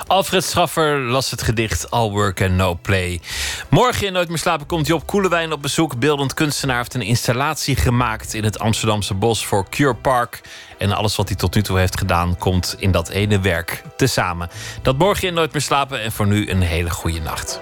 Alfred 0.07 0.43
Schaffer 0.43 0.99
las 0.99 1.31
het 1.31 1.41
gedicht 1.41 1.91
All 1.91 2.09
Work 2.09 2.41
and 2.41 2.51
No 2.51 2.79
Play. 2.81 3.21
Morgen 3.69 4.07
in 4.07 4.13
Nooit 4.13 4.27
meer 4.27 4.37
slapen 4.37 4.65
komt 4.65 4.87
Job 4.87 5.07
Koelewijn 5.07 5.51
op 5.51 5.61
bezoek. 5.61 5.99
Beeldend 5.99 6.33
kunstenaar 6.33 6.77
heeft 6.77 6.93
een 6.93 7.01
installatie 7.01 7.75
gemaakt 7.75 8.33
in 8.33 8.43
het 8.43 8.59
Amsterdamse 8.59 9.13
bos 9.13 9.45
voor 9.45 9.69
Cure 9.69 9.95
Park. 9.95 10.41
En 10.77 10.91
alles 10.91 11.15
wat 11.15 11.27
hij 11.27 11.37
tot 11.37 11.55
nu 11.55 11.61
toe 11.61 11.79
heeft 11.79 11.97
gedaan 11.97 12.37
komt 12.37 12.75
in 12.79 12.91
dat 12.91 13.09
ene 13.09 13.39
werk 13.39 13.83
tezamen. 13.97 14.49
Dat 14.81 14.97
morgen 14.97 15.27
in 15.27 15.33
Nooit 15.33 15.53
meer 15.53 15.61
slapen 15.61 16.01
en 16.01 16.11
voor 16.11 16.27
nu 16.27 16.49
een 16.49 16.61
hele 16.61 16.89
goede 16.89 17.19
nacht. 17.19 17.61